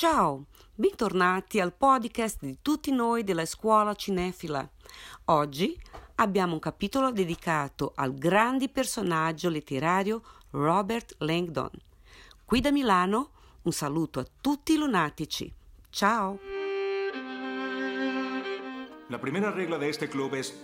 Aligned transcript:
Ciao, 0.00 0.44
bentornati 0.76 1.58
al 1.58 1.72
podcast 1.72 2.38
di 2.38 2.58
tutti 2.62 2.92
noi 2.92 3.24
della 3.24 3.44
scuola 3.44 3.96
cinefila. 3.96 4.64
Oggi 5.24 5.76
abbiamo 6.14 6.52
un 6.52 6.60
capitolo 6.60 7.10
dedicato 7.10 7.94
al 7.96 8.14
grande 8.14 8.68
personaggio 8.68 9.48
letterario 9.48 10.22
Robert 10.50 11.16
Langdon. 11.18 11.72
Qui 12.44 12.60
da 12.60 12.70
Milano 12.70 13.30
un 13.62 13.72
saluto 13.72 14.20
a 14.20 14.26
tutti 14.40 14.74
i 14.74 14.76
lunatici. 14.76 15.52
Ciao. 15.90 16.38
La 19.08 19.18
primera 19.18 19.50
regla 19.50 19.78
de 19.78 19.88
este 19.88 20.06
club 20.06 20.34
es 20.34 20.56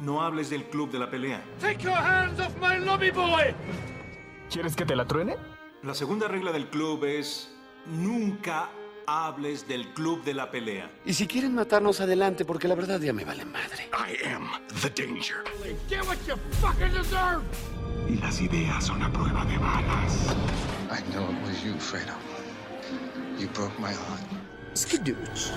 no 0.00 0.22
hables 0.22 0.50
del 0.50 0.68
club 0.70 0.90
de 0.90 0.98
la 0.98 1.08
pelea. 1.08 1.40
Take 1.60 1.84
your 1.84 1.94
hands 1.94 2.40
off 2.40 2.56
my 2.60 2.84
lobby 2.84 3.12
boy! 3.12 3.54
¿Quieres 4.50 4.74
que 4.74 4.84
te 4.84 4.96
la 4.96 5.06
truene? 5.06 5.36
La 5.82 5.94
segunda 5.94 6.26
regla 6.26 6.50
del 6.50 6.68
club 6.68 7.04
es 7.04 7.48
nunca 7.86 8.70
hables 9.06 9.66
del 9.66 9.92
club 9.94 10.22
de 10.24 10.34
la 10.34 10.50
pelea. 10.50 10.90
Y 11.04 11.14
si 11.14 11.26
quieren 11.26 11.54
matarnos 11.54 12.00
adelante, 12.00 12.44
porque 12.44 12.68
la 12.68 12.74
verdad 12.74 13.00
ya 13.00 13.12
me 13.12 13.24
vale 13.24 13.44
madre. 13.44 13.88
I 13.92 14.26
am 14.26 14.48
the 14.80 14.90
danger. 14.90 15.44
Get 15.88 16.04
what 16.06 16.18
you 16.26 16.36
fucking 16.60 16.92
deserve! 16.92 17.42
Y 18.08 18.16
las 18.16 18.40
ideas 18.40 18.84
son 18.84 19.02
a 19.02 19.12
prueba 19.12 19.44
de 19.44 19.58
balas. 19.58 20.34
I 20.90 21.02
know 21.12 21.30
it 21.30 21.42
was 21.46 21.62
you, 21.64 21.74
Fredo. 21.74 22.14
You 23.38 23.48
broke 23.54 23.78
my 23.78 23.92
heart. 23.92 24.22
Skidooch. 24.74 25.50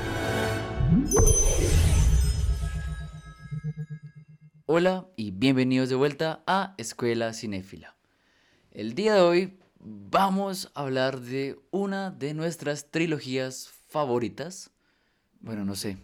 Hola 4.65 5.07
y 5.15 5.31
bienvenidos 5.31 5.89
de 5.89 5.95
vuelta 5.95 6.43
a 6.47 6.73
Escuela 6.77 7.33
Cinéfila. 7.33 7.95
El 8.71 8.95
día 8.95 9.15
de 9.15 9.21
hoy 9.21 9.59
vamos 9.85 10.71
a 10.73 10.81
hablar 10.81 11.19
de 11.21 11.57
una 11.71 12.11
de 12.11 12.33
nuestras 12.33 12.89
trilogías 12.91 13.69
favoritas. 13.87 14.71
Bueno, 15.39 15.63
no 15.65 15.75
sé. 15.75 15.97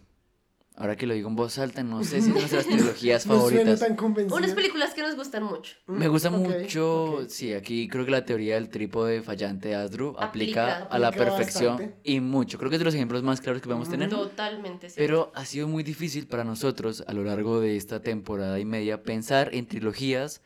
Ahora 0.74 0.96
que 0.96 1.06
lo 1.06 1.12
digo 1.12 1.28
en 1.28 1.36
voz 1.36 1.58
alta, 1.58 1.82
no 1.82 2.02
sé 2.02 2.22
si 2.22 2.28
es 2.30 2.34
nuestras 2.34 2.66
trilogías 2.66 3.26
favoritas. 3.26 3.80
tan. 3.80 3.94
Unas 4.32 4.52
películas 4.54 4.94
que 4.94 5.02
nos 5.02 5.14
gustan 5.16 5.42
mucho. 5.42 5.74
Me 5.86 6.08
gusta 6.08 6.30
Ok, 6.30 6.34
mucho, 6.36 7.04
ok. 7.16 7.28
sí, 7.28 7.52
aquí 7.52 7.88
creo 7.88 8.06
que 8.06 8.10
la 8.10 8.24
teoría 8.24 8.54
del 8.54 8.70
trípode 8.70 9.20
fallante 9.20 9.68
de 9.68 9.74
Asdru 9.74 10.14
aplica, 10.18 10.76
Aplica. 10.76 10.88
a 10.94 10.98
la 10.98 11.08
Aplica 11.08 11.24
perfección 11.26 11.76
bastante. 11.76 11.98
y 12.04 12.20
mucho. 12.20 12.56
Creo 12.56 12.70
que 12.70 12.76
es 12.76 12.80
de 12.80 12.86
los 12.86 12.94
ejemplos 12.94 13.22
más 13.22 13.42
claros 13.42 13.60
que 13.60 13.66
podemos 13.68 13.90
tener. 13.90 14.08
Totalmente. 14.08 14.88
cierto. 14.88 14.96
Pero 15.06 15.32
ha 15.34 15.44
sido 15.44 15.68
muy 15.68 15.82
difícil 15.82 16.26
para 16.26 16.42
nosotros 16.42 17.04
a 17.06 17.12
lo 17.12 17.22
largo 17.22 17.60
de 17.60 17.76
esta 17.76 18.00
temporada 18.00 18.58
y 18.58 18.64
media 18.64 19.02
pensar 19.02 19.50
en 19.54 19.66
trilogías 19.66 20.40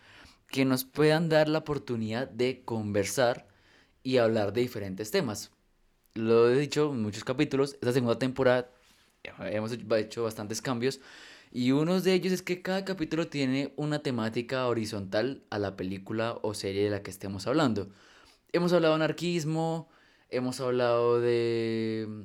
que 0.48 0.64
nos 0.64 0.84
puedan 0.84 1.28
dar 1.28 1.48
la 1.48 1.58
oportunidad 1.58 2.28
de 2.28 2.62
conversar 2.64 3.47
y 4.02 4.19
hablar 4.19 4.52
de 4.52 4.61
diferentes 4.61 5.11
temas. 5.11 5.50
Lo 6.14 6.48
he 6.50 6.58
dicho 6.58 6.92
en 6.92 7.02
muchos 7.02 7.25
capítulos, 7.25 7.75
esta 7.75 7.92
segunda 7.92 8.19
temporada 8.19 8.70
hemos 9.41 9.72
hecho- 9.72 10.22
bastantes 10.22 10.62
cambios 10.62 11.00
y 11.50 11.72
uno 11.72 12.00
de 12.00 12.12
ellos 12.12 12.33
es 12.33 12.42
que 12.42 12.62
cada 12.62 12.84
capítulo 12.84 13.28
tiene 13.28 13.72
una 13.77 13.98
temática 14.00 14.67
horizontal 14.67 15.42
a 15.50 15.58
la 15.58 15.77
película 15.77 16.39
o 16.42 16.55
serie 16.55 16.84
de 16.84 16.91
la 16.91 17.02
que 17.02 17.11
estemos 17.11 17.47
hablando. 17.47 17.89
Hemos 18.52 18.72
hablado 18.72 18.94
de 18.97 19.05
anarquismo, 19.05 19.89
hemos 20.30 20.61
hablado 20.61 21.20
de 21.20 22.24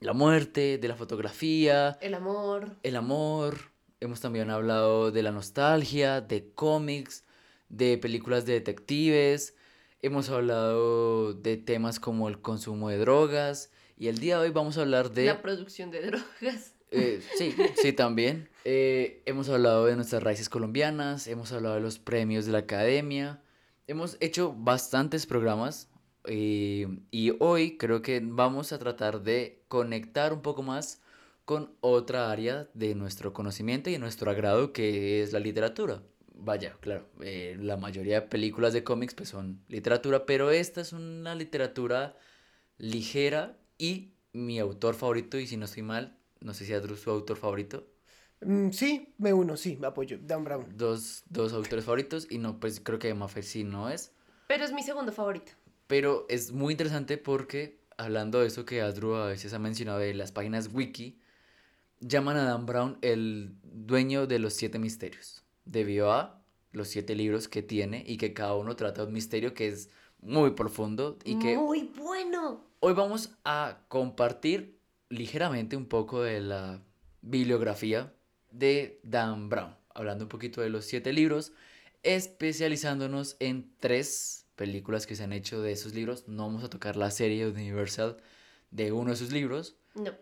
la 0.00 0.12
muerte, 0.12 0.78
de 0.78 0.88
la 0.88 0.96
fotografía, 0.96 1.98
El 2.00 2.14
amor. 2.14 2.76
el 2.82 2.96
amor. 2.96 3.73
Hemos 4.04 4.20
también 4.20 4.50
hablado 4.50 5.10
de 5.10 5.22
la 5.22 5.32
nostalgia, 5.32 6.20
de 6.20 6.52
cómics, 6.54 7.24
de 7.70 7.96
películas 7.96 8.44
de 8.44 8.52
detectives. 8.52 9.56
Hemos 10.02 10.28
hablado 10.28 11.32
de 11.32 11.56
temas 11.56 12.00
como 12.00 12.28
el 12.28 12.42
consumo 12.42 12.90
de 12.90 12.98
drogas. 12.98 13.70
Y 13.96 14.08
el 14.08 14.18
día 14.18 14.36
de 14.36 14.48
hoy 14.48 14.50
vamos 14.50 14.76
a 14.76 14.82
hablar 14.82 15.10
de... 15.12 15.24
La 15.24 15.40
producción 15.40 15.90
de 15.90 16.02
drogas. 16.02 16.74
Eh, 16.90 17.22
sí, 17.38 17.56
sí, 17.80 17.94
también. 17.94 18.50
Eh, 18.66 19.22
hemos 19.24 19.48
hablado 19.48 19.86
de 19.86 19.96
nuestras 19.96 20.22
raíces 20.22 20.50
colombianas, 20.50 21.26
hemos 21.26 21.50
hablado 21.52 21.76
de 21.76 21.80
los 21.80 21.98
premios 21.98 22.44
de 22.44 22.52
la 22.52 22.58
academia, 22.58 23.42
hemos 23.86 24.18
hecho 24.20 24.54
bastantes 24.54 25.24
programas 25.24 25.88
eh, 26.26 26.86
y 27.10 27.32
hoy 27.40 27.78
creo 27.78 28.02
que 28.02 28.20
vamos 28.22 28.72
a 28.72 28.78
tratar 28.78 29.22
de 29.22 29.64
conectar 29.68 30.34
un 30.34 30.42
poco 30.42 30.62
más 30.62 31.00
con 31.44 31.76
otra 31.80 32.30
área 32.30 32.68
de 32.74 32.94
nuestro 32.94 33.32
conocimiento 33.32 33.90
y 33.90 33.94
de 33.94 33.98
nuestro 33.98 34.30
agrado 34.30 34.72
que 34.72 35.22
es 35.22 35.32
la 35.32 35.40
literatura. 35.40 36.02
Vaya, 36.36 36.76
claro, 36.80 37.08
eh, 37.22 37.56
la 37.60 37.76
mayoría 37.76 38.20
de 38.20 38.26
películas 38.26 38.72
de 38.72 38.82
cómics 38.84 39.14
pues 39.14 39.28
son 39.28 39.62
literatura, 39.68 40.26
pero 40.26 40.50
esta 40.50 40.80
es 40.80 40.92
una 40.92 41.34
literatura 41.34 42.16
ligera 42.78 43.56
y 43.78 44.14
mi 44.32 44.58
autor 44.58 44.94
favorito, 44.94 45.38
y 45.38 45.46
si 45.46 45.56
no 45.56 45.64
estoy 45.66 45.82
mal, 45.82 46.18
no 46.40 46.54
sé 46.54 46.64
si 46.64 46.72
es 46.72 46.82
su 47.00 47.10
autor 47.10 47.36
favorito, 47.36 47.86
Mm, 48.40 48.70
sí, 48.72 49.14
me 49.16 49.32
uno, 49.32 49.56
sí, 49.56 49.76
me 49.80 49.86
apoyo. 49.86 50.18
Dan 50.20 50.44
Brown. 50.44 50.66
dos, 50.76 51.22
dos 51.30 51.52
autores 51.52 51.84
favoritos, 51.84 52.26
y 52.30 52.38
no, 52.38 52.60
pues 52.60 52.80
creo 52.80 52.98
que 52.98 53.14
Maffer 53.14 53.44
sí 53.44 53.64
no 53.64 53.88
es, 53.88 54.12
Pero 54.48 54.64
es 54.64 54.72
mi 54.72 54.82
segundo 54.82 55.12
favorito. 55.12 55.52
pero 55.86 56.26
es 56.28 56.52
muy 56.52 56.72
interesante 56.72 57.16
porque, 57.16 57.78
hablando 57.96 58.40
de 58.40 58.48
eso 58.48 58.64
que 58.66 58.82
Adru 58.82 59.14
a 59.14 59.28
veces 59.28 59.54
ha 59.54 59.58
mencionado 59.58 59.98
de 59.98 60.12
las 60.14 60.32
páginas 60.32 60.68
wiki, 60.74 61.18
llaman 62.06 62.36
a 62.36 62.44
Dan 62.44 62.66
Brown 62.66 62.98
el 63.00 63.54
dueño 63.62 64.26
de 64.26 64.38
los 64.38 64.54
siete 64.54 64.78
misterios, 64.78 65.42
debido 65.64 66.12
a 66.12 66.42
los 66.72 66.88
siete 66.88 67.14
libros 67.14 67.48
que 67.48 67.62
tiene 67.62 68.04
y 68.06 68.16
que 68.16 68.34
cada 68.34 68.54
uno 68.54 68.76
trata 68.76 69.04
un 69.04 69.12
misterio 69.12 69.54
que 69.54 69.68
es 69.68 69.90
muy 70.20 70.50
profundo 70.50 71.18
y 71.24 71.38
que 71.38 71.56
Muy 71.56 71.90
bueno. 71.96 72.64
Hoy 72.80 72.92
vamos 72.92 73.30
a 73.44 73.78
compartir 73.88 74.78
ligeramente 75.08 75.76
un 75.76 75.86
poco 75.86 76.22
de 76.22 76.40
la 76.40 76.82
bibliografía 77.22 78.12
de 78.50 79.00
Dan 79.02 79.48
Brown, 79.48 79.74
hablando 79.94 80.24
un 80.24 80.28
poquito 80.28 80.60
de 80.60 80.68
los 80.68 80.84
siete 80.84 81.12
libros, 81.12 81.52
especializándonos 82.02 83.36
en 83.40 83.72
tres 83.80 84.46
películas 84.56 85.06
que 85.06 85.16
se 85.16 85.24
han 85.24 85.32
hecho 85.32 85.62
de 85.62 85.72
esos 85.72 85.94
libros. 85.94 86.28
No 86.28 86.44
vamos 86.46 86.64
a 86.64 86.70
tocar 86.70 86.96
la 86.96 87.10
serie 87.10 87.46
Universal 87.48 88.18
de 88.70 88.92
uno 88.92 89.10
de 89.10 89.16
sus 89.16 89.32
libros 89.32 89.76
No. 89.94 90.12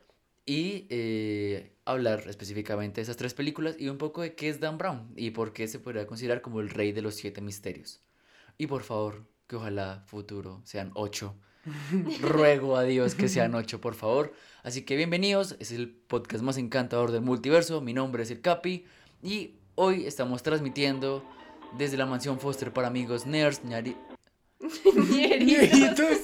Y 0.44 0.86
eh, 0.90 1.72
hablar 1.84 2.24
específicamente 2.28 2.96
de 3.00 3.02
esas 3.02 3.16
tres 3.16 3.34
películas 3.34 3.76
y 3.78 3.88
un 3.88 3.98
poco 3.98 4.22
de 4.22 4.34
qué 4.34 4.48
es 4.48 4.60
Dan 4.60 4.78
Brown 4.78 5.12
y 5.16 5.30
por 5.30 5.52
qué 5.52 5.68
se 5.68 5.78
podría 5.78 6.06
considerar 6.06 6.42
como 6.42 6.60
el 6.60 6.68
rey 6.70 6.92
de 6.92 7.02
los 7.02 7.14
siete 7.14 7.40
misterios. 7.40 8.00
Y 8.58 8.66
por 8.66 8.82
favor, 8.82 9.24
que 9.46 9.56
ojalá 9.56 10.02
futuro 10.06 10.60
sean 10.64 10.90
ocho. 10.94 11.36
Ruego 12.20 12.76
a 12.76 12.82
Dios 12.82 13.14
que 13.14 13.28
sean 13.28 13.54
ocho, 13.54 13.80
por 13.80 13.94
favor. 13.94 14.32
Así 14.64 14.82
que 14.82 14.96
bienvenidos, 14.96 15.56
es 15.60 15.70
el 15.70 15.88
podcast 15.90 16.42
más 16.42 16.56
encantador 16.58 17.12
del 17.12 17.22
multiverso. 17.22 17.80
Mi 17.80 17.92
nombre 17.94 18.24
es 18.24 18.30
el 18.32 18.40
Capi 18.40 18.84
y 19.22 19.54
hoy 19.76 20.06
estamos 20.06 20.42
transmitiendo 20.42 21.24
desde 21.78 21.96
la 21.96 22.06
mansión 22.06 22.40
Foster 22.40 22.72
para 22.72 22.88
amigos 22.88 23.26
nerds, 23.26 23.62
ñari- 23.64 23.96
Viejitos. 25.44 26.18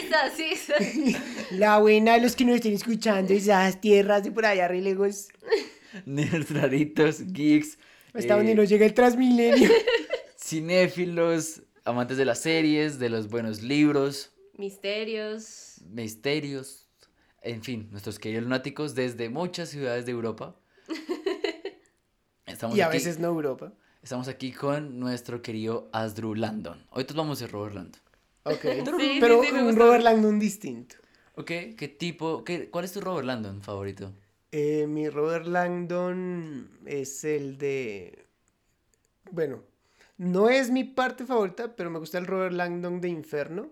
La 1.52 1.78
buena 1.78 2.14
de 2.14 2.20
los 2.20 2.34
que 2.36 2.44
nos 2.44 2.56
estén 2.56 2.72
escuchando, 2.74 3.32
esas 3.32 3.80
tierras 3.80 4.24
de 4.24 4.32
por 4.32 4.46
allá, 4.46 4.68
re 4.68 4.80
lejos. 4.80 5.28
nerds 6.06 6.50
raritos, 6.50 7.20
geeks, 7.32 7.78
Hasta 8.14 8.34
eh, 8.34 8.36
donde 8.36 8.54
nos 8.54 8.68
llega 8.68 8.86
el 8.86 8.94
Transmilenio. 8.94 9.70
cinéfilos, 10.38 11.62
amantes 11.84 12.16
de 12.16 12.24
las 12.24 12.40
series, 12.40 12.98
de 12.98 13.08
los 13.08 13.28
buenos 13.28 13.62
libros, 13.62 14.30
Misterios. 14.56 15.80
misterios, 15.90 16.86
en 17.42 17.62
fin, 17.62 17.88
nuestros 17.90 18.18
queridos 18.18 18.44
lunáticos 18.44 18.94
desde 18.94 19.28
muchas 19.30 19.70
ciudades 19.70 20.04
de 20.06 20.12
Europa. 20.12 20.56
Estamos, 22.46 22.76
y 22.76 22.80
a 22.80 22.86
aquí, 22.88 22.96
veces 22.98 23.18
no 23.18 23.28
Europa. 23.28 23.72
estamos 24.02 24.28
aquí 24.28 24.52
con 24.52 24.98
nuestro 25.00 25.40
querido 25.42 25.88
Asdru 25.92 26.34
Landon. 26.34 26.86
Hoy 26.90 27.04
todos 27.04 27.16
vamos 27.16 27.38
a 27.38 27.44
ser 27.46 27.52
Robert 27.52 27.74
Landon. 27.74 28.01
Ok. 28.44 28.64
sí, 28.98 29.18
Pero 29.20 29.40
sí, 29.42 29.50
un. 29.52 29.76
Robert 29.76 30.02
Langdon 30.04 30.38
distinto. 30.38 30.96
Ok, 31.34 31.46
¿qué 31.76 31.88
tipo, 31.98 32.44
qué, 32.44 32.70
cuál 32.70 32.84
es 32.84 32.92
tu 32.92 33.00
Robert 33.00 33.26
Landon 33.26 33.62
favorito? 33.62 34.12
Eh, 34.50 34.86
mi 34.86 35.08
Robert 35.08 35.46
Langdon 35.46 36.70
es 36.86 37.24
el 37.24 37.56
de. 37.58 38.26
Bueno, 39.30 39.62
no 40.18 40.48
es 40.48 40.70
mi 40.70 40.84
parte 40.84 41.24
favorita, 41.26 41.74
pero 41.74 41.90
me 41.90 41.98
gusta 41.98 42.18
el 42.18 42.26
Robert 42.26 42.54
Langdon 42.54 43.00
de 43.00 43.08
Inferno. 43.08 43.70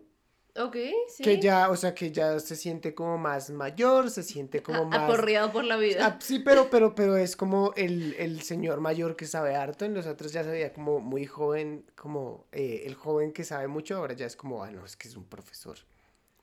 Ok, 0.57 0.77
sí. 1.09 1.23
Que 1.23 1.41
ya, 1.41 1.71
o 1.71 1.77
sea, 1.77 1.95
que 1.95 2.11
ya 2.11 2.39
se 2.41 2.57
siente 2.57 2.95
como 2.95 3.17
más 3.19 3.51
mayor, 3.51 4.11
se 4.11 4.23
siente 4.23 4.63
como 4.63 4.85
más. 4.87 5.01
Aporreado 5.01 5.53
por 5.53 5.65
la 5.65 5.77
vida. 5.77 6.05
Ah, 6.07 6.19
sí, 6.21 6.41
pero, 6.41 6.69
pero, 6.71 6.95
pero 6.95 7.17
es 7.17 7.37
como 7.37 7.73
el, 7.77 8.15
el 8.19 8.43
señor 8.43 8.81
mayor 8.81 9.15
que 9.17 9.27
sabe 9.27 9.55
harto. 9.55 9.85
En 9.85 9.95
los 9.95 10.07
otros 10.07 10.33
ya 10.33 10.43
se 10.43 10.51
veía 10.51 10.73
como 10.73 11.01
muy 11.01 11.25
joven, 11.27 11.85
como 11.97 12.47
eh, 12.53 12.83
el 12.87 12.95
joven 12.95 13.33
que 13.33 13.45
sabe 13.45 13.69
mucho. 13.69 13.97
Ahora 13.97 14.15
ya 14.15 14.27
es 14.27 14.35
como, 14.37 14.65
ah, 14.65 14.71
no, 14.71 14.85
es 14.85 14.97
que 14.97 15.09
es 15.09 15.17
un 15.17 15.25
profesor. 15.25 15.79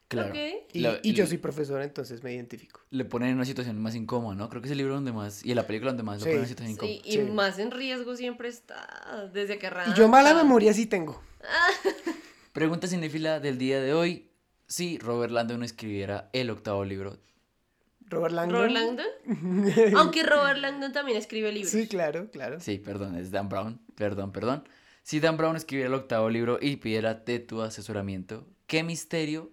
Claro. 0.07 0.29
Ok. 0.29 0.37
Y, 0.71 0.79
Lo- 0.79 0.93
y 1.03 1.11
yo 1.13 1.25
le- 1.25 1.27
soy 1.29 1.37
profesor, 1.37 1.81
entonces 1.81 2.23
me 2.23 2.33
identifico. 2.33 2.79
Le 2.91 3.03
ponen 3.03 3.27
en 3.31 3.35
una 3.35 3.43
situación 3.43 3.77
más 3.81 3.93
incómoda, 3.93 4.35
¿no? 4.35 4.47
Creo 4.49 4.61
que 4.61 4.67
es 4.69 4.71
el 4.71 4.77
libro 4.77 4.93
donde 4.93 5.11
más, 5.11 5.43
y 5.45 5.49
en 5.49 5.57
la 5.57 5.67
película 5.67 5.91
donde 5.91 6.03
más 6.03 6.19
lo 6.19 6.23
Sí. 6.23 6.29
ponen 6.29 6.35
en 6.35 6.39
una 6.39 6.47
situación 6.47 6.71
incómoda. 6.71 6.95
Sí, 6.95 7.01
y 7.03 7.11
Sí. 7.11 7.19
más 7.31 7.59
en 7.59 7.71
riesgo 7.71 8.15
siempre 8.15 8.47
está 8.47 9.29
desde 9.33 9.59
que 9.59 9.67
arranca. 9.67 9.91
Y 9.91 9.95
yo 9.95 10.07
mala 10.07 10.33
memoria 10.33 10.71
sí 10.73 10.85
tengo. 10.85 11.21
Pregunta 12.57 12.87
cinéfila 12.87 13.39
del 13.39 13.59
día 13.59 13.79
de 13.79 13.93
hoy. 13.93 14.31
si 14.65 14.97
Robert 14.97 15.31
Landon 15.31 15.61
escribiera 15.61 16.31
el 16.33 16.49
octavo 16.49 16.83
libro. 16.83 17.19
Robert 18.07 18.33
Langdon. 18.33 18.57
Robert 18.57 18.73
Langdon. 18.73 19.95
Aunque 19.95 20.23
Robert 20.23 20.57
Langdon 20.57 20.91
también 20.91 21.19
escribe 21.19 21.51
libros. 21.51 21.71
Sí, 21.71 21.87
claro, 21.87 22.31
claro. 22.31 22.59
Sí, 22.59 22.79
perdón, 22.79 23.15
es 23.15 23.29
Dan 23.29 23.47
Brown. 23.47 23.79
Perdón, 23.93 24.31
perdón. 24.31 24.67
Si 25.03 25.19
Dan 25.19 25.37
Brown 25.37 25.55
escribiera 25.55 25.89
el 25.89 25.93
octavo 25.93 26.31
libro 26.31 26.57
y 26.59 26.77
pidiera 26.77 27.13
de 27.13 27.37
tu 27.37 27.61
asesoramiento, 27.61 28.47
¿qué 28.65 28.81
misterio 28.81 29.51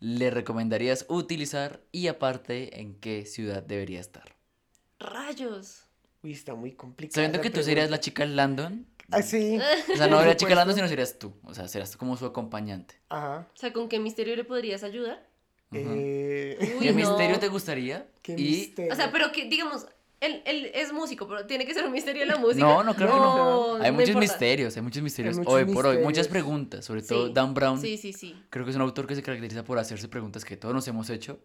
le 0.00 0.30
recomendarías 0.30 1.06
utilizar 1.08 1.80
y 1.92 2.08
aparte 2.08 2.80
en 2.80 2.96
qué 2.96 3.26
ciudad 3.26 3.62
debería 3.62 4.00
estar? 4.00 4.34
Rayos. 4.98 5.84
Uy, 6.24 6.32
está 6.32 6.56
muy 6.56 6.72
complicado. 6.72 7.14
Sabiendo 7.14 7.40
que 7.42 7.50
tú 7.50 7.62
serías 7.62 7.90
la 7.90 8.00
chica 8.00 8.26
Landon, 8.26 8.88
Ah, 9.12 9.22
sí. 9.22 9.58
o 9.92 9.96
sea, 9.96 10.06
no 10.08 10.18
sería 10.18 10.36
chica. 10.36 10.54
Landon, 10.54 10.74
sino 10.76 10.88
serías 10.88 11.18
tú. 11.18 11.32
O 11.44 11.54
sea, 11.54 11.66
serás 11.68 11.96
como 11.96 12.16
su 12.16 12.26
acompañante. 12.26 12.94
Ajá. 13.08 13.48
O 13.54 13.56
sea, 13.58 13.72
¿con 13.72 13.88
qué 13.88 13.98
misterio 13.98 14.36
le 14.36 14.44
podrías 14.44 14.82
ayudar? 14.82 15.28
Eh, 15.72 16.58
Uy, 16.60 16.78
¿Qué 16.80 16.90
no. 16.92 16.96
misterio 16.96 17.38
te 17.38 17.48
gustaría? 17.48 18.08
qué 18.22 18.32
y 18.32 18.36
misterio. 18.44 18.92
O 18.92 18.96
sea, 18.96 19.12
pero 19.12 19.30
que, 19.32 19.48
digamos, 19.48 19.86
él, 20.20 20.42
él 20.44 20.70
es 20.74 20.92
músico, 20.92 21.26
pero 21.28 21.46
tiene 21.46 21.64
que 21.64 21.72
ser 21.74 21.84
un 21.86 21.92
misterio 21.92 22.24
la 22.26 22.36
música. 22.36 22.64
No, 22.64 22.82
no, 22.82 22.94
claro 22.94 23.12
que 23.12 23.18
no. 23.18 23.78
No, 23.78 23.84
Hay 23.84 23.90
no 23.90 23.94
muchos 23.94 24.08
importa. 24.10 24.20
misterios, 24.32 24.76
hay 24.76 24.82
muchos 24.82 25.02
misterios. 25.02 25.36
muchos 25.38 25.52
Hoy 25.52 25.64
por 25.66 25.86
hoy, 25.86 25.96
muchas 25.98 26.26
misterios. 26.26 26.28
preguntas. 26.28 26.84
Sobre 26.84 27.02
todo 27.02 27.28
Sí. 27.28 27.32
Dan 27.32 27.54
Brown. 27.54 27.80
Sí, 27.80 27.96
sí, 27.96 28.12
sí. 28.12 28.34
Creo 28.50 28.64
que 28.64 28.70
es 28.70 28.76
un 28.76 28.82
autor 28.82 29.06
que 29.06 29.14
se 29.14 29.22
caracteriza 29.22 29.64
por 29.64 29.78
hacerse 29.78 30.08
preguntas 30.08 30.44
que 30.44 30.56
todos 30.56 30.74
nos 30.74 30.86
hemos 30.88 31.08
hecho 31.08 31.40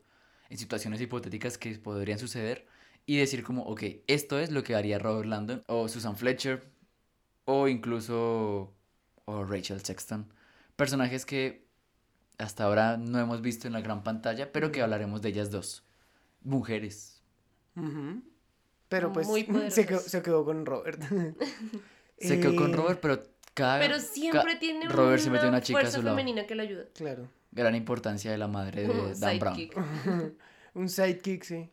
en 0.49 0.57
situaciones 0.57 0.99
hipotéticas 1.01 1.57
que 1.57 1.71
podrían 1.77 2.19
suceder 2.19 2.65
y 3.05 3.17
decir 3.17 3.43
como, 3.43 3.63
ok, 3.63 3.83
esto 4.07 4.39
es 4.39 4.51
lo 4.51 4.63
que 4.63 4.73
haría 4.75 4.97
Robert 4.97 5.27
Landon 5.29 5.63
o 5.67 5.87
Susan 5.87 6.17
Fletcher 6.17 6.63
o 7.45 7.67
incluso 7.67 8.73
o 9.25 9.43
Rachel 9.43 9.81
Sexton. 9.83 10.31
Personajes 10.75 11.25
que 11.25 11.65
hasta 12.37 12.65
ahora 12.65 12.97
no 12.97 13.19
hemos 13.19 13.41
visto 13.41 13.67
en 13.67 13.73
la 13.73 13.81
gran 13.81 14.03
pantalla, 14.03 14.51
pero 14.51 14.71
que 14.71 14.81
hablaremos 14.81 15.21
de 15.21 15.29
ellas 15.29 15.51
dos. 15.51 15.83
Mujeres. 16.43 17.21
Pero 18.89 19.11
pues 19.13 19.27
Muy 19.27 19.45
se 19.71 19.85
quedó, 19.85 19.99
se 19.99 20.21
quedó 20.21 20.45
con 20.45 20.65
Robert. 20.65 21.01
Se 22.17 22.39
quedó 22.39 22.55
con 22.55 22.71
Eh, 22.73 22.77
Robert, 22.77 22.99
pero 23.01 23.21
cada... 23.53 23.77
Pero 23.79 23.95
ca- 23.95 23.99
siempre 24.01 24.55
tiene 24.55 24.87
Robert 24.87 25.21
se 25.21 25.27
una 25.27 25.33
metió 25.33 25.49
una 25.49 25.61
chica 25.61 25.79
a 25.79 25.81
fuerza 25.81 25.97
su 25.97 26.03
lado. 26.03 26.15
femenina 26.15 26.47
que 26.47 26.55
le 26.55 26.63
ayuda. 26.63 26.85
Claro. 26.93 27.27
Gran 27.51 27.75
importancia 27.75 28.31
de 28.31 28.37
la 28.37 28.47
madre 28.47 28.87
de 28.87 29.15
Dan 29.19 29.37
Brown. 29.39 29.55
sidekick. 29.57 29.77
Un 30.75 30.87
sidekick, 30.87 31.43
sí. 31.43 31.69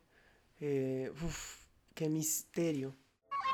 Eh, 0.59 1.13
uf, 1.23 1.59
qué 1.93 2.09
misterio. 2.09 2.93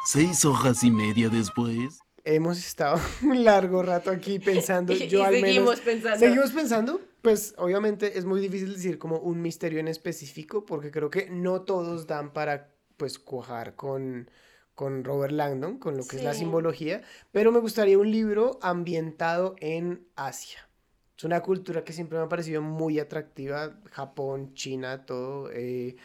Seis 0.07 0.43
hojas 0.45 0.83
y 0.83 0.89
media 0.89 1.29
después. 1.29 1.99
Hemos 2.25 2.57
estado 2.57 2.99
un 3.23 3.43
largo 3.43 3.81
rato 3.83 4.11
aquí 4.11 4.39
pensando. 4.39 4.93
Y- 4.93 5.07
Yo 5.07 5.19
y 5.19 5.23
al 5.23 5.33
seguimos 5.35 5.53
menos. 5.65 5.79
pensando. 5.81 6.19
Seguimos 6.19 6.51
pensando. 6.51 7.01
Pues 7.21 7.53
obviamente 7.57 8.17
es 8.17 8.23
muy 8.25 8.39
difícil 8.39 8.73
decir 8.73 8.97
como 8.97 9.17
un 9.19 9.41
misterio 9.41 9.79
en 9.79 9.87
específico 9.89 10.65
porque 10.65 10.89
creo 10.91 11.09
que 11.09 11.29
no 11.29 11.61
todos 11.63 12.07
dan 12.07 12.31
para 12.31 12.71
pues 12.95 13.19
cuajar 13.19 13.75
con, 13.75 14.29
con 14.73 15.03
Robert 15.03 15.33
Langdon, 15.33 15.79
con 15.79 15.97
lo 15.97 16.05
que 16.07 16.15
es 16.17 16.23
la 16.23 16.33
Sí. 16.33 16.39
simbología, 16.39 17.01
pero 17.31 17.51
me 17.51 17.59
gustaría 17.59 17.97
un 17.97 18.09
libro 18.11 18.57
ambientado 18.61 19.55
en 19.59 20.07
Asia. 20.15 20.69
Es 21.17 21.25
una 21.25 21.41
cultura 21.41 21.83
que 21.83 21.91
siempre 21.91 22.17
me 22.17 22.23
ha 22.23 22.29
parecido 22.29 22.61
muy 22.61 22.99
atractiva, 22.99 23.77
Japón, 23.91 24.53
China, 24.53 25.05
todo. 25.05 25.49
eh, 25.51 25.97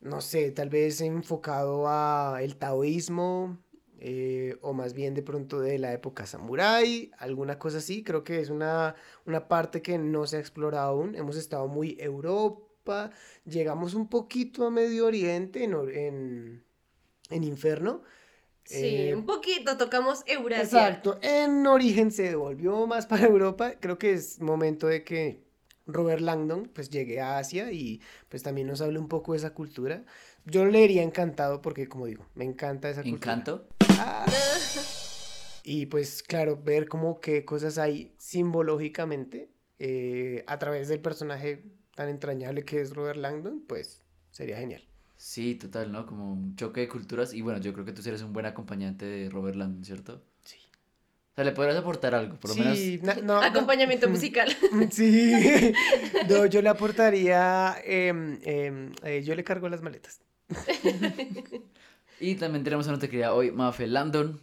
no 0.00 0.20
sé, 0.20 0.50
tal 0.52 0.68
vez 0.68 1.00
enfocado 1.00 1.86
a 1.88 2.38
el 2.40 2.56
taoísmo, 2.56 3.58
eh, 4.04 4.56
o 4.62 4.72
más 4.72 4.94
bien 4.94 5.14
de 5.14 5.22
pronto 5.22 5.60
de 5.60 5.78
la 5.78 5.92
época 5.92 6.26
samurái, 6.26 7.12
alguna 7.18 7.56
cosa 7.60 7.78
así. 7.78 8.02
Creo 8.02 8.24
que 8.24 8.40
es 8.40 8.50
una, 8.50 8.96
una 9.26 9.46
parte 9.46 9.80
que 9.80 9.96
no 9.96 10.26
se 10.26 10.38
ha 10.38 10.40
explorado 10.40 10.88
aún. 10.90 11.14
Hemos 11.14 11.36
estado 11.36 11.68
muy 11.68 11.96
Europa, 12.00 13.10
llegamos 13.44 13.94
un 13.94 14.08
poquito 14.08 14.66
a 14.66 14.70
Medio 14.70 15.06
Oriente 15.06 15.62
en, 15.62 15.74
or- 15.74 15.92
en, 15.96 16.64
en 17.30 17.44
Inferno. 17.44 18.02
Sí, 18.64 18.76
Eh, 19.08 19.14
un 19.14 19.24
poquito 19.24 19.76
tocamos 19.76 20.24
Eurasia. 20.26 20.62
Exacto, 20.88 21.18
en 21.22 21.64
origen 21.66 22.10
se 22.10 22.24
devolvió 22.24 22.86
más 22.88 23.06
para 23.10 23.26
Europa. 23.26 23.74
Creo 23.78 23.98
que 23.98 24.12
es 24.14 24.40
momento 24.40 24.88
de 24.88 25.04
que 25.04 25.44
Robert 25.86 26.20
Langdon 26.20 26.70
pues 26.72 26.90
llegue 26.90 27.20
a 27.20 27.38
Asia 27.38 27.70
y 27.72 28.00
pues 28.28 28.42
también 28.42 28.66
nos 28.68 28.80
hable 28.80 28.98
un 28.98 29.08
poco 29.08 29.32
de 29.32 29.38
esa 29.38 29.52
cultura. 29.54 30.04
Yo 30.44 30.64
leería 30.64 31.02
encantado 31.04 31.60
porque 31.60 31.88
como 31.88 32.06
digo, 32.06 32.24
me 32.34 32.44
encanta 32.44 32.88
esa 32.90 33.02
cultura. 33.02 33.32
¿Encanto? 33.34 33.66
Y 35.64 35.86
pues 35.86 36.22
claro, 36.22 36.60
ver 36.62 36.88
como 36.88 37.20
qué 37.20 37.44
cosas 37.44 37.78
hay 37.78 38.14
simbológicamente 38.18 39.48
eh, 39.78 40.44
a 40.46 40.58
través 40.58 40.88
del 40.88 41.00
personaje 41.00 41.64
tan 41.94 42.08
entrañable 42.08 42.64
que 42.64 42.80
es 42.80 42.94
Robert 42.94 43.18
Langdon, 43.18 43.62
pues 43.66 44.02
sería 44.30 44.56
genial. 44.56 44.82
Sí, 45.16 45.54
total, 45.54 45.92
¿no? 45.92 46.04
Como 46.04 46.32
un 46.32 46.56
choque 46.56 46.80
de 46.80 46.88
culturas. 46.88 47.32
Y 47.32 47.42
bueno, 47.42 47.60
yo 47.60 47.72
creo 47.72 47.84
que 47.84 47.92
tú 47.92 48.02
eres 48.06 48.22
un 48.22 48.32
buen 48.32 48.44
acompañante 48.44 49.04
de 49.04 49.30
Robert 49.30 49.56
Landon, 49.56 49.84
¿cierto? 49.84 50.20
Sí. 50.42 50.56
O 51.32 51.34
sea, 51.36 51.44
le 51.44 51.52
podrás 51.52 51.76
aportar 51.76 52.14
algo, 52.14 52.40
por 52.40 52.50
lo 52.50 52.56
menos. 52.56 52.76
Sí, 52.76 53.00
no, 53.02 53.14
no. 53.22 53.40
Acompañamiento 53.40 54.08
musical. 54.10 54.54
Sí, 54.90 55.72
no, 56.28 56.46
yo 56.46 56.60
le 56.60 56.68
aportaría, 56.68 57.76
em, 57.84 58.40
em, 58.42 58.92
eh, 59.04 59.22
yo 59.22 59.36
le 59.36 59.44
cargo 59.44 59.68
las 59.68 59.80
maletas. 59.80 60.20
Y 62.20 62.34
también 62.36 62.64
tenemos 62.64 62.86
a 62.86 62.90
nuestra 62.90 63.08
querida 63.10 63.34
hoy, 63.34 63.50
Mafe 63.50 63.86
Landon. 63.86 64.40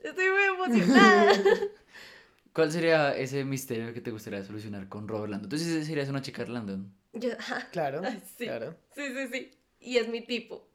Estoy 0.00 0.26
muy 0.30 0.42
emocionada. 0.42 1.32
¿Cuál 2.52 2.72
sería 2.72 3.16
ese 3.16 3.44
misterio 3.44 3.92
que 3.92 4.00
te 4.00 4.10
gustaría 4.10 4.42
solucionar 4.44 4.88
con 4.88 5.06
Robert 5.06 5.30
Landon? 5.30 5.48
Tú 5.48 5.58
sí 5.58 5.84
serías 5.84 6.08
una 6.08 6.22
chica 6.22 6.44
Landon. 6.46 6.92
Yo- 7.12 7.30
Claro, 7.72 8.02
sí, 8.36 8.44
claro. 8.44 8.74
sí, 8.94 9.02
sí, 9.14 9.28
sí. 9.32 9.50
Y 9.80 9.96
es 9.98 10.08
mi 10.08 10.22
tipo. 10.22 10.66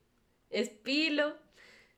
Es 0.49 0.69
pilo, 0.69 1.35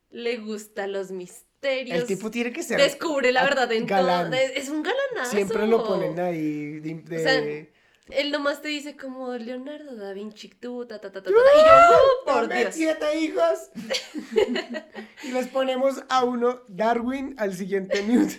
le 0.09 0.37
gustan 0.37 0.91
los 0.91 1.11
misterios. 1.11 1.99
El 1.99 2.07
tipo 2.07 2.31
tiene 2.31 2.51
que 2.53 2.63
ser 2.63 2.79
Descubre 2.79 3.31
la 3.31 3.41
a- 3.41 3.45
verdad 3.45 3.71
en 3.73 3.85
galán. 3.85 4.31
todo. 4.31 4.39
Es 4.39 4.51
es 4.55 4.69
un 4.69 4.81
galanazo. 4.81 5.31
Siempre 5.35 5.67
lo 5.67 5.83
ponen 5.85 6.19
ahí 6.19 6.79
de, 6.79 6.93
de- 6.95 7.15
O 7.15 7.19
sea, 7.19 7.74
Él 8.09 8.31
nomás 8.31 8.61
te 8.61 8.67
dice 8.67 8.95
como 8.95 9.33
Leonardo 9.35 9.95
da 9.95 10.13
Vinci, 10.13 10.49
tú, 10.49 10.85
ta, 10.85 10.99
ta, 11.01 11.11
ta, 11.11 11.23
ta, 11.23 11.29
ta. 11.29 11.31
Y 11.31 11.33
yo, 11.33 11.71
¡oh, 11.91 12.25
por 12.25 12.47
Dios. 12.53 12.75
siete 12.75 13.19
hijos. 13.19 13.71
y 15.23 15.31
les 15.31 15.47
ponemos 15.47 16.03
a 16.09 16.23
uno 16.23 16.61
Darwin, 16.67 17.33
al 17.39 17.53
siguiente 17.55 18.03
Newt 18.03 18.31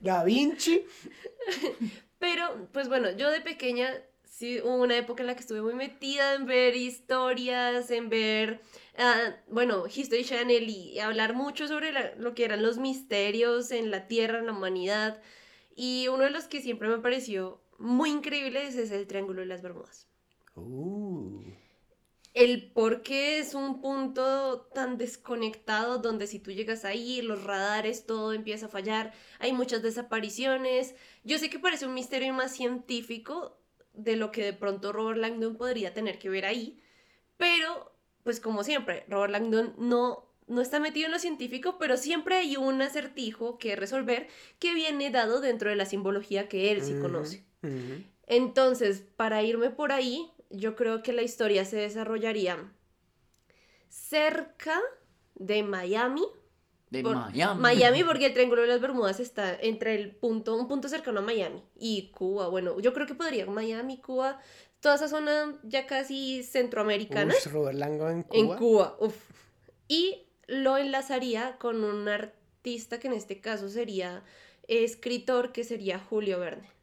Da 0.00 0.24
Vinci. 0.24 0.84
Pero, 2.18 2.68
pues 2.72 2.88
bueno, 2.88 3.10
yo 3.16 3.30
de 3.30 3.40
pequeña, 3.40 3.92
sí, 4.24 4.60
hubo 4.60 4.76
una 4.82 4.96
época 4.96 5.22
en 5.22 5.28
la 5.28 5.34
que 5.34 5.40
estuve 5.40 5.62
muy 5.62 5.74
metida 5.74 6.34
en 6.34 6.46
ver 6.46 6.74
historias, 6.74 7.90
en 7.90 8.08
ver, 8.08 8.60
ah, 8.98 9.36
bueno, 9.48 9.84
History 9.86 10.24
Channel 10.24 10.68
y 10.68 10.98
hablar 10.98 11.34
mucho 11.34 11.68
sobre 11.68 11.92
la- 11.92 12.14
lo 12.16 12.34
que 12.34 12.44
eran 12.44 12.62
los 12.62 12.78
misterios 12.78 13.70
en 13.70 13.90
la 13.90 14.08
Tierra, 14.08 14.38
en 14.40 14.46
la 14.46 14.52
humanidad. 14.52 15.20
Y 15.76 16.08
uno 16.08 16.24
de 16.24 16.30
los 16.30 16.44
que 16.48 16.60
siempre 16.62 16.88
me 16.88 16.98
pareció 16.98 17.60
muy 17.78 18.10
increíble 18.10 18.66
es 18.66 18.76
el 18.90 19.06
Triángulo 19.06 19.40
de 19.40 19.46
las 19.46 19.62
Bermudas. 19.62 20.08
Uh, 20.56 21.40
El 22.34 22.70
por 22.72 23.02
qué 23.02 23.38
es 23.38 23.54
un 23.54 23.80
punto 23.80 24.68
tan 24.74 24.98
desconectado 24.98 25.98
donde 25.98 26.26
si 26.28 26.38
tú 26.38 26.52
llegas 26.52 26.84
ahí, 26.84 27.22
los 27.22 27.42
radares, 27.44 28.06
todo 28.06 28.32
empieza 28.34 28.66
a 28.66 28.68
fallar, 28.68 29.12
hay 29.40 29.52
muchas 29.52 29.82
desapariciones. 29.82 30.94
Yo 31.24 31.38
sé 31.38 31.48
que 31.50 31.58
parece 31.58 31.86
un 31.86 31.94
misterio 31.94 32.34
más 32.34 32.52
científico 32.54 33.58
de 33.94 34.16
lo 34.16 34.30
que 34.32 34.44
de 34.44 34.52
pronto 34.52 34.92
Robert 34.92 35.18
Langdon 35.18 35.56
podría 35.56 35.94
tener 35.94 36.18
que 36.18 36.28
ver 36.28 36.44
ahí, 36.44 36.80
pero 37.38 37.92
pues 38.24 38.40
como 38.40 38.64
siempre, 38.64 39.06
Robert 39.08 39.32
Langdon 39.32 39.74
no, 39.78 40.26
no 40.48 40.62
está 40.62 40.80
metido 40.80 41.06
en 41.06 41.12
lo 41.14 41.20
científico, 41.20 41.78
pero 41.78 41.96
siempre 41.98 42.36
hay 42.36 42.56
un 42.58 42.82
acertijo 42.82 43.58
que 43.58 43.76
resolver 43.76 44.28
que 44.60 44.74
viene 44.74 45.10
dado 45.10 45.40
dentro 45.42 45.70
de 45.70 45.76
la 45.76 45.86
simbología 45.86 46.48
que 46.50 46.72
él 46.72 46.82
sí 46.82 46.96
ujú, 46.96 46.96
conoce. 46.96 47.45
Entonces, 48.26 49.02
para 49.16 49.42
irme 49.42 49.70
por 49.70 49.92
ahí, 49.92 50.30
yo 50.50 50.76
creo 50.76 51.02
que 51.02 51.12
la 51.12 51.22
historia 51.22 51.64
se 51.64 51.76
desarrollaría 51.76 52.72
cerca 53.88 54.80
de 55.34 55.62
Miami. 55.62 56.22
De 56.90 57.02
por- 57.02 57.16
Miami. 57.16 57.60
Miami, 57.60 58.04
porque 58.06 58.26
el 58.26 58.32
Triángulo 58.34 58.62
de 58.62 58.68
las 58.68 58.80
Bermudas 58.80 59.20
está 59.20 59.54
entre 59.60 59.94
el 59.94 60.14
punto, 60.14 60.56
un 60.56 60.68
punto 60.68 60.88
cercano 60.88 61.20
a 61.20 61.22
Miami 61.22 61.62
y 61.78 62.10
Cuba. 62.10 62.48
Bueno, 62.48 62.78
yo 62.80 62.92
creo 62.92 63.06
que 63.06 63.14
podría 63.14 63.46
Miami, 63.46 63.98
Cuba, 64.00 64.40
toda 64.80 64.94
esa 64.96 65.08
zona 65.08 65.58
ya 65.64 65.86
casi 65.86 66.42
centroamericana. 66.42 67.34
Robert 67.50 67.78
en 67.80 68.22
Cuba. 68.22 68.38
En 68.54 68.56
Cuba, 68.58 68.96
uf. 69.00 69.16
Y 69.88 70.26
lo 70.46 70.78
enlazaría 70.78 71.56
con 71.58 71.82
un 71.82 72.08
artista 72.08 73.00
que 73.00 73.08
en 73.08 73.14
este 73.14 73.40
caso 73.40 73.68
sería 73.68 74.22
escritor, 74.68 75.52
que 75.52 75.64
sería 75.64 75.98
Julio 75.98 76.38
Verne. 76.38 76.75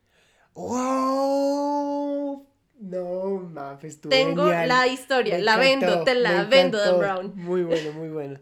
¡Wow! 0.55 2.45
No, 2.79 3.39
Maf, 3.51 3.83
estuvo 3.85 4.09
Tengo 4.09 4.43
genial. 4.43 4.67
la 4.67 4.87
historia, 4.87 5.37
Me 5.37 5.43
la 5.43 5.57
vendo, 5.57 6.03
te 6.03 6.15
la 6.15 6.43
vendo, 6.45 6.77
Dan. 6.79 6.99
Brown. 6.99 7.31
Muy 7.35 7.63
bueno, 7.63 7.93
muy 7.93 8.09
bueno. 8.09 8.39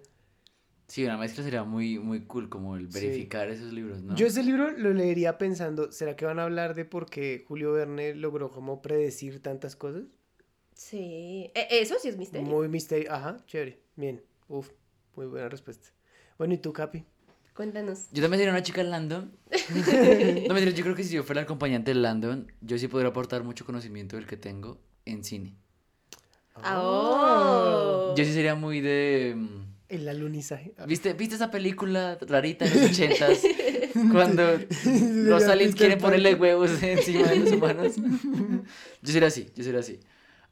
Sí, 0.87 1.05
una 1.05 1.17
mezcla 1.17 1.43
sería 1.43 1.63
muy, 1.63 1.99
muy 1.99 2.25
cool, 2.25 2.49
como 2.49 2.75
el 2.75 2.91
Sí. 2.91 2.99
verificar 2.99 3.49
esos 3.49 3.71
libros, 3.71 4.01
¿no? 4.03 4.15
Yo 4.15 4.27
ese 4.27 4.43
libro 4.43 4.71
lo 4.71 4.93
leería 4.93 5.37
pensando, 5.37 5.91
¿será 5.91 6.15
que 6.17 6.25
van 6.25 6.39
a 6.39 6.43
hablar 6.43 6.75
de 6.75 6.83
por 6.83 7.09
qué 7.09 7.45
Julio 7.47 7.71
Verne 7.71 8.13
logró 8.15 8.51
como 8.51 8.81
predecir 8.81 9.41
tantas 9.41 9.75
cosas? 9.77 10.03
Sí. 10.73 11.49
E- 11.55 11.67
eso 11.79 11.95
sí 12.01 12.09
es 12.09 12.17
misterio. 12.17 12.45
Muy 12.47 12.67
misterio. 12.67 13.09
Ajá, 13.13 13.37
chévere. 13.45 13.79
Bien. 13.95 14.21
Uf, 14.49 14.69
muy 15.15 15.27
buena 15.27 15.47
respuesta. 15.47 15.89
Bueno, 16.37 16.55
¿y 16.55 16.57
tú, 16.57 16.73
Capi? 16.73 17.05
Cuéntanos. 17.55 18.07
Yo 18.11 18.21
también 18.21 18.39
sería 18.39 18.53
una 18.53 18.63
chica 18.63 18.81
en 18.81 18.91
Landon. 18.91 19.31
no, 20.47 20.53
mentira, 20.53 20.71
yo 20.71 20.83
creo 20.83 20.95
que 20.95 21.03
si 21.03 21.15
yo 21.15 21.23
fuera 21.23 21.41
el 21.41 21.45
acompañante 21.45 21.91
de 21.93 21.99
Landon, 21.99 22.51
yo 22.61 22.77
sí 22.77 22.87
podría 22.87 23.09
aportar 23.09 23.43
mucho 23.43 23.65
conocimiento 23.65 24.15
del 24.15 24.25
que 24.25 24.37
tengo 24.37 24.79
en 25.05 25.23
cine. 25.23 25.55
Oh. 26.63 28.13
Yo 28.17 28.23
sí 28.23 28.33
sería 28.33 28.55
muy 28.55 28.81
de... 28.81 29.33
mm, 29.35 29.63
El 29.89 30.07
alunizaje. 30.07 30.73
¿Viste, 30.87 31.13
¿Viste 31.13 31.35
esa 31.35 31.51
película 31.51 32.17
rarita 32.21 32.65
de 32.65 32.75
los 32.75 32.91
ochentas? 32.91 33.41
Cuando 34.11 34.43
los 34.85 35.43
aliens 35.43 35.75
quieren 35.75 35.99
ponerle 35.99 36.35
huevos 36.35 36.81
encima 36.81 37.27
de 37.27 37.35
los 37.37 37.51
humanos. 37.51 37.95
Yo 37.97 39.13
sería 39.13 39.27
así, 39.27 39.49
yo 39.55 39.63
sería 39.63 39.79
así. 39.81 39.99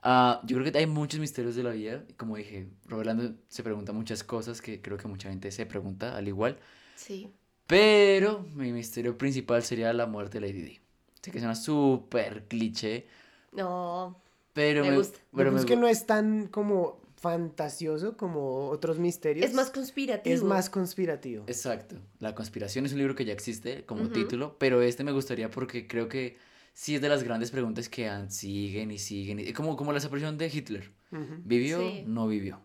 Ah, 0.01 0.41
yo 0.45 0.57
creo 0.57 0.71
que 0.71 0.77
hay 0.77 0.85
muchos 0.85 1.19
misterios 1.19 1.55
de 1.55 1.63
la 1.63 1.71
vida. 1.71 2.03
Como 2.17 2.35
dije, 2.37 2.67
Robert 2.87 3.07
Landon 3.07 3.39
se 3.47 3.63
pregunta 3.63 3.91
muchas 3.93 4.23
cosas 4.23 4.61
que 4.61 4.81
creo 4.81 4.97
que 4.97 5.07
mucha 5.07 5.29
gente 5.29 5.51
se 5.51 5.65
pregunta 5.65 6.15
al 6.17 6.27
igual. 6.27 6.57
Sí. 6.99 7.31
Pero 7.67 8.45
mi 8.55 8.71
misterio 8.73 9.17
principal 9.17 9.63
sería 9.63 9.93
la 9.93 10.05
muerte 10.07 10.39
de 10.39 10.47
Lady 10.47 10.61
Di. 10.61 10.79
Sé 11.21 11.31
que 11.31 11.39
suena 11.39 11.55
súper 11.55 12.45
cliché, 12.47 13.07
No. 13.51 14.21
pero 14.53 14.83
Me 14.83 14.91
me, 14.91 14.97
gusta. 14.97 15.19
pero 15.35 15.51
me 15.51 15.59
es 15.59 15.65
que 15.65 15.75
no 15.75 15.87
es 15.87 16.05
tan 16.05 16.47
como 16.47 16.99
fantasioso 17.17 18.15
como 18.17 18.67
otros 18.69 18.97
misterios. 18.99 19.45
Es 19.45 19.53
más 19.53 19.69
conspirativo. 19.69 20.33
Es 20.35 20.41
más 20.43 20.69
conspirativo. 20.69 21.43
Exacto. 21.47 21.97
La 22.19 22.33
conspiración 22.33 22.85
es 22.85 22.93
un 22.93 22.99
libro 22.99 23.15
que 23.15 23.25
ya 23.25 23.33
existe 23.33 23.85
como 23.85 24.09
título, 24.09 24.55
pero 24.57 24.81
este 24.81 25.03
me 25.03 25.11
gustaría 25.11 25.49
porque 25.51 25.87
creo 25.87 26.07
que 26.09 26.37
sí 26.73 26.95
es 26.95 27.01
de 27.01 27.09
las 27.09 27.23
grandes 27.23 27.51
preguntas 27.51 27.89
que 27.89 28.07
han- 28.07 28.31
siguen 28.31 28.91
y 28.91 28.97
siguen. 28.99 29.39
y- 29.39 29.53
como, 29.53 29.75
como 29.75 29.91
la 29.91 29.97
desaparición 29.97 30.37
de 30.37 30.47
Hitler. 30.47 30.91
¿Vivió? 31.11 31.79
Sí. 31.79 32.03
No 32.07 32.27
vivió. 32.27 32.61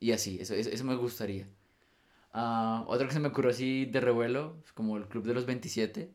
Y 0.00 0.12
así, 0.12 0.38
eso, 0.40 0.54
eso, 0.54 0.68
eso 0.70 0.84
me 0.84 0.94
gustaría. 0.94 1.48
Ah, 2.38 2.84
otra 2.86 3.06
que 3.06 3.14
se 3.14 3.20
me 3.20 3.28
ocurrió 3.28 3.50
así 3.50 3.86
de 3.86 3.98
revuelo, 3.98 4.62
como 4.74 4.98
el 4.98 5.06
Club 5.08 5.24
de 5.24 5.32
los 5.32 5.46
27. 5.46 6.12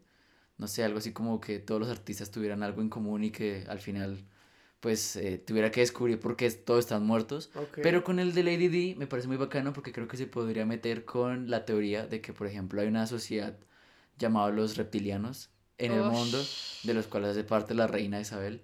No 0.59 0.67
sé, 0.67 0.83
algo 0.83 0.99
así 0.99 1.13
como 1.13 1.41
que 1.41 1.57
todos 1.57 1.81
los 1.81 1.89
artistas 1.89 2.29
tuvieran 2.29 2.61
algo 2.61 2.83
en 2.83 2.89
común 2.89 3.23
y 3.23 3.31
que 3.31 3.65
al 3.67 3.79
final 3.79 4.23
pues 4.81 5.15
eh, 5.15 5.39
tuviera 5.39 5.71
que 5.71 5.79
descubrir 5.79 6.19
por 6.19 6.35
qué 6.35 6.51
todos 6.51 6.81
están 6.81 7.07
muertos. 7.07 7.49
Pero 7.81 8.03
con 8.03 8.19
el 8.19 8.35
de 8.35 8.43
Lady 8.43 8.67
D 8.67 8.95
me 8.99 9.07
parece 9.07 9.27
muy 9.27 9.37
bacano 9.37 9.73
porque 9.73 9.91
creo 9.91 10.07
que 10.07 10.15
se 10.15 10.27
podría 10.27 10.63
meter 10.63 11.05
con 11.05 11.49
la 11.49 11.65
teoría 11.65 12.05
de 12.05 12.21
que, 12.21 12.33
por 12.33 12.45
ejemplo, 12.45 12.81
hay 12.81 12.87
una 12.87 13.07
sociedad 13.07 13.57
llamada 14.19 14.51
los 14.51 14.77
reptilianos 14.77 15.49
en 15.79 15.93
el 15.93 16.03
mundo, 16.03 16.37
de 16.83 16.93
los 16.93 17.07
cuales 17.07 17.31
hace 17.31 17.43
parte 17.43 17.73
la 17.73 17.87
reina 17.87 18.21
Isabel. 18.21 18.61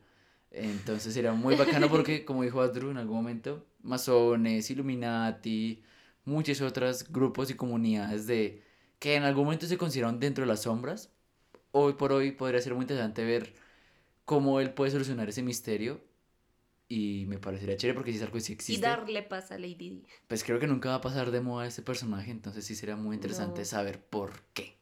Entonces 0.52 1.12
sería 1.12 1.34
muy 1.34 1.56
bacano 1.56 1.90
porque, 1.90 2.24
como 2.24 2.44
dijo 2.44 2.62
Andrew 2.62 2.92
en 2.92 2.98
algún 2.98 3.18
momento, 3.18 3.66
masones, 3.82 4.70
Illuminati, 4.70 5.82
muchos 6.28 6.62
otros 6.62 7.12
grupos 7.12 7.50
y 7.50 7.56
comunidades 7.56 8.28
de 8.28 8.62
que 9.00 9.16
en 9.16 9.24
algún 9.24 9.46
momento 9.46 9.66
se 9.68 9.78
consideraron 9.78 10.20
dentro 10.20 10.44
de 10.44 10.48
las 10.50 10.64
sombras. 10.64 11.10
Hoy 11.72 11.94
por 11.94 12.12
hoy 12.14 12.32
podría 12.32 12.62
ser 12.62 12.74
muy 12.76 12.84
interesante 12.84 13.24
ver 13.24 13.54
cómo 14.26 14.60
él 14.60 14.74
puede 14.74 14.92
solucionar 14.92 15.30
ese 15.30 15.44
misterio. 15.44 16.02
Y 16.90 17.26
me 17.28 17.38
parecería 17.38 17.76
chévere 17.78 17.96
porque 17.96 18.12
si 18.12 18.18
es 18.18 18.24
algo 18.24 18.36
que 18.36 18.42
sí 18.42 18.54
Y 18.54 18.56
existe. 18.56 18.88
darle 18.88 19.24
paz 19.24 19.52
a 19.52 19.58
Lady 19.58 19.76
Di. 19.76 20.04
Pues 20.28 20.44
creo 20.44 20.60
que 20.60 20.68
nunca 20.68 20.90
va 20.90 20.96
a 20.96 21.02
pasar 21.02 21.32
de 21.32 21.42
moda 21.42 21.68
ese 21.68 21.82
personaje, 21.82 22.32
entonces 22.32 22.66
sí 22.66 22.76
sería 22.76 22.96
muy 22.96 23.16
interesante 23.16 23.62
No. 23.62 23.66
saber 23.66 24.02
por 24.02 24.42
qué. 24.54 24.78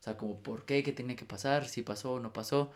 O 0.00 0.02
sea, 0.02 0.16
como 0.16 0.42
por 0.42 0.64
qué, 0.66 0.82
qué 0.82 0.92
tenía 0.92 1.16
que 1.16 1.24
pasar, 1.24 1.68
si 1.68 1.82
pasó 1.82 2.14
o 2.14 2.20
no 2.20 2.32
pasó. 2.32 2.70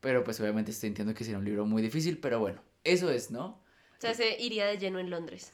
Pero 0.00 0.24
pues 0.24 0.40
obviamente 0.40 0.70
estoy 0.70 0.88
entiendo 0.88 1.14
que 1.14 1.24
sería 1.24 1.38
un 1.38 1.44
libro 1.46 1.66
muy 1.66 1.82
difícil, 1.82 2.18
pero 2.18 2.40
bueno, 2.40 2.62
eso 2.84 3.10
es, 3.10 3.30
¿no? 3.30 3.46
O 3.46 4.00
sea, 4.00 4.14
se 4.14 4.40
iría 4.42 4.66
de 4.66 4.78
lleno 4.78 4.98
en 4.98 5.08
Londres. 5.10 5.52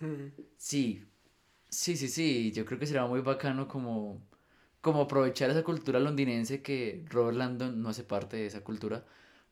Sí, 0.56 1.04
sí, 1.70 1.96
sí, 1.96 2.08
sí, 2.08 2.52
yo 2.52 2.64
creo 2.64 2.78
que 2.78 2.86
será 2.86 3.06
muy 3.06 3.20
bacano 3.20 3.66
como, 3.68 4.20
como 4.80 5.02
aprovechar 5.02 5.50
esa 5.50 5.62
cultura 5.62 5.98
londinense 6.00 6.62
que 6.62 7.04
Robert 7.08 7.36
Landon 7.38 7.80
no 7.82 7.88
hace 7.88 8.04
parte 8.04 8.36
de 8.36 8.46
esa 8.46 8.62
cultura. 8.62 9.04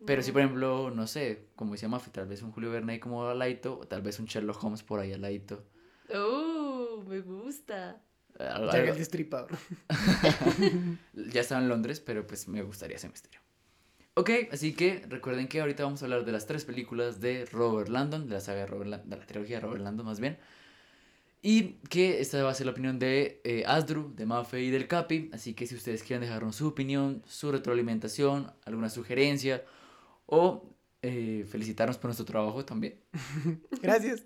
Pero 0.06 0.22
sí, 0.22 0.30
por 0.30 0.42
ejemplo, 0.42 0.92
no 0.94 1.08
sé, 1.08 1.46
como 1.56 1.72
decía 1.72 1.88
Mafi, 1.88 2.10
tal 2.10 2.28
vez 2.28 2.42
un 2.42 2.52
Julio 2.52 2.70
Verne 2.70 2.92
ahí 2.92 2.98
como 3.00 3.26
al 3.26 3.38
ladito, 3.40 3.78
o 3.80 3.86
tal 3.88 4.00
vez 4.02 4.20
un 4.20 4.26
Sherlock 4.26 4.62
Holmes 4.62 4.84
por 4.84 5.00
ahí 5.00 5.12
al 5.12 5.22
ladito. 5.22 5.64
¡Uh! 6.10 7.02
Me 7.08 7.20
gusta. 7.20 8.00
Algo- 8.38 8.66
Jack 8.70 8.74
algo- 8.82 8.92
el 8.92 8.98
destripador. 8.98 9.50
Ya 11.32 11.40
estaba 11.40 11.60
en 11.60 11.68
Londres, 11.68 12.00
pero 12.00 12.26
pues 12.26 12.46
me 12.48 12.62
gustaría 12.62 12.96
ese 12.96 13.08
misterio. 13.08 13.40
Ok, 14.14 14.30
así 14.52 14.72
que 14.74 15.04
recuerden 15.08 15.48
que 15.48 15.60
ahorita 15.60 15.84
vamos 15.84 16.02
a 16.02 16.06
hablar 16.06 16.24
de 16.24 16.32
las 16.32 16.46
tres 16.46 16.64
películas 16.64 17.20
de 17.20 17.44
Robert 17.46 17.88
Landon, 17.88 18.28
de 18.28 18.34
la 18.34 18.40
saga 18.40 18.60
de 18.60 18.66
Robert 18.66 18.90
Lan- 18.90 19.04
de 19.04 19.16
la 19.16 19.26
trilogía 19.26 19.56
de 19.56 19.60
Robert 19.66 19.82
Landon 19.82 20.06
más 20.06 20.20
bien. 20.20 20.38
Y 21.40 21.74
que 21.88 22.20
esta 22.20 22.42
va 22.42 22.50
a 22.50 22.54
ser 22.54 22.66
la 22.66 22.72
opinión 22.72 22.98
de 22.98 23.40
eh, 23.44 23.62
Asdru, 23.66 24.12
de 24.14 24.26
Mafe 24.26 24.60
y 24.62 24.70
del 24.70 24.88
Capi. 24.88 25.30
Así 25.32 25.54
que 25.54 25.66
si 25.66 25.74
ustedes 25.76 26.02
quieren 26.02 26.22
dejarnos 26.22 26.56
su 26.56 26.66
opinión, 26.66 27.22
su 27.26 27.52
retroalimentación, 27.52 28.52
alguna 28.64 28.90
sugerencia 28.90 29.64
o 30.26 30.74
eh, 31.02 31.46
felicitarnos 31.48 31.96
por 31.96 32.06
nuestro 32.06 32.26
trabajo 32.26 32.64
también, 32.64 32.98
Gracias. 33.82 34.24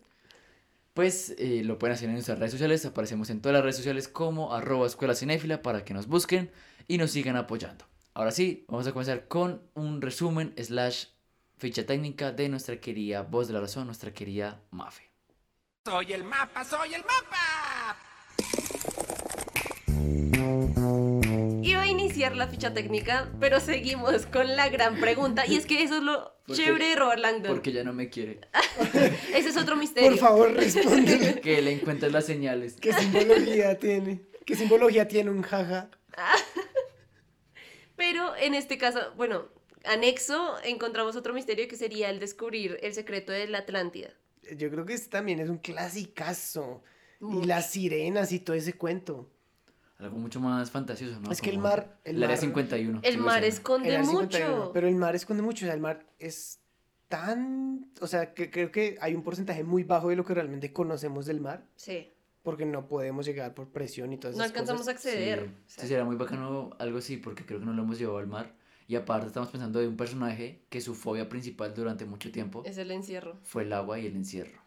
pues 0.95 1.35
eh, 1.39 1.63
lo 1.65 1.79
pueden 1.79 1.95
hacer 1.95 2.09
en 2.09 2.15
nuestras 2.15 2.39
redes 2.39 2.53
sociales. 2.53 2.85
Aparecemos 2.87 3.29
en 3.31 3.41
todas 3.43 3.55
las 3.55 3.63
redes 3.63 3.77
sociales 3.77 4.09
como 4.09 4.55
arroba 4.55 4.87
escuela 4.87 5.15
cinéfila 5.15 5.61
para 5.63 5.85
que 5.85 5.93
nos 5.95 6.07
busquen 6.07 6.51
y 6.89 6.97
nos 6.99 7.11
sigan 7.11 7.37
apoyando. 7.37 7.85
Ahora 8.15 8.31
sí, 8.31 8.65
vamos 8.69 8.87
a 8.87 8.93
comenzar 8.93 9.29
con 9.29 9.63
un 9.75 10.01
resumen 10.01 10.55
slash 10.57 11.07
ficha 11.59 11.87
técnica 11.87 12.33
de 12.33 12.49
nuestra 12.49 12.81
querida 12.81 13.23
voz 13.23 13.49
de 13.49 13.55
la 13.55 13.61
razón, 13.61 13.87
nuestra 13.87 14.13
querida 14.13 14.63
Mafe. 14.71 15.12
Soy 15.85 16.13
el 16.13 16.23
mapa, 16.23 16.65
soy 16.65 16.95
el 16.95 17.03
mapa. 17.03 17.99
Iba 21.61 21.83
a 21.83 21.87
iniciar 21.89 22.37
la 22.37 22.47
ficha 22.47 22.73
técnica, 22.73 23.29
pero 23.41 23.59
seguimos 23.59 24.27
con 24.27 24.55
la 24.55 24.69
gran 24.69 25.01
pregunta. 25.01 25.45
Y 25.45 25.57
es 25.57 25.67
que 25.67 25.83
eso 25.83 25.97
es 25.97 26.03
lo 26.05 26.37
chévere 26.53 26.91
de 26.91 26.95
Robert 26.95 27.19
Langdon. 27.21 27.51
Porque 27.51 27.73
ya 27.73 27.83
no 27.83 27.93
me 27.93 28.09
quiere. 28.11 28.43
Ese 29.35 29.49
es 29.49 29.57
otro 29.57 29.75
misterio. 29.75 30.11
Por 30.11 30.19
favor, 30.21 30.53
responde. 30.53 31.41
Que 31.43 31.61
le 31.61 31.73
encuentres 31.73 32.13
las 32.13 32.27
señales. 32.27 32.77
¿Qué 32.81 32.93
simbología 32.93 33.77
tiene? 33.77 34.23
¿Qué 34.47 34.55
simbología 34.55 35.09
tiene 35.09 35.31
un 35.31 35.43
jaja? 35.43 35.91
Pero 37.97 38.37
en 38.37 38.55
este 38.55 38.79
caso, 38.79 39.01
bueno, 39.17 39.49
anexo, 39.85 40.63
encontramos 40.63 41.17
otro 41.17 41.35
misterio 41.35 41.67
que 41.67 41.77
sería 41.77 42.09
el 42.09 42.21
descubrir 42.21 42.79
el 42.83 42.95
secreto 42.95 43.33
de 43.33 43.49
la 43.49 43.59
Atlántida. 43.59 44.11
Yo 44.57 44.71
creo 44.71 44.85
que 44.85 44.95
este 44.95 45.09
también 45.11 45.41
es 45.41 45.49
un 45.49 45.59
clasicazo. 45.59 46.83
Y 47.21 47.45
las 47.47 47.71
sirenas 47.71 48.33
y 48.33 48.41
todo 48.41 48.57
ese 48.57 48.73
cuento. 48.75 49.31
Algo 49.99 50.17
mucho 50.19 50.41
más 50.41 50.71
fantasioso, 50.73 51.21
¿no? 51.21 51.31
Es 51.31 51.41
que 51.41 51.51
el 51.51 51.59
mar- 51.59 52.01
el 52.05 52.17
área 52.17 52.31
mar- 52.35 52.39
51. 52.39 53.01
El 53.05 53.13
sí, 53.15 53.19
mar 53.21 53.45
esconde 53.45 53.89
El 53.89 53.95
Área 53.95 54.05
51, 54.07 54.57
mucho. 54.57 54.71
Pero 54.73 54.89
el 54.89 54.97
mar 54.97 55.15
esconde 55.15 55.43
mucho. 55.45 55.65
O 55.65 55.67
sea, 55.67 55.75
el 55.75 55.81
mar 55.81 56.05
es 56.19 56.59
tan. 57.07 57.87
O 58.01 58.09
sea, 58.09 58.35
que 58.35 58.51
creo 58.51 58.73
que 58.73 58.99
hay 59.01 59.15
un 59.15 59.23
porcentaje 59.23 59.63
muy 59.63 59.85
bajo 59.85 60.09
de 60.09 60.17
lo 60.17 60.25
que 60.25 60.35
realmente 60.35 60.73
conocemos 60.73 61.27
del 61.27 61.41
mar. 61.41 61.63
Sí, 61.77 62.11
Porque 62.43 62.67
no 62.67 62.89
podemos 62.89 63.25
llegar 63.25 63.55
por 63.55 63.69
presión 63.69 64.13
y 64.13 64.17
todas 64.19 64.37
no 64.37 64.43
esas 64.43 64.51
alcanzamos 64.53 64.89
a 64.89 64.95
cosas. 64.95 65.07
acceder. 65.07 65.41
Sí, 65.41 65.45
O 65.47 65.71
sea, 65.71 65.83
sí, 65.85 65.89
sería 65.89 66.05
muy 66.05 66.17
bacano 66.17 66.71
algo 66.81 66.99
así, 66.99 67.19
porque 67.19 67.47
creo 67.47 67.61
que 67.61 67.67
no 67.67 67.73
lo 67.73 67.83
hemos 67.85 68.01
llevado 68.01 68.19
al 68.19 68.27
mar. 68.27 68.53
Y 68.93 68.95
aparte 68.95 69.29
estamos 69.29 69.49
pensando 69.49 69.81
de 69.81 69.89
un 69.89 69.97
personaje 69.97 70.67
que 70.69 70.83
su 70.83 70.95
fobia 70.95 71.27
principal 71.27 71.73
durante 71.73 72.05
mucho 72.05 72.31
tiempo 72.31 72.63
es 72.67 72.77
el 72.77 72.91
encierro. 72.91 73.39
fue 73.43 73.63
el 73.63 73.73
agua 73.73 73.99
y 73.99 74.05
el 74.05 74.15
encierro. 74.15 74.61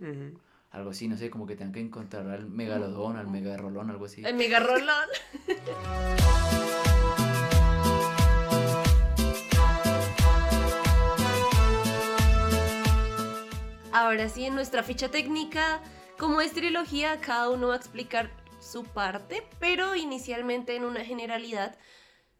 Algo 0.71 0.89
así, 0.89 1.07
no 1.07 1.15
sé, 1.15 1.29
como 1.29 1.45
que 1.45 1.55
tengan 1.55 1.73
que 1.73 1.79
encontrar 1.79 2.27
al 2.29 2.49
megalodón, 2.49 3.17
al 3.17 3.27
megarrolón, 3.27 3.91
algo 3.91 4.05
así. 4.05 4.25
El 4.25 4.33
megarrolón. 4.33 5.09
Ahora 13.93 14.27
sí, 14.27 14.45
en 14.45 14.55
nuestra 14.55 14.81
ficha 14.81 15.11
técnica, 15.11 15.83
como 16.17 16.41
es 16.41 16.51
trilogía, 16.51 17.21
cada 17.21 17.51
uno 17.51 17.67
va 17.67 17.75
a 17.75 17.77
explicar 17.77 18.31
su 18.59 18.85
parte, 18.85 19.43
pero 19.59 19.95
inicialmente 19.95 20.75
en 20.75 20.83
una 20.83 21.05
generalidad. 21.05 21.77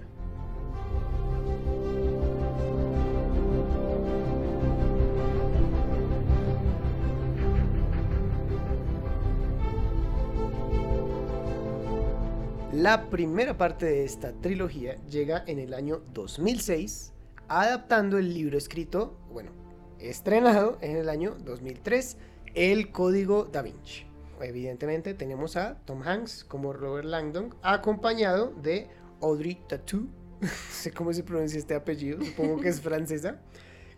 La 12.81 13.11
primera 13.11 13.59
parte 13.59 13.85
de 13.85 14.03
esta 14.03 14.31
trilogía 14.33 14.95
llega 15.05 15.43
en 15.45 15.59
el 15.59 15.75
año 15.75 16.01
2006, 16.15 17.13
adaptando 17.47 18.17
el 18.17 18.33
libro 18.33 18.57
escrito, 18.57 19.19
bueno, 19.31 19.51
estrenado 19.99 20.79
en 20.81 20.97
el 20.97 21.07
año 21.07 21.35
2003, 21.45 22.17
El 22.55 22.91
Código 22.91 23.43
Da 23.45 23.61
Vinci. 23.61 24.05
Evidentemente 24.41 25.13
tenemos 25.13 25.57
a 25.57 25.75
Tom 25.85 26.01
Hanks 26.01 26.43
como 26.43 26.73
Robert 26.73 27.05
Langdon, 27.07 27.53
acompañado 27.61 28.51
de 28.63 28.87
Audrey 29.21 29.59
Tautou, 29.69 30.07
no 30.41 30.47
sé 30.71 30.91
cómo 30.91 31.13
se 31.13 31.21
pronuncia 31.21 31.59
este 31.59 31.75
apellido, 31.75 32.25
supongo 32.25 32.61
que 32.61 32.69
es 32.69 32.81
francesa, 32.81 33.39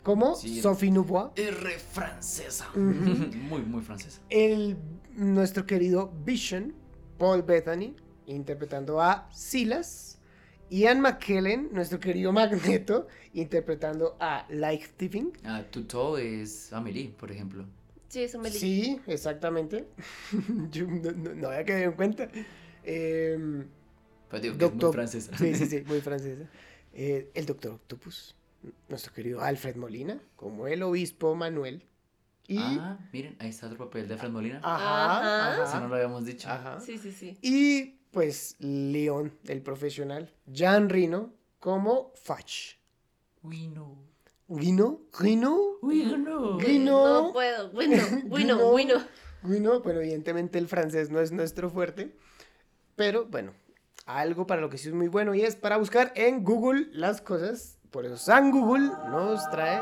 como 0.03 0.35
Sí. 0.35 0.61
Sophie 0.61 0.91
Noubois, 0.91 1.29
R 1.37 1.69
francesa. 1.79 2.67
Muy, 2.75 3.61
muy 3.61 3.81
francesa. 3.81 4.19
el, 4.29 4.75
nuestro 5.15 5.65
querido 5.65 6.11
Vision, 6.25 6.73
Paul 7.17 7.43
Bethany, 7.43 7.95
interpretando 8.27 9.01
a 9.01 9.29
Silas, 9.31 10.19
Ian 10.69 11.01
McKellen, 11.01 11.69
nuestro 11.71 11.99
querido 11.99 12.31
Magneto, 12.31 13.07
interpretando 13.33 14.15
a 14.19 14.45
Life 14.49 14.93
Tipping. 14.97 15.31
Ah, 15.43 15.63
Tuto 15.69 16.17
es 16.17 16.71
Amelie, 16.73 17.09
por 17.09 17.31
ejemplo. 17.31 17.65
Sí, 18.09 18.23
eso 18.23 18.39
me 18.39 18.49
li- 18.49 18.59
Sí, 18.59 19.01
exactamente. 19.07 19.87
Yo 20.71 20.85
no, 20.87 21.11
no, 21.11 21.33
no 21.35 21.47
había 21.49 21.63
quedado 21.65 21.83
en 21.85 21.91
cuenta. 21.93 22.29
Em, 22.83 23.65
Pero 24.29 24.41
digo 24.41 24.57
que 24.57 24.65
es 24.65 24.71
muy 24.71 24.79
Doctor- 24.79 24.93
francesa. 24.93 25.37
Sí, 25.37 25.55
sí, 25.55 25.65
sí, 25.65 25.83
muy 25.87 26.01
francesa. 26.01 26.49
Eh, 26.93 27.31
el 27.33 27.45
Doctor 27.45 27.71
Octopus, 27.73 28.35
nuestro 28.87 29.13
querido 29.13 29.41
Alfred 29.41 29.75
Molina, 29.77 30.21
como 30.35 30.67
el 30.67 30.83
obispo 30.83 31.33
Manuel. 31.35 31.83
Y, 32.47 32.57
Ah, 32.59 32.99
miren, 33.13 33.35
ahí 33.39 33.49
está 33.49 33.67
otro 33.67 33.77
papel 33.85 34.07
de 34.07 34.17
Fred 34.17 34.29
Molina. 34.29 34.59
ajá, 34.63 35.51
Ajá. 35.53 35.63
Eso 35.63 35.79
no 35.79 35.87
lo 35.87 35.95
habíamos 35.95 36.25
dicho. 36.25 36.49
ajá. 36.49 36.79
Sí, 36.81 36.97
sí, 36.97 37.11
sí. 37.11 37.37
Y 37.41 37.99
pues 38.13 38.55
León, 38.59 39.37
el 39.47 39.61
profesional, 39.61 40.31
Jan 40.53 40.87
Reno, 40.87 41.33
como 41.59 42.13
Fudge. 42.13 42.79
Uy, 43.41 43.67
no. 43.67 43.97
¿Rino? 44.47 45.01
¿Rino? 45.19 45.59
Uy, 45.81 46.03
no. 46.05 46.59
Rino. 46.59 47.23
No 47.23 47.33
puedo. 47.33 47.71
Bueno, 47.71 47.97
Guino. 48.25 48.57
bueno. 48.71 49.03
Rino, 49.41 49.81
bueno, 49.81 49.99
evidentemente 49.99 50.59
el 50.59 50.67
francés 50.67 51.09
no 51.09 51.19
es 51.19 51.31
nuestro 51.31 51.69
fuerte. 51.69 52.15
Pero 52.95 53.25
bueno, 53.25 53.53
algo 54.05 54.45
para 54.45 54.61
lo 54.61 54.69
que 54.69 54.77
sí 54.77 54.89
es 54.89 54.93
muy 54.93 55.07
bueno 55.07 55.33
y 55.33 55.41
es 55.41 55.55
para 55.55 55.77
buscar 55.77 56.13
en 56.15 56.43
Google 56.43 56.89
las 56.91 57.19
cosas. 57.21 57.79
Por 57.89 58.05
eso 58.05 58.15
San 58.17 58.51
Google 58.51 58.89
nos 59.09 59.49
trae 59.49 59.81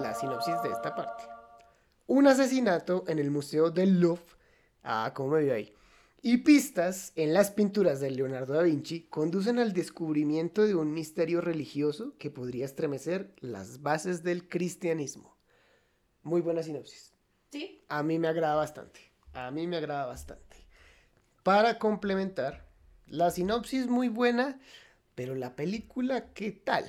la 0.00 0.14
sinopsis 0.14 0.54
de 0.62 0.70
esta 0.70 0.94
parte. 0.94 1.24
Un 2.06 2.28
asesinato 2.28 3.04
en 3.08 3.18
el 3.18 3.30
Museo 3.30 3.70
del 3.70 4.00
Louvre. 4.00 4.22
Ah, 4.84 5.12
¿cómo 5.14 5.30
me 5.30 5.42
vio 5.42 5.54
ahí? 5.54 5.74
Y 6.20 6.38
pistas 6.38 7.12
en 7.14 7.32
las 7.32 7.52
pinturas 7.52 8.00
de 8.00 8.10
Leonardo 8.10 8.54
da 8.54 8.62
Vinci 8.62 9.02
conducen 9.02 9.58
al 9.58 9.72
descubrimiento 9.72 10.66
de 10.66 10.74
un 10.74 10.92
misterio 10.92 11.40
religioso 11.40 12.16
que 12.18 12.30
podría 12.30 12.64
estremecer 12.64 13.32
las 13.38 13.82
bases 13.82 14.24
del 14.24 14.48
cristianismo. 14.48 15.36
Muy 16.24 16.40
buena 16.40 16.62
sinopsis. 16.62 17.12
Sí. 17.50 17.84
A 17.88 18.02
mí 18.02 18.18
me 18.18 18.26
agrada 18.26 18.56
bastante. 18.56 19.00
A 19.32 19.50
mí 19.52 19.68
me 19.68 19.76
agrada 19.76 20.06
bastante. 20.06 20.66
Para 21.44 21.78
complementar, 21.78 22.66
la 23.06 23.30
sinopsis 23.30 23.86
muy 23.86 24.08
buena, 24.08 24.60
pero 25.14 25.36
la 25.36 25.54
película, 25.54 26.32
¿qué 26.32 26.50
tal? 26.50 26.84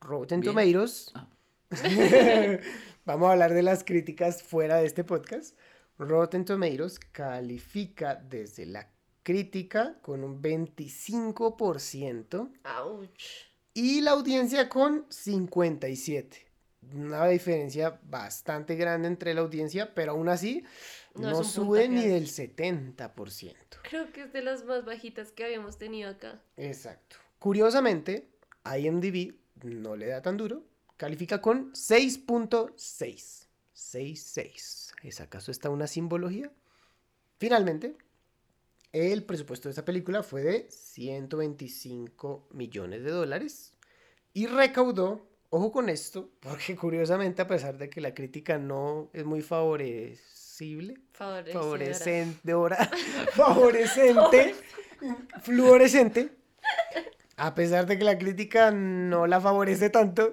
Rotten. 0.00 0.42
Tomatoes. 0.42 1.12
Ah. 1.14 1.28
Vamos 3.04 3.28
a 3.28 3.32
hablar 3.32 3.54
de 3.54 3.62
las 3.62 3.84
críticas 3.84 4.42
fuera 4.42 4.76
de 4.76 4.86
este 4.86 5.04
podcast. 5.04 5.56
Rotten 5.98 6.44
Tomatoes 6.44 6.98
califica 6.98 8.14
desde 8.14 8.66
la 8.66 8.88
crítica 9.22 9.98
con 10.00 10.24
un 10.24 10.40
25% 10.40 12.50
Ouch. 12.78 13.22
y 13.74 14.00
la 14.00 14.12
audiencia 14.12 14.68
con 14.68 15.06
57. 15.08 16.46
Una 16.94 17.26
diferencia 17.26 18.00
bastante 18.04 18.76
grande 18.76 19.08
entre 19.08 19.34
la 19.34 19.42
audiencia, 19.42 19.94
pero 19.94 20.12
aún 20.12 20.28
así 20.28 20.64
No 21.14 21.30
no, 21.32 21.44
sube 21.44 21.88
ni 21.88 22.06
del 22.06 22.28
70%. 22.28 23.54
Creo 23.82 24.10
que 24.12 24.22
es 24.22 24.32
de 24.32 24.42
las 24.42 24.64
más 24.64 24.84
bajitas 24.84 25.32
que 25.32 25.44
habíamos 25.44 25.76
tenido 25.76 26.10
acá. 26.10 26.40
Exacto. 26.56 27.16
Curiosamente, 27.38 28.28
IMDb 28.64 29.34
no 29.62 29.96
le 29.96 30.06
da 30.06 30.22
tan 30.22 30.36
duro, 30.36 30.64
califica 30.96 31.42
con 31.42 31.72
6.6. 31.72 33.46
6.6. 33.74 34.87
¿Es 35.02 35.20
acaso 35.20 35.50
esta 35.50 35.70
una 35.70 35.86
simbología? 35.86 36.50
Finalmente, 37.38 37.96
el 38.92 39.22
presupuesto 39.22 39.68
de 39.68 39.70
esta 39.70 39.84
película 39.84 40.22
fue 40.22 40.42
de 40.42 40.66
125 40.70 42.48
millones 42.52 43.04
de 43.04 43.10
dólares 43.10 43.74
y 44.32 44.46
recaudó, 44.46 45.28
ojo 45.50 45.70
con 45.70 45.88
esto, 45.88 46.30
porque 46.40 46.76
curiosamente 46.76 47.42
a 47.42 47.46
pesar 47.46 47.78
de 47.78 47.90
que 47.90 48.00
la 48.00 48.14
crítica 48.14 48.58
no 48.58 49.10
es 49.12 49.24
muy 49.24 49.42
favorecible, 49.42 50.98
favorecente, 51.12 52.52
favorecente, 53.34 54.54
fluorescente, 55.42 56.30
a 57.36 57.54
pesar 57.54 57.86
de 57.86 57.98
que 57.98 58.04
la 58.04 58.18
crítica 58.18 58.72
no 58.72 59.28
la 59.28 59.40
favorece 59.40 59.90
tanto, 59.90 60.32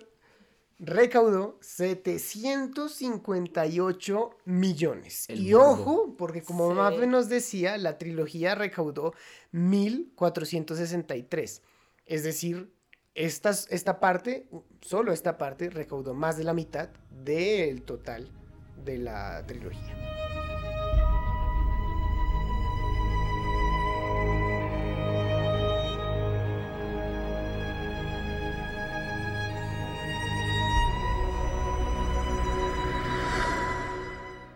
recaudó 0.79 1.57
758 1.61 4.29
millones. 4.45 5.25
El 5.29 5.41
y 5.41 5.53
ojo, 5.53 6.15
porque 6.17 6.41
como 6.41 6.69
Sí. 6.69 6.75
Mafe 6.75 7.05
nos 7.07 7.29
decía, 7.29 7.77
la 7.77 7.97
trilogía 7.97 8.55
recaudó 8.55 9.13
1463. 9.51 11.61
Es 12.05 12.23
decir, 12.23 12.73
estas, 13.13 13.67
esta 13.69 13.99
parte, 13.99 14.47
solo 14.81 15.11
esta 15.13 15.38
parte, 15.38 15.69
recaudó 15.69 16.13
más 16.13 16.38
de 16.38 16.43
la 16.43 16.53
mitad 16.53 16.89
del 17.23 17.83
total 17.83 18.29
de 18.83 18.97
la 18.97 19.45
trilogía. 19.47 20.14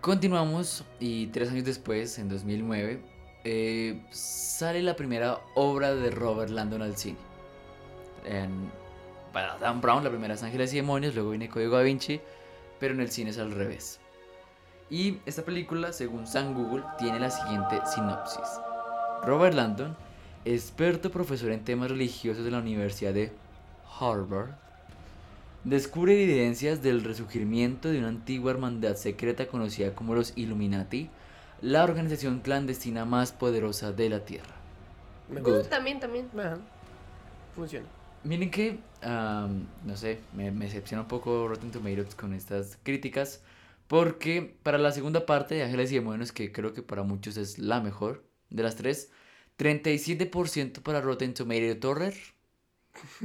Continuamos 0.02 0.86
y 1.02 1.28
tres 1.28 1.50
años 1.52 1.66
después, 1.66 2.20
en 2.20 2.30
2009, 2.30 3.02
eh, 3.44 4.02
sale 4.12 4.82
la 4.82 4.96
primera 4.96 5.40
obra 5.56 5.94
de 5.94 6.10
Robert 6.10 6.52
Landon 6.52 6.82
al 6.82 6.96
cine. 6.96 7.18
Para 9.34 9.58
Dan 9.58 9.82
Brown, 9.82 10.06
la 10.06 10.10
primera 10.10 10.36
es 10.36 10.44
Ángeles 10.44 10.74
y 10.74 10.78
Demonios, 10.78 11.16
luego 11.16 11.32
viene 11.32 11.50
Código 11.50 11.76
Da 11.76 11.84
Vinci, 11.84 12.22
pero 12.80 12.94
en 12.94 13.02
el 13.02 13.12
cine 13.12 13.32
es 13.32 13.40
al 13.40 13.52
revés. 13.52 14.00
Y 14.90 15.18
esta 15.26 15.44
película, 15.44 15.92
según 15.92 16.26
San 16.28 16.54
Google, 16.54 16.84
tiene 16.98 17.20
la 17.20 17.30
siguiente 17.30 17.82
sinopsis. 17.94 18.62
Robert 19.24 19.54
Landon, 19.54 19.98
experto 20.46 21.12
profesor 21.12 21.52
en 21.52 21.66
temas 21.66 21.92
religiosos 21.92 22.46
de 22.46 22.52
la 22.52 22.60
Universidad 22.60 23.14
de 23.14 23.34
Harvard, 24.00 24.52
descubre 25.64 26.22
evidencias 26.22 26.82
del 26.82 27.04
resurgimiento 27.04 27.90
de 27.90 28.00
una 28.00 28.10
antigua 28.10 28.52
hermandad 28.52 28.96
secreta 28.96 29.48
conocida 29.48 29.94
como 29.96 30.16
los 30.16 30.34
Illuminati 30.36 31.10
la 31.62 31.84
organización 31.84 32.40
clandestina 32.40 33.06
más 33.06 33.32
poderosa 33.32 33.92
de 33.92 34.10
la 34.10 34.26
Tierra. 34.26 34.56
Me 35.28 35.42
Good. 35.42 35.54
gusta. 35.58 35.70
También, 35.70 36.00
también. 36.00 36.30
Ajá. 36.38 36.58
Funciona. 37.56 37.88
Miren 38.24 38.52
que, 38.52 38.80
no 39.02 39.96
sé, 39.96 40.20
me, 40.34 40.52
me 40.52 40.66
decepciona 40.66 41.04
un 41.04 41.08
poco 41.08 41.48
Rotten 41.48 41.72
Tomatoes 41.72 42.16
con 42.16 42.34
estas 42.34 42.78
críticas, 42.84 43.44
porque 43.88 44.58
para 44.64 44.78
la 44.78 44.92
segunda 44.92 45.26
parte 45.26 45.56
de 45.56 45.64
Ángeles 45.64 45.92
y 45.92 45.96
Demonios, 45.96 46.32
que 46.32 46.52
creo 46.52 46.74
que 46.74 46.84
para 46.84 47.04
muchos 47.04 47.38
es 47.38 47.60
la 47.60 47.82
mejor 47.82 48.26
de 48.50 48.64
las 48.64 48.76
tres, 48.76 49.12
37% 49.58 50.82
para 50.82 51.02
Rotten 51.02 51.34
Tomatoes 51.34 51.80
Torrer, 51.80 52.14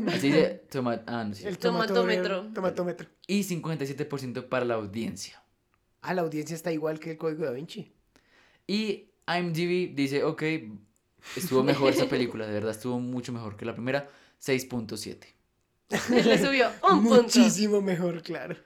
así 0.09 0.33
toma, 0.71 1.03
ah, 1.07 1.25
no 1.25 1.35
El 1.37 1.59
Tomatómetro. 1.59 3.09
y 3.27 3.43
57% 3.43 4.49
para 4.49 4.65
la 4.65 4.75
audiencia. 4.75 5.43
Ah, 6.03 6.15
la 6.15 6.23
audiencia 6.23 6.55
está 6.55 6.73
igual 6.73 7.01
que 7.01 7.13
el 7.13 7.17
código 7.17 7.45
da 7.45 7.53
Vinci. 7.53 7.93
Y 8.67 9.11
IMDb 9.27 9.95
dice, 9.95 10.25
ok, 10.25 10.43
estuvo 11.37 11.63
mejor 11.63 11.93
esa 11.93 12.09
película, 12.09 12.47
de 12.47 12.53
verdad 12.53 12.73
estuvo 12.73 12.99
mucho 13.01 13.33
mejor 13.33 13.57
que 13.57 13.65
la 13.65 13.75
primera, 13.75 14.11
6.7. 14.43 15.19
Le 16.25 16.39
subió 16.39 16.69
un 16.91 17.03
punto. 17.05 17.23
Muchísimo 17.23 17.81
mejor, 17.81 18.23
claro. 18.23 18.57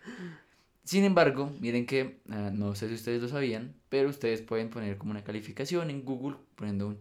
Sin 0.84 1.04
embargo, 1.04 1.52
miren 1.60 1.84
que, 1.84 2.20
ah, 2.30 2.50
no 2.52 2.74
sé 2.74 2.88
si 2.88 2.94
ustedes 2.94 3.20
lo 3.20 3.28
sabían, 3.28 3.74
pero 3.88 4.08
ustedes 4.08 4.40
pueden 4.40 4.70
poner 4.70 4.96
como 4.96 5.10
una 5.10 5.22
calificación 5.22 5.90
en 5.90 6.04
Google 6.04 6.36
poniendo 6.54 6.88
un 6.88 6.98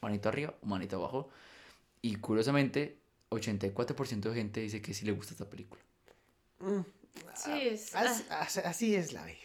manito 0.00 0.28
arriba 0.28 0.54
o 0.60 0.66
manito 0.66 0.96
abajo. 0.96 1.28
Y 2.00 2.16
curiosamente, 2.16 2.98
84% 3.32 4.20
de 4.30 4.34
gente 4.34 4.60
dice 4.60 4.80
que 4.82 4.94
sí 4.94 5.04
le 5.06 5.12
gusta 5.12 5.32
esta 5.34 5.48
película. 5.48 5.82
Mm, 6.60 6.80
Sí, 7.34 7.50
es. 7.52 7.94
Así, 7.94 8.24
ah, 8.30 8.46
así- 8.64 8.94
es 8.94 9.12
la 9.12 9.24
vida. 9.26 9.36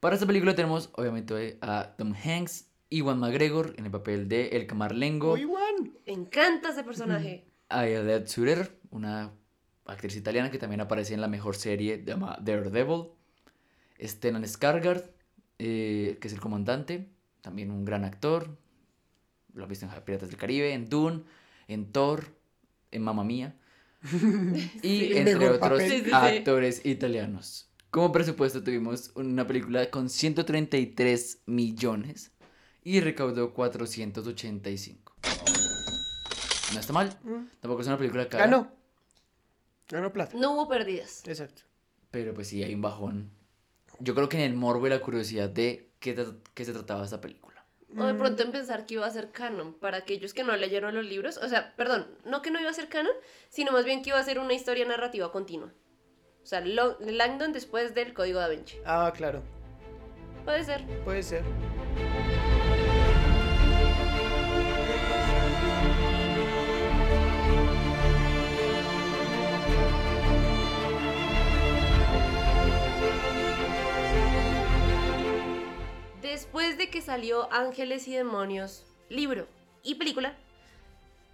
Para 0.00 0.14
esta 0.16 0.26
película 0.26 0.54
tenemos 0.54 0.90
obviamente 0.96 1.56
a 1.62 1.94
Tom 1.96 2.12
Hanks, 2.14 2.66
Iwan 2.90 3.18
McGregor 3.18 3.74
en 3.78 3.86
el 3.86 3.90
papel 3.90 4.28
de 4.28 4.48
El 4.48 4.66
Camarlengo, 4.66 5.30
bueno. 5.36 5.92
me 6.06 6.12
encanta 6.12 6.70
ese 6.70 6.84
personaje. 6.84 7.46
a 7.70 7.80
Ayelet 7.80 8.28
Zurer, 8.28 8.78
una 8.90 9.32
actriz 9.86 10.14
italiana 10.16 10.50
que 10.50 10.58
también 10.58 10.80
aparece 10.82 11.14
en 11.14 11.20
la 11.22 11.28
mejor 11.28 11.56
serie 11.56 12.02
llamada 12.04 12.38
Daredevil, 12.40 13.08
Stellan 14.00 14.44
Skarsgård, 14.44 15.10
eh, 15.58 16.18
que 16.20 16.28
es 16.28 16.34
el 16.34 16.40
comandante, 16.40 17.08
también 17.40 17.70
un 17.70 17.84
gran 17.84 18.04
actor, 18.04 18.58
lo 19.54 19.62
has 19.64 19.68
visto 19.70 19.86
en 19.86 20.04
Piratas 20.04 20.28
del 20.28 20.38
Caribe, 20.38 20.72
en 20.74 20.88
Dune, 20.88 21.22
en 21.68 21.90
Thor, 21.92 22.26
en 22.94 23.02
Mamma 23.02 23.24
Mía, 23.24 23.56
y 24.82 24.88
Sí. 24.88 25.12
entre 25.16 25.34
otros 25.48 25.58
papel. 25.58 25.90
Sí, 25.90 25.98
sí, 25.98 26.04
sí. 26.06 26.12
actores 26.12 26.84
italianos. 26.86 27.70
Como 27.90 28.10
presupuesto 28.12 28.62
tuvimos 28.62 29.12
una 29.14 29.46
película 29.46 29.88
con 29.90 30.08
133 30.08 31.42
millones 31.46 32.32
y 32.82 33.00
recaudó 33.00 33.54
485. 33.54 35.14
No 36.74 36.80
está 36.80 36.92
mal, 36.92 37.16
Mm. 37.22 37.46
tampoco 37.60 37.82
es 37.82 37.86
una 37.86 37.98
película 37.98 38.28
cara. 38.28 38.44
Ganó. 38.46 38.72
Ganó 39.88 40.12
plata. 40.12 40.36
No 40.36 40.52
hubo 40.52 40.68
pérdidas. 40.68 41.22
Exacto. 41.26 41.62
Pero 42.10 42.34
pues 42.34 42.48
sí, 42.48 42.62
hay 42.62 42.74
un 42.74 42.82
bajón. 42.82 43.30
Yo 44.00 44.14
creo 44.14 44.28
que 44.28 44.38
en 44.38 44.50
el 44.50 44.56
morbo 44.56 44.86
y 44.86 44.90
la 44.90 45.00
curiosidad 45.00 45.48
de 45.48 45.90
qué, 46.00 46.16
qué 46.54 46.64
se 46.64 46.72
trataba 46.72 47.04
esta 47.04 47.20
película. 47.20 47.43
O 47.96 48.04
de 48.06 48.14
pronto 48.14 48.42
en 48.42 48.50
pensar 48.52 48.86
que 48.86 48.94
iba 48.94 49.06
a 49.06 49.10
ser 49.10 49.30
canon 49.30 49.72
para 49.74 49.98
aquellos 49.98 50.34
que 50.34 50.42
no 50.44 50.56
leyeron 50.56 50.94
los 50.94 51.04
libros. 51.04 51.36
O 51.38 51.48
sea, 51.48 51.74
perdón, 51.76 52.06
no 52.24 52.42
que 52.42 52.50
no 52.50 52.60
iba 52.60 52.70
a 52.70 52.74
ser 52.74 52.88
canon, 52.88 53.12
sino 53.48 53.70
más 53.72 53.84
bien 53.84 54.02
que 54.02 54.10
iba 54.10 54.18
a 54.18 54.24
ser 54.24 54.38
una 54.38 54.52
historia 54.54 54.84
narrativa 54.84 55.30
continua. 55.30 55.72
O 56.42 56.46
sea, 56.46 56.60
Lo- 56.60 56.98
Langdon 57.00 57.52
después 57.52 57.94
del 57.94 58.12
Código 58.12 58.40
da 58.40 58.48
Vinci. 58.48 58.76
Ah, 58.84 59.12
claro. 59.16 59.42
Puede 60.44 60.64
ser. 60.64 60.84
Puede 61.04 61.22
ser. 61.22 61.42
Que 76.90 77.00
salió 77.00 77.52
Ángeles 77.52 78.08
y 78.08 78.14
Demonios, 78.14 78.84
libro 79.08 79.46
y 79.82 79.94
película, 79.96 80.34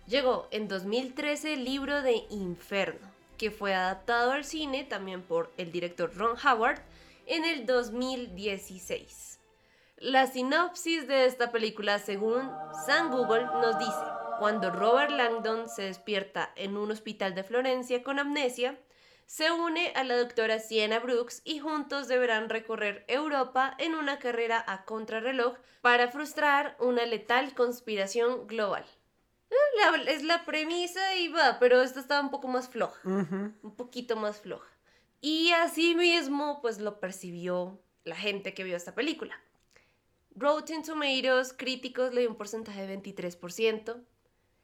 llegó 0.06 0.48
en 0.50 0.68
2013 0.68 1.54
el 1.54 1.64
libro 1.64 2.02
de 2.02 2.24
Inferno, 2.30 3.08
que 3.38 3.50
fue 3.50 3.74
adaptado 3.74 4.32
al 4.32 4.44
cine 4.44 4.84
también 4.84 5.22
por 5.22 5.52
el 5.56 5.72
director 5.72 6.14
Ron 6.16 6.36
Howard 6.44 6.80
en 7.26 7.44
el 7.44 7.66
2016. 7.66 9.38
La 9.96 10.26
sinopsis 10.26 11.06
de 11.06 11.26
esta 11.26 11.52
película, 11.52 11.98
según 11.98 12.50
San 12.86 13.10
Google, 13.10 13.44
nos 13.44 13.78
dice, 13.78 14.04
cuando 14.38 14.70
Robert 14.70 15.10
Langdon 15.10 15.68
se 15.68 15.82
despierta 15.82 16.50
en 16.56 16.76
un 16.76 16.90
hospital 16.90 17.34
de 17.34 17.44
Florencia 17.44 18.02
con 18.02 18.18
amnesia, 18.18 18.78
se 19.30 19.52
une 19.52 19.92
a 19.94 20.02
la 20.02 20.16
doctora 20.16 20.58
Sienna 20.58 20.98
Brooks 20.98 21.42
y 21.44 21.60
juntos 21.60 22.08
deberán 22.08 22.48
recorrer 22.48 23.04
Europa 23.06 23.76
en 23.78 23.94
una 23.94 24.18
carrera 24.18 24.64
a 24.66 24.84
contrarreloj 24.84 25.56
para 25.82 26.08
frustrar 26.10 26.76
una 26.80 27.06
letal 27.06 27.54
conspiración 27.54 28.48
global. 28.48 28.84
Eh, 29.50 29.54
la- 29.78 30.10
es 30.10 30.24
la 30.24 30.44
premisa 30.44 31.14
y 31.14 31.28
va, 31.28 31.58
pero 31.60 31.80
esta 31.80 32.00
está 32.00 32.20
un 32.20 32.32
poco 32.32 32.48
más 32.48 32.68
floja, 32.68 32.98
Ujú. 33.08 33.52
un 33.62 33.76
poquito 33.76 34.16
más 34.16 34.40
floja. 34.40 34.68
Y 35.20 35.52
así 35.52 35.94
mismo, 35.94 36.60
pues 36.60 36.80
lo 36.80 36.98
percibió 36.98 37.80
la 38.02 38.16
gente 38.16 38.52
que 38.52 38.64
vio 38.64 38.76
esta 38.76 38.96
película. 38.96 39.40
Rotten 40.34 40.82
Tomatoes, 40.82 41.52
críticos 41.52 42.12
le 42.12 42.22
dio 42.22 42.30
un 42.30 42.36
porcentaje 42.36 42.80
de 42.84 42.88
23%, 42.88 44.02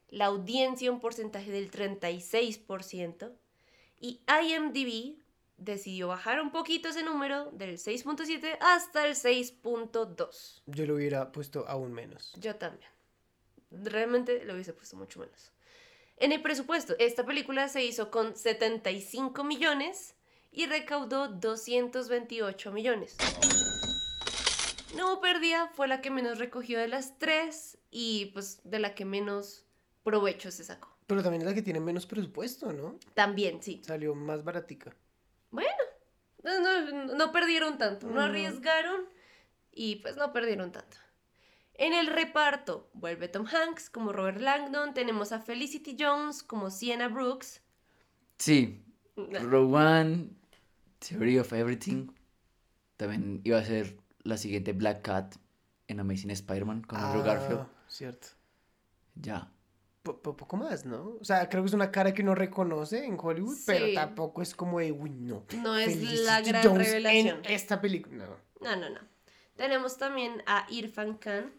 la 0.09 0.25
audiencia 0.27 0.91
un 0.91 0.99
porcentaje 0.99 1.53
del 1.53 1.71
36%, 1.71 3.31
y 4.01 4.21
IMDb 4.29 5.17
decidió 5.57 6.09
bajar 6.09 6.41
un 6.41 6.51
poquito 6.51 6.89
ese 6.89 7.03
número 7.03 7.51
del 7.53 7.79
6.7 7.79 8.59
hasta 8.61 9.07
el 9.07 9.15
6.2. 9.15 10.63
Yo 10.67 10.87
lo 10.87 10.95
hubiera 10.95 11.33
puesto 11.33 11.67
aún 11.69 11.93
menos. 11.93 12.35
Yo 12.39 12.57
también. 12.57 12.91
Realmente 13.71 14.45
lo 14.45 14.55
hubiese 14.55 14.73
puesto 14.73 14.97
mucho 14.97 15.21
menos. 15.21 15.53
En 16.19 16.33
el 16.33 16.41
presupuesto, 16.41 16.95
esta 16.99 17.25
película 17.27 17.69
se 17.69 17.85
hizo 17.85 18.11
con 18.11 18.37
75 18.37 19.45
millones 19.45 20.15
y 20.51 20.67
recaudó 20.67 21.29
228 21.29 22.73
millones. 22.73 23.17
No 24.97 25.21
Pérdida 25.21 25.71
fue 25.75 25.89
la 25.89 26.01
que 26.01 26.11
menos 26.11 26.39
recogió 26.39 26.79
de 26.79 26.89
las 26.89 27.19
tres 27.19 27.77
y 27.91 28.27
pues 28.27 28.61
de 28.65 28.79
la 28.79 28.95
que 28.95 29.05
menos 29.05 29.67
provecho 30.05 30.51
se 30.51 30.65
sacó. 30.65 30.96
Pero 31.07 31.23
también 31.23 31.43
es 31.43 31.49
la 31.49 31.55
que 31.55 31.63
tiene 31.63 31.81
menos 31.81 32.07
presupuesto, 32.07 32.73
¿no? 32.73 32.99
También, 33.15 33.63
sí. 33.63 33.81
Salió 33.85 34.15
más 34.15 34.43
baratica. 34.45 34.95
Bueno, 35.51 35.71
no, 36.43 36.61
no- 36.61 37.15
no 37.15 37.33
perdieron 37.33 37.79
tanto, 37.79 38.07
no 38.07 38.13
Ujú. 38.15 38.21
arriesgaron 38.23 39.03
y 39.73 39.97
pues 39.97 40.17
no 40.17 40.33
perdieron 40.33 40.73
tanto. 40.73 40.97
En 41.75 41.93
el 41.93 42.07
reparto 42.09 42.89
vuelve 42.95 43.29
Tom 43.29 43.47
Hanks 43.47 43.91
como 43.91 44.13
Robert 44.13 44.41
Langdon, 44.41 44.95
tenemos 44.95 45.31
a 45.33 45.41
Felicity 45.41 45.97
Jones 45.99 46.43
como 46.43 46.71
Sienna 46.71 47.09
Brooks. 47.09 47.61
Sí, 48.39 48.83
Rowan, 49.17 50.37
Theory 50.99 51.39
of 51.39 51.53
Everything, 51.53 52.09
también 52.97 53.41
iba 53.45 53.59
a 53.59 53.65
ser 53.65 53.97
la 54.23 54.37
siguiente 54.39 54.73
Black 54.73 55.03
Cat 55.03 55.37
en 55.89 56.01
Amazing 56.01 56.31
Spider-Man 56.31 56.83
con 56.83 56.99
Andrew 56.99 57.23
Garfield. 57.23 57.61
Ah, 57.61 57.69
Cierto. 57.89 58.29
Ya. 59.15 59.53
Po- 60.07 60.19
po- 60.23 60.37
poco 60.37 60.57
más, 60.57 60.85
¿no? 60.87 61.17
O 61.21 61.25
sea, 61.25 61.49
creo 61.49 61.65
que 61.65 61.69
es 61.69 61.75
una 61.75 61.91
cara 61.91 62.15
que 62.15 62.23
uno 62.23 62.35
reconoce 62.37 63.05
en 63.05 63.19
Hollywood, 63.21 63.57
pero 63.67 63.87
Sí. 63.87 63.95
tampoco 63.95 64.41
es 64.41 64.55
como 64.55 64.79
de, 64.79 64.93
uy, 64.93 65.11
no. 65.11 65.45
No 65.63 65.77
es 65.77 65.95
Felicity 65.95 66.23
la 66.25 66.41
gran 66.43 66.63
Jones 66.63 66.87
revelación. 66.87 67.39
En 67.45 67.51
esta 67.53 67.81
película. 67.81 68.25
No. 68.27 68.37
No, 68.61 68.77
no, 68.77 68.89
no. 68.91 69.01
Tenemos 69.57 69.97
también 69.99 70.43
a 70.47 70.65
Irfan 70.71 71.19
Khan 71.19 71.53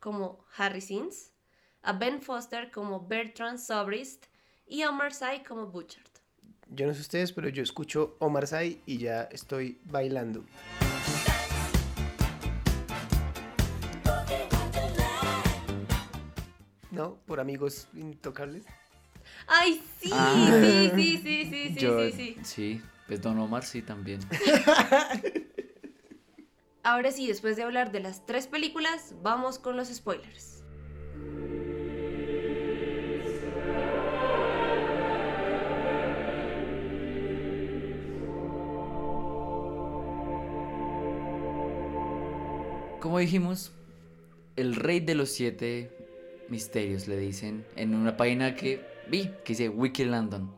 como 0.00 0.44
Harry 0.56 0.80
Sins, 0.80 1.32
a 1.82 1.92
Ben 1.92 2.22
Foster 2.22 2.70
como 2.70 3.06
Bertrand 3.06 3.58
Sobrist 3.58 4.24
y 4.66 4.80
a 4.82 4.88
Omar 4.90 5.12
Sy 5.12 5.42
como 5.46 5.66
Butchert. 5.66 6.06
Yo 6.70 6.86
no 6.86 6.94
sé 6.94 7.00
ustedes, 7.02 7.32
pero 7.32 7.48
yo 7.50 7.62
escucho 7.62 8.16
Omar 8.20 8.46
Sy 8.46 8.80
y 8.86 8.98
ya 8.98 9.24
estoy 9.24 9.80
bailando. 9.84 10.44
¿No? 16.96 17.18
Por 17.26 17.40
amigos 17.40 17.88
intocables. 17.94 18.64
¡Ay, 19.46 19.82
sí! 20.00 20.10
Ah. 20.12 20.60
Sí, 20.62 20.90
sí, 20.94 21.18
sí, 21.22 21.44
sí, 21.50 21.68
sí, 21.74 21.74
Yo- 21.78 22.00
sí, 22.10 22.12
sí. 22.12 22.36
Sí, 22.42 22.82
pues 23.06 23.20
Don 23.20 23.38
Omar 23.38 23.64
sí 23.64 23.82
también. 23.82 24.20
Ahora 26.82 27.10
sí, 27.12 27.26
después 27.26 27.56
de 27.56 27.64
hablar 27.64 27.92
de 27.92 28.00
las 28.00 28.24
tres 28.24 28.46
películas, 28.46 29.14
vamos 29.22 29.58
con 29.58 29.76
los 29.76 29.88
spoilers. 29.88 30.56
como 43.06 43.20
dijimos, 43.20 43.70
el 44.56 44.74
rey 44.74 44.98
de 44.98 45.14
los 45.14 45.30
siete 45.30 45.95
misterios 46.48 47.08
le 47.08 47.16
dicen 47.16 47.64
en 47.76 47.94
una 47.94 48.16
página 48.16 48.54
que 48.54 48.80
vi, 49.08 49.30
que 49.44 49.52
dice 49.52 49.68
Wiki 49.68 50.04
London. 50.04 50.50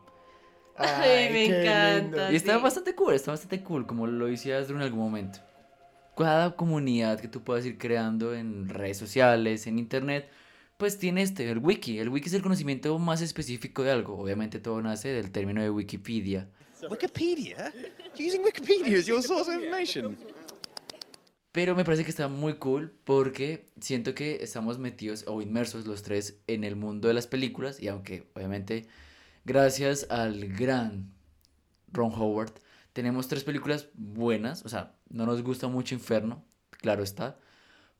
Ay, 0.76 1.30
me 1.32 1.44
encanta. 1.46 2.32
Y 2.32 2.36
está 2.36 2.56
sí. 2.56 2.62
bastante 2.62 2.94
cool, 2.94 3.14
está 3.14 3.32
bastante 3.32 3.62
cool, 3.62 3.86
como 3.86 4.06
lo 4.06 4.26
decías 4.26 4.70
en 4.70 4.80
algún 4.80 5.00
momento. 5.00 5.40
Cada 6.16 6.54
comunidad 6.54 7.20
que 7.20 7.28
tú 7.28 7.42
puedas 7.42 7.64
ir 7.66 7.78
creando 7.78 8.34
en 8.34 8.68
redes 8.68 8.96
sociales, 8.96 9.66
en 9.66 9.78
internet, 9.78 10.28
pues 10.76 10.98
tiene 10.98 11.22
este, 11.22 11.50
el 11.50 11.58
wiki. 11.58 11.98
El 11.98 12.08
wiki 12.08 12.28
es 12.28 12.34
el 12.34 12.42
conocimiento 12.42 12.96
más 12.98 13.20
específico 13.20 13.82
de 13.82 13.90
algo. 13.90 14.18
Obviamente 14.18 14.60
todo 14.60 14.80
nace 14.80 15.08
del 15.08 15.30
término 15.30 15.62
de 15.62 15.70
Wikipedia. 15.70 16.48
Wikipedia? 16.88 17.72
You're 18.16 18.28
using 18.28 18.44
Wikipedia 18.44 18.98
as 18.98 19.06
your 19.06 19.22
source 19.22 19.48
of 19.48 19.54
information. 19.54 20.16
Pero 21.58 21.74
me 21.74 21.84
parece 21.84 22.04
que 22.04 22.10
está 22.10 22.28
muy 22.28 22.54
cool 22.54 22.92
porque 23.02 23.68
siento 23.80 24.14
que 24.14 24.44
estamos 24.44 24.78
metidos 24.78 25.24
o 25.26 25.42
inmersos 25.42 25.88
los 25.88 26.04
tres 26.04 26.38
en 26.46 26.62
el 26.62 26.76
mundo 26.76 27.08
de 27.08 27.14
las 27.14 27.26
películas 27.26 27.82
y 27.82 27.88
aunque 27.88 28.28
obviamente 28.36 28.86
gracias 29.44 30.06
al 30.08 30.46
gran 30.50 31.10
Ron 31.92 32.12
Howard 32.14 32.52
tenemos 32.92 33.26
tres 33.26 33.42
películas 33.42 33.88
buenas, 33.94 34.64
o 34.64 34.68
sea, 34.68 34.94
no 35.08 35.26
nos 35.26 35.42
gusta 35.42 35.66
mucho 35.66 35.96
Inferno, 35.96 36.44
claro 36.70 37.02
está, 37.02 37.40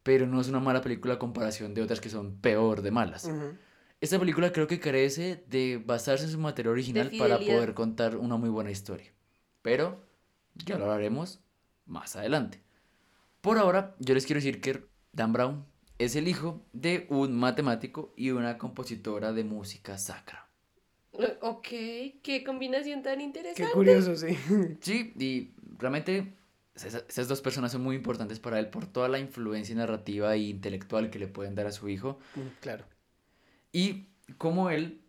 pero 0.05 0.29
no 0.29 0.40
es 0.40 0.47
una 0.47 0.61
mala 0.61 0.81
película 0.81 1.14
a 1.14 1.18
comparación 1.18 1.75
de 1.75 1.83
otras 1.83 2.01
que 2.01 2.11
son 2.11 2.37
peor 2.37 2.83
de 2.83 2.92
malas. 2.92 3.29
Esta 4.01 4.21
película 4.21 4.53
creo 4.53 4.68
que 4.68 4.79
carece 4.79 5.42
de 5.49 5.83
basarse 5.85 6.27
en 6.27 6.31
su 6.31 6.38
material 6.38 6.75
original 6.75 7.11
para 7.18 7.38
poder 7.38 7.75
contar 7.75 8.18
una 8.18 8.37
muy 8.37 8.51
buena 8.51 8.71
historia. 8.71 9.12
Pero 9.62 10.01
ya 10.55 10.79
lo 10.79 10.92
haremos 10.92 11.40
más 11.87 12.14
adelante. 12.14 12.67
Por 13.40 13.59
ahora, 13.59 13.94
yo 13.98 14.14
les 14.14 14.27
quiero 14.27 14.38
decir 14.38 14.61
que 14.61 14.85
Dan 15.12 15.33
Brown 15.33 15.64
es 15.98 16.16
el 16.16 16.29
hijo 16.29 16.62
de 16.72 17.07
un 17.11 17.35
matemático 17.37 18.12
y 18.16 18.31
una 18.31 18.59
compositora 18.59 19.33
de 19.33 19.44
música 19.44 19.98
sacra. 19.98 20.48
Eh, 21.18 21.38
Ok, 21.40 21.66
qué 22.22 22.42
combinación 22.44 23.03
tan 23.03 23.20
interesante. 23.20 23.64
Qué 23.64 23.70
curioso, 23.72 24.14
sí. 24.16 24.37
Sí, 24.81 25.12
y 25.18 25.53
realmente 25.79 26.35
esa- 26.74 27.05
esas 27.09 27.27
dos 27.29 27.40
personas 27.40 27.72
son 27.72 27.83
muy 27.83 27.96
importantes 27.96 28.38
para 28.38 28.59
él 28.59 28.68
por 28.68 28.87
toda 28.87 29.09
la 29.09 29.18
influencia 29.18 29.74
narrativa 29.74 30.35
e 30.35 30.38
intelectual 30.38 31.11
que 31.11 31.18
le 31.18 31.27
pueden 31.29 31.55
dar 31.55 31.66
a 31.66 31.72
su 31.72 31.88
hijo. 31.88 32.18
Mm, 32.37 32.40
Claro. 32.61 32.85
Y 33.72 34.07
como 34.38 34.70
él 34.70 35.01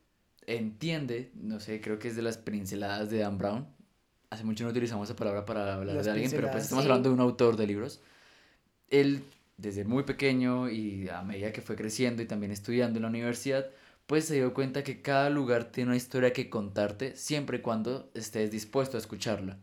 entiende, 0.48 1.32
no 1.36 1.60
sé, 1.60 1.80
creo 1.82 2.00
que 2.00 2.08
es 2.08 2.16
de 2.16 2.22
las 2.22 2.38
pinceladas 2.38 3.10
de 3.10 3.20
Dan 3.20 3.38
Brown. 3.38 3.68
Hace 4.32 4.44
mucho 4.44 4.64
no 4.64 4.70
utilizamos 4.72 5.10
esa 5.10 5.16
palabra 5.16 5.46
para 5.46 5.76
hablar 5.76 5.96
Las 5.96 6.06
de 6.06 6.12
alguien, 6.12 6.32
pero 6.32 6.50
pues 6.52 6.64
estamos 6.64 6.84
Sí. 6.84 6.90
hablando 6.90 7.10
de 7.10 7.16
un 7.16 7.22
autor 7.22 7.56
de 7.58 7.68
libros. 7.68 8.02
Él, 8.90 9.24
desde 9.58 9.86
muy 9.86 10.04
pequeño 10.04 10.70
y 10.70 11.10
a 11.10 11.22
medida 11.24 11.52
que 11.54 11.62
fue 11.62 11.76
creciendo 11.76 12.22
y 12.22 12.26
también 12.26 12.52
estudiando 12.52 12.98
en 12.98 13.04
la 13.04 13.10
universidad, 13.10 13.70
pues 14.08 14.26
se 14.26 14.36
dio 14.36 14.54
cuenta 14.54 14.84
que 14.84 15.02
cada 15.02 15.30
lugar 15.30 15.66
tiene 15.66 15.90
una 15.90 15.98
historia 15.98 16.34
que 16.34 16.50
contarte 16.50 17.16
siempre 17.16 17.60
y 17.60 17.62
cuando 17.62 18.10
estés 18.16 18.52
dispuesto 18.52 18.98
a 18.98 19.00
escucharla. 19.00 19.60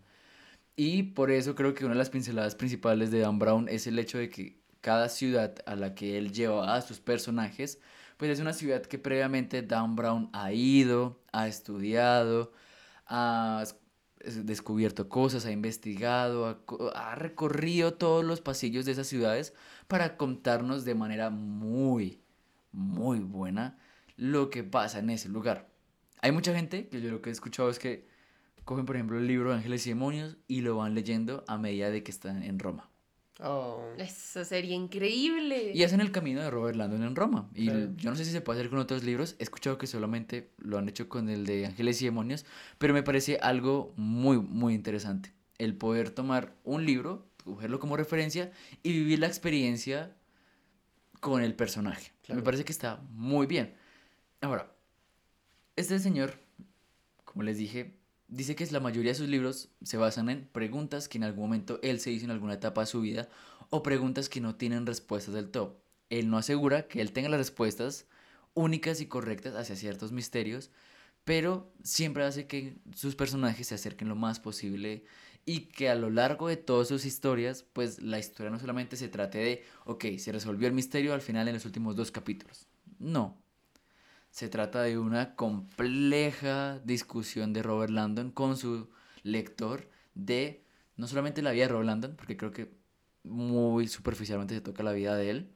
Y 0.76 1.04
por 1.04 1.30
eso 1.30 1.54
creo 1.54 1.74
que 1.74 1.84
una 1.84 1.94
de 1.94 1.98
las 1.98 2.10
pinceladas 2.10 2.54
principales 2.54 3.10
de 3.10 3.20
Dan 3.20 3.38
Brown 3.38 3.68
es 3.68 3.86
el 3.86 3.98
hecho 3.98 4.18
de 4.18 4.28
que 4.28 4.60
cada 4.80 5.08
ciudad 5.08 5.56
a 5.66 5.74
la 5.74 5.94
que 5.94 6.18
él 6.18 6.32
lleva 6.32 6.76
a 6.76 6.82
sus 6.82 7.00
personajes, 7.00 7.80
pues 8.18 8.30
es 8.30 8.40
una 8.40 8.52
ciudad 8.52 8.82
que 8.82 8.98
previamente 8.98 9.62
Dan 9.62 9.96
Brown 9.96 10.30
ha 10.32 10.52
ido, 10.52 11.20
ha 11.32 11.48
estudiado, 11.48 12.52
ha 13.06 13.64
descubierto 14.44 15.08
cosas, 15.08 15.46
ha 15.46 15.50
investigado, 15.52 16.46
ha, 16.46 16.64
co- 16.66 16.90
ha 16.94 17.14
recorrido 17.14 17.94
todos 17.94 18.24
los 18.24 18.40
pasillos 18.40 18.84
de 18.84 18.92
esas 18.92 19.06
ciudades 19.06 19.54
para 19.88 20.16
contarnos 20.16 20.84
de 20.84 20.94
manera 20.94 21.30
muy, 21.30 22.20
muy 22.72 23.20
buena 23.20 23.78
lo 24.16 24.50
que 24.50 24.64
pasa 24.64 24.98
en 24.98 25.10
ese 25.10 25.28
lugar. 25.28 25.68
Hay 26.22 26.32
mucha 26.32 26.54
gente 26.54 26.88
que 26.88 27.00
yo 27.00 27.10
lo 27.10 27.22
que 27.22 27.30
he 27.30 27.32
escuchado 27.32 27.70
es 27.70 27.78
que 27.78 28.06
cogen, 28.64 28.86
por 28.86 28.96
ejemplo, 28.96 29.18
el 29.18 29.26
libro 29.26 29.50
de 29.50 29.56
Ángeles 29.56 29.86
y 29.86 29.90
Demonios 29.90 30.38
y 30.48 30.62
lo 30.62 30.76
van 30.76 30.94
leyendo 30.94 31.44
a 31.46 31.58
medida 31.58 31.90
de 31.90 32.02
que 32.02 32.10
están 32.10 32.42
en 32.42 32.58
Roma. 32.58 32.90
Oh. 33.40 33.83
Eso 33.99 34.44
sería 34.44 34.75
increíble. 34.75 35.72
Y 35.75 35.83
hacen 35.83 36.01
el 36.01 36.11
camino 36.11 36.40
de 36.40 36.51
Robert 36.51 36.77
Landon 36.77 37.03
en 37.03 37.14
Roma. 37.16 37.51
Y 37.55 37.66
Claro. 37.66 37.92
yo 37.96 38.11
no 38.11 38.16
sé 38.16 38.25
si 38.25 38.33
se 38.33 38.40
puede 38.40 38.61
hacer 38.61 38.70
con 38.70 38.79
otros 38.79 39.05
libros. 39.05 39.37
He 39.38 39.42
escuchado 39.42 39.77
que 39.77 39.87
solamente 39.87 40.51
lo 40.59 40.79
han 40.79 40.88
hecho 40.88 41.09
con 41.09 41.29
el 41.29 41.44
de 41.44 41.66
Ángeles 41.66 42.01
y 42.01 42.07
Demonios. 42.07 42.46
Pero 42.79 42.94
me 42.94 43.03
parece 43.03 43.38
algo 43.42 43.92
muy, 43.96 44.38
muy 44.38 44.75
interesante. 44.75 45.33
El 45.59 45.77
poder 45.77 46.11
tomar 46.11 46.55
un 46.64 46.87
libro, 46.87 47.27
cogerlo 47.44 47.79
como 47.79 47.96
referencia 47.96 48.53
y 48.83 48.92
vivir 48.92 49.18
la 49.18 49.27
experiencia 49.27 50.16
con 51.20 51.42
el 51.42 51.55
personaje. 51.55 52.12
Claro. 52.22 52.40
Me 52.40 52.44
parece 52.44 52.64
que 52.64 52.72
está 52.72 53.03
muy 53.11 53.46
bien. 53.46 53.75
Ahora, 54.40 54.72
este 55.77 55.99
señor, 55.99 56.38
como 57.25 57.42
les 57.42 57.59
dije, 57.59 57.95
dice 58.28 58.56
que 58.56 58.66
la 58.66 58.80
mayoría 58.80 59.12
de 59.12 59.18
sus 59.18 59.28
libros 59.28 59.70
se 59.82 59.96
basan 59.96 60.28
en 60.28 60.46
preguntas 60.46 61.08
que 61.08 61.18
en 61.18 61.24
algún 61.24 61.44
momento 61.44 61.78
él 61.82 62.00
se 62.00 62.10
hizo 62.10 62.24
en 62.24 62.30
alguna 62.30 62.54
etapa 62.54 62.82
de 62.82 62.86
su 62.86 63.00
vida 63.00 63.28
o 63.70 63.82
preguntas 63.82 64.28
que 64.28 64.40
no 64.40 64.56
tienen 64.56 64.86
respuestas 64.86 65.34
del 65.34 65.50
todo. 65.50 65.80
Él 66.10 66.30
no 66.30 66.38
asegura 66.38 66.86
que 66.88 67.00
él 67.00 67.12
tenga 67.12 67.28
las 67.28 67.38
respuestas 67.38 68.06
únicas 68.54 69.00
y 69.00 69.06
correctas 69.06 69.54
hacia 69.54 69.76
ciertos 69.76 70.12
misterios, 70.12 70.70
pero 71.24 71.72
siempre 71.82 72.24
hace 72.24 72.46
que 72.46 72.76
sus 72.94 73.16
personajes 73.16 73.66
se 73.68 73.74
acerquen 73.74 74.08
lo 74.08 74.16
más 74.16 74.40
posible 74.40 75.04
y 75.44 75.60
que 75.66 75.88
a 75.88 75.94
lo 75.94 76.10
largo 76.10 76.48
de 76.48 76.56
todas 76.56 76.88
sus 76.88 77.04
historias, 77.04 77.64
pues 77.72 78.02
la 78.02 78.18
historia 78.18 78.50
no 78.50 78.58
solamente 78.58 78.96
se 78.96 79.08
trate 79.08 79.38
de, 79.38 79.64
ok, 79.84 80.04
se 80.18 80.32
resolvió 80.32 80.66
el 80.66 80.74
misterio 80.74 81.14
al 81.14 81.20
final 81.20 81.48
en 81.48 81.54
los 81.54 81.64
últimos 81.64 81.96
dos 81.96 82.10
capítulos. 82.10 82.66
No. 82.98 83.36
Se 84.37 84.51
trata 84.51 84.83
de 84.83 84.99
una 84.99 85.35
compleja 85.35 86.79
discusión 86.81 87.55
de 87.55 87.62
Robert 87.62 87.90
Landon 87.90 88.31
con 88.31 88.59
su 88.59 88.90
lector 89.22 89.88
de 90.14 90.62
no 90.99 91.07
solamente 91.07 91.40
la 91.40 91.53
vida 91.53 91.62
de 91.62 91.68
Robert 91.68 91.87
Landon, 91.87 92.16
porque 92.16 92.37
creo 92.37 92.51
que 92.51 92.70
muy 93.22 93.88
superficialmente 93.88 94.55
se 94.55 94.61
toca 94.61 94.83
la 94.83 94.92
vida 94.92 95.16
de 95.16 95.31
él, 95.31 95.55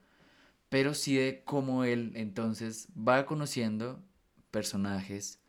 pero 0.69 0.95
sí 0.95 1.15
de 1.15 1.43
cómo 1.45 1.83
él 1.83 2.13
entonces 2.15 2.87
va 2.97 3.27
conociendo 3.27 4.03
personajes, 4.49 5.39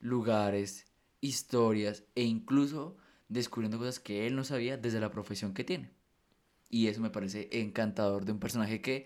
lugares, 0.00 0.86
historias 1.20 2.04
e 2.14 2.22
incluso 2.22 2.96
descubriendo 3.28 3.76
cosas 3.76 4.00
que 4.00 4.26
él 4.26 4.34
no 4.34 4.44
sabía 4.44 4.78
desde 4.78 5.00
la 5.00 5.10
profesión 5.10 5.52
que 5.52 5.62
tiene. 5.62 5.90
Y 6.70 6.86
eso 6.86 7.02
me 7.02 7.10
parece 7.10 7.50
encantador 7.52 8.24
de 8.24 8.32
un 8.32 8.40
personaje 8.40 8.80
que, 8.80 9.04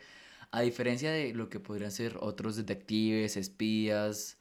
a 0.52 0.60
diferencia 0.60 1.10
de 1.10 1.34
lo 1.34 1.48
que 1.48 1.60
podrían 1.60 1.90
ser 1.90 2.18
otros 2.20 2.56
detectives, 2.56 3.36
espías, 3.36 4.38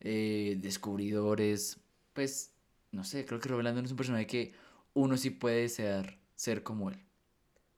eh, 0.00 0.56
descubridores, 0.60 1.80
pues, 2.12 2.54
no 2.92 3.04
sé, 3.04 3.24
creo 3.24 3.40
que 3.40 3.48
Robert 3.48 3.76
es 3.84 3.90
un 3.90 3.96
personaje 3.96 4.26
que 4.26 4.52
uno 4.92 5.16
sí 5.16 5.30
puede 5.30 5.62
desear 5.62 6.18
ser 6.34 6.62
como 6.62 6.90
él. 6.90 6.98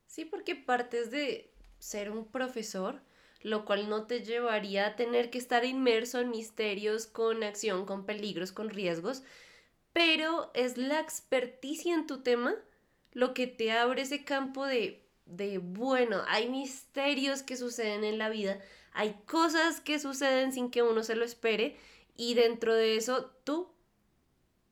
Sí, 0.06 0.24
porque 0.24 0.56
partes 0.56 1.10
de 1.12 1.52
ser 1.78 2.10
un 2.10 2.26
profesor, 2.26 3.00
lo 3.42 3.64
cual 3.64 3.88
no 3.88 4.06
te 4.06 4.24
llevaría 4.24 4.86
a 4.86 4.96
tener 4.96 5.30
que 5.30 5.38
estar 5.38 5.64
inmerso 5.64 6.20
en 6.20 6.30
misterios 6.30 7.06
con 7.06 7.44
acción, 7.44 7.86
con 7.86 8.04
peligros, 8.04 8.50
con 8.50 8.70
riesgos, 8.70 9.22
pero 9.92 10.50
es 10.54 10.76
la 10.76 10.98
experticia 11.00 11.94
en 11.94 12.08
tu 12.08 12.22
tema 12.22 12.56
lo 13.12 13.34
que 13.34 13.46
te 13.46 13.72
abre 13.72 14.02
ese 14.02 14.24
campo 14.24 14.66
de, 14.66 15.07
de, 15.28 15.58
bueno, 15.58 16.22
hay 16.28 16.48
misterios 16.48 17.42
que 17.42 17.56
suceden 17.56 18.04
en 18.04 18.18
la 18.18 18.28
vida, 18.28 18.60
hay 18.92 19.14
cosas 19.26 19.80
que 19.80 19.98
suceden 19.98 20.52
sin 20.52 20.70
que 20.70 20.82
uno 20.82 21.02
se 21.02 21.14
lo 21.14 21.24
espere, 21.24 21.76
y 22.16 22.34
dentro 22.34 22.74
de 22.74 22.96
eso 22.96 23.30
tú 23.44 23.70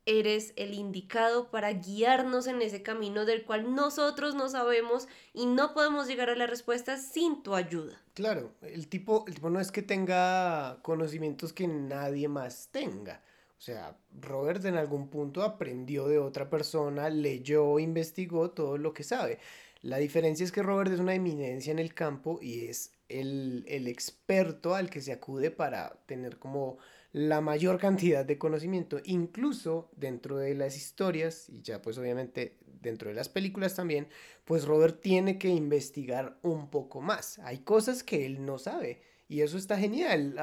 eres 0.07 0.53
el 0.57 0.73
indicado 0.73 1.51
para 1.51 1.73
guiarnos 1.73 2.47
en 2.47 2.63
ese 2.63 2.83
camino 2.83 3.25
del 3.25 3.45
cual 3.45 3.75
nosotros 3.75 4.37
no 4.37 4.49
sabemos 4.49 5.09
y 5.35 5.47
no 5.47 5.75
podemos 5.75 6.07
llegar 6.07 6.31
a 6.31 6.37
la 6.37 6.47
respuesta 6.47 6.97
sin 6.97 7.43
tu 7.43 7.55
ayuda. 7.55 8.01
Claro, 8.15 8.53
el 8.63 8.89
tipo, 8.89 9.25
el 9.27 9.35
tipo 9.35 9.51
no 9.51 9.61
es 9.61 9.73
que 9.73 9.83
tenga 9.83 10.81
conocimientos 10.83 11.53
que 11.53 11.67
nadie 11.67 12.29
más 12.29 12.69
tenga. 12.71 13.23
O 13.59 13.61
sea, 13.61 13.97
Robert 14.21 14.65
en 14.65 14.77
algún 14.77 15.09
punto 15.09 15.43
aprendió 15.43 16.07
de 16.07 16.19
otra 16.19 16.49
persona, 16.49 17.11
leyó, 17.11 17.79
investigó 17.79 18.51
todo 18.51 18.79
lo 18.79 18.93
que 18.93 19.03
sabe. 19.03 19.41
La 19.83 19.99
diferencia 19.99 20.45
es 20.45 20.53
que 20.53 20.63
Robert 20.63 20.93
es 20.93 21.01
una 21.01 21.15
eminencia 21.15 21.71
en 21.71 21.79
el 21.79 21.95
campo 21.95 22.39
y 22.43 22.67
es 22.67 22.93
el, 23.09 23.65
el 23.69 23.87
experto 23.87 24.75
al 24.75 24.91
que 24.91 25.01
se 25.01 25.13
acude 25.13 25.51
para 25.51 26.01
tener 26.07 26.39
como 26.39 26.79
la 27.13 27.41
mayor 27.41 27.79
cantidad 27.79 28.25
de 28.25 28.39
conocimiento, 28.39 29.01
incluso 29.05 29.91
dentro 29.97 30.37
de 30.37 30.55
las 30.55 30.77
historias 30.77 31.49
y 31.49 31.63
ya 31.63 31.81
pues 31.81 31.99
obviamente 31.99 32.59
dentro 32.83 33.09
de 33.09 33.15
las 33.15 33.29
películas 33.29 33.75
también, 33.75 34.09
pues 34.45 34.65
Robert 34.65 35.01
tiene 35.01 35.39
que 35.39 35.49
investigar 35.49 36.39
un 36.43 36.69
poco 36.71 37.01
más. 37.01 37.39
Hay 37.41 37.59
cosas 37.59 38.03
que 38.03 38.27
él 38.27 38.45
no 38.45 38.59
sabe 38.59 39.01
y 39.29 39.41
eso 39.41 39.59
está 39.59 39.79
genial. 39.79 40.37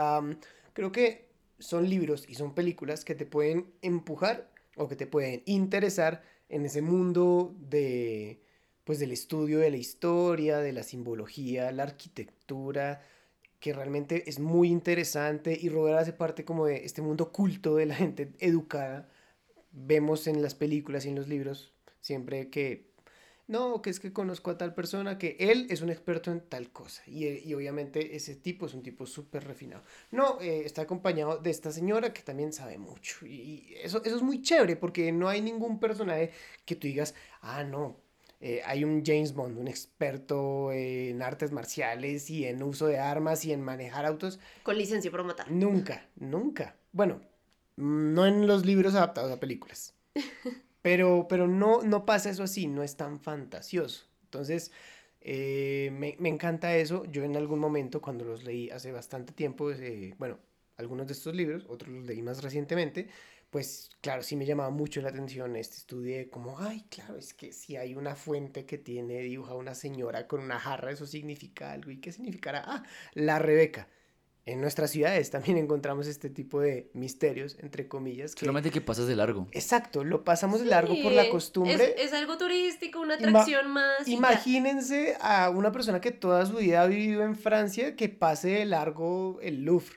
Creo 0.74 0.92
que 0.92 1.30
son 1.60 1.90
libros 1.90 2.26
y 2.28 2.36
son 2.36 2.54
películas 2.54 3.06
que 3.06 3.16
te 3.16 3.26
pueden 3.26 3.74
empujar 3.82 4.50
o 4.76 4.88
que 4.88 4.96
te 4.96 5.08
pueden 5.08 5.44
interesar 5.46 6.24
en 6.50 6.66
ese 6.66 6.82
mundo 6.82 7.56
de, 7.60 8.42
pues 8.84 9.00
del 9.00 9.12
estudio 9.12 9.60
de 9.60 9.72
la 9.72 9.78
historia, 9.78 10.60
de 10.60 10.74
la 10.74 10.84
simbología, 10.84 11.72
la 11.72 11.84
arquitectura, 11.84 13.02
que 13.60 13.74
realmente 13.74 14.30
es 14.30 14.40
muy 14.40 14.70
interesante 14.70 15.58
y 15.60 15.70
Robert 15.70 16.00
hace 16.00 16.14
parte 16.14 16.44
como 16.46 16.66
de 16.66 16.86
este 16.86 17.02
mundo 17.02 17.32
culto 17.32 17.76
de 17.76 17.86
la 17.86 17.96
gente 17.96 18.34
educada. 18.40 19.10
Vemos 19.72 20.28
en 20.28 20.42
las 20.42 20.56
películas 20.56 21.06
y 21.06 21.10
en 21.10 21.16
los 21.16 21.28
libros 21.28 21.74
siempre 22.02 22.50
que 22.50 22.94
no, 23.48 23.82
que 23.82 23.90
es 23.90 24.00
que 24.00 24.14
conozco 24.14 24.52
a 24.52 24.58
tal 24.58 24.74
persona, 24.74 25.18
que 25.18 25.36
él 25.40 25.68
es 25.70 25.82
un 25.82 25.90
experto 25.90 26.32
en 26.32 26.42
tal 26.42 26.72
cosa. 26.72 27.04
Y, 27.06 27.28
y 27.28 27.54
obviamente 27.54 28.16
ese 28.16 28.36
tipo 28.36 28.66
es 28.66 28.74
un 28.74 28.84
tipo 28.84 29.06
súper 29.06 29.44
refinado. 29.46 29.84
No, 30.12 30.40
eh, 30.40 30.64
está 30.66 30.84
acompañado 30.84 31.38
de 31.38 31.50
esta 31.52 31.72
señora 31.72 32.14
que 32.14 32.22
también 32.22 32.54
sabe 32.54 32.78
mucho. 32.78 33.26
Y, 33.26 33.76
eso, 33.84 34.02
eso 34.06 34.16
es 34.16 34.22
muy 34.22 34.42
chévere 34.42 34.78
porque 34.78 35.12
no 35.12 35.28
hay 35.28 35.42
ningún 35.42 35.80
personaje 35.80 36.32
que 36.66 36.76
tú 36.76 36.88
digas, 36.88 37.16
ah, 37.42 37.64
no. 37.64 37.98
Eh, 38.46 38.62
hay 38.66 38.84
un 38.84 39.06
James 39.06 39.34
Bond, 39.34 39.58
un 39.58 39.70
experto 39.70 40.74
en 40.74 41.22
artes 41.22 41.54
marciales 41.54 42.30
y 42.30 42.46
en 42.46 42.62
uso 42.62 42.88
de 42.88 43.00
armas 43.00 43.46
y 43.46 43.54
en 43.54 43.62
manejar 43.62 44.06
autos. 44.06 44.38
Con 44.64 44.78
licencia 44.78 45.10
para 45.10 45.24
matar. 45.24 45.50
Nunca, 45.50 46.10
nunca. 46.18 46.76
Bueno, 46.92 47.22
no 47.78 48.26
en 48.26 48.46
los 48.46 48.66
libros 48.66 48.96
adaptados 48.96 49.32
a 49.32 49.40
películas. 49.40 49.96
Pero, 50.82 51.28
pero 51.30 51.48
no, 51.48 51.82
no 51.82 52.06
pasa 52.06 52.30
eso 52.30 52.44
así, 52.44 52.68
no 52.68 52.84
es 52.84 52.98
tan 52.98 53.22
fantasioso. 53.22 54.04
Entonces, 54.26 54.70
eh, 55.22 55.90
me, 55.94 56.18
me 56.20 56.28
encanta 56.28 56.76
eso. 56.76 57.06
Yo 57.06 57.24
en 57.24 57.38
algún 57.38 57.60
momento, 57.60 58.02
cuando 58.02 58.26
los 58.26 58.44
leí 58.44 58.70
hace 58.70 58.92
bastante 58.92 59.32
tiempo, 59.32 59.72
eh, 59.72 60.14
bueno, 60.18 60.40
algunos 60.76 61.08
de 61.08 61.14
estos 61.14 61.34
libros, 61.34 61.66
otros 61.70 61.90
los 61.96 62.06
leí 62.06 62.22
más 62.22 62.44
recientemente, 62.44 63.08
pues 63.54 63.92
claro, 64.02 64.22
sí 64.24 64.36
me 64.36 64.46
llamaba 64.46 64.72
mucho 64.72 65.00
la 65.02 65.10
atención 65.10 65.56
este 65.56 65.78
estudio 65.78 66.30
como, 66.30 66.60
ay, 66.60 66.86
claro, 66.90 67.18
es 67.18 67.34
que 67.34 67.54
si 67.54 67.78
hay 67.78 67.94
una 67.96 68.16
fuente 68.16 68.66
que 68.66 68.78
tiene 68.80 69.20
dibuja 69.22 69.54
una 69.54 69.76
señora 69.76 70.28
con 70.28 70.42
una 70.42 70.60
jarra, 70.60 70.92
eso 70.92 71.06
significa 71.06 71.72
algo. 71.72 71.92
¿Y 71.92 72.02
qué 72.02 72.12
significará? 72.12 72.64
Ah, 72.66 72.84
la 73.14 73.38
Rebeca. 73.40 73.88
En 74.46 74.60
nuestras 74.60 74.92
ciudades 74.92 75.30
también 75.30 75.58
encontramos 75.66 76.06
este 76.08 76.30
tipo 76.30 76.60
de 76.60 76.90
misterios, 76.94 77.56
entre 77.62 77.88
comillas. 77.88 78.34
Que... 78.36 78.40
Solamente 78.42 78.72
que 78.72 78.82
pasas 78.82 79.08
de 79.08 79.16
largo. 79.16 79.48
Exacto, 79.52 80.04
lo 80.04 80.24
pasamos 80.26 80.60
de 80.60 80.66
largo 80.66 80.96
por 81.02 81.12
la 81.14 81.24
Sí, 81.26 81.30
costumbre. 81.30 81.94
Es, 81.96 82.08
es 82.08 82.14
algo 82.14 82.38
turístico, 82.38 83.00
una 83.00 83.16
Ima- 83.20 83.30
atracción 83.30 83.72
más. 83.72 84.06
y 84.08 84.12
ya. 84.12 84.18
Imagínense 84.18 85.16
a 85.22 85.50
una 85.52 85.72
persona 85.72 86.02
que 86.02 86.12
toda 86.12 86.46
su 86.46 86.58
vida 86.58 86.82
ha 86.82 86.88
vivido 86.88 87.24
en 87.24 87.36
Francia 87.38 87.96
que 87.96 88.10
pase 88.10 88.50
de 88.50 88.66
largo 88.66 89.40
el 89.42 89.64
Louvre. 89.64 89.96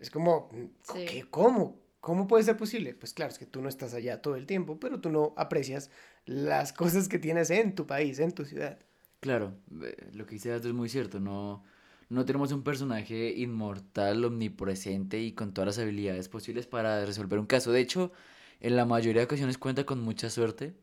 Es 0.00 0.10
como, 0.10 0.50
Sí. 0.92 1.04
¿qué? 1.06 1.24
¿Cómo? 1.30 1.85
¿Cómo 2.06 2.28
puede 2.28 2.44
ser 2.44 2.56
posible? 2.56 2.94
Pues 2.94 3.12
claro, 3.12 3.32
es 3.32 3.38
que 3.40 3.46
tú 3.46 3.60
no 3.60 3.68
estás 3.68 3.92
allá 3.92 4.22
todo 4.22 4.36
el 4.36 4.46
tiempo, 4.46 4.78
pero 4.78 5.00
tú 5.00 5.10
no 5.10 5.34
aprecias 5.36 5.90
las 6.24 6.72
cosas 6.72 7.08
que 7.08 7.18
tienes 7.18 7.50
en 7.50 7.74
tu 7.74 7.84
país, 7.84 8.20
en 8.20 8.30
tu 8.30 8.44
ciudad. 8.44 8.78
Claro, 9.18 9.54
eh, 9.82 10.10
lo 10.12 10.24
que 10.24 10.36
dice 10.36 10.52
Aldo 10.52 10.68
es 10.68 10.74
muy 10.74 10.88
cierto, 10.88 11.18
no, 11.18 11.64
no 12.08 12.24
tenemos 12.24 12.52
un 12.52 12.62
personaje 12.62 13.32
inmortal, 13.36 14.24
omnipresente 14.24 15.18
y 15.18 15.32
con 15.32 15.52
todas 15.52 15.66
las 15.66 15.78
habilidades 15.80 16.28
posibles 16.28 16.68
para 16.68 17.04
resolver 17.04 17.40
un 17.40 17.46
caso. 17.46 17.72
De 17.72 17.80
hecho, 17.80 18.12
en 18.60 18.76
la 18.76 18.84
mayoría 18.84 19.22
de 19.22 19.26
ocasiones 19.26 19.58
cuenta 19.58 19.84
con 19.84 20.00
mucha 20.00 20.30
suerte 20.30 20.76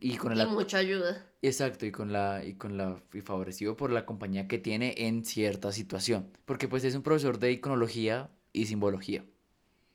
y 0.00 0.16
con 0.16 0.32
Y 0.32 0.34
la... 0.34 0.46
mucha 0.46 0.78
ayuda. 0.78 1.26
Exacto, 1.42 1.86
y 1.86 1.92
con 1.92 2.12
la, 2.12 2.44
y 2.44 2.54
con 2.54 2.76
la, 2.76 3.00
y 3.12 3.20
favorecido 3.20 3.76
por 3.76 3.92
la 3.92 4.04
compañía 4.04 4.48
que 4.48 4.58
tiene 4.58 4.94
en 4.98 5.24
cierta 5.24 5.70
situación. 5.70 6.26
Porque 6.44 6.66
pues 6.66 6.82
es 6.82 6.96
un 6.96 7.02
profesor 7.04 7.38
de 7.38 7.52
iconología 7.52 8.30
y 8.52 8.66
simbología. 8.66 9.24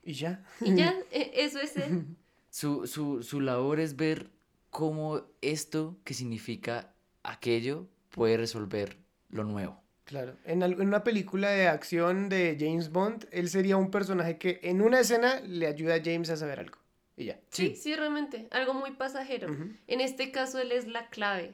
Y 0.03 0.13
ya. 0.13 0.43
Y 0.61 0.75
ya, 0.75 0.95
e- 1.11 1.31
eso 1.35 1.59
es 1.59 1.75
él. 1.77 2.05
Su, 2.49 2.87
su, 2.87 3.23
su 3.23 3.39
labor 3.39 3.79
es 3.79 3.95
ver 3.95 4.29
cómo 4.69 5.21
esto 5.41 5.97
que 6.03 6.13
significa 6.13 6.93
aquello 7.23 7.87
puede 8.09 8.37
resolver 8.37 8.97
lo 9.29 9.43
nuevo. 9.43 9.81
Claro, 10.05 10.35
en, 10.43 10.61
una 10.81 11.03
película 11.05 11.51
de 11.51 11.67
acción 11.69 12.27
de 12.27 12.57
James 12.59 12.89
Bond, 12.91 13.27
él 13.31 13.47
sería 13.49 13.77
un 13.77 13.91
personaje 13.91 14.37
que 14.37 14.59
en 14.63 14.81
una 14.81 14.99
escena 14.99 15.39
le 15.41 15.67
ayuda 15.67 15.95
a 15.95 16.01
James 16.03 16.29
a 16.29 16.35
saber 16.35 16.59
algo. 16.59 16.77
Y 17.15 17.25
ya. 17.25 17.39
Sí, 17.49 17.75
sí, 17.75 17.95
realmente. 17.95 18.47
Algo 18.51 18.73
muy 18.73 18.91
pasajero. 18.91 19.47
En 19.87 20.01
este 20.01 20.31
caso, 20.31 20.59
él 20.59 20.71
es 20.73 20.87
la 20.87 21.07
clave. 21.09 21.53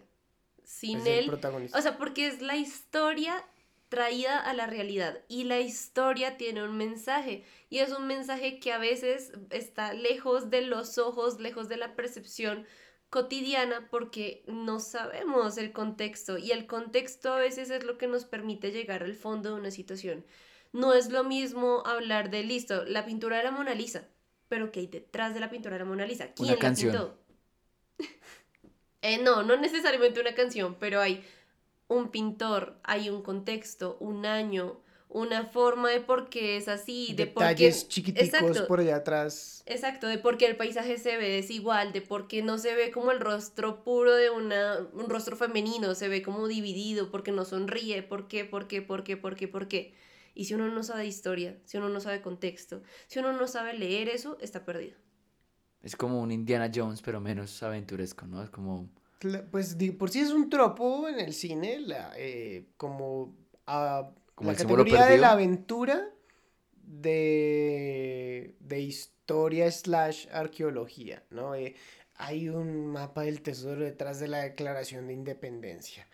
Sin 0.63 0.99
Es 0.99 1.05
el 1.05 1.13
él. 1.19 1.25
protagonista. 1.27 1.77
O 1.77 1.81
sea, 1.81 1.97
porque 1.97 2.27
es 2.27 2.41
la 2.41 2.55
historia 2.55 3.43
traída 3.89 4.39
a 4.39 4.53
la 4.53 4.67
realidad. 4.67 5.21
Y 5.27 5.45
la 5.45 5.59
historia 5.59 6.37
tiene 6.37 6.63
un 6.63 6.77
mensaje. 6.77 7.43
Y 7.69 7.79
es 7.79 7.91
un 7.91 8.07
mensaje 8.07 8.59
que 8.59 8.71
a 8.71 8.77
veces 8.77 9.31
está 9.49 9.93
lejos 9.93 10.49
de 10.49 10.61
los 10.61 10.97
ojos, 10.97 11.39
lejos 11.39 11.69
de 11.69 11.77
la 11.77 11.95
percepción 11.95 12.65
cotidiana 13.09 13.87
porque 13.89 14.43
no 14.47 14.79
sabemos 14.79 15.57
el 15.57 15.71
contexto 15.71 16.37
y 16.37 16.51
el 16.51 16.67
contexto 16.67 17.31
a 17.33 17.39
veces 17.39 17.69
es 17.69 17.83
lo 17.83 17.97
que 17.97 18.07
nos 18.07 18.25
permite 18.25 18.71
llegar 18.71 19.03
al 19.03 19.15
fondo 19.15 19.49
de 19.49 19.61
una 19.61 19.71
situación. 19.71 20.25
No 20.73 20.93
es 20.93 21.09
lo 21.09 21.23
mismo 21.23 21.83
hablar 21.85 22.29
de, 22.29 22.43
listo, 22.43 22.83
la 22.85 23.05
pintura 23.05 23.37
de 23.37 23.43
la 23.43 23.51
Mona 23.51 23.73
Lisa, 23.73 24.09
pero 24.49 24.71
¿qué 24.71 24.81
hay 24.81 24.87
detrás 24.87 25.33
de 25.33 25.39
la 25.39 25.49
pintura 25.49 25.75
de 25.75 25.79
la 25.79 25.85
Mona 25.85 26.05
Lisa? 26.05 26.33
¿Quién 26.33 26.47
Una 26.47 26.55
la 26.55 26.59
canción. 26.59 26.91
pintó? 26.91 27.17
Eh, 29.03 29.19
no, 29.19 29.43
no 29.43 29.55
necesariamente 29.55 30.19
una 30.19 30.33
canción, 30.33 30.75
pero 30.79 30.99
hay 30.99 31.23
un 31.87 32.09
pintor, 32.09 32.79
hay 32.83 33.09
un 33.09 33.21
contexto, 33.21 33.97
un 33.99 34.25
año, 34.25 34.79
una 35.09 35.45
forma 35.45 35.89
de 35.89 36.01
por 36.01 36.29
qué 36.29 36.57
es 36.57 36.67
así, 36.67 37.13
de 37.13 37.27
por 37.27 37.43
qué... 37.43 37.49
Detalles 37.49 37.87
chiquiticos 37.87 38.27
Exacto. 38.27 38.67
por 38.67 38.79
allá 38.81 38.97
atrás. 38.97 39.63
Exacto, 39.65 40.07
de 40.07 40.17
por 40.17 40.37
qué 40.37 40.47
el 40.47 40.57
paisaje 40.57 40.97
se 40.97 41.17
ve 41.17 41.29
desigual, 41.29 41.93
de 41.93 42.01
por 42.01 42.27
qué 42.27 42.41
no 42.41 42.57
se 42.57 42.75
ve 42.75 42.91
como 42.91 43.11
el 43.11 43.19
rostro 43.19 43.83
puro 43.83 44.13
de 44.13 44.29
una, 44.29 44.79
un 44.93 45.09
rostro 45.09 45.37
femenino, 45.37 45.95
se 45.95 46.09
ve 46.09 46.21
como 46.21 46.47
dividido, 46.47 47.09
porque 47.09 47.31
no 47.31 47.45
sonríe, 47.45 48.03
por 48.03 48.27
qué, 48.27 48.43
por 48.43 48.67
qué, 48.67 48.81
por 48.81 49.03
qué, 49.03 49.15
por 49.15 49.35
qué, 49.35 49.47
por 49.47 49.67
qué. 49.67 49.93
Y 50.35 50.45
si 50.45 50.53
uno 50.53 50.67
no 50.67 50.83
sabe 50.83 51.07
historia, 51.07 51.57
si 51.65 51.77
uno 51.77 51.89
no 51.89 51.99
sabe 51.99 52.21
contexto, 52.21 52.83
si 53.07 53.19
uno 53.19 53.33
no 53.33 53.47
sabe 53.47 53.73
leer 53.73 54.09
eso, 54.09 54.37
está 54.41 54.65
perdido. 54.65 54.95
Es 55.81 55.95
como 55.95 56.21
un 56.21 56.31
Indiana 56.31 56.69
Jones, 56.73 57.01
pero 57.01 57.21
menos 57.21 57.63
aventuresco, 57.63 58.27
¿no? 58.27 58.43
Es 58.43 58.49
como... 58.49 58.89
Pues 59.51 59.77
de 59.77 59.91
por 59.93 60.09
sí 60.09 60.19
es 60.19 60.31
un 60.31 60.49
tropo 60.49 61.07
en 61.07 61.19
el 61.19 61.33
cine, 61.33 61.79
la, 61.79 62.11
eh, 62.17 62.67
como 62.77 63.35
ah, 63.65 64.11
Como 64.35 64.51
la 64.51 64.57
categoría 64.57 65.05
de 65.05 65.17
la 65.17 65.31
aventura 65.31 66.09
de, 66.83 68.55
de 68.59 68.79
historia 68.79 69.71
slash 69.71 70.27
arqueología, 70.31 71.23
¿no? 71.31 71.55
Eh, 71.55 71.75
hay 72.15 72.49
un 72.49 72.87
mapa 72.87 73.23
del 73.23 73.41
tesoro 73.41 73.83
detrás 73.83 74.19
de 74.19 74.27
la 74.27 74.39
Declaración 74.39 75.07
de 75.07 75.13
Independencia. 75.13 76.07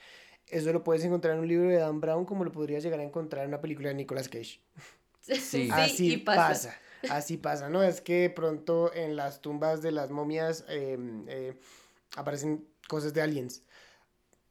Eso 0.48 0.72
lo 0.74 0.84
puedes 0.84 1.04
encontrar 1.04 1.36
en 1.36 1.42
un 1.42 1.48
libro 1.48 1.70
de 1.70 1.78
Dan 1.78 2.02
Brown 2.02 2.26
como 2.26 2.44
lo 2.44 2.52
podrías 2.52 2.84
llegar 2.84 3.00
a 3.00 3.04
encontrar 3.04 3.44
en 3.44 3.50
una 3.50 3.62
película 3.62 3.89
de 3.89 3.96
Nicolas 3.96 4.30
Cage. 4.30 4.62
Sí. 5.26 5.70
Así 5.72 6.16
y 6.16 6.18
pasa. 6.18 6.78
Así 7.10 7.38
pasa, 7.38 7.70
¿no? 7.70 7.82
Es 7.82 8.02
que 8.02 8.30
pronto 8.30 8.94
en 8.94 9.16
las 9.16 9.39
tumbas 9.39 9.82
de 9.82 9.94
las 9.94 10.10
momias 10.10 10.66
eh, 10.68 10.98
eh, 11.30 11.54
aparecen 12.18 12.68
cosas 12.88 13.13
de 13.13 13.22
aliens. 13.22 13.63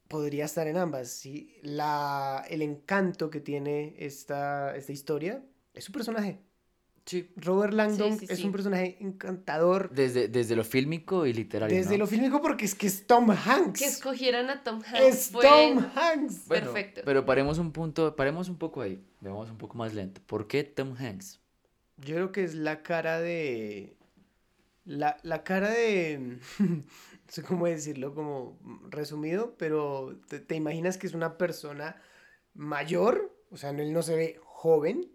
Podría 0.07 0.45
estar 0.45 0.67
en 0.67 0.77
ambas, 0.77 1.09
¿sí? 1.09 1.57
La, 1.63 2.45
el 2.49 2.61
encanto 2.61 3.29
que 3.29 3.39
tiene 3.39 3.95
esta, 3.97 4.75
esta 4.75 4.91
historia 4.91 5.43
es 5.73 5.83
su 5.85 5.91
personaje. 5.91 6.39
Sí. 7.05 7.29
Robert 7.35 7.73
Langdon 7.73 8.17
sí, 8.17 8.27
es 8.29 8.39
sí. 8.39 8.45
un 8.45 8.53
personaje 8.53 8.95
encantador 9.01 9.89
Desde, 9.89 10.29
desde 10.29 10.55
lo 10.55 10.63
fílmico 10.63 11.25
y 11.25 11.33
literario, 11.33 11.75
desde 11.75 11.93
¿no? 11.97 12.05
lo 12.05 12.07
fílmico 12.07 12.41
porque 12.41 12.63
es 12.63 12.75
que 12.75 12.87
es 12.87 13.05
Tom 13.07 13.29
Hanks. 13.29 13.79
Que 13.79 13.85
escogieran 13.87 14.49
a 14.49 14.63
Tom 14.63 14.81
Hanks. 14.85 15.01
Es 15.01 15.29
fue- 15.29 15.43
Tom 15.43 15.79
Hanks. 15.95 16.47
Bueno, 16.47 16.65
Perfecto. 16.67 17.01
Pero 17.03 17.25
paremos 17.25 17.57
un 17.57 17.73
punto, 17.73 18.15
paremos 18.15 18.47
un 18.47 18.57
poco 18.57 18.81
ahí. 18.81 19.03
Veamos 19.19 19.49
un 19.49 19.57
poco 19.57 19.77
más 19.77 19.93
lento. 19.93 20.21
¿Por 20.25 20.47
qué 20.47 20.63
Tom 20.63 20.95
Hanks? 20.97 21.41
Yo 21.97 22.15
creo 22.15 22.31
que 22.31 22.43
es 22.45 22.55
la 22.55 22.83
cara 22.83 23.19
de. 23.19 23.97
La, 24.85 25.17
la 25.23 25.43
cara 25.43 25.69
de. 25.71 26.37
no 27.33 27.41
sé 27.41 27.47
cómo 27.47 27.65
decirlo, 27.65 28.13
como 28.13 28.59
resumido, 28.89 29.55
pero 29.57 30.19
te, 30.27 30.39
te 30.39 30.53
imaginas 30.53 30.99
que 30.99 31.07
es 31.07 31.15
una 31.15 31.35
persona 31.35 31.99
mayor, 32.53 33.35
o 33.49 33.57
sea, 33.57 33.71
él 33.71 33.91
no 33.91 34.03
se 34.03 34.15
ve 34.15 34.39
joven. 34.43 35.11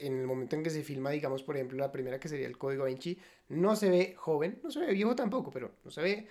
En 0.00 0.18
el 0.18 0.26
momento 0.26 0.56
en 0.56 0.62
que 0.62 0.68
se 0.68 0.82
filma, 0.82 1.08
digamos, 1.08 1.42
por 1.42 1.56
ejemplo, 1.56 1.78
la 1.78 1.90
primera 1.90 2.20
que 2.20 2.28
sería 2.28 2.46
el 2.46 2.58
Código 2.58 2.84
Vinci, 2.84 3.16
no 3.48 3.76
se 3.76 3.88
ve 3.88 4.14
joven, 4.18 4.60
no 4.62 4.70
se 4.70 4.80
ve 4.80 4.92
viejo 4.92 5.14
tampoco, 5.14 5.50
pero 5.50 5.72
no 5.84 5.90
se 5.90 6.02
ve 6.02 6.28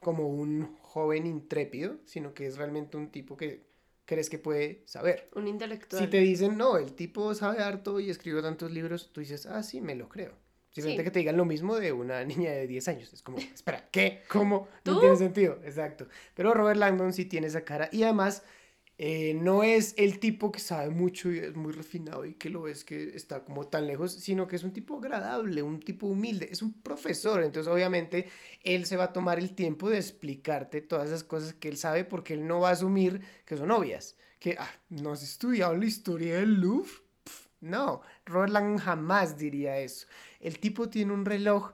como 0.00 0.28
un 0.28 0.76
joven 0.82 1.26
intrépido, 1.26 1.96
sino 2.04 2.32
que 2.32 2.46
es 2.46 2.56
realmente 2.56 2.96
un 2.96 3.10
tipo 3.10 3.36
que 3.36 3.66
crees 4.04 4.30
que 4.30 4.38
puede 4.38 4.84
saber. 4.86 5.30
Un 5.34 5.48
intelectual. 5.48 6.00
Si 6.00 6.08
te 6.08 6.18
dicen, 6.18 6.56
no, 6.56 6.76
el 6.76 6.92
tipo 6.92 7.34
sabe 7.34 7.60
harto 7.60 7.98
y 7.98 8.08
escribió 8.08 8.40
tantos 8.40 8.70
libros, 8.70 9.12
tú 9.12 9.18
dices, 9.20 9.46
ah, 9.46 9.64
sí, 9.64 9.80
me 9.80 9.96
lo 9.96 10.08
creo. 10.08 10.34
Simplemente 10.70 11.02
Sí. 11.02 11.04
que 11.04 11.10
te 11.10 11.18
digan 11.20 11.36
lo 11.36 11.44
mismo 11.44 11.76
de 11.76 11.92
una 11.92 12.24
niña 12.24 12.50
de 12.52 12.66
10 12.66 12.88
años. 12.88 13.12
Es 13.12 13.22
como, 13.22 13.38
espera, 13.38 13.88
¿qué? 13.90 14.22
¿Cómo? 14.28 14.68
No 14.84 14.94
¿Tú? 14.94 15.00
tiene 15.00 15.16
sentido. 15.16 15.60
Exacto. 15.64 16.06
Pero 16.34 16.54
Robert 16.54 16.78
Langdon 16.78 17.12
sí 17.12 17.24
tiene 17.26 17.48
esa 17.48 17.64
cara. 17.64 17.88
Y 17.92 18.02
además, 18.04 18.42
Eh, 19.02 19.32
no 19.34 19.62
es 19.62 19.94
el 19.96 20.18
tipo 20.20 20.52
que 20.52 20.60
sabe 20.60 20.90
mucho 20.90 21.32
y 21.32 21.38
es 21.38 21.56
muy 21.56 21.72
refinado 21.72 22.26
y 22.26 22.34
que 22.34 22.50
lo 22.50 22.60
ves 22.62 22.84
que 22.84 23.16
está 23.16 23.44
como 23.44 23.66
tan 23.66 23.86
lejos, 23.86 24.12
sino 24.12 24.46
que 24.46 24.56
es 24.56 24.62
un 24.62 24.74
tipo 24.74 24.98
agradable, 24.98 25.62
un 25.62 25.80
tipo 25.80 26.06
humilde, 26.06 26.48
es 26.52 26.60
un 26.60 26.82
profesor, 26.82 27.42
entonces 27.42 27.72
obviamente 27.72 28.28
él 28.62 28.84
se 28.84 28.98
va 28.98 29.04
a 29.04 29.12
tomar 29.14 29.38
el 29.38 29.54
tiempo 29.54 29.88
de 29.88 29.96
explicarte 29.96 30.82
todas 30.82 31.06
esas 31.08 31.24
cosas 31.24 31.54
que 31.54 31.68
él 31.68 31.78
sabe 31.78 32.04
porque 32.04 32.34
él 32.34 32.46
no 32.46 32.60
va 32.60 32.68
a 32.68 32.72
asumir 32.72 33.22
que 33.46 33.56
son 33.56 33.70
obvias, 33.70 34.18
que 34.38 34.56
ah, 34.58 34.70
no 34.90 35.12
has 35.12 35.22
estudiado 35.22 35.74
la 35.74 35.86
historia 35.86 36.36
del 36.36 36.60
Louvre. 36.60 36.90
No, 37.60 38.00
Roland 38.24 38.78
jamás 38.80 39.36
diría 39.36 39.78
eso. 39.78 40.06
El 40.40 40.58
tipo 40.58 40.88
tiene 40.88 41.12
un 41.12 41.24
reloj 41.24 41.72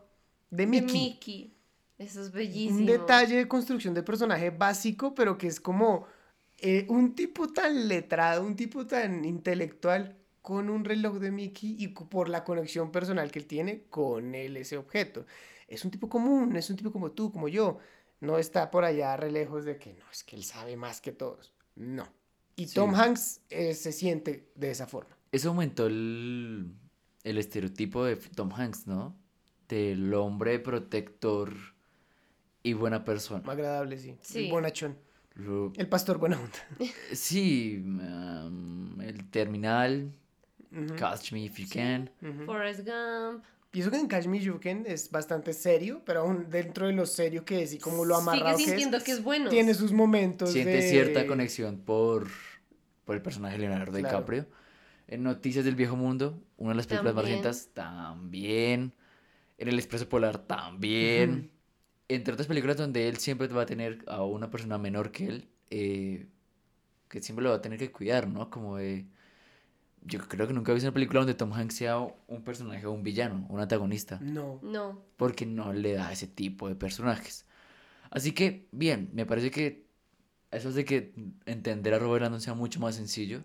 de 0.50 0.64
De 0.64 0.66
Mickey. 0.66 0.92
Mickey. 0.92 1.56
Eso 1.98 2.20
es 2.20 2.32
bellísimo. 2.32 2.80
Un 2.80 2.86
detalle 2.86 3.36
de 3.36 3.48
construcción 3.48 3.94
de 3.94 4.02
personaje 4.02 4.50
básico, 4.50 5.14
pero 5.14 5.38
que 5.38 5.46
es 5.46 5.60
como 5.60 6.06
eh, 6.58 6.86
un 6.88 7.14
tipo 7.14 7.52
tan 7.52 7.88
letrado, 7.88 8.44
un 8.44 8.56
tipo 8.56 8.86
tan 8.86 9.24
intelectual 9.24 10.16
con 10.42 10.70
un 10.70 10.84
reloj 10.84 11.18
de 11.18 11.30
Mickey 11.30 11.76
y 11.78 11.88
por 11.88 12.28
la 12.28 12.44
conexión 12.44 12.92
personal 12.92 13.30
que 13.30 13.38
él 13.38 13.46
tiene 13.46 13.84
con 13.88 14.34
él, 14.34 14.56
ese 14.56 14.76
objeto. 14.76 15.24
Es 15.68 15.84
un 15.84 15.90
tipo 15.90 16.08
común, 16.08 16.54
es 16.56 16.70
un 16.70 16.76
tipo 16.76 16.92
como 16.92 17.12
tú, 17.12 17.32
como 17.32 17.48
yo. 17.48 17.78
No 18.20 18.38
está 18.38 18.70
por 18.70 18.84
allá 18.84 19.16
re 19.16 19.30
lejos 19.30 19.64
de 19.64 19.76
que 19.78 19.92
no, 19.94 20.04
es 20.10 20.24
que 20.24 20.36
él 20.36 20.44
sabe 20.44 20.76
más 20.76 21.00
que 21.00 21.12
todos. 21.12 21.52
No. 21.74 22.08
Y 22.56 22.68
Sí. 22.68 22.74
Tom 22.74 22.94
Hanks 22.94 23.40
eh, 23.50 23.74
se 23.74 23.92
siente 23.92 24.50
de 24.54 24.70
esa 24.70 24.86
forma. 24.86 25.15
Eso 25.36 25.50
aumentó 25.50 25.86
el, 25.86 26.72
el 27.24 27.36
estereotipo 27.38 28.04
de 28.04 28.16
Tom 28.16 28.50
Hanks, 28.52 28.86
¿no? 28.86 29.14
Del 29.68 30.14
hombre 30.14 30.58
protector 30.58 31.52
y 32.62 32.72
buena 32.72 33.04
persona. 33.04 33.42
Agradable, 33.50 33.98
sí. 33.98 34.16
Sí. 34.22 34.46
El 34.46 34.50
bonachón. 34.50 34.96
Lo- 35.34 35.72
El 35.76 35.88
pastor 35.88 36.16
buena 36.18 36.38
onda. 36.40 36.58
sí, 37.12 37.82
um, 37.84 38.98
el 39.00 39.28
terminal. 39.30 40.10
Catch 40.98 41.32
Me 41.32 41.40
If 41.44 41.58
You 41.58 41.66
Can. 41.72 42.10
Forrest 42.46 42.80
Gump. 42.86 43.44
Pienso 43.70 43.90
que 43.90 43.98
en 43.98 44.06
Catch 44.08 44.26
Me 44.26 44.38
If 44.38 44.44
You 44.44 44.58
Can 44.60 44.84
es 44.86 45.10
bastante 45.10 45.52
serio, 45.52 46.00
pero 46.06 46.20
aún 46.20 46.48
dentro 46.48 46.86
de 46.86 46.92
lo 46.94 47.04
serio 47.04 47.44
que 47.44 47.62
es 47.62 47.74
y 47.74 47.78
como 47.78 48.04
lo 48.06 48.16
amarrado 48.16 48.56
Sigue 48.56 48.74
que 48.76 48.82
es, 48.96 49.02
que 49.04 49.12
es 49.12 49.22
bueno. 49.22 49.50
tiene 49.50 49.74
sus 49.74 49.92
momentos 49.92 50.50
Siente 50.50 50.72
de... 50.76 50.82
cierta 50.82 51.26
conexión 51.26 51.78
por, 51.78 52.26
por 53.04 53.16
el 53.16 53.22
personaje 53.22 53.56
de 53.56 53.60
Leonardo 53.68 53.92
Claro. 53.92 54.06
DiCaprio. 54.08 54.46
En 55.08 55.22
Noticias 55.22 55.64
del 55.64 55.76
Viejo 55.76 55.96
Mundo, 55.96 56.42
una 56.56 56.70
de 56.70 56.76
las 56.76 56.86
películas 56.86 57.14
más 57.14 57.24
También. 57.24 57.42
recientes, 57.44 57.74
también. 57.74 58.94
En 59.58 59.68
El 59.68 59.78
Expreso 59.78 60.08
Polar, 60.08 60.38
también. 60.38 61.50
Entre 62.08 62.32
otras 62.34 62.46
películas 62.48 62.76
donde 62.76 63.08
él 63.08 63.16
siempre 63.16 63.46
va 63.48 63.62
a 63.62 63.66
tener 63.66 64.04
a 64.06 64.22
una 64.24 64.50
persona 64.50 64.78
menor 64.78 65.10
que 65.12 65.26
él, 65.26 65.48
eh, 65.70 66.26
que 67.08 67.22
siempre 67.22 67.42
lo 67.44 67.50
va 67.50 67.56
a 67.56 67.62
tener 67.62 67.78
que 67.78 67.90
cuidar, 67.90 68.28
¿no? 68.28 68.50
Como 68.50 68.76
de... 68.76 69.06
Yo 70.02 70.20
creo 70.20 70.46
que 70.46 70.52
nunca 70.52 70.70
he 70.70 70.74
visto 70.74 70.86
una 70.88 70.94
película 70.94 71.20
donde 71.20 71.34
Tom 71.34 71.52
Hanks 71.52 71.74
sea 71.74 71.98
un 71.98 72.42
personaje 72.44 72.86
o 72.86 72.92
un 72.92 73.02
villano, 73.02 73.44
un 73.48 73.58
antagonista 73.58 74.20
No. 74.22 74.60
No. 74.62 75.02
porque 75.16 75.46
no 75.46 75.72
le 75.72 75.94
da 75.94 76.12
ese 76.12 76.28
tipo 76.28 76.68
de 76.68 76.76
personajes. 76.76 77.44
Así 78.10 78.30
que, 78.32 78.68
bien, 78.70 79.10
me 79.14 79.26
parece 79.26 79.50
que 79.50 79.86
eso 80.52 80.68
hace 80.68 80.84
que 80.84 81.12
entender 81.44 81.92
a 81.94 81.98
Robert 81.98 82.22
Landon 82.22 82.40
sea 82.40 82.54
mucho 82.54 82.78
más 82.78 82.94
sencillo, 82.94 83.42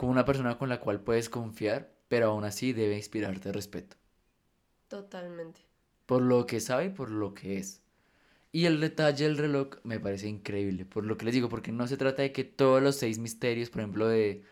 como 0.00 0.12
una 0.12 0.24
persona 0.24 0.56
con 0.56 0.70
la 0.70 0.80
cual 0.80 1.02
puedes 1.02 1.28
confiar, 1.28 1.92
pero 2.08 2.28
aún 2.28 2.44
así 2.44 2.72
debe 2.72 2.96
inspirarte 2.96 3.52
respeto, 3.52 3.98
Totalmente. 4.88 5.60
por 6.06 6.22
lo 6.22 6.46
que 6.46 6.58
sabe 6.60 6.86
y 6.86 6.88
por 6.88 7.10
lo 7.10 7.34
que 7.34 7.58
es. 7.58 7.82
Y 8.50 8.64
el 8.64 8.80
detalle 8.80 9.24
del 9.26 9.36
reloj 9.36 9.76
me 9.82 10.00
parece 10.00 10.26
increíble, 10.26 10.86
por 10.86 11.04
lo 11.04 11.18
que 11.18 11.26
les 11.26 11.34
digo, 11.34 11.50
porque 11.50 11.70
no 11.70 11.86
se 11.86 11.98
trata 11.98 12.22
de 12.22 12.32
que 12.32 12.44
todos 12.44 12.82
los 12.82 12.96
seis 12.96 13.18
misterios, 13.18 13.68
por 13.68 13.82
ejemplo, 13.82 14.08
de, 14.08 14.42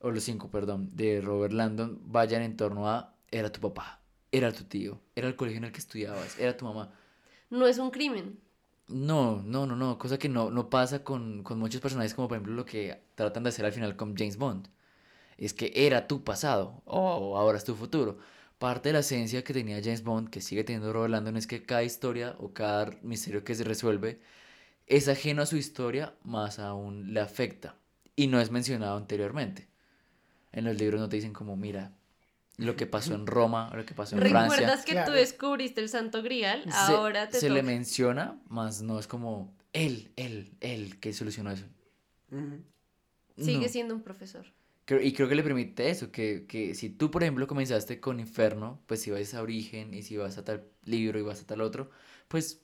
o 0.00 0.10
los 0.10 0.24
cinco, 0.24 0.50
perdón, 0.50 0.88
de 0.96 1.20
Robert 1.20 1.52
Landon 1.52 2.00
vayan 2.06 2.40
en 2.40 2.56
torno 2.56 2.88
a, 2.88 3.14
era 3.30 3.52
tu 3.52 3.60
papá, 3.60 4.00
era 4.32 4.50
tu 4.50 4.64
tío, 4.64 4.98
era 5.14 5.28
el 5.28 5.36
colegio 5.36 5.58
en 5.58 5.64
el 5.64 5.72
que 5.72 5.80
estudiabas, 5.80 6.38
era 6.38 6.56
tu 6.56 6.64
mamá. 6.64 6.90
No 7.50 7.66
es 7.66 7.76
un 7.76 7.90
crimen. 7.90 8.40
No, 8.90 9.42
no, 9.44 9.66
no, 9.66 9.76
no, 9.76 9.98
cosa 9.98 10.18
que 10.18 10.28
no, 10.28 10.50
no 10.50 10.68
pasa 10.68 11.04
con, 11.04 11.42
con 11.44 11.58
muchos 11.60 11.80
personajes 11.80 12.12
como 12.14 12.26
por 12.28 12.36
ejemplo 12.36 12.54
lo 12.54 12.64
que 12.66 13.00
tratan 13.14 13.44
de 13.44 13.50
hacer 13.50 13.64
al 13.64 13.72
final 13.72 13.96
con 13.96 14.16
James 14.16 14.36
Bond. 14.36 14.68
Es 15.38 15.54
que 15.54 15.72
era 15.74 16.08
tu 16.08 16.24
pasado, 16.24 16.82
o 16.86 17.38
ahora 17.38 17.58
es 17.58 17.64
tu 17.64 17.76
futuro. 17.76 18.18
Parte 18.58 18.90
de 18.90 18.94
la 18.94 19.00
esencia 19.00 19.44
que 19.44 19.54
tenía 19.54 19.82
James 19.82 20.04
Bond, 20.04 20.30
que 20.30 20.40
sigue 20.42 20.64
teniendo 20.64 20.92
Robert 20.92 21.12
Landon, 21.12 21.36
es 21.36 21.46
que 21.46 21.64
cada 21.64 21.84
historia 21.84 22.36
o 22.40 22.52
cada 22.54 22.90
misterio 23.02 23.44
que 23.44 23.54
se 23.56 23.64
resuelve 23.64 24.20
es 24.86 25.08
ajeno 25.08 25.42
a 25.42 25.46
su 25.46 25.56
historia, 25.56 26.14
más 26.24 26.58
aún 26.58 27.14
le 27.14 27.20
afecta. 27.20 27.76
Y 28.16 28.28
no 28.28 28.40
es 28.40 28.50
mencionado 28.50 28.96
anteriormente. 28.96 29.68
En 30.52 30.64
los 30.64 30.76
libros 30.78 31.00
no 31.00 31.08
te 31.08 31.16
dicen 31.16 31.32
como, 31.32 31.56
mira, 31.56 31.92
lo 32.60 32.76
que 32.76 32.86
pasó 32.86 33.14
en 33.14 33.26
Roma, 33.26 33.70
o 33.72 33.76
lo 33.76 33.84
que 33.86 33.94
pasó 33.94 34.16
en 34.16 34.22
Francia. 34.22 34.42
¿Recuerdas 34.42 34.84
que 34.84 34.92
Claro. 34.92 35.10
tú 35.12 35.16
descubriste 35.16 35.80
el 35.80 35.88
Santo 35.88 36.22
Grial? 36.22 36.62
Se- 36.64 36.70
Ahora 36.72 37.28
te 37.28 37.40
se 37.40 37.50
le 37.50 37.62
menciona, 37.62 38.40
más 38.48 38.82
no 38.82 38.98
es 38.98 39.06
como 39.06 39.54
él, 39.72 40.10
él, 40.16 40.52
él 40.60 40.98
que 41.00 41.12
solucionó 41.12 41.50
eso. 41.50 41.64
Sigue 43.36 43.66
No. 43.66 43.68
siendo 43.68 43.94
un 43.94 44.02
profesor. 44.02 44.46
Creo- 44.84 45.00
y 45.02 45.12
creo 45.12 45.28
que 45.28 45.34
le 45.36 45.42
permite 45.42 45.88
eso, 45.88 46.10
que, 46.10 46.46
que 46.46 46.74
si 46.74 46.90
tú, 46.90 47.10
por 47.10 47.22
ejemplo, 47.22 47.46
comenzaste 47.46 48.00
con 48.00 48.18
Inferno, 48.20 48.80
pues 48.86 49.00
si 49.02 49.10
vas 49.10 49.32
a 49.34 49.42
Origen 49.42 49.94
y 49.94 50.02
si 50.02 50.16
vas 50.16 50.36
a 50.36 50.44
tal 50.44 50.64
libro 50.84 51.18
y 51.18 51.22
vas 51.22 51.40
a 51.42 51.46
tal 51.46 51.60
otro, 51.60 51.90
pues 52.28 52.60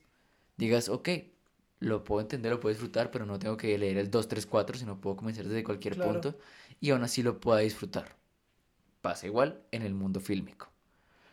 digas, 0.57 0.89
ok, 0.89 1.09
lo 1.79 2.03
puedo 2.05 2.21
entender, 2.21 2.51
lo 2.53 2.59
puedo 2.59 2.73
disfrutar, 2.75 3.11
pero 3.11 3.27
no 3.27 3.39
tengo 3.39 3.57
que 3.57 3.77
leer 3.79 3.99
el 3.99 4.11
2, 4.11 4.27
3, 4.29 4.45
4, 4.47 4.77
sino 4.77 5.01
puedo 5.01 5.17
comenzar 5.17 5.45
desde 5.47 5.63
cualquier 5.63 5.95
Claro. 5.95 6.13
punto 6.13 6.39
y 6.81 6.91
aún 6.91 7.03
así 7.05 7.23
lo 7.23 7.39
pueda 7.39 7.61
disfrutar. 7.61 8.16
Pasa 9.07 9.29
igual 9.29 9.63
en 9.71 9.83
el 9.83 9.95
mundo 9.95 10.19
fílmico. 10.19 10.69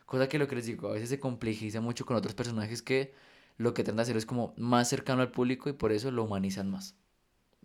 Cosa 0.06 0.30
que 0.30 0.38
lo 0.38 0.48
que 0.48 0.58
les 0.58 0.68
digo, 0.68 0.90
a 0.90 0.94
veces 0.94 1.10
se 1.10 1.20
complejiza 1.20 1.82
mucho 1.82 2.06
con 2.06 2.16
otros 2.16 2.36
personajes 2.36 2.84
que 2.84 3.16
lo 3.58 3.74
que 3.74 3.82
tratan 3.82 3.96
de 3.96 4.04
hacer 4.04 4.16
es 4.16 4.28
como 4.28 4.54
más 4.58 4.90
cercano 4.90 5.24
al 5.24 5.32
público 5.32 5.70
y 5.72 5.74
por 5.74 5.92
eso 5.92 6.12
lo 6.12 6.24
humanizan 6.24 6.70
más. 6.70 6.96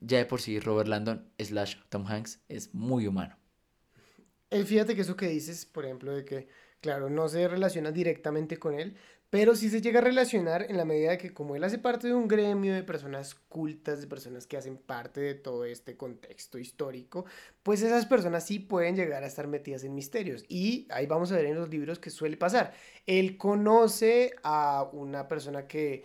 Ya 0.01 0.17
de 0.17 0.25
por 0.25 0.41
sí 0.41 0.61
Robert 0.61 0.89
Landon 0.89 1.29
slash 1.39 1.77
Tom 1.91 2.07
Hanks 2.07 2.41
es 2.49 2.73
muy 2.73 3.07
humano. 3.07 3.37
Eh, 4.49 4.65
fíjate 4.65 4.95
que 4.95 5.03
eso 5.03 5.15
que 5.15 5.29
dices, 5.29 5.67
por 5.67 5.85
ejemplo, 5.85 6.15
de 6.15 6.25
que, 6.25 6.49
claro, 6.81 7.11
no 7.11 7.29
se 7.29 7.49
relaciona 7.49 7.93
directamente 7.93 8.59
con 8.59 8.79
él, 8.79 8.97
pero 9.31 9.55
sí 9.55 9.69
se 9.69 9.83
llega 9.83 9.99
a 9.99 10.03
relacionar 10.03 10.67
en 10.71 10.79
la 10.79 10.87
medida 10.87 11.11
de 11.11 11.19
que 11.19 11.35
como 11.35 11.55
él 11.55 11.63
hace 11.63 11.79
parte 11.79 12.07
de 12.09 12.15
un 12.15 12.29
gremio 12.29 12.75
de 12.75 12.83
personas 12.83 13.35
cultas, 13.35 14.01
de 14.01 14.07
personas 14.07 14.47
que 14.47 14.57
hacen 14.57 14.79
parte 14.79 15.21
de 15.21 15.35
todo 15.35 15.67
este 15.67 15.97
contexto 15.99 16.59
histórico, 16.59 17.27
pues 17.63 17.83
esas 17.83 18.07
personas 18.07 18.47
sí 18.47 18.59
pueden 18.59 18.97
llegar 18.97 19.23
a 19.23 19.27
estar 19.27 19.47
metidas 19.47 19.85
en 19.85 19.95
misterios. 19.95 20.45
Y 20.49 20.87
ahí 20.91 21.07
vamos 21.07 21.31
a 21.31 21.37
ver 21.37 21.45
en 21.45 21.57
los 21.57 21.69
libros 21.69 21.99
que 21.99 22.09
suele 22.09 22.39
pasar. 22.39 22.73
Él 23.07 23.37
conoce 23.37 24.35
a 24.43 24.89
una 24.93 25.29
persona 25.29 25.67
que 25.67 26.05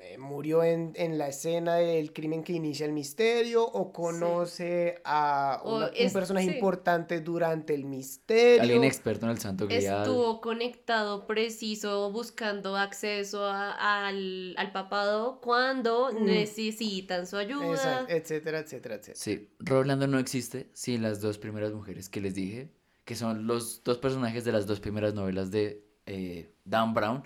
eh, 0.00 0.16
murió 0.18 0.62
en, 0.62 0.92
en 0.96 1.18
la 1.18 1.28
escena 1.28 1.74
del 1.76 2.12
crimen 2.12 2.42
que 2.44 2.52
inicia 2.52 2.86
el 2.86 2.92
misterio 2.92 3.64
o 3.64 3.92
conoce 3.92 5.00
a 5.04 5.60
O 5.64 5.76
una- 5.76 5.86
un 5.86 5.92
es- 5.94 6.12
personaje 6.12 6.48
sí. 6.48 6.54
importante 6.54 7.20
durante 7.20 7.74
el 7.74 7.84
misterio. 7.84 8.62
Alguien 8.62 8.84
experto 8.84 9.26
en 9.26 9.32
el 9.32 9.38
Santo 9.38 9.66
Grial. 9.66 10.02
Estuvo 10.02 10.40
conectado 10.40 11.26
preciso 11.26 12.10
buscando 12.12 12.76
acceso 12.76 13.44
a- 13.46 14.06
al, 14.06 14.54
al 14.56 14.72
papado 14.72 15.40
cuando 15.40 16.10
Mm. 16.12 16.24
necesitan 16.24 17.26
su 17.26 17.36
ayuda. 17.36 17.70
Exacto, 17.70 18.12
etcétera, 18.14 18.58
etcétera, 18.60 18.94
etcétera. 18.96 19.16
Sí, 19.16 19.48
Robert 19.58 19.88
Landon 19.88 20.10
no 20.10 20.18
existe 20.18 20.68
sin 20.72 21.02
las 21.02 21.20
dos 21.20 21.38
primeras 21.38 21.72
mujeres 21.72 22.08
que 22.08 22.20
les 22.20 22.34
dije, 22.34 22.70
que 23.04 23.14
son 23.16 23.46
los 23.46 23.82
dos 23.84 23.98
personajes 23.98 24.44
de 24.44 24.52
las 24.52 24.66
dos 24.66 24.80
primeras 24.80 25.14
novelas 25.14 25.50
de 25.50 25.82
eh, 26.06 26.50
Dan 26.64 26.94
Brown. 26.94 27.22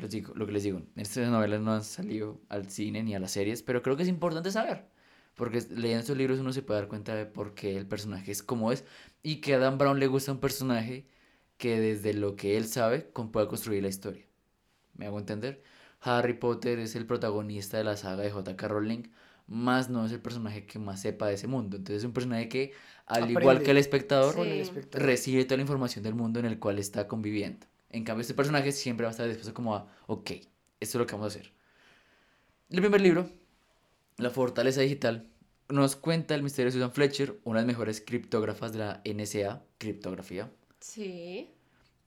Les 0.00 0.10
digo, 0.10 0.32
lo 0.34 0.46
que 0.46 0.52
les 0.52 0.62
digo, 0.62 0.82
estas 0.96 1.28
novelas 1.28 1.60
no 1.60 1.72
han 1.74 1.84
salido 1.84 2.40
al 2.48 2.70
cine 2.70 3.02
ni 3.02 3.14
a 3.14 3.18
las 3.20 3.32
series, 3.32 3.62
pero 3.62 3.82
creo 3.82 3.96
que 3.96 4.02
es 4.04 4.08
importante 4.08 4.50
saber, 4.50 4.86
porque 5.34 5.60
leyendo 5.70 6.00
estos 6.00 6.16
libros 6.16 6.38
uno 6.40 6.52
se 6.52 6.62
puede 6.62 6.80
dar 6.80 6.88
cuenta 6.88 7.14
de 7.14 7.26
por 7.26 7.54
qué 7.54 7.76
el 7.76 7.86
personaje 7.86 8.32
es 8.32 8.42
como 8.42 8.72
es 8.72 8.84
y 9.22 9.36
que 9.42 9.54
a 9.54 9.58
Dan 9.58 9.78
Brown 9.78 9.98
le 10.00 10.06
gusta 10.06 10.32
un 10.32 10.40
personaje 10.40 11.06
que 11.58 11.78
desde 11.80 12.14
lo 12.14 12.36
que 12.36 12.56
él 12.56 12.66
sabe 12.66 13.00
pueda 13.32 13.48
construir 13.48 13.82
la 13.82 13.88
historia. 13.88 14.24
¿Me 14.94 15.06
hago 15.06 15.18
entender? 15.18 15.62
Harry 16.00 16.32
Potter 16.34 16.78
es 16.78 16.96
el 16.96 17.04
protagonista 17.06 17.76
de 17.76 17.84
la 17.84 17.96
saga 17.96 18.22
de 18.22 18.30
J.K. 18.30 18.68
Rowling, 18.68 19.02
más 19.46 19.90
no 19.90 20.06
es 20.06 20.12
el 20.12 20.20
personaje 20.20 20.64
que 20.64 20.78
más 20.78 21.00
sepa 21.02 21.26
de 21.28 21.34
ese 21.34 21.46
mundo. 21.46 21.76
Entonces 21.76 21.98
es 22.02 22.04
un 22.06 22.12
personaje 22.12 22.48
que, 22.48 22.72
al 23.06 23.30
igual 23.30 23.56
Aprende 23.58 23.64
que 23.64 23.70
el 23.72 23.76
espectador, 23.78 24.34
Sí. 24.34 24.60
espectador. 24.60 25.06
recibe 25.06 25.44
toda 25.44 25.56
la 25.56 25.62
información 25.62 26.02
del 26.04 26.14
mundo 26.14 26.38
en 26.40 26.46
el 26.46 26.58
cual 26.58 26.78
está 26.78 27.06
conviviendo. 27.08 27.66
En 27.90 28.04
cambio, 28.04 28.22
este 28.22 28.34
personaje 28.34 28.72
siempre 28.72 29.04
va 29.04 29.10
a 29.10 29.12
estar 29.12 29.26
dispuesto 29.26 29.52
como 29.54 29.74
a, 29.74 29.88
ok, 30.06 30.30
esto 30.30 30.46
es 30.80 30.94
lo 30.94 31.06
que 31.06 31.12
vamos 31.14 31.34
a 31.34 31.38
hacer. 31.38 31.52
El 32.70 32.80
primer 32.80 33.00
libro, 33.00 33.28
La 34.16 34.30
Fortaleza 34.30 34.80
Digital, 34.80 35.26
nos 35.68 35.96
cuenta 35.96 36.34
el 36.34 36.42
misterio 36.42 36.66
de 36.70 36.72
Susan 36.72 36.92
Fletcher, 36.92 37.38
una 37.44 37.60
de 37.60 37.66
las 37.66 37.72
mejores 37.74 38.00
criptógrafas 38.00 38.72
de 38.72 38.78
la 38.78 39.02
NSA, 39.04 39.62
criptografía, 39.78 40.50
Sí. 40.80 41.50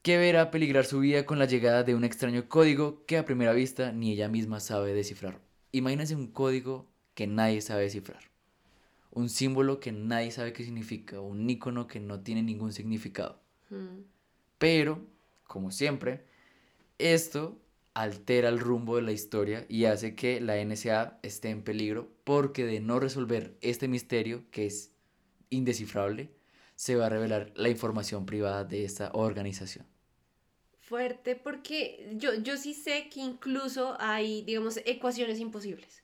que 0.02 0.18
verá 0.18 0.52
peligrar 0.52 0.86
su 0.86 1.00
vida 1.00 1.26
con 1.26 1.40
la 1.40 1.46
llegada 1.46 1.84
de 1.84 1.96
un 1.96 2.04
extraño 2.04 2.48
código 2.50 3.06
que 3.06 3.18
a 3.18 3.26
primera 3.26 3.54
vista 3.54 3.92
ni 3.92 4.12
ella 4.12 4.28
misma 4.30 4.60
sabe 4.60 4.94
descifrar. 4.94 5.40
Imagínense 5.72 6.16
un 6.16 6.28
código 6.28 6.88
que 7.14 7.28
nadie 7.28 7.62
sabe 7.62 7.84
descifrar. 7.84 8.32
un 9.16 9.30
símbolo 9.30 9.80
que 9.80 9.92
nadie 9.92 10.32
sabe 10.32 10.54
qué 10.54 10.64
significa, 10.64 11.22
un 11.22 11.48
icono 11.48 11.86
que 11.86 12.00
no 12.00 12.22
tiene 12.22 12.42
ningún 12.42 12.74
significado. 12.74 13.40
Mm. 13.70 14.00
Pero, 14.58 15.06
como 15.54 15.70
siempre, 15.70 16.26
esto 16.98 17.62
altera 17.94 18.50
el 18.50 18.60
rumbo 18.60 18.96
de 18.96 19.04
la 19.04 19.12
historia 19.12 19.68
y 19.70 19.86
hace 19.86 20.16
que 20.16 20.42
la 20.42 20.56
NSA 20.56 21.20
esté 21.22 21.52
en 21.52 21.64
peligro 21.64 22.12
porque 22.24 22.66
de 22.66 22.80
no 22.80 23.00
resolver 23.00 23.56
este 23.62 23.88
misterio, 23.88 24.50
que 24.50 24.66
es 24.66 24.96
indescifrable, 25.52 26.32
se 26.74 26.96
va 26.96 27.06
a 27.06 27.10
revelar 27.10 27.52
la 27.56 27.70
información 27.70 28.26
privada 28.26 28.64
de 28.64 28.84
esta 28.84 29.12
organización. 29.14 29.86
Fuerte, 30.80 31.36
porque 31.36 32.16
yo, 32.16 32.34
yo 32.34 32.58
sí 32.58 32.74
sé 32.74 33.10
que 33.10 33.20
incluso 33.20 33.96
hay, 34.00 34.42
digamos, 34.42 34.80
ecuaciones 34.86 35.40
imposibles. 35.40 36.02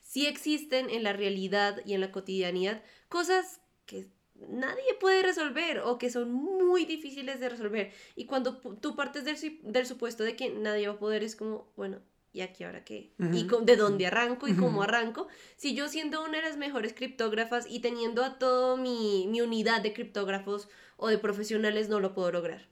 Sí 0.00 0.26
existen 0.26 0.90
en 0.90 1.04
la 1.04 1.12
realidad 1.12 1.82
y 1.86 1.94
en 1.94 2.00
la 2.00 2.10
cotidianidad 2.10 2.82
cosas 3.08 3.60
que 3.86 4.08
nadie 4.48 4.94
puede 5.00 5.22
resolver 5.22 5.80
o 5.80 5.98
que 5.98 6.10
son 6.10 6.32
muy 6.32 6.84
difíciles 6.84 7.40
de 7.40 7.48
resolver. 7.48 7.92
Y 8.16 8.26
cuando 8.26 8.58
tú 8.80 8.96
partes 8.96 9.24
del, 9.24 9.36
del 9.62 9.86
supuesto 9.86 10.24
de 10.24 10.36
que 10.36 10.50
nadie 10.50 10.88
va 10.88 10.94
a 10.94 10.98
poder, 10.98 11.22
es 11.22 11.36
como, 11.36 11.72
bueno, 11.76 11.98
¿y 12.32 12.40
aquí 12.42 12.64
ahora 12.64 12.84
qué? 12.84 13.12
¿Y 13.30 13.46
con- 13.46 13.66
de 13.66 13.76
dónde 13.76 14.06
arranco 14.06 14.48
y 14.48 14.54
cómo 14.54 14.82
arranco? 14.82 15.28
Si 15.56 15.74
yo 15.74 15.88
siendo 15.88 16.24
una 16.24 16.38
de 16.38 16.44
las 16.44 16.56
mejores 16.56 16.94
criptógrafas 16.94 17.66
y 17.68 17.80
teniendo 17.80 18.24
a 18.24 18.38
toda 18.38 18.76
mi, 18.76 19.26
mi 19.28 19.40
unidad 19.40 19.82
de 19.82 19.92
criptógrafos 19.92 20.68
o 20.96 21.08
de 21.08 21.18
profesionales, 21.18 21.88
no 21.88 22.00
lo 22.00 22.14
puedo 22.14 22.30
lograr. 22.32 22.68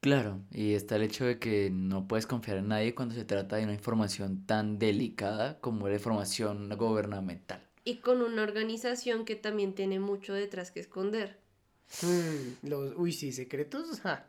Claro, 0.00 0.44
y 0.50 0.74
está 0.74 0.96
el 0.96 1.02
hecho 1.02 1.24
de 1.24 1.38
que 1.38 1.70
no 1.70 2.06
puedes 2.08 2.26
confiar 2.26 2.56
en 2.58 2.66
nadie 2.68 2.94
cuando 2.96 3.14
se 3.14 3.24
trata 3.24 3.56
de 3.56 3.64
una 3.64 3.74
información 3.74 4.44
tan 4.46 4.78
delicada 4.80 5.60
como 5.60 5.88
la 5.88 5.94
información 5.94 6.68
gubernamental. 6.76 7.67
Y 7.88 7.96
con 8.00 8.20
una 8.20 8.42
organización 8.42 9.24
que 9.24 9.34
también 9.34 9.72
tiene 9.74 9.98
mucho 9.98 10.34
detrás 10.34 10.70
que 10.70 10.80
esconder. 10.80 11.38
Mm, 12.02 12.68
los, 12.68 12.94
uy, 12.96 13.12
sí, 13.12 13.32
secretos 13.32 14.00
ja, 14.00 14.26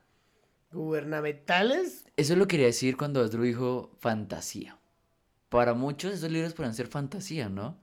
gubernamentales. 0.72 2.05
Eso 2.16 2.38
lo 2.38 2.47
quería 2.47 2.68
decir 2.68 2.95
cuando 2.95 3.22
Asdru 3.22 3.43
dijo 3.43 3.91
fantasía. 3.99 4.78
Para 5.49 5.74
muchos 5.74 6.14
esos 6.14 6.32
libros 6.32 6.53
pueden 6.53 6.74
ser 6.74 6.88
fantasía, 6.88 7.49
¿no? 7.49 7.78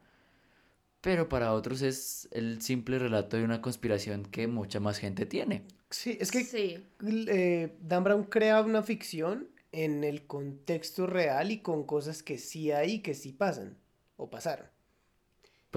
Pero 1.02 1.28
para 1.28 1.52
otros 1.52 1.82
es 1.82 2.26
el 2.32 2.62
simple 2.62 2.98
relato 2.98 3.36
de 3.36 3.44
una 3.44 3.60
conspiración 3.60 4.24
que 4.24 4.46
mucha 4.46 4.80
más 4.80 4.98
gente 4.98 5.26
tiene. 5.26 5.62
Sí, 5.90 6.16
es 6.20 6.30
que 6.30 6.42
Sí. 6.42 6.86
eh, 7.28 7.76
Dan 7.82 8.02
Brown 8.02 8.24
crea 8.24 8.62
una 8.62 8.82
ficción 8.82 9.48
en 9.72 10.04
el 10.04 10.26
contexto 10.26 11.06
real 11.06 11.50
y 11.50 11.58
con 11.58 11.84
cosas 11.84 12.22
que 12.22 12.38
sí 12.38 12.72
hay 12.72 12.94
y 12.94 12.98
que 13.02 13.14
sí 13.14 13.32
pasan 13.32 13.76
o 14.16 14.30
pasaron. 14.30 14.66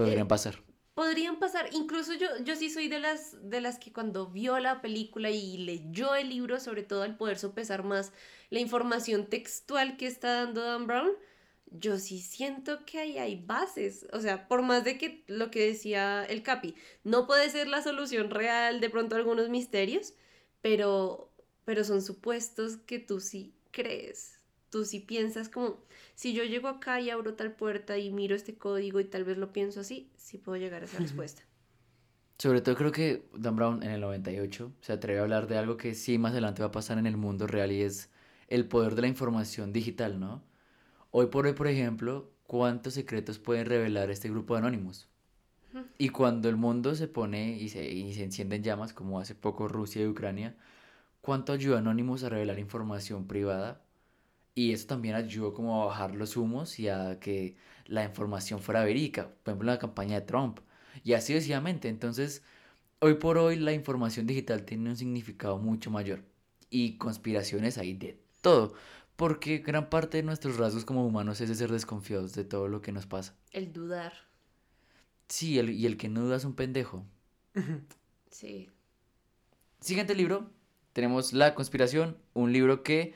Podrían 0.04 0.28
pasar. 0.28 0.62
Podrían 0.94 1.38
pasar, 1.38 1.70
incluso 1.72 2.14
yo, 2.14 2.26
yo 2.44 2.56
sí 2.56 2.68
soy 2.68 2.88
de 2.88 2.98
las, 2.98 3.36
de 3.48 3.60
las 3.60 3.78
que 3.78 3.92
cuando 3.92 4.26
vio 4.26 4.58
la 4.58 4.82
película 4.82 5.30
y 5.30 5.56
leyó 5.56 6.14
el 6.14 6.28
libro, 6.28 6.60
sobre 6.60 6.82
todo 6.82 7.02
al 7.02 7.16
poder 7.16 7.38
sopesar 7.38 7.84
más 7.84 8.12
la 8.50 8.60
información 8.60 9.26
textual 9.26 9.96
que 9.96 10.06
está 10.06 10.34
dando 10.34 10.62
Dan 10.62 10.86
Brown, 10.86 11.10
yo 11.70 11.98
sí 11.98 12.20
siento 12.20 12.84
que 12.84 12.98
ahí 12.98 13.18
hay 13.18 13.36
bases. 13.36 14.06
O 14.12 14.20
sea, 14.20 14.48
por 14.48 14.62
más 14.62 14.84
de 14.84 14.98
que 14.98 15.24
lo 15.28 15.50
que 15.50 15.66
decía 15.66 16.24
el 16.24 16.42
Capi, 16.42 16.74
no 17.04 17.26
puede 17.26 17.48
ser 17.48 17.68
la 17.68 17.82
solución 17.82 18.30
real 18.30 18.80
de 18.80 18.90
pronto 18.90 19.16
algunos 19.16 19.48
misterios, 19.48 20.14
pero, 20.60 21.32
pero 21.64 21.84
son 21.84 22.02
supuestos 22.02 22.76
que 22.78 22.98
tú 22.98 23.20
sí 23.20 23.54
crees. 23.70 24.39
Tú 24.70 24.84
sí 24.84 25.00
piensas 25.00 25.48
como, 25.48 25.78
si 26.14 26.32
yo 26.32 26.44
llego 26.44 26.68
acá 26.68 27.00
y 27.00 27.10
abro 27.10 27.34
tal 27.34 27.52
puerta 27.52 27.98
y 27.98 28.10
miro 28.10 28.34
este 28.36 28.56
código 28.56 29.00
y 29.00 29.04
tal 29.04 29.24
vez 29.24 29.36
lo 29.38 29.52
pienso 29.52 29.80
así, 29.80 30.10
sí 30.16 30.38
puedo 30.38 30.58
llegar 30.58 30.82
a 30.82 30.86
esa 30.86 31.00
respuesta. 31.00 31.42
Sobre 32.38 32.62
todo 32.62 32.74
creo 32.76 32.92
que 32.92 33.28
Dan 33.34 33.56
Brown 33.56 33.82
en 33.82 33.90
el 33.90 34.00
98 34.00 34.72
se 34.80 34.92
atreve 34.92 35.18
a 35.18 35.22
hablar 35.22 35.46
de 35.46 35.58
algo 35.58 35.76
que 35.76 35.94
sí 35.94 36.16
más 36.18 36.32
adelante 36.32 36.62
va 36.62 36.68
a 36.68 36.72
pasar 36.72 36.98
en 36.98 37.06
el 37.06 37.16
mundo 37.16 37.46
real 37.46 37.70
y 37.70 37.82
es 37.82 38.10
el 38.48 38.66
poder 38.66 38.94
de 38.94 39.02
la 39.02 39.08
información 39.08 39.72
digital, 39.72 40.18
¿no? 40.18 40.42
Hoy 41.10 41.26
por 41.26 41.46
hoy, 41.46 41.54
por 41.54 41.68
ejemplo, 41.68 42.30
¿cuántos 42.44 42.94
secretos 42.94 43.38
pueden 43.38 43.66
revelar 43.66 44.10
este 44.10 44.30
grupo 44.30 44.54
de 44.54 44.60
anónimos? 44.60 45.08
Y 45.98 46.10
cuando 46.10 46.48
el 46.48 46.56
mundo 46.56 46.94
se 46.94 47.08
pone 47.08 47.52
y 47.58 47.68
se, 47.68 47.90
y 47.90 48.14
se 48.14 48.24
enciende 48.24 48.56
en 48.56 48.62
llamas, 48.64 48.92
como 48.92 49.20
hace 49.20 49.34
poco 49.34 49.68
Rusia 49.68 50.02
y 50.02 50.08
Ucrania, 50.08 50.56
¿cuánto 51.22 51.52
ayuda 51.52 51.76
a 51.76 51.80
Anonymous 51.80 52.24
a 52.24 52.30
revelar 52.30 52.58
información 52.58 53.26
privada? 53.28 53.82
Y 54.54 54.72
eso 54.72 54.86
también 54.86 55.14
ayudó 55.14 55.52
como 55.54 55.82
a 55.82 55.86
bajar 55.86 56.14
los 56.14 56.36
humos 56.36 56.78
y 56.78 56.88
a 56.88 57.18
que 57.20 57.56
la 57.86 58.04
información 58.04 58.60
fuera 58.60 58.84
verídica, 58.84 59.28
por 59.42 59.52
ejemplo 59.52 59.68
en 59.70 59.74
la 59.74 59.78
campaña 59.78 60.20
de 60.20 60.26
Trump. 60.26 60.60
Y 61.04 61.12
así 61.14 61.32
sucesivamente. 61.32 61.88
Entonces, 61.88 62.42
hoy 62.98 63.14
por 63.14 63.38
hoy 63.38 63.56
la 63.56 63.72
información 63.72 64.26
digital 64.26 64.64
tiene 64.64 64.90
un 64.90 64.96
significado 64.96 65.58
mucho 65.58 65.90
mayor. 65.90 66.22
Y 66.68 66.98
conspiraciones 66.98 67.78
hay 67.78 67.94
de 67.94 68.20
todo. 68.42 68.74
Porque 69.16 69.58
gran 69.58 69.90
parte 69.90 70.16
de 70.18 70.22
nuestros 70.22 70.56
rasgos 70.56 70.84
como 70.84 71.06
humanos 71.06 71.40
es 71.40 71.48
de 71.48 71.54
ser 71.54 71.70
desconfiados 71.70 72.34
de 72.34 72.44
todo 72.44 72.68
lo 72.68 72.80
que 72.80 72.92
nos 72.92 73.06
pasa. 73.06 73.34
El 73.52 73.72
dudar, 73.72 74.12
Sí, 75.28 75.58
el- 75.60 75.70
y 75.70 75.86
el 75.86 75.96
que 75.96 76.08
no 76.08 76.22
duda 76.22 76.36
es 76.36 76.44
un 76.44 76.54
pendejo. 76.54 77.04
sí. 78.30 78.68
Siguiente 79.80 80.14
libro, 80.14 80.50
tenemos 80.92 81.32
La 81.32 81.54
conspiración, 81.54 82.16
un 82.34 82.52
libro 82.52 82.82
que 82.82 83.14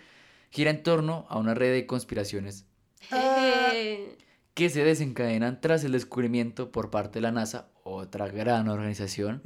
gira 0.54 0.70
en 0.70 0.84
torno 0.84 1.26
a 1.28 1.36
una 1.36 1.52
red 1.52 1.72
de 1.72 1.84
conspiraciones 1.84 2.64
que 4.54 4.70
se 4.70 4.84
desencadenan 4.84 5.60
tras 5.60 5.82
el 5.82 5.90
descubrimiento 5.90 6.70
por 6.70 6.90
parte 6.90 7.14
de 7.14 7.22
la 7.22 7.32
NASA, 7.32 7.70
otra 7.82 8.28
gran 8.28 8.68
organización, 8.68 9.42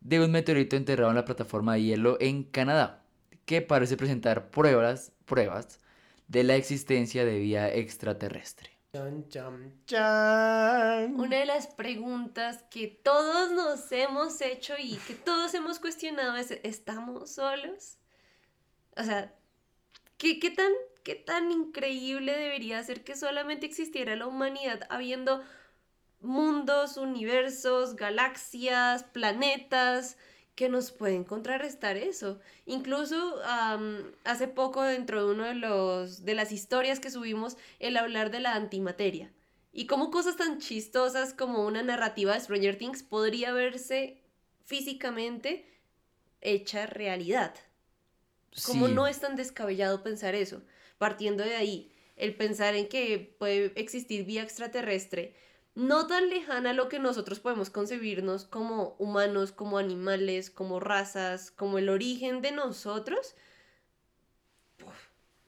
de 0.00 0.20
un 0.24 0.30
meteorito 0.30 0.74
enterrado 0.74 1.10
en 1.10 1.16
la 1.16 1.26
plataforma 1.26 1.74
de 1.74 1.82
hielo 1.82 2.16
en 2.18 2.44
Canadá, 2.44 3.04
que 3.44 3.60
parece 3.60 3.98
presentar 3.98 4.48
pruebas, 4.48 5.12
pruebas 5.26 5.80
de 6.28 6.44
la 6.44 6.56
existencia 6.56 7.26
de 7.26 7.38
vida 7.38 7.68
extraterrestre. 7.70 8.70
Chan, 8.94 9.28
chan, 9.28 9.74
chan. 9.84 11.14
Una 11.20 11.36
de 11.36 11.44
las 11.44 11.66
preguntas 11.66 12.64
que 12.70 12.86
todos 12.88 13.52
nos 13.52 13.92
hemos 13.92 14.40
hecho 14.40 14.72
y 14.78 14.96
que 15.06 15.12
todos 15.12 15.52
hemos 15.52 15.78
cuestionado 15.78 16.36
es, 16.36 16.52
¿estamos 16.62 17.32
solos? 17.32 17.98
O 18.96 19.02
sea, 19.04 19.35
¿qué, 20.18 20.38
qué 20.38 20.50
tan, 20.50 20.72
qué 21.02 21.14
tan 21.14 21.50
increíble 21.52 22.32
debería 22.32 22.82
ser 22.82 23.04
que 23.04 23.16
solamente 23.16 23.66
existiera 23.66 24.16
la 24.16 24.26
humanidad 24.26 24.86
habiendo 24.90 25.42
mundos, 26.20 26.96
universos, 26.96 27.96
galaxias, 27.96 29.04
planetas 29.04 30.16
que 30.54 30.68
nos 30.68 30.90
pueden 30.92 31.24
contrarrestar 31.24 31.96
eso? 31.96 32.40
Incluso 32.64 33.40
hace 34.24 34.48
poco 34.48 34.82
dentro 34.82 35.26
de 35.26 35.32
uno 35.32 35.44
de 35.44 35.54
los 35.54 36.24
de 36.24 36.34
las 36.34 36.52
historias 36.52 37.00
que 37.00 37.10
subimos 37.10 37.56
el 37.78 37.96
hablar 37.96 38.30
de 38.30 38.40
la 38.40 38.54
antimateria 38.54 39.32
y 39.76 39.86
cómo 39.86 40.10
cosas 40.10 40.36
tan 40.36 40.58
chistosas 40.58 41.34
como 41.34 41.66
una 41.66 41.82
narrativa 41.82 42.32
de 42.32 42.40
Stranger 42.40 42.78
Things 42.78 43.02
podría 43.02 43.52
verse 43.52 44.22
físicamente 44.64 45.68
hecha 46.40 46.86
realidad. 46.86 47.54
Como 48.64 48.86
Sí. 48.86 48.94
no 48.94 49.06
es 49.06 49.20
tan 49.20 49.36
descabellado 49.36 50.02
pensar 50.02 50.34
eso. 50.34 50.62
Partiendo 50.98 51.44
de 51.44 51.56
ahí, 51.56 51.92
el 52.16 52.34
pensar 52.34 52.74
en 52.74 52.88
que 52.88 53.34
puede 53.38 53.72
existir 53.78 54.24
vía 54.24 54.42
extraterrestre, 54.42 55.34
no 55.74 56.06
tan 56.06 56.30
lejana 56.30 56.70
a 56.70 56.72
lo 56.72 56.88
que 56.88 56.98
nosotros 56.98 57.38
podemos 57.38 57.68
concebirnos 57.68 58.46
como 58.46 58.96
humanos, 58.98 59.52
como 59.52 59.76
animales, 59.76 60.48
como 60.50 60.80
razas, 60.80 61.50
como 61.50 61.76
el 61.76 61.90
origen 61.90 62.40
de 62.40 62.52
nosotros, 62.52 63.34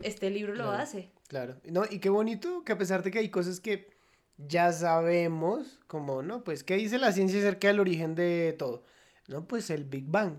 este 0.01 0.31
libro 0.31 0.55
lo 0.55 0.65
Claro. 0.65 0.79
hace. 0.83 1.11
Claro, 1.29 1.57
no, 1.65 1.85
y 1.89 1.99
qué 1.99 2.09
bonito 2.11 2.63
que 2.65 2.73
a 2.73 2.79
pesar 2.79 3.03
de 3.03 3.11
que 3.11 3.19
hay 3.19 3.31
cosas 3.31 3.61
que 3.61 3.91
ya 4.37 4.73
sabemos, 4.73 5.79
como, 5.87 6.23
¿no? 6.23 6.45
Pues, 6.45 6.63
¿qué 6.63 6.77
dice 6.77 6.99
la 6.99 7.13
ciencia 7.13 7.39
acerca 7.39 7.69
del 7.69 7.81
origen 7.81 8.15
de 8.15 8.55
todo? 8.59 8.85
No, 9.27 9.47
pues 9.47 9.71
el 9.71 9.85
Big 9.85 10.05
Bang. 10.07 10.39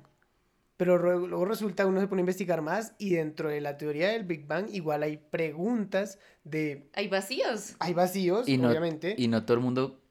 Pero 0.79 0.97
luego, 0.97 1.27
luego 1.27 1.43
resulta, 1.43 1.85
uno 1.85 1.99
se 1.99 2.07
pone 2.07 2.21
a 2.21 2.23
investigar 2.23 2.61
más 2.61 2.93
y 2.97 3.09
dentro 3.09 3.49
de 3.49 3.59
la 3.59 3.77
teoría 3.77 4.07
del 4.11 4.23
Big 4.23 4.47
Bang 4.47 4.69
igual 4.71 5.03
hay 5.03 5.17
preguntas 5.17 6.19
de... 6.45 6.89
Hay 6.93 7.09
vacíos. 7.09 7.75
Hay 7.79 7.93
vacíos, 7.93 8.47
Y 8.47 8.57
no, 8.57 8.69
obviamente. 8.69 9.13
y 9.17 9.27
no 9.27 9.43
todo 9.43 9.55
el 9.57 9.63
mundo 9.63 10.01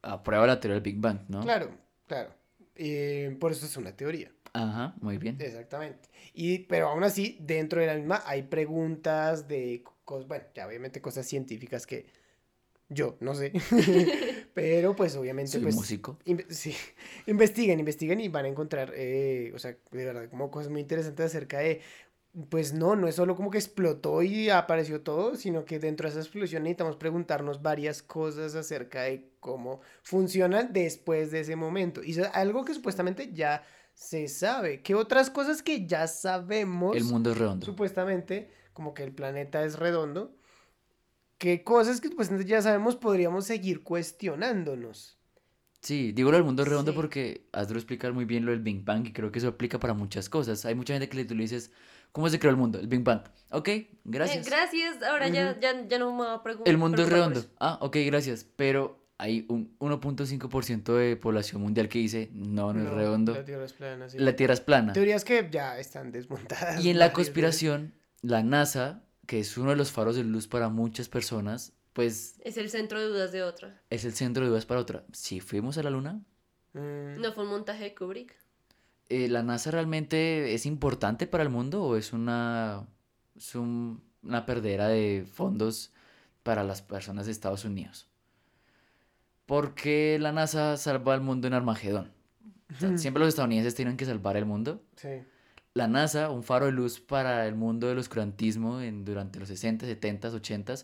aprueba 0.00 0.46
la 0.46 0.60
teoría 0.60 0.76
del 0.76 0.82
Big 0.82 0.98
Bang, 0.98 1.20
¿no? 1.28 1.42
Claro, 1.42 1.76
claro. 2.06 2.30
Eh, 2.74 3.36
por 3.38 3.52
eso 3.52 3.66
es 3.66 3.76
una 3.76 3.94
teoría. 3.94 4.32
Ajá, 4.54 4.94
muy 5.02 5.18
bien. 5.18 5.36
Exactamente. 5.38 6.08
Y, 6.32 6.60
pero 6.60 6.88
aún 6.88 7.04
así, 7.04 7.36
dentro 7.42 7.82
de 7.82 7.86
la 7.88 7.94
misma 7.96 8.22
hay 8.24 8.44
preguntas 8.44 9.46
de 9.46 9.84
cosas, 10.04 10.26
bueno, 10.26 10.44
ya 10.54 10.66
obviamente 10.66 11.02
cosas 11.02 11.26
científicas 11.26 11.86
que 11.86 12.06
yo 12.94 13.16
no 13.20 13.34
sé. 13.34 13.52
pero 14.54 14.94
pues 14.94 15.16
obviamente 15.16 15.52
Soy 15.52 15.62
pues, 15.62 15.74
músico. 15.74 16.18
sí, 16.48 16.74
investiguen, 17.26 17.80
investiguen 17.80 18.20
y 18.20 18.28
van 18.28 18.44
a 18.44 18.48
encontrar, 18.48 18.92
eh, 18.94 19.52
o 19.54 19.58
sea, 19.58 19.76
de 19.90 20.04
verdad, 20.04 20.28
como 20.30 20.50
cosas 20.50 20.70
muy 20.70 20.80
interesantes 20.80 21.26
acerca 21.26 21.58
de 21.58 21.80
pues 22.50 22.72
no, 22.72 22.96
no 22.96 23.06
es 23.06 23.14
solo 23.14 23.36
como 23.36 23.50
que 23.50 23.58
explotó 23.58 24.22
y 24.22 24.50
apareció 24.50 25.02
todo, 25.02 25.36
sino 25.36 25.64
que 25.64 25.78
dentro 25.78 26.08
de 26.08 26.12
esa 26.12 26.20
explosión 26.20 26.64
necesitamos 26.64 26.96
preguntarnos 26.96 27.62
varias 27.62 28.02
cosas 28.02 28.56
acerca 28.56 29.02
de 29.02 29.30
cómo 29.38 29.80
funcionan 30.02 30.72
después 30.72 31.30
de 31.30 31.40
ese 31.40 31.54
momento. 31.54 32.02
Y 32.02 32.10
es 32.10 32.18
algo 32.32 32.64
que 32.64 32.74
supuestamente 32.74 33.32
ya 33.32 33.62
se 33.94 34.26
sabe. 34.26 34.82
¿Qué 34.82 34.96
otras 34.96 35.30
cosas 35.30 35.62
que 35.62 35.86
ya 35.86 36.08
sabemos? 36.08 36.96
El 36.96 37.04
mundo 37.04 37.30
es 37.30 37.38
redondo. 37.38 37.64
Supuestamente, 37.64 38.50
como 38.72 38.94
que 38.94 39.04
el 39.04 39.12
planeta 39.12 39.64
es 39.64 39.78
redondo. 39.78 40.34
¿Qué 41.38 41.62
cosas 41.62 42.00
que 42.00 42.08
supuestamente 42.08 42.48
ya 42.48 42.62
sabemos 42.62 42.96
podríamos 42.96 43.46
seguir 43.46 43.82
cuestionándonos? 43.82 45.18
Sí, 45.80 46.12
digo 46.12 46.30
lo 46.30 46.38
del 46.38 46.44
mundo 46.44 46.64
redondo 46.64 46.94
porque 46.94 47.46
has 47.52 47.68
de 47.68 47.74
explicar 47.74 48.14
muy 48.14 48.24
bien 48.24 48.46
lo 48.46 48.52
del 48.52 48.60
Big 48.60 48.82
Bang 48.84 49.06
y 49.06 49.12
creo 49.12 49.30
que 49.30 49.38
eso 49.38 49.48
aplica 49.48 49.78
para 49.78 49.92
muchas 49.92 50.30
cosas. 50.30 50.64
Hay 50.64 50.74
mucha 50.74 50.94
gente 50.94 51.10
que 51.10 51.16
le, 51.18 51.24
tú 51.26 51.34
le 51.34 51.42
dices, 51.42 51.72
¿cómo 52.10 52.30
se 52.30 52.38
creó 52.38 52.50
el 52.50 52.56
mundo? 52.56 52.78
El 52.78 52.86
Big 52.86 53.02
Bang. 53.02 53.20
Ok, 53.50 53.68
gracias. 54.04 54.46
Eh, 54.46 54.50
gracias, 54.50 55.02
ahora 55.02 55.28
ya, 55.28 55.60
ya, 55.60 55.86
ya 55.86 55.98
no 55.98 56.10
me 56.12 56.24
voy 56.24 56.26
a 56.28 56.42
preguntar. 56.42 56.70
El 56.70 56.78
mundo 56.78 57.02
es 57.02 57.10
redondo. 57.10 57.44
Ah, 57.60 57.78
ok, 57.82 57.98
gracias. 58.06 58.46
Pero 58.56 59.04
hay 59.18 59.44
un 59.48 59.76
1.5% 59.78 60.96
de 60.96 61.16
población 61.16 61.60
mundial 61.60 61.88
que 61.88 61.98
dice, 61.98 62.30
no, 62.32 62.72
no, 62.72 62.82
es 62.82 62.90
redondo. 62.90 63.34
La 63.34 63.44
Tierra 63.44 63.64
es 63.64 63.72
plana, 63.74 64.08
sí. 64.08 64.18
La 64.18 64.36
Tierra 64.36 64.54
es 64.54 64.60
plana. 64.60 64.92
Teorías 64.94 65.24
que 65.24 65.48
ya 65.50 65.78
están 65.78 66.12
desmontadas. 66.12 66.84
Y 66.84 66.90
en 66.90 66.98
la 66.98 67.12
conspiración, 67.12 67.94
la 68.22 68.42
NASA, 68.42 69.04
que 69.26 69.40
es 69.40 69.56
uno 69.56 69.70
de 69.70 69.76
los 69.76 69.90
faros 69.92 70.16
de 70.16 70.24
luz 70.24 70.48
para 70.48 70.68
muchas 70.68 71.08
personas, 71.08 71.72
pues... 71.92 72.34
Es 72.44 72.56
el 72.56 72.70
centro 72.70 73.00
de 73.00 73.06
dudas 73.06 73.32
de 73.32 73.42
otra. 73.42 73.80
Es 73.90 74.04
el 74.04 74.12
centro 74.12 74.42
de 74.44 74.50
dudas 74.50 74.66
para 74.66 74.80
otra. 74.80 75.04
Si 75.12 75.40
fuimos 75.40 75.78
a 75.78 75.82
la 75.82 75.90
Luna... 75.90 76.20
Mm. 76.72 77.20
¿No 77.20 77.32
fue 77.32 77.44
un 77.44 77.50
montaje 77.50 77.84
de 77.84 77.94
Kubrick? 77.94 78.36
Eh, 79.08 79.28
¿La 79.28 79.42
NASA 79.42 79.70
realmente 79.70 80.54
es 80.54 80.66
importante 80.66 81.26
para 81.26 81.42
el 81.44 81.50
mundo 81.50 81.82
o 81.84 81.96
es 81.96 82.12
una, 82.12 82.86
es 83.36 83.54
un- 83.54 84.02
una 84.22 84.44
perdera 84.46 84.88
de 84.88 85.24
fondos 85.30 85.92
para 86.42 86.64
las 86.64 86.82
personas 86.82 87.26
de 87.26 87.32
Estados 87.32 87.64
Unidos? 87.64 88.08
Porque 89.46 90.18
la 90.20 90.32
NASA 90.32 90.76
salva 90.76 91.14
al 91.14 91.20
mundo 91.20 91.46
en 91.46 91.54
Armagedón. 91.54 92.10
O 92.74 92.80
sea, 92.80 92.96
siempre 92.98 93.20
los 93.20 93.28
estadounidenses 93.28 93.74
tienen 93.74 93.96
que 93.96 94.06
salvar 94.06 94.36
el 94.36 94.46
mundo. 94.46 94.82
Sí. 94.96 95.22
La 95.74 95.88
NASA, 95.88 96.30
un 96.30 96.42
faro 96.44 96.66
de 96.66 96.72
luz 96.72 97.00
para 97.00 97.46
el 97.46 97.54
mundo 97.56 97.88
del 97.88 97.98
oscurantismo 97.98 98.80
en, 98.80 99.04
durante 99.04 99.38
los 99.40 99.48
60, 99.48 99.86
70, 99.86 100.28
80, 100.28 100.74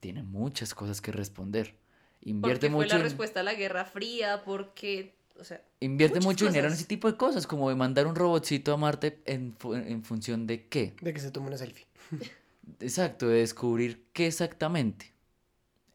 tiene 0.00 0.22
muchas 0.22 0.74
cosas 0.74 1.00
que 1.00 1.10
responder. 1.12 1.74
Invierte 2.22 2.66
Porque 2.66 2.74
fue 2.76 2.84
mucho, 2.84 2.96
la 2.96 2.98
en- 2.98 3.02
respuesta 3.02 3.40
a 3.40 3.42
la 3.42 3.54
Guerra 3.54 3.84
Fría, 3.86 4.42
porque, 4.44 5.14
o 5.38 5.44
sea, 5.44 5.62
invierte 5.80 6.20
mucho 6.20 6.46
dinero 6.46 6.66
en 6.66 6.72
cosas. 6.72 6.78
ese 6.80 6.88
tipo 6.88 7.10
de 7.10 7.16
cosas, 7.16 7.46
como 7.46 7.68
de 7.68 7.76
mandar 7.76 8.06
un 8.06 8.14
robotcito 8.14 8.72
a 8.72 8.76
Marte 8.76 9.20
en, 9.26 9.54
fu- 9.58 9.74
en 9.74 10.02
función 10.04 10.46
de 10.46 10.68
qué. 10.68 10.94
De 11.00 11.12
que 11.14 11.20
se 11.20 11.30
tome 11.30 11.48
una 11.48 11.56
selfie. 11.58 11.86
Exacto, 12.80 13.28
de 13.28 13.38
descubrir 13.38 14.06
qué 14.12 14.26
exactamente. 14.26 15.12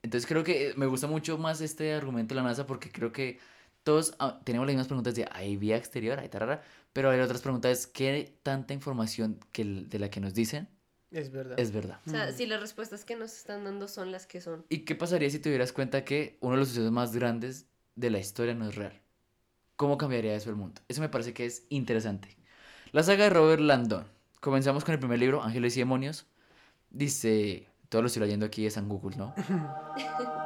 Entonces 0.03 0.27
creo 0.27 0.43
que 0.43 0.69
eh, 0.69 0.73
me 0.77 0.85
gusta 0.87 1.07
mucho 1.07 1.37
más 1.37 1.61
este 1.61 1.93
argumento 1.93 2.35
de 2.35 2.41
la 2.41 2.47
NASA 2.47 2.67
porque 2.67 2.91
creo 2.91 3.11
que 3.11 3.39
todos 3.83 4.15
ah, 4.19 4.41
tenemos 4.43 4.67
las 4.67 4.73
mismas 4.75 4.87
preguntas 4.87 5.15
de 5.15 5.27
hay 5.31 5.57
vía 5.57 5.77
exterior, 5.77 6.19
hay 6.19 6.29
tarara, 6.29 6.63
pero 6.93 7.09
hay 7.09 7.19
otras 7.19 7.41
preguntas, 7.41 7.87
¿qué 7.87 8.37
tanta 8.43 8.73
información 8.73 9.39
que, 9.51 9.61
el- 9.63 9.89
de 9.89 9.99
la 9.99 10.09
que 10.09 10.19
nos 10.19 10.33
dicen 10.33 10.67
Es 11.11 11.31
verdad. 11.31 11.59
es 11.59 11.71
verdad? 11.71 11.99
o 12.05 12.09
sea, 12.09 12.31
si 12.31 12.45
las 12.45 12.59
respuestas 12.61 13.05
que 13.05 13.15
nos 13.15 13.33
están 13.35 13.63
dando 13.63 13.87
son 13.87 14.11
las 14.11 14.25
que 14.27 14.41
son. 14.41 14.65
¿Y 14.69 14.79
qué 14.79 14.95
pasaría 14.95 15.29
si 15.29 15.39
te 15.39 15.49
dieras 15.49 15.73
cuenta 15.73 16.03
que 16.05 16.37
uno 16.41 16.53
de 16.53 16.59
los 16.59 16.69
sucesos 16.69 16.91
más 16.91 17.15
grandes 17.15 17.67
de 17.95 18.09
la 18.09 18.19
historia 18.19 18.53
no 18.55 18.67
es 18.67 18.75
real? 18.75 18.99
¿Cómo 19.75 19.97
cambiaría 19.97 20.35
eso 20.35 20.49
el 20.49 20.55
mundo? 20.55 20.81
Eso 20.87 21.01
me 21.01 21.09
parece 21.09 21.33
que 21.33 21.45
es 21.45 21.65
interesante. 21.69 22.37
La 22.91 23.03
saga 23.03 23.23
de 23.23 23.29
Robert 23.31 23.61
Landon. 23.61 24.05
Comenzamos 24.39 24.83
con 24.83 24.93
el 24.93 24.99
primer 24.99 25.17
libro, 25.19 25.41
Ángeles 25.43 25.75
y 25.77 25.79
Demonios. 25.79 26.25
Dice, 26.89 27.67
todo 27.89 28.01
lo 28.01 28.07
estoy 28.07 28.21
leyendo 28.23 28.45
aquí 28.45 28.65
es 28.65 28.77
en 28.77 28.87
Google, 28.89 29.15
¿no? 29.17 29.33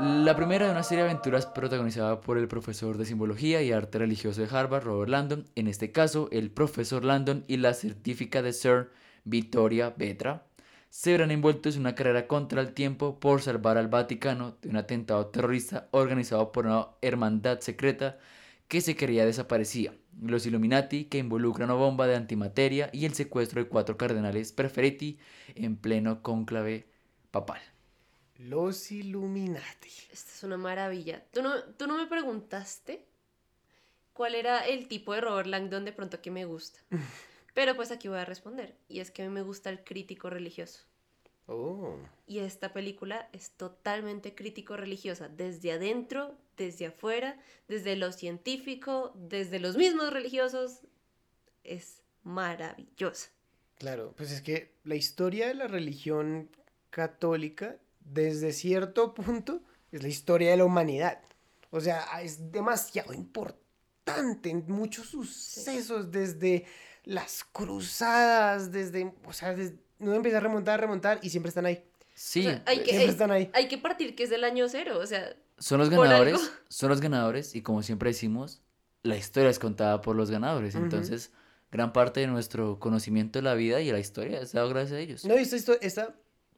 La 0.00 0.34
primera 0.34 0.66
de 0.66 0.72
una 0.72 0.82
serie 0.82 1.04
de 1.04 1.10
aventuras 1.10 1.46
protagonizada 1.46 2.20
por 2.20 2.36
el 2.36 2.48
profesor 2.48 2.98
de 2.98 3.04
simbología 3.04 3.62
y 3.62 3.70
arte 3.70 3.98
religioso 3.98 4.40
de 4.40 4.48
Harvard, 4.50 4.82
Robert 4.82 5.08
Landon, 5.08 5.44
en 5.54 5.68
este 5.68 5.92
caso 5.92 6.28
el 6.32 6.50
profesor 6.50 7.04
Landon 7.04 7.44
y 7.46 7.58
la 7.58 7.74
científica 7.74 8.42
de 8.42 8.52
Sir 8.52 8.90
Vittoria 9.22 9.94
Vetra, 9.96 10.46
se 10.90 11.12
verán 11.12 11.30
envueltos 11.30 11.76
en 11.76 11.82
una 11.82 11.94
carrera 11.94 12.26
contra 12.26 12.60
el 12.60 12.72
tiempo 12.72 13.20
por 13.20 13.40
salvar 13.40 13.78
al 13.78 13.86
Vaticano 13.86 14.56
de 14.62 14.68
un 14.70 14.76
atentado 14.76 15.26
terrorista 15.26 15.86
organizado 15.92 16.50
por 16.50 16.66
una 16.66 16.88
hermandad 17.00 17.60
secreta 17.60 18.18
que 18.66 18.80
se 18.80 18.96
creía 18.96 19.24
desaparecía, 19.24 19.94
los 20.20 20.44
Illuminati 20.44 21.04
que 21.04 21.18
involucran 21.18 21.70
una 21.70 21.78
bomba 21.78 22.08
de 22.08 22.16
antimateria 22.16 22.90
y 22.92 23.04
el 23.04 23.14
secuestro 23.14 23.62
de 23.62 23.68
cuatro 23.68 23.96
cardenales 23.96 24.52
preferiti 24.52 25.18
en 25.54 25.76
pleno 25.76 26.20
cónclave 26.20 26.88
papal. 27.30 27.60
Los 28.38 28.90
Illuminati. 28.90 29.90
Esta 30.12 30.32
es 30.32 30.42
una 30.42 30.56
maravilla. 30.56 31.24
¿Tú 31.32 31.42
no, 31.42 31.62
tú 31.62 31.86
no 31.86 31.96
me 31.96 32.06
preguntaste 32.06 33.04
cuál 34.14 34.34
era 34.34 34.66
el 34.66 34.88
tipo 34.88 35.12
de 35.12 35.20
Robert 35.20 35.48
Langdon 35.48 35.84
de 35.84 35.92
pronto 35.92 36.22
que 36.22 36.30
me 36.30 36.46
gusta. 36.46 36.80
Pero 37.54 37.76
pues 37.76 37.90
aquí 37.90 38.08
voy 38.08 38.18
a 38.18 38.24
responder. 38.24 38.74
Y 38.88 39.00
es 39.00 39.10
que 39.10 39.22
a 39.22 39.26
mí 39.26 39.30
me 39.30 39.42
gusta 39.42 39.68
el 39.68 39.84
crítico 39.84 40.30
religioso. 40.30 40.80
Oh. 41.46 41.98
Y 42.26 42.38
esta 42.38 42.72
película 42.72 43.28
es 43.32 43.50
totalmente 43.50 44.34
crítico 44.34 44.78
religiosa, 44.78 45.28
desde 45.28 45.72
adentro, 45.72 46.34
desde 46.56 46.86
afuera, 46.86 47.38
desde 47.68 47.96
lo 47.96 48.12
científico, 48.12 49.12
desde 49.14 49.60
los 49.60 49.76
mismos 49.76 50.10
religiosos. 50.10 50.80
Es 51.62 52.02
maravillosa. 52.22 53.28
Claro, 53.76 54.14
pues 54.16 54.30
es 54.30 54.40
que 54.40 54.72
la 54.84 54.94
historia 54.94 55.48
de 55.48 55.54
la 55.54 55.66
religión 55.66 56.48
católica, 56.90 57.76
desde 58.04 58.52
cierto 58.52 59.14
punto, 59.14 59.60
es 59.92 60.02
la 60.02 60.08
historia 60.08 60.50
de 60.50 60.56
la 60.58 60.64
humanidad. 60.64 61.20
O 61.70 61.80
sea, 61.80 62.04
es 62.22 62.52
demasiado 62.52 63.12
importante 63.12 64.50
en 64.50 64.64
muchos 64.68 65.06
sucesos, 65.08 66.10
desde 66.10 66.66
las 67.04 67.44
cruzadas, 67.44 68.70
desde, 68.72 69.12
o 69.26 69.32
sea, 69.32 69.54
desde, 69.54 69.76
uno 69.98 70.14
empieza 70.14 70.38
a 70.38 70.40
remontar, 70.40 70.74
a 70.74 70.82
remontar 70.82 71.18
y 71.22 71.30
siempre 71.30 71.48
están 71.48 71.66
ahí. 71.66 71.84
Sí, 72.14 72.40
O 72.46 72.50
sea, 72.50 72.62
hay, 72.66 72.78
que, 72.78 72.84
Siempre 72.84 73.04
hay- 73.04 73.10
están 73.10 73.30
ahí. 73.32 73.50
hay 73.54 73.68
que 73.68 73.78
partir 73.78 74.14
que 74.14 74.22
es 74.24 74.30
del 74.30 74.44
año 74.44 74.68
cero. 74.68 74.98
O 75.00 75.06
sea, 75.06 75.34
son 75.58 75.78
los 75.78 75.90
ganadores, 75.90 76.38
son 76.68 76.88
los 76.90 77.00
ganadores 77.00 77.54
y 77.54 77.62
como 77.62 77.82
siempre 77.82 78.10
decimos, 78.10 78.62
la 79.02 79.16
historia 79.16 79.50
es 79.50 79.58
contada 79.58 80.00
por 80.00 80.14
los 80.16 80.30
ganadores. 80.30 80.74
Ujú. 80.74 80.84
Entonces, 80.84 81.32
gran 81.72 81.92
parte 81.92 82.20
de 82.20 82.26
nuestro 82.28 82.78
conocimiento 82.78 83.38
de 83.38 83.42
la 83.42 83.54
vida 83.54 83.80
y 83.80 83.86
de 83.86 83.92
la 83.92 83.98
historia 83.98 84.40
es 84.40 84.52
dado 84.52 84.68
gracias 84.68 84.92
a 84.92 85.00
ellos. 85.00 85.24
No, 85.24 85.34
y 85.36 85.42
esta, 85.42 85.72
esta 85.80 86.14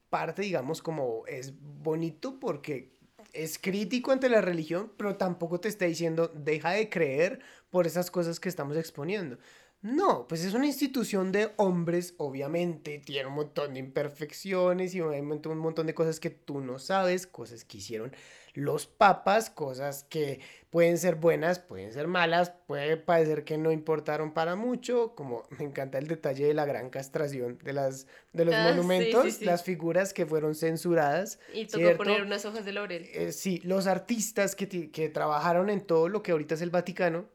parte, 0.08 0.42
digamos, 0.42 0.82
como 0.82 1.26
es 1.26 1.54
bonito 1.60 2.38
porque 2.40 2.92
es 3.32 3.58
crítico 3.58 4.12
ante 4.12 4.28
la 4.28 4.40
religión, 4.40 4.92
pero 4.96 5.16
tampoco 5.16 5.60
te 5.60 5.68
está 5.68 5.84
diciendo 5.84 6.28
deja 6.34 6.70
de 6.70 6.88
creer 6.88 7.40
por 7.70 7.86
esas 7.86 8.10
cosas 8.10 8.40
que 8.40 8.48
estamos 8.48 8.76
exponiendo. 8.76 9.38
No, 9.86 10.26
pues 10.26 10.44
es 10.44 10.52
una 10.52 10.66
institución 10.66 11.30
de 11.30 11.52
hombres, 11.58 12.14
obviamente, 12.18 12.98
tiene 12.98 13.28
un 13.28 13.34
montón 13.34 13.74
de 13.74 13.78
imperfecciones 13.78 14.92
y 14.96 15.00
hay 15.00 15.20
un 15.20 15.28
montón, 15.28 15.86
de 15.86 15.94
cosas 15.94 16.18
que 16.18 16.28
tú 16.30 16.60
no 16.60 16.80
sabes, 16.80 17.28
cosas 17.28 17.64
que 17.64 17.78
hicieron 17.78 18.12
los 18.54 18.88
papas, 18.88 19.48
cosas 19.48 20.02
que 20.02 20.40
pueden 20.70 20.98
ser 20.98 21.14
buenas, 21.14 21.60
pueden 21.60 21.92
ser 21.92 22.08
malas, 22.08 22.50
puede 22.66 22.96
parecer 22.96 23.44
que 23.44 23.58
no 23.58 23.70
importaron 23.70 24.34
para 24.34 24.56
mucho, 24.56 25.14
como 25.14 25.44
me 25.56 25.64
encanta 25.66 25.98
el 25.98 26.08
detalle 26.08 26.46
de 26.48 26.54
la 26.54 26.64
gran 26.64 26.90
castración 26.90 27.56
de, 27.62 27.72
las, 27.72 28.08
de 28.32 28.44
los 28.44 28.54
Ah, 28.56 28.64
sí, 28.64 28.74
monumentos, 28.74 29.24
sí, 29.26 29.30
sí. 29.30 29.44
las 29.44 29.62
figuras 29.62 30.12
que 30.12 30.26
fueron 30.26 30.56
censuradas. 30.56 31.38
y 31.54 31.66
tocó 31.66 31.78
¿cierto? 31.78 31.98
poner 31.98 32.22
unas 32.22 32.44
hojas 32.44 32.64
de 32.64 32.72
laurel. 32.72 33.08
Eh, 33.12 33.30
sí, 33.30 33.60
los 33.62 33.86
artistas 33.86 34.56
que, 34.56 34.90
que 34.90 35.08
trabajaron 35.10 35.70
en 35.70 35.80
todo 35.86 36.08
lo 36.08 36.24
que 36.24 36.32
ahorita 36.32 36.56
es 36.56 36.60
el 36.62 36.70
Vaticano 36.70 37.26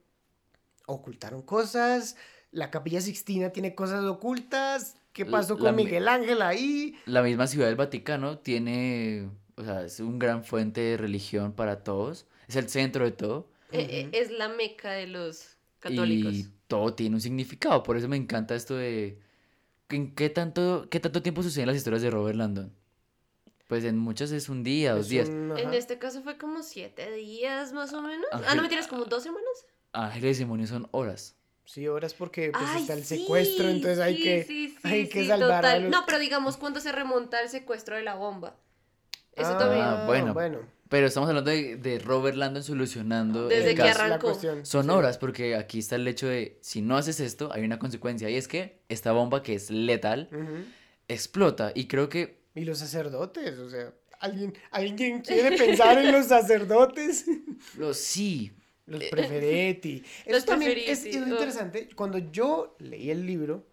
ocultaron 0.85 1.41
cosas. 1.43 2.17
La 2.51 2.69
Capilla 2.69 3.01
Sixtina 3.01 3.49
tiene 3.51 3.75
cosas 3.75 4.03
ocultas. 4.05 4.95
¿Qué 5.13 5.25
pasó 5.25 5.55
la 5.55 5.59
con 5.59 5.75
mi- 5.75 5.85
Miguel 5.85 6.07
Ángel 6.07 6.41
ahí? 6.41 6.95
La 7.05 7.21
misma 7.21 7.47
ciudad 7.47 7.67
del 7.67 7.75
Vaticano 7.75 8.39
tiene, 8.39 9.29
o 9.55 9.63
sea, 9.63 9.83
es 9.83 9.99
un 9.99 10.19
gran 10.19 10.43
fuente 10.43 10.81
de 10.81 10.97
religión 10.97 11.53
para 11.53 11.83
todos. 11.83 12.25
Es 12.47 12.55
el 12.55 12.69
centro 12.69 13.05
de 13.05 13.11
todo. 13.11 13.47
Eh, 13.71 13.87
eh, 13.89 14.09
es 14.13 14.31
la 14.31 14.49
meca 14.49 14.91
de 14.91 15.07
los 15.07 15.57
católicos. 15.79 16.33
Y 16.33 16.47
todo 16.67 16.93
tiene 16.93 17.15
un 17.15 17.21
significado. 17.21 17.83
Por 17.83 17.97
eso 17.97 18.07
me 18.07 18.17
encanta 18.17 18.55
esto 18.55 18.75
de. 18.75 19.19
¿En 19.89 20.13
qué 20.15 20.29
tanto, 20.29 20.87
qué 20.89 20.99
tanto 21.01 21.21
tiempo 21.21 21.43
suceden 21.43 21.67
las 21.67 21.75
historias 21.75 22.01
de 22.01 22.09
Robert 22.09 22.37
Landon? 22.37 22.73
Pues 23.67 23.83
en 23.85 23.97
muchas 23.97 24.31
es 24.31 24.47
un 24.49 24.63
día, 24.63 24.93
dos 24.93 25.01
Es 25.05 25.09
días. 25.09 25.29
un- 25.29 25.57
En 25.57 25.73
este 25.73 25.97
caso 25.99 26.21
fue 26.23 26.37
como 26.37 26.63
siete 26.63 27.11
días 27.13 27.71
más 27.73 27.93
o 27.93 28.01
menos. 28.01 28.25
Ah, 28.31 28.37
Ángel- 28.37 28.55
no 28.57 28.61
me 28.63 28.67
tienes 28.69 28.87
como 28.87 29.05
dos 29.05 29.23
semanas. 29.23 29.65
Ángeles 29.93 30.37
y 30.37 30.39
demonios 30.41 30.69
son 30.69 30.87
horas. 30.91 31.35
Sí, 31.73 31.87
horas 31.87 32.13
porque 32.13 32.51
pues, 32.51 32.63
Ay, 32.67 32.81
está 32.81 32.93
el 32.95 33.05
sí, 33.05 33.19
secuestro, 33.19 33.69
entonces 33.69 33.99
hay 33.99 34.17
sí, 34.17 34.23
que, 34.23 34.43
sí, 34.43 34.69
sí, 34.69 34.75
hay 34.83 35.07
que 35.07 35.21
sí, 35.21 35.27
salvar 35.29 35.65
a 35.65 35.79
los- 35.79 35.89
No, 35.89 36.03
pero 36.05 36.19
digamos 36.19 36.57
cuando 36.57 36.81
se 36.81 36.91
remonta 36.91 37.41
el 37.41 37.47
secuestro 37.47 37.95
de 37.95 38.03
la 38.03 38.15
bomba. 38.15 38.57
Eso 39.33 39.51
Ah, 39.53 39.57
también. 39.57 40.05
bueno. 40.05 40.33
bueno. 40.33 40.59
Pero 40.89 41.07
estamos 41.07 41.29
hablando 41.29 41.49
de, 41.49 41.77
de 41.77 41.99
Robert 41.99 42.35
Landon 42.35 42.61
solucionando 42.63 43.47
Desde 43.47 43.69
el 43.69 43.75
que 43.77 43.81
caso. 43.83 44.01
arrancó. 44.01 44.37
Son 44.63 44.83
sí. 44.83 44.89
horas, 44.89 45.17
porque 45.17 45.55
aquí 45.55 45.79
está 45.79 45.95
el 45.95 46.05
hecho 46.09 46.27
de, 46.27 46.59
si 46.61 46.81
no 46.81 46.97
haces 46.97 47.21
esto, 47.21 47.49
hay 47.53 47.63
una 47.63 47.79
consecuencia. 47.79 48.29
Y 48.29 48.35
es 48.35 48.49
que 48.49 48.81
esta 48.89 49.13
bomba, 49.13 49.41
que 49.41 49.53
es 49.53 49.71
letal, 49.71 50.27
explota. 51.07 51.71
Y 51.73 51.87
creo 51.87 52.09
que 52.09 52.41
Y 52.55 52.65
los 52.65 52.79
sacerdotes, 52.79 53.57
o 53.59 53.69
sea, 53.69 53.93
¿alguien, 54.19 54.53
¿alguien 54.71 55.21
quiere 55.21 55.57
pensar 55.57 55.97
en 55.99 56.11
los 56.11 56.25
sacerdotes? 56.27 57.25
lo, 57.77 57.93
sí, 57.93 58.51
Los 58.91 59.03
preferetti. 59.11 60.03
Eso 60.25 60.35
Los 60.35 60.45
también 60.45 60.71
es, 60.71 60.99
preferiti, 60.99 61.17
es 61.17 61.23
oh. 61.23 61.27
interesante. 61.27 61.89
Cuando 61.95 62.17
yo 62.19 62.75
leí 62.79 63.09
el 63.11 63.25
libro, 63.25 63.65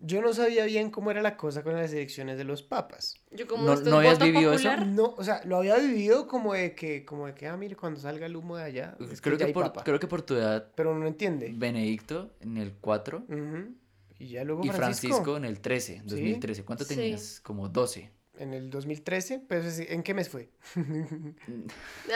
yo 0.00 0.22
no 0.22 0.32
sabía 0.32 0.64
bien 0.64 0.90
cómo 0.90 1.10
era 1.10 1.22
la 1.22 1.36
cosa 1.36 1.62
con 1.64 1.74
las 1.74 1.92
elecciones 1.92 2.38
de 2.38 2.44
los 2.44 2.62
papas. 2.62 3.16
Yo 3.32 3.46
como 3.48 3.64
No- 3.64 3.72
esto 3.74 3.90
no 3.90 3.96
habías 3.98 4.18
vivido 4.20 4.52
eso? 4.52 4.76
No, 4.86 5.14
o 5.16 5.24
sea, 5.24 5.40
lo 5.44 5.56
había 5.56 5.76
vivido 5.78 6.28
como 6.28 6.54
de 6.54 6.74
que, 6.74 7.04
como 7.04 7.26
de 7.26 7.34
que, 7.34 7.46
ah, 7.48 7.56
mire, 7.56 7.74
cuando 7.74 7.98
salga 8.00 8.26
el 8.26 8.36
humo 8.36 8.56
de 8.56 8.62
allá, 8.62 8.96
es 9.10 9.20
creo 9.20 9.36
que, 9.36 9.46
por, 9.48 9.64
papa. 9.64 9.82
creo 9.84 9.98
que 9.98 10.06
por 10.06 10.22
tu 10.22 10.34
edad, 10.34 10.70
Pero 10.76 10.96
no 10.96 11.06
entiende. 11.06 11.52
Benedicto 11.54 12.30
en 12.40 12.58
el 12.58 12.74
4 12.80 13.24
Ujú. 13.28 13.74
Y 14.20 14.28
ya 14.30 14.42
luego 14.44 14.64
y 14.64 14.68
Francisco, 14.68 15.08
Francisco 15.08 15.36
en 15.36 15.44
el 15.44 15.60
13, 15.60 16.02
2013. 16.04 16.64
¿Cuánto 16.64 16.84
Sí. 16.84 16.94
tenías? 16.96 17.40
Como 17.40 17.68
12. 17.68 18.10
En 18.38 18.54
el 18.54 18.70
2013, 18.70 19.42
pero 19.48 19.64
¿en 19.88 20.02
qué 20.02 20.14
mes 20.14 20.28
fue? 20.28 20.48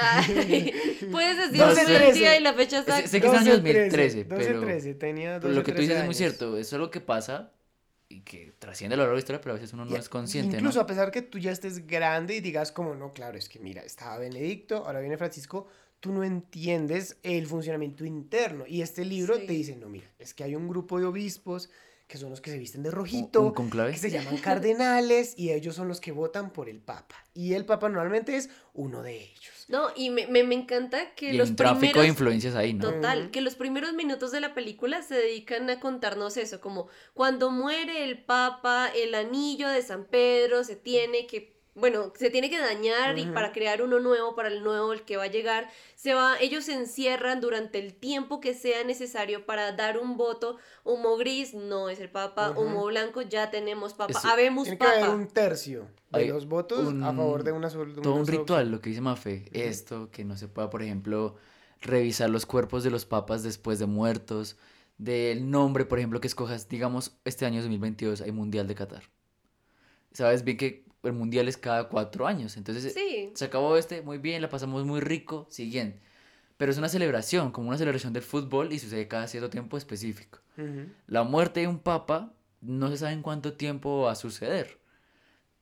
Ay, 0.01 0.73
puedes 1.11 1.37
decir 1.37 1.59
No 1.59 1.75
sé. 1.75 2.09
el 2.09 2.15
día 2.15 2.37
y 2.39 2.43
la 2.43 2.55
fecha 2.55 2.81
exacta. 2.81 3.07
sé 3.09 3.21
que 3.21 3.27
es 3.27 3.33
año 3.33 3.57
12, 3.57 3.63
2013, 3.63 4.25
12, 4.25 4.45
pero 4.47 4.61
13, 4.61 4.95
tenía 4.95 5.33
12, 5.35 5.41
pero 5.43 5.55
lo 5.55 5.63
que 5.63 5.73
tú 5.73 5.77
13 5.77 5.83
dices 5.89 6.01
es 6.01 6.07
muy 6.07 6.15
cierto. 6.15 6.57
Eso 6.59 6.77
es 6.77 6.81
lo 6.81 6.91
que 6.91 7.01
pasa 7.01 7.53
y 8.09 8.21
que 8.21 8.53
trasciende 8.59 8.95
a 8.95 8.97
lo 8.99 9.03
largo 9.05 9.13
de 9.15 9.17
la 9.17 9.21
historia, 9.21 9.41
pero 9.41 9.53
a 9.53 9.55
veces 9.59 9.73
uno 9.73 9.85
no 9.85 9.91
Y- 9.93 9.99
es 9.99 10.09
consciente, 10.09 10.57
Incluso 10.57 10.79
¿no? 10.79 10.83
a 10.83 10.87
pesar 10.87 11.11
que 11.11 11.23
tú 11.23 11.39
ya 11.39 11.51
estés 11.51 11.87
grande 11.87 12.37
y 12.37 12.41
digas 12.41 12.71
como, 12.73 12.95
no, 12.95 13.13
claro, 13.13 13.39
es 13.39 13.49
que 13.49 13.59
mira, 13.59 13.83
estaba 13.83 14.19
Benedicto, 14.19 14.85
ahora 14.87 15.01
viene 15.01 15.17
Francisco, 15.17 15.67
tú 16.01 16.13
no 16.13 16.23
entiendes 16.25 17.17
el 17.23 17.47
funcionamiento 17.47 18.05
interno. 18.05 18.65
Y 18.67 18.83
este 18.83 19.05
libro 19.05 19.37
Sí. 19.37 19.47
te 19.47 19.53
dice, 19.53 19.77
no, 19.77 19.89
mira, 19.89 20.07
es 20.19 20.35
que 20.35 20.45
hay 20.45 20.55
un 20.55 20.69
grupo 20.69 20.99
de 20.99 21.07
obispos 21.07 21.71
que 22.13 22.19
son 22.19 22.29
los 22.29 22.43
que 22.43 22.51
se 22.51 22.59
visten 22.59 22.83
de 22.83 22.91
rojito, 22.91 23.41
un 23.41 23.55
conclave. 23.55 23.93
que 23.93 23.97
se 23.97 24.11
llaman 24.11 24.37
cardenales 24.37 25.33
y 25.35 25.51
ellos 25.51 25.75
son 25.75 25.89
los 25.89 25.99
que 25.99 26.13
votan 26.13 26.53
por 26.53 26.69
el 26.69 26.79
papa. 26.79 27.17
Y 27.33 27.55
el 27.55 27.65
papa 27.65 27.89
normalmente 27.89 28.37
es 28.37 28.51
uno 28.75 29.03
de 29.03 29.19
ellos. 29.19 29.65
No, 29.69 29.89
y 29.97 30.11
me, 30.11 30.27
me, 30.27 30.45
me 30.45 30.55
encanta 30.55 31.15
que 31.15 31.33
Y 31.33 31.39
los 31.39 31.49
un 31.49 31.57
tráfico 31.57 31.79
primeros... 31.79 32.03
de 32.03 32.09
influencias 32.09 32.55
ahí, 32.55 32.75
¿no? 32.75 32.91
Total, 32.91 33.31
que 33.31 33.41
los 33.41 33.55
primeros 33.55 33.95
minutos 33.95 34.31
de 34.31 34.43
la 34.43 34.53
película 34.53 35.01
se 35.01 35.15
dedican 35.15 35.71
a 35.71 35.81
contarnos 35.81 36.37
eso, 36.37 36.61
como 36.61 36.89
cuando 37.15 37.51
muere 37.51 38.05
el 38.05 38.23
Papa, 38.23 38.91
el 38.95 39.15
anillo 39.15 39.71
de 39.71 39.81
San 39.81 40.05
Pedro 40.05 40.65
se 40.65 40.77
tiene 40.77 41.27
que, 41.27 41.52
bueno, 41.75 42.13
se 42.17 42.29
tiene 42.29 42.51
que 42.51 42.59
dañar 42.61 43.19
y 43.19 43.25
para 43.27 43.53
crear 43.53 43.81
uno 43.81 43.99
nuevo, 43.99 44.35
para 44.35 44.49
el 44.49 44.63
nuevo, 44.63 44.93
el 44.93 45.03
que 45.03 45.17
va 45.17 45.25
a 45.25 45.29
llegar, 45.29 45.71
se 45.95 46.13
va, 46.13 46.39
ellos 46.39 46.65
se 46.67 46.75
encierran 46.75 47.41
durante 47.41 47.79
el 47.79 47.95
tiempo 47.95 48.41
que 48.41 48.53
sea 48.53 48.85
necesario 48.85 49.47
para 49.47 49.73
dar 49.73 49.99
un 49.99 50.19
voto, 50.19 50.59
humo 50.85 51.17
gris, 51.17 51.55
no 51.55 51.89
es 51.89 51.99
el 51.99 52.11
Papa, 52.11 52.51
humo 52.51 52.85
blanco, 52.87 53.23
ya 53.23 53.51
tenemos 53.51 53.95
Papa, 53.95 54.19
Eso- 54.19 54.29
habemos 54.29 54.65
Tiene 54.65 54.79
que 54.79 54.87
haber 54.87 55.09
un 55.09 55.29
tercio 55.29 55.89
de 56.11 56.21
Hay 56.21 56.29
los 56.29 56.47
votos 56.47 56.93
a 57.03 57.15
favor 57.15 57.43
de 57.43 57.53
una 57.53 57.71
sola 57.71 57.95
Todo 58.03 58.15
un 58.17 58.27
ritual, 58.27 58.71
lo 58.71 58.81
que 58.81 58.91
dice 58.91 59.01
Mafe. 59.01 59.49
Esto, 59.53 60.11
que 60.11 60.25
no 60.25 60.37
se 60.37 60.49
pueda, 60.49 60.69
por 60.69 60.83
ejemplo, 60.83 61.37
revisar 61.81 62.29
los 62.29 62.45
cuerpos 62.45 62.85
de 62.85 62.91
los 62.91 63.07
papas 63.07 63.43
después 63.43 63.79
de 63.79 63.87
muertos, 63.87 64.57
del 64.99 65.51
nombre, 65.51 65.87
por 65.87 65.99
ejemplo, 65.99 66.21
que 66.21 66.29
escojas. 66.29 66.69
Digamos, 66.69 67.17
este 67.25 67.47
año 67.47 67.61
2022 67.61 68.21
hay 68.21 68.31
Mundial 68.31 68.69
de 68.69 68.75
Qatar. 68.75 69.05
Sabes 70.13 70.45
bien 70.45 70.59
que 70.59 70.82
el 71.03 71.13
Mundial 71.13 71.49
es 71.49 71.57
cada 71.57 71.89
cuatro 71.89 72.27
años. 72.27 72.57
Entonces, 72.57 72.93
Sí, 72.93 73.31
se 73.35 73.45
acabó 73.45 73.77
este, 73.77 74.03
muy 74.03 74.19
bien, 74.19 74.43
la 74.43 74.49
pasamos 74.49 74.85
muy 74.85 75.01
rico, 75.01 75.47
siguiente. 75.51 76.01
Pero 76.57 76.71
es 76.71 76.79
una 76.79 76.89
celebración, 76.89 77.51
como 77.51 77.69
una 77.69 77.79
celebración 77.79 78.13
del 78.13 78.23
fútbol 78.23 78.73
y 78.73 78.79
sucede 78.79 79.09
cada 79.09 79.27
cierto 79.27 79.51
tiempo 79.51 79.77
específico. 79.77 80.39
La 81.07 81.25
muerte 81.25 81.61
de 81.61 81.67
un 81.67 81.79
papa 81.79 82.35
no 82.61 82.89
se 82.91 82.99
sabe 82.99 83.13
en 83.13 83.23
cuánto 83.23 83.55
tiempo 83.55 84.03
va 84.03 84.13
a 84.13 84.17
suceder. 84.17 84.79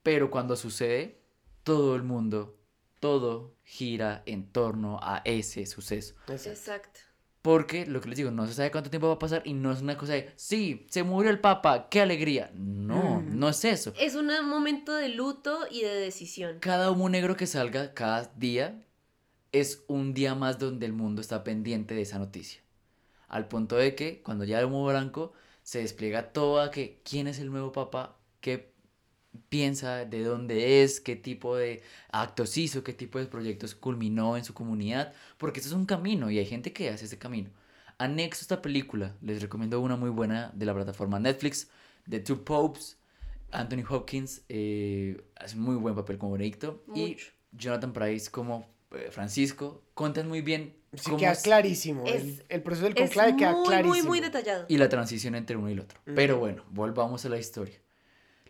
Pero 0.02 0.30
cuando 0.30 0.56
sucede, 0.56 1.20
todo 1.62 1.94
el 1.96 2.02
mundo, 2.02 2.58
todo 2.98 3.54
gira 3.62 4.22
en 4.26 4.50
torno 4.50 4.98
a 5.02 5.22
ese 5.24 5.64
suceso. 5.66 6.14
Exacto. 6.28 6.50
exacto. 6.50 7.00
Porque 7.42 7.86
lo 7.86 8.00
que 8.02 8.08
les 8.10 8.18
digo, 8.18 8.30
no 8.30 8.46
se 8.46 8.52
sabe 8.52 8.70
cuánto 8.70 8.90
tiempo 8.90 9.08
va 9.08 9.14
a 9.14 9.18
pasar 9.18 9.40
y 9.46 9.54
no 9.54 9.72
es 9.72 9.80
una 9.80 9.96
cosa 9.96 10.12
de, 10.12 10.30
sí, 10.36 10.86
se 10.90 11.02
murió 11.04 11.30
el 11.30 11.40
papa, 11.40 11.88
qué 11.88 12.00
alegría. 12.02 12.50
No, 12.54 13.20
Mm. 13.20 13.38
no 13.38 13.48
es 13.48 13.64
eso. 13.64 13.94
Es 13.98 14.14
un 14.14 14.30
momento 14.46 14.92
de 14.94 15.08
luto 15.08 15.60
y 15.70 15.80
de 15.82 15.94
decisión. 15.94 16.58
Cada 16.60 16.90
humo 16.90 17.08
negro 17.08 17.36
que 17.36 17.46
salga 17.46 17.94
cada 17.94 18.30
día 18.36 18.82
es 19.52 19.84
un 19.88 20.12
día 20.12 20.34
más 20.34 20.58
donde 20.58 20.84
el 20.86 20.92
mundo 20.92 21.20
está 21.22 21.42
pendiente 21.42 21.94
de 21.94 22.02
esa 22.02 22.18
noticia. 22.18 22.60
Al 23.28 23.48
punto 23.48 23.76
de 23.76 23.94
que 23.94 24.22
cuando 24.22 24.44
ya 24.44 24.58
el 24.58 24.66
humo 24.66 24.84
blanco 24.86 25.32
se 25.62 25.78
despliega 25.78 26.32
toda 26.32 26.70
que 26.70 27.00
quién 27.08 27.26
es 27.26 27.38
el 27.38 27.50
nuevo 27.50 27.72
papa, 27.72 28.16
qué 28.40 28.69
piensa, 29.48 30.04
de 30.04 30.22
dónde 30.24 30.82
es, 30.82 31.00
qué 31.00 31.16
tipo 31.16 31.56
de 31.56 31.82
actos 32.10 32.56
hizo, 32.56 32.82
qué 32.84 32.92
tipo 32.92 33.18
de 33.18 33.26
proyectos 33.26 33.74
culminó 33.74 34.36
en 34.36 34.44
su 34.44 34.54
comunidad, 34.54 35.12
porque 35.38 35.60
eso 35.60 35.68
es 35.68 35.74
un 35.74 35.86
camino 35.86 36.30
y 36.30 36.38
hay 36.38 36.46
gente 36.46 36.72
que 36.72 36.88
hace 36.90 37.04
ese 37.04 37.18
camino. 37.18 37.50
Anexo 37.98 38.40
a 38.40 38.44
esta 38.44 38.62
película, 38.62 39.14
les 39.20 39.42
recomiendo 39.42 39.80
una 39.80 39.96
muy 39.96 40.10
buena 40.10 40.50
de 40.54 40.66
la 40.66 40.74
plataforma 40.74 41.18
Netflix, 41.20 41.68
The 42.08 42.20
Two 42.20 42.44
Popes, 42.44 42.96
Anthony 43.52 43.84
Hopkins 43.88 44.42
eh, 44.48 45.20
hace 45.36 45.56
muy 45.56 45.74
buen 45.76 45.94
papel 45.94 46.18
como 46.18 46.32
Benedicto 46.32 46.82
y 46.94 47.08
Mucho. 47.08 47.26
Jonathan 47.52 47.92
Price 47.92 48.30
como 48.30 48.68
eh, 48.92 49.08
Francisco, 49.10 49.82
cuentan 49.94 50.28
muy 50.28 50.40
bien 50.40 50.76
Sí, 50.94 51.04
cómo 51.04 51.18
queda 51.18 51.32
es- 51.32 51.42
clarísimo. 51.42 52.04
Es- 52.06 52.22
el, 52.22 52.44
el 52.48 52.62
proceso 52.62 52.86
del 52.88 52.94
Es 52.96 53.00
conclave 53.10 53.36
queda 53.36 53.52
muy, 53.52 53.66
clarísimo. 53.68 53.94
muy, 53.94 54.02
muy 54.06 54.20
detallado. 54.20 54.64
y 54.68 54.76
la 54.78 54.88
transición 54.88 55.34
entre 55.34 55.56
uno 55.56 55.68
y 55.68 55.72
el 55.74 55.80
otro. 55.80 56.00
Pero 56.04 56.38
bueno, 56.38 56.64
volvamos 56.70 57.24
a 57.24 57.28
la 57.28 57.38
historia. 57.38 57.76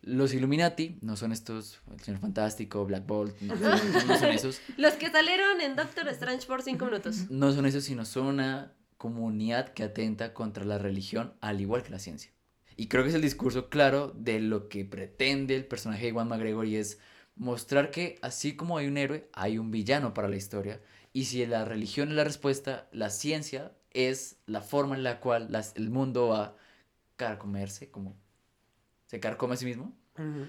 Los 0.02 0.32
Illuminati 0.32 0.96
no 1.02 1.16
son 1.16 1.32
estos, 1.32 1.80
el 1.92 2.00
Señor 2.00 2.20
Fantástico, 2.20 2.84
Black 2.86 3.06
Bolt, 3.06 3.38
no, 3.42 3.56
son- 3.56 4.06
no 4.08 4.18
son 4.18 4.28
esos. 4.30 4.60
Los 4.78 4.94
que 4.94 5.10
salieron 5.10 5.60
en 5.60 5.76
Doctor 5.76 6.08
Strange 6.08 6.46
por 6.46 6.62
cinco 6.62 6.86
minutos. 6.86 7.30
No 7.30 7.52
son 7.52 7.66
esos, 7.66 7.84
sino 7.84 8.04
son 8.06 8.26
una 8.26 8.72
comunidad 8.96 9.68
que 9.74 9.82
atenta 9.82 10.32
contra 10.34 10.64
la 10.64 10.78
religión, 10.78 11.34
al 11.40 11.60
igual 11.60 11.82
que 11.82 11.90
la 11.90 11.98
ciencia. 11.98 12.30
Y 12.76 12.86
creo 12.88 13.02
que 13.02 13.10
es 13.10 13.14
el 13.14 13.20
discurso 13.22 13.68
claro 13.68 14.12
de 14.16 14.40
lo 14.40 14.68
que 14.68 14.84
pretende 14.86 15.54
el 15.54 15.66
personaje 15.66 16.04
de 16.04 16.08
Iwan 16.10 16.28
McGregor 16.28 16.66
y 16.66 16.76
es 16.76 16.98
mostrar 17.36 17.90
que 17.90 18.18
así 18.22 18.56
como 18.56 18.78
hay 18.78 18.86
un 18.86 18.96
héroe, 18.96 19.28
hay 19.34 19.58
un 19.58 19.70
villano 19.70 20.14
para 20.14 20.28
la 20.28 20.36
historia. 20.36 20.80
Y 21.12 21.24
si 21.26 21.44
la 21.44 21.64
religión 21.66 22.08
es 22.10 22.14
la 22.14 22.24
respuesta, 22.24 22.88
la 22.92 23.10
ciencia 23.10 23.72
es 23.92 24.36
la 24.46 24.62
forma 24.62 24.94
en 24.96 25.02
la 25.02 25.20
cual 25.20 25.48
las- 25.50 25.74
el 25.76 25.90
mundo 25.90 26.28
va 26.28 26.42
a 26.44 26.56
carcomerse, 27.16 27.90
como 27.90 28.16
se 29.10 29.18
carcome 29.18 29.54
a 29.54 29.56
sí 29.56 29.64
mismo, 29.64 29.92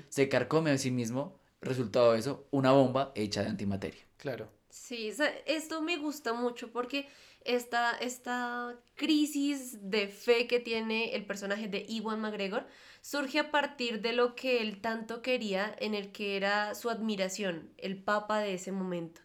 se 0.10 0.30
carcome 0.30 0.70
a 0.70 0.78
sí 0.78 0.92
mismo, 0.92 1.40
resultado 1.62 2.14
de 2.14 2.20
eso, 2.20 2.46
una 2.52 2.72
bomba 2.72 3.12
hecha 3.16 3.42
de 3.42 3.50
antimateria. 3.50 4.04
Claro. 4.18 4.52
Sí, 4.70 5.10
o 5.10 5.16
sea, 5.16 5.34
esto 5.48 5.82
me 5.82 5.98
gusta 5.98 6.34
mucho 6.34 6.72
porque 6.72 7.10
esta, 7.44 7.98
esta 7.98 8.76
crisis 8.94 9.80
de 9.82 10.10
fe 10.10 10.46
que 10.46 10.60
tiene 10.60 11.16
el 11.16 11.26
personaje 11.26 11.70
de 11.70 11.88
Iwan 11.90 12.22
McGregor 12.22 12.68
surge 13.02 13.40
a 13.40 13.50
partir 13.50 14.02
de 14.02 14.14
lo 14.14 14.36
que 14.36 14.62
él 14.62 14.80
tanto 14.80 15.24
quería, 15.24 15.76
en 15.80 15.96
el 15.96 16.12
que 16.12 16.38
era 16.38 16.76
su 16.76 16.92
admiración, 16.92 17.74
el 17.78 17.98
papa 17.98 18.42
de 18.42 18.54
ese 18.54 18.72
momento. 18.72 19.22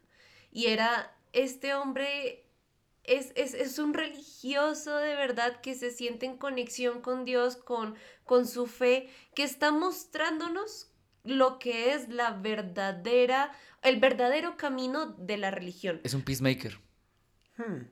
Y 0.50 0.68
era 0.68 1.14
este 1.34 1.74
hombre 1.74 2.46
es, 3.06 3.32
es, 3.36 3.54
es 3.54 3.78
un 3.78 3.94
religioso 3.94 4.96
de 4.96 5.14
verdad 5.14 5.60
que 5.60 5.74
se 5.74 5.90
siente 5.90 6.26
en 6.26 6.36
conexión 6.36 7.00
con 7.00 7.24
Dios, 7.24 7.56
con, 7.56 7.94
con 8.26 8.46
su 8.46 8.66
fe, 8.66 9.08
que 9.34 9.44
está 9.44 9.70
mostrándonos 9.70 10.92
lo 11.24 11.58
que 11.58 11.94
es 11.94 12.08
la 12.08 12.32
verdadera, 12.32 13.52
el 13.82 13.98
verdadero 13.98 14.56
camino 14.56 15.06
de 15.06 15.38
la 15.38 15.50
religión. 15.50 16.00
Es 16.04 16.14
un 16.14 16.22
peacemaker. 16.22 16.78
Hmm, 17.56 17.86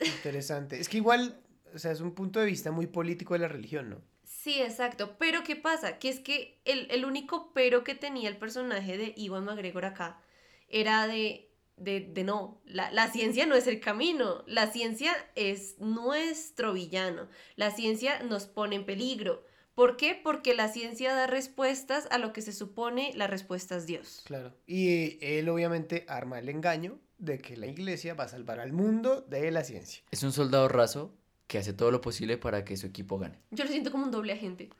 Interesante. 0.00 0.80
Es 0.80 0.88
que 0.88 0.96
igual, 0.98 1.40
o 1.74 1.78
sea, 1.78 1.92
es 1.92 2.00
un 2.00 2.14
punto 2.14 2.40
de 2.40 2.46
vista 2.46 2.70
muy 2.70 2.86
político 2.86 3.34
de 3.34 3.40
la 3.40 3.48
religión, 3.48 3.90
¿no? 3.90 4.02
Sí, 4.24 4.60
exacto. 4.60 5.16
Pero 5.18 5.44
¿qué 5.44 5.56
pasa? 5.56 5.98
Que 5.98 6.08
es 6.08 6.20
que 6.20 6.60
el, 6.64 6.88
el 6.90 7.04
único 7.04 7.52
pero 7.52 7.84
que 7.84 7.94
tenía 7.94 8.28
el 8.28 8.36
personaje 8.38 8.96
de 8.98 9.14
Iwan 9.16 9.44
McGregor 9.44 9.84
acá 9.84 10.20
era 10.68 11.06
de, 11.06 11.50
de, 11.76 12.00
de 12.00 12.24
no, 12.24 12.60
la, 12.64 12.90
la 12.90 13.08
ciencia 13.10 13.46
no 13.46 13.54
es 13.54 13.66
el 13.66 13.80
camino, 13.80 14.42
la 14.46 14.70
ciencia 14.72 15.12
es 15.36 15.78
nuestro 15.78 16.72
villano, 16.72 17.28
la 17.56 17.70
ciencia 17.70 18.22
nos 18.22 18.46
pone 18.46 18.76
en 18.76 18.86
peligro. 18.86 19.44
¿Por 19.74 19.96
qué? 19.96 20.20
Porque 20.22 20.54
la 20.54 20.68
ciencia 20.68 21.14
da 21.14 21.26
respuestas 21.26 22.06
a 22.10 22.18
lo 22.18 22.32
que 22.32 22.42
se 22.42 22.52
supone 22.52 23.12
la 23.14 23.26
respuesta 23.26 23.76
es 23.76 23.86
Dios. 23.86 24.22
Claro. 24.24 24.54
Y 24.66 25.18
él 25.24 25.48
obviamente 25.48 26.04
arma 26.08 26.38
el 26.38 26.48
engaño 26.48 26.98
de 27.18 27.38
que 27.38 27.56
la 27.56 27.66
iglesia 27.66 28.14
va 28.14 28.24
a 28.24 28.28
salvar 28.28 28.60
al 28.60 28.72
mundo 28.72 29.22
de 29.22 29.50
la 29.50 29.64
ciencia. 29.64 30.02
Es 30.10 30.22
un 30.22 30.32
soldado 30.32 30.68
raso 30.68 31.14
que 31.46 31.58
hace 31.58 31.72
todo 31.72 31.90
lo 31.90 32.00
posible 32.00 32.36
para 32.36 32.64
que 32.64 32.76
su 32.76 32.86
equipo 32.86 33.18
gane. 33.18 33.38
Yo 33.50 33.64
lo 33.64 33.70
siento 33.70 33.90
como 33.90 34.04
un 34.04 34.10
doble 34.10 34.32
agente. 34.32 34.70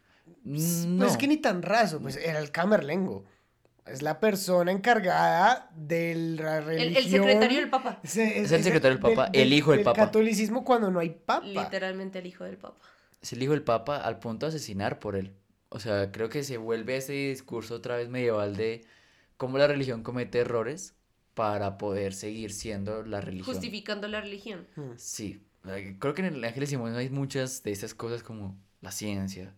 No. 0.44 0.98
Pues 0.98 1.12
es 1.12 1.16
que 1.16 1.26
ni 1.28 1.36
tan 1.36 1.62
raso, 1.62 2.00
pues 2.00 2.16
era 2.16 2.38
el 2.38 2.50
camerlengo. 2.50 3.24
Es 3.86 4.00
la 4.02 4.20
persona 4.20 4.70
encargada 4.70 5.68
de 5.74 6.14
la 6.14 6.58
El, 6.58 6.64
religión. 6.64 6.96
el 7.04 7.10
secretario 7.10 7.58
del 7.60 7.70
Papa. 7.70 8.00
Es, 8.04 8.16
Es 8.16 8.52
el 8.52 8.62
secretario 8.62 8.98
del 8.98 9.00
Papa, 9.00 9.30
el 9.32 9.52
hijo 9.52 9.72
del 9.72 9.82
Papa. 9.82 10.04
catolicismo 10.04 10.64
cuando 10.64 10.90
no 10.90 11.00
hay 11.00 11.10
papa. 11.10 11.44
Literalmente 11.46 12.20
el 12.20 12.26
hijo 12.26 12.44
del 12.44 12.58
Papa. 12.58 12.78
Es 13.22 13.32
el 13.32 13.42
hijo 13.42 13.52
del 13.52 13.62
Papa 13.62 13.96
al 13.96 14.18
punto 14.18 14.46
de 14.46 14.50
asesinar 14.50 14.98
por 14.98 15.16
él. 15.16 15.32
O 15.68 15.80
sea, 15.80 16.12
creo 16.12 16.28
que 16.28 16.42
se 16.42 16.58
vuelve 16.58 16.96
ese 16.96 17.12
discurso 17.12 17.76
otra 17.76 17.96
vez 17.96 18.08
medieval 18.08 18.56
de 18.56 18.84
cómo 19.36 19.56
la 19.56 19.66
religión 19.66 20.02
comete 20.02 20.40
errores 20.40 20.94
para 21.34 21.78
poder 21.78 22.12
seguir 22.12 22.52
siendo 22.52 23.02
la 23.04 23.20
religión. 23.20 23.54
Justificando 23.54 24.06
la 24.08 24.20
religión. 24.20 24.66
Sí, 24.96 25.42
eh, 25.66 25.96
creo 25.98 26.14
que 26.14 26.22
en 26.26 26.34
el 26.34 26.44
Ángeles 26.44 26.70
y 26.70 26.72
Demonios 26.72 26.98
hay 26.98 27.08
muchas 27.08 27.62
de 27.62 27.72
esas 27.72 27.94
cosas 27.94 28.22
como 28.22 28.56
la 28.80 28.90
ciencia, 28.90 29.54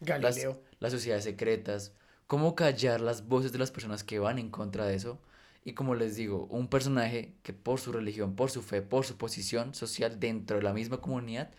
las, 0.00 0.20
Galileo. 0.20 0.60
las 0.80 0.92
sociedades 0.92 1.24
secretas, 1.24 1.92
cómo 2.26 2.54
callar 2.54 3.00
las 3.00 3.28
voces 3.28 3.52
de 3.52 3.58
las 3.58 3.70
personas 3.70 4.02
que 4.02 4.18
van 4.18 4.38
en 4.38 4.50
contra 4.50 4.86
de 4.86 4.94
eso. 4.96 5.20
Y 5.64 5.74
como 5.74 5.94
les 5.94 6.16
digo, 6.16 6.46
un 6.46 6.66
personaje 6.66 7.34
que 7.44 7.52
por 7.52 7.78
su 7.78 7.92
religión, 7.92 8.34
por 8.34 8.50
su 8.50 8.62
fe, 8.62 8.82
por 8.82 9.04
su 9.04 9.16
posición 9.16 9.74
social 9.74 10.18
dentro 10.18 10.56
de 10.56 10.64
la 10.64 10.72
misma 10.72 11.00
comunidad, 11.00 11.52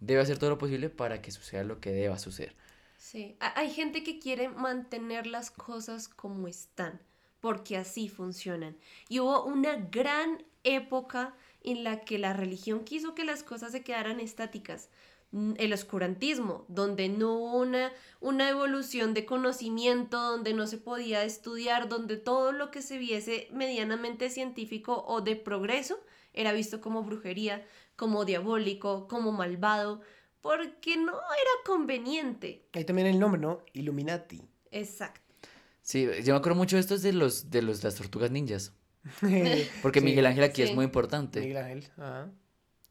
debe 0.00 0.20
hacer 0.22 0.38
todo 0.38 0.50
lo 0.50 0.58
posible 0.58 0.90
para 0.90 1.22
que 1.22 1.30
suceda 1.30 1.64
lo 1.64 1.80
que 1.80 1.92
deba 1.92 2.18
suceder. 2.18 2.54
Sí. 2.96 3.36
Ha- 3.40 3.58
Hay 3.58 3.70
gente 3.70 4.02
que 4.02 4.18
quiere 4.18 4.48
mantener 4.48 5.26
las 5.26 5.50
cosas 5.50 6.08
como 6.08 6.48
están, 6.48 7.00
porque 7.40 7.76
así 7.76 8.08
funcionan. 8.08 8.76
Y 9.08 9.20
hubo 9.20 9.44
una 9.44 9.76
gran 9.76 10.44
época 10.64 11.34
en 11.62 11.84
la 11.84 12.00
que 12.04 12.18
la 12.18 12.32
religión 12.32 12.84
quiso 12.84 13.14
que 13.14 13.24
las 13.24 13.42
cosas 13.42 13.72
se 13.72 13.82
quedaran 13.82 14.20
estáticas. 14.20 14.90
Mm, 15.32 15.52
El 15.58 15.72
oscurantismo, 15.72 16.64
donde 16.68 17.08
no 17.08 17.34
hubo 17.34 17.58
una, 17.58 17.92
una 18.20 18.48
evolución 18.50 19.14
de 19.14 19.24
conocimiento, 19.26 20.20
donde 20.20 20.52
no 20.54 20.66
se 20.66 20.78
podía 20.78 21.24
estudiar, 21.24 21.88
donde 21.88 22.16
todo 22.16 22.52
lo 22.52 22.70
que 22.70 22.82
se 22.82 22.98
viese 22.98 23.48
medianamente 23.52 24.28
científico 24.30 25.04
o 25.06 25.20
de 25.20 25.36
progreso 25.36 26.00
era 26.32 26.52
visto 26.52 26.80
como 26.80 27.02
brujería, 27.02 27.64
como 28.00 28.24
diabólico, 28.24 29.06
como 29.06 29.30
malvado, 29.30 30.00
porque 30.40 30.96
no 30.96 31.12
era 31.12 31.54
conveniente. 31.66 32.66
Hay 32.72 32.84
también 32.84 33.06
el 33.08 33.18
nombre, 33.20 33.38
¿no? 33.40 33.60
Illuminati. 33.74 34.40
Exacto. 34.70 35.20
Sí, 35.82 36.08
yo 36.24 36.32
me 36.32 36.38
acuerdo 36.38 36.56
mucho 36.56 36.76
de 36.76 36.80
estos 36.80 37.02
de 37.02 37.12
los 37.12 37.50
de 37.50 37.60
los 37.62 37.84
las 37.84 37.94
tortugas 37.96 38.30
ninjas. 38.30 38.72
Porque 39.82 40.00
Sí. 40.00 40.04
Miguel 40.06 40.26
Ángel 40.26 40.44
aquí 40.44 40.62
es 40.62 40.74
muy 40.74 40.84
importante. 40.84 41.40
Miguel 41.40 41.56
Ángel. 41.58 41.88
ajá. 41.98 42.30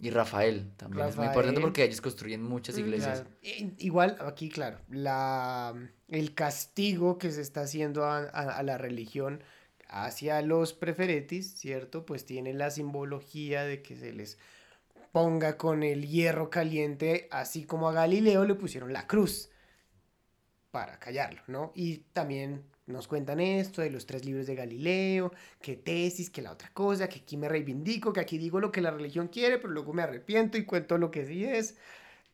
Y 0.01 0.11
Rafael 0.11 0.71
también 0.77 1.07
es 1.07 1.17
muy 1.17 1.25
importante 1.25 1.59
porque 1.59 1.83
ellos 1.83 1.99
construyen 1.99 2.41
muchas 2.41 2.75
Mm, 2.77 2.79
iglesias. 2.79 3.19
Claro. 3.21 3.35
I- 3.43 3.73
Igual, 3.79 4.15
aquí, 4.21 4.49
claro, 4.49 4.79
la, 4.89 5.73
el 6.07 6.33
castigo 6.33 7.17
que 7.17 7.31
se 7.31 7.41
está 7.41 7.61
haciendo 7.63 8.05
a, 8.05 8.19
a- 8.19 8.57
a 8.59 8.63
la 8.63 8.77
religión 8.77 9.43
hacia 9.89 10.41
los 10.41 10.71
preferetis, 10.73 11.53
¿cierto? 11.57 12.05
Pues 12.05 12.25
tiene 12.25 12.53
la 12.53 12.69
simbología 12.71 13.63
de 13.63 13.81
que 13.81 13.97
se 13.97 14.13
les 14.13 14.37
ponga 15.11 15.57
con 15.57 15.83
el 15.83 16.07
hierro 16.07 16.49
caliente, 16.49 17.27
así 17.31 17.63
como 17.65 17.89
a 17.89 17.93
Galileo 17.93 18.45
le 18.45 18.55
pusieron 18.55 18.93
la 18.93 19.07
cruz 19.07 19.49
para 20.71 20.99
callarlo, 20.99 21.41
¿no? 21.47 21.71
Y 21.75 21.97
también 22.13 22.63
nos 22.85 23.07
cuentan 23.07 23.39
esto 23.39 23.81
de 23.81 23.89
los 23.91 24.05
tres 24.05 24.25
libros 24.25 24.47
de 24.47 24.55
Galileo, 24.55 25.31
que 25.61 25.75
tesis, 25.75 26.29
que 26.29 26.41
la 26.41 26.51
otra 26.51 26.71
cosa, 26.73 27.07
que 27.07 27.19
aquí 27.19 27.37
me 27.37 27.47
reivindico, 27.47 28.13
que 28.13 28.19
aquí 28.19 28.37
digo 28.37 28.59
lo 28.59 28.71
que 28.71 28.81
la 28.81 28.91
religión 28.91 29.27
quiere, 29.27 29.57
pero 29.57 29.69
luego 29.69 29.93
me 29.93 30.03
arrepiento 30.03 30.57
y 30.57 30.65
cuento 30.65 30.97
lo 30.97 31.11
que 31.11 31.25
sí 31.25 31.45
es. 31.45 31.77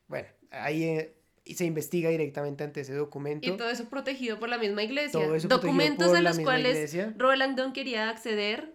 Bueno, 0.08 0.28
ahí 0.52 0.84
eh, 0.84 1.16
se 1.46 1.66
investiga 1.66 2.10
directamente 2.10 2.64
ante 2.64 2.82
ese 2.82 2.94
documento. 2.94 3.48
Y 3.48 3.58
todo 3.58 3.70
eso 3.70 3.90
protegido 3.90 4.40
por 4.40 4.50
la 4.50 4.58
misma 4.58 4.84
iglesia. 4.84 5.12
Todo 5.12 5.36
eso 5.36 5.48
protegido 5.48 5.74
Documentos 5.74 6.08
por 6.08 6.18
a 6.18 6.22
los 6.22 6.40
cuales 6.40 6.76
iglesia. 6.76 7.14
Roland 7.18 7.58
Down 7.58 7.74
quería 7.74 8.10
acceder 8.10 8.75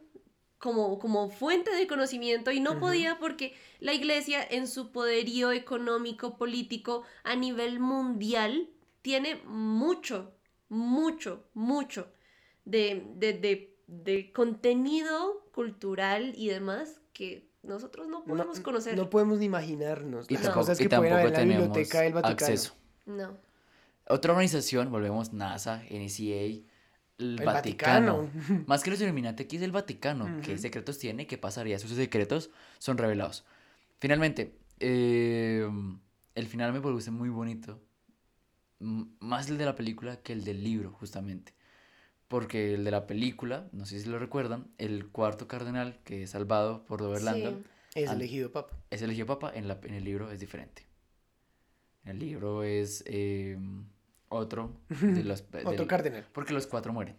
como, 0.60 0.98
como 1.00 1.30
fuente 1.30 1.72
de 1.74 1.86
conocimiento 1.88 2.52
y 2.52 2.60
no 2.60 2.78
podía 2.78 3.18
porque 3.18 3.54
la 3.80 3.92
iglesia 3.94 4.46
en 4.48 4.68
su 4.68 4.92
poderío 4.92 5.50
económico, 5.52 6.36
político 6.36 7.02
a 7.24 7.34
nivel 7.34 7.80
mundial 7.80 8.68
tiene 9.02 9.36
mucho, 9.46 10.32
mucho, 10.68 11.44
mucho 11.54 12.12
de, 12.66 13.02
de, 13.16 13.32
de, 13.32 13.74
de 13.88 14.32
contenido 14.32 15.48
cultural 15.52 16.34
y 16.36 16.48
demás 16.48 17.00
que 17.14 17.48
nosotros 17.62 18.06
no 18.08 18.22
podemos 18.24 18.60
conocer. 18.60 18.96
No 18.96 19.08
podemos 19.10 19.38
ni 19.38 19.46
imaginarnos 19.46 20.26
Y 20.30 20.34
las 20.34 20.42
tampoco- 20.44 20.60
cosas 20.60 20.78
que 20.78 20.88
pueden 20.88 21.12
haber 21.14 21.26
en 21.28 21.32
tampoco 21.32 21.32
la 21.32 21.38
tenemos 21.38 21.68
biblioteca 21.68 22.00
del 22.02 22.12
Vaticano. 22.12 22.52
acceso. 22.52 22.74
No. 23.06 23.36
Otra 24.08 24.32
organización, 24.32 24.90
volvemos 24.92 25.32
NASA, 25.32 25.82
NCA, 25.88 26.66
el, 27.20 27.38
El 27.40 27.46
Vaticano. 27.46 28.22
Vaticano. 28.24 28.64
Más 28.66 28.82
que 28.82 28.90
los 28.90 29.00
Illuminati, 29.00 29.44
aquí 29.44 29.56
es 29.56 29.62
el 29.62 29.72
Vaticano. 29.72 30.40
¿Qué 30.42 30.52
Ujú. 30.52 30.60
secretos 30.62 30.98
tiene? 30.98 31.26
¿Qué 31.26 31.38
pasaría? 31.38 31.78
Sus 31.78 31.90
secretos 31.92 32.50
son 32.78 32.98
revelados. 32.98 33.44
Finalmente, 34.00 34.56
eh, 34.80 35.68
el 36.34 36.46
final 36.46 36.72
me 36.72 36.80
parece 36.80 37.10
muy 37.10 37.28
bonito. 37.28 37.80
M- 38.80 39.06
Más 39.20 39.48
el 39.50 39.58
de 39.58 39.64
la 39.66 39.74
película 39.74 40.16
que 40.22 40.32
el 40.32 40.44
del 40.44 40.64
libro, 40.64 40.90
justamente. 40.92 41.52
Porque 42.28 42.74
el 42.74 42.84
de 42.84 42.90
la 42.92 43.06
película, 43.06 43.68
no 43.72 43.84
sé 43.86 44.00
si 44.00 44.08
lo 44.08 44.18
recuerdan, 44.18 44.68
el 44.78 45.08
cuarto 45.08 45.48
cardenal 45.48 45.98
que 46.04 46.22
es 46.22 46.30
salvado 46.30 46.84
por 46.86 47.00
Robert 47.00 47.22
Sí. 47.22 47.62
Es 47.96 48.08
elegido 48.10 48.52
papa. 48.52 48.76
es 48.90 49.02
elegido 49.02 49.26
papa, 49.26 49.50
en, 49.52 49.66
la, 49.66 49.78
en 49.82 49.94
el 49.94 50.04
libro 50.04 50.30
es 50.30 50.38
diferente. 50.38 50.86
En 52.04 52.12
el 52.12 52.18
libro 52.20 52.62
es 52.62 53.02
eh, 53.06 53.58
otro 54.30 54.80
de 54.88 55.22
los... 55.24 55.42
Otro 55.42 55.70
del- 55.72 55.86
cardenal. 55.86 56.26
Porque 56.32 56.54
los 56.54 56.66
cuatro 56.66 56.92
mueren. 56.94 57.16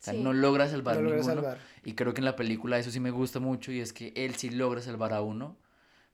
O 0.00 0.02
sea, 0.02 0.14
Sí. 0.14 0.20
no 0.22 0.32
logra 0.32 0.66
salvar 0.68 0.96
No 0.96 1.02
logra 1.02 1.18
ninguno. 1.18 1.34
salvar. 1.34 1.58
Y 1.84 1.92
creo 1.94 2.14
que 2.14 2.20
en 2.20 2.24
la 2.24 2.36
película 2.36 2.78
eso 2.78 2.90
sí 2.90 3.00
me 3.00 3.10
gusta 3.10 3.40
mucho 3.40 3.70
y 3.72 3.80
es 3.80 3.92
que 3.92 4.12
él 4.16 4.36
sí 4.36 4.48
logra 4.50 4.80
salvar 4.80 5.12
a 5.12 5.20
uno 5.22 5.58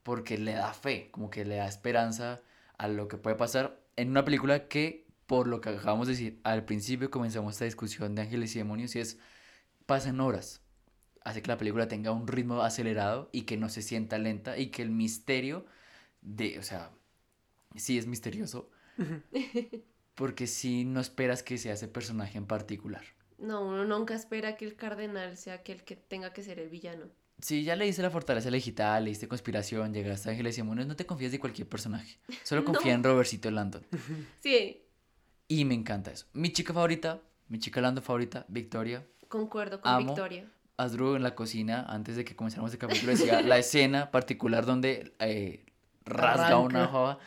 porque 0.03 0.37
le 0.39 0.55
da 0.55 0.73
fe, 0.75 1.09
como 1.13 1.31
que 1.31 1.45
le 1.45 1.57
da 1.57 1.69
esperanza 1.69 2.41
a 2.79 2.89
lo 2.89 3.09
que 3.09 3.17
puede 3.19 3.37
pasar 3.37 3.81
en 3.97 4.11
una 4.11 4.25
película 4.25 4.69
que, 4.69 5.07
por 5.27 5.47
lo 5.47 5.61
que 5.61 5.69
acabamos 5.71 6.07
de 6.09 6.15
decir, 6.15 6.41
al 6.45 6.65
principio 6.65 7.11
comenzamos 7.11 7.55
esta 7.55 7.65
discusión 7.67 8.15
de 8.15 8.23
ángeles 8.23 8.55
y 8.55 8.59
demonios 8.59 8.97
y 8.97 9.01
es, 9.01 9.19
pasan 9.87 10.21
horas, 10.21 10.61
hace 11.23 11.41
que 11.43 11.49
la 11.49 11.57
película 11.59 11.87
tenga 11.89 12.11
un 12.11 12.27
ritmo 12.27 12.63
acelerado 12.63 13.29
y 13.33 13.43
que 13.43 13.57
no 13.57 13.69
se 13.71 13.81
sienta 13.83 14.19
lenta 14.19 14.59
y 14.59 14.67
que 14.69 14.83
el 14.83 14.91
misterio 14.91 15.65
de, 16.23 16.59
o 16.59 16.63
sea, 16.63 16.91
sí 17.77 17.97
es 17.99 18.07
misterioso, 18.07 18.71
porque 20.15 20.47
sí 20.47 20.85
no 20.85 21.01
esperas 21.01 21.43
que 21.43 21.59
sea 21.59 21.75
ese 21.75 21.89
personaje 21.89 22.39
en 22.39 22.47
particular. 22.47 23.03
No, 23.39 23.63
uno 23.67 23.85
nunca 23.85 24.15
espera 24.15 24.57
que 24.57 24.65
el 24.65 24.77
cardenal 24.77 25.37
sea 25.37 25.55
aquel 25.55 25.83
que 25.85 25.97
tenga 25.97 26.33
que 26.33 26.43
ser 26.43 26.59
el 26.59 26.69
villano. 26.69 27.07
Si 27.41 27.65
ya 27.65 27.75
leíste 27.75 28.01
La 28.01 28.11
Fortaleza 28.11 28.49
Digital, 28.51 29.05
leíste 29.05 29.27
Conspiración, 29.27 29.93
llegaste 29.93 30.29
a 30.29 30.33
Ángeles 30.33 30.57
y 30.57 30.61
Demonios, 30.61 30.87
no 30.87 30.95
te 30.97 31.05
confíes 31.05 31.33
de 31.33 31.41
cualquier 31.41 31.69
personaje. 31.69 32.19
Solo 32.45 32.65
confía 32.65 32.93
No. 32.93 32.99
en 32.99 33.05
Robertito 33.05 33.51
Landon. 33.51 33.85
Sí, 34.41 34.83
Y 35.49 35.65
me 35.65 35.75
encanta 35.75 36.13
eso. 36.13 36.27
Mi 36.33 36.53
chica 36.53 36.73
favorita, 36.73 37.21
mi 37.49 37.59
chica 37.59 37.81
Landon 37.81 38.05
favorita, 38.05 38.47
Victoria. 38.49 39.05
concuerdo 39.29 39.81
con 39.81 39.93
Amo. 39.93 40.07
Victoria. 40.07 40.49
Asdru 40.77 41.17
en 41.17 41.23
la 41.23 41.35
cocina, 41.35 41.85
antes 41.89 42.17
de 42.17 42.25
que 42.25 42.35
comenzáramos 42.37 42.73
el 42.73 42.79
capítulo, 42.79 43.13
decía 43.13 43.43
la 43.43 43.59
escena 43.59 44.11
particular 44.13 44.65
donde 44.65 45.13
eh, 45.19 45.67
rasga 46.05 46.59
una 46.59 46.85
Arranca. 46.85 47.19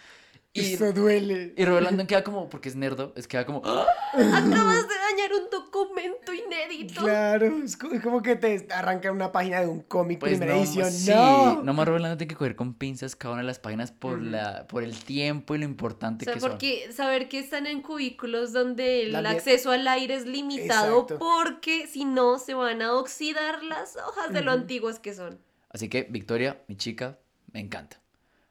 Y, 0.60 0.74
Eso 0.74 0.92
duele. 0.92 1.54
y 1.56 1.66
Robert 1.66 1.86
Landon 1.86 2.08
queda 2.08 2.24
como, 2.24 2.50
porque 2.50 2.70
es 2.70 2.76
nerdo, 2.76 3.14
es 3.16 3.28
queda 3.28 3.46
como... 3.46 3.62
¡ah! 3.64 3.86
Acabas 4.14 4.88
de 4.88 4.96
dañar 4.96 5.32
un 5.44 5.50
documento 5.52 6.34
inédito. 6.34 7.02
Claro, 7.02 7.46
es 7.64 7.78
co- 7.78 7.92
es 7.92 8.02
como 8.02 8.22
que 8.24 8.36
te 8.36 8.68
arranca 8.74 9.12
una 9.12 9.32
página 9.32 9.60
de 9.62 9.68
un 9.68 9.82
cómic 9.82 10.20
Pues 10.20 10.32
primera 10.32 10.56
no, 10.56 10.62
edición. 10.64 10.92
sí, 10.92 11.12
no. 11.12 11.62
nomás 11.62 11.86
Robert 11.88 12.02
Landon 12.02 12.18
tiene 12.18 12.30
que 12.30 12.36
coger 12.36 12.56
con 12.56 12.74
pinzas 12.74 13.16
cada 13.16 13.34
una 13.34 13.42
de 13.44 13.48
las 13.48 13.60
páginas 13.60 13.92
por, 13.92 14.20
la, 14.22 14.66
por 14.68 14.84
el 14.84 14.98
tiempo 15.04 15.54
y 15.54 15.60
lo 15.60 15.66
O 15.66 15.70
importante 15.70 16.26
sea, 16.26 16.34
que 16.34 16.40
son. 16.40 16.50
porque 16.52 16.92
saber 16.92 17.30
que 17.30 17.38
están 17.40 17.68
en 17.68 17.82
cubículos 17.82 18.52
donde 18.54 19.04
el 19.04 19.12
La 19.12 19.22
mie- 19.22 19.36
acceso 19.36 19.70
al 19.72 19.88
aire 19.88 20.16
es 20.16 20.26
limitado 20.26 21.02
Exacto. 21.02 21.20
porque 21.20 21.86
si 21.88 22.04
no 22.06 22.40
se 22.40 22.54
van 22.56 22.82
a 22.82 22.94
oxidar 22.96 23.64
las 23.64 23.96
hojas 23.98 24.34
de 24.34 24.42
lo 24.42 24.52
antiguas 24.52 24.98
que 25.00 25.14
son. 25.14 25.40
Así 25.70 25.90
que, 25.90 26.08
Victoria, 26.10 26.62
mi 26.68 26.76
chica, 26.78 27.20
me 27.54 27.60
encanta. 27.60 28.02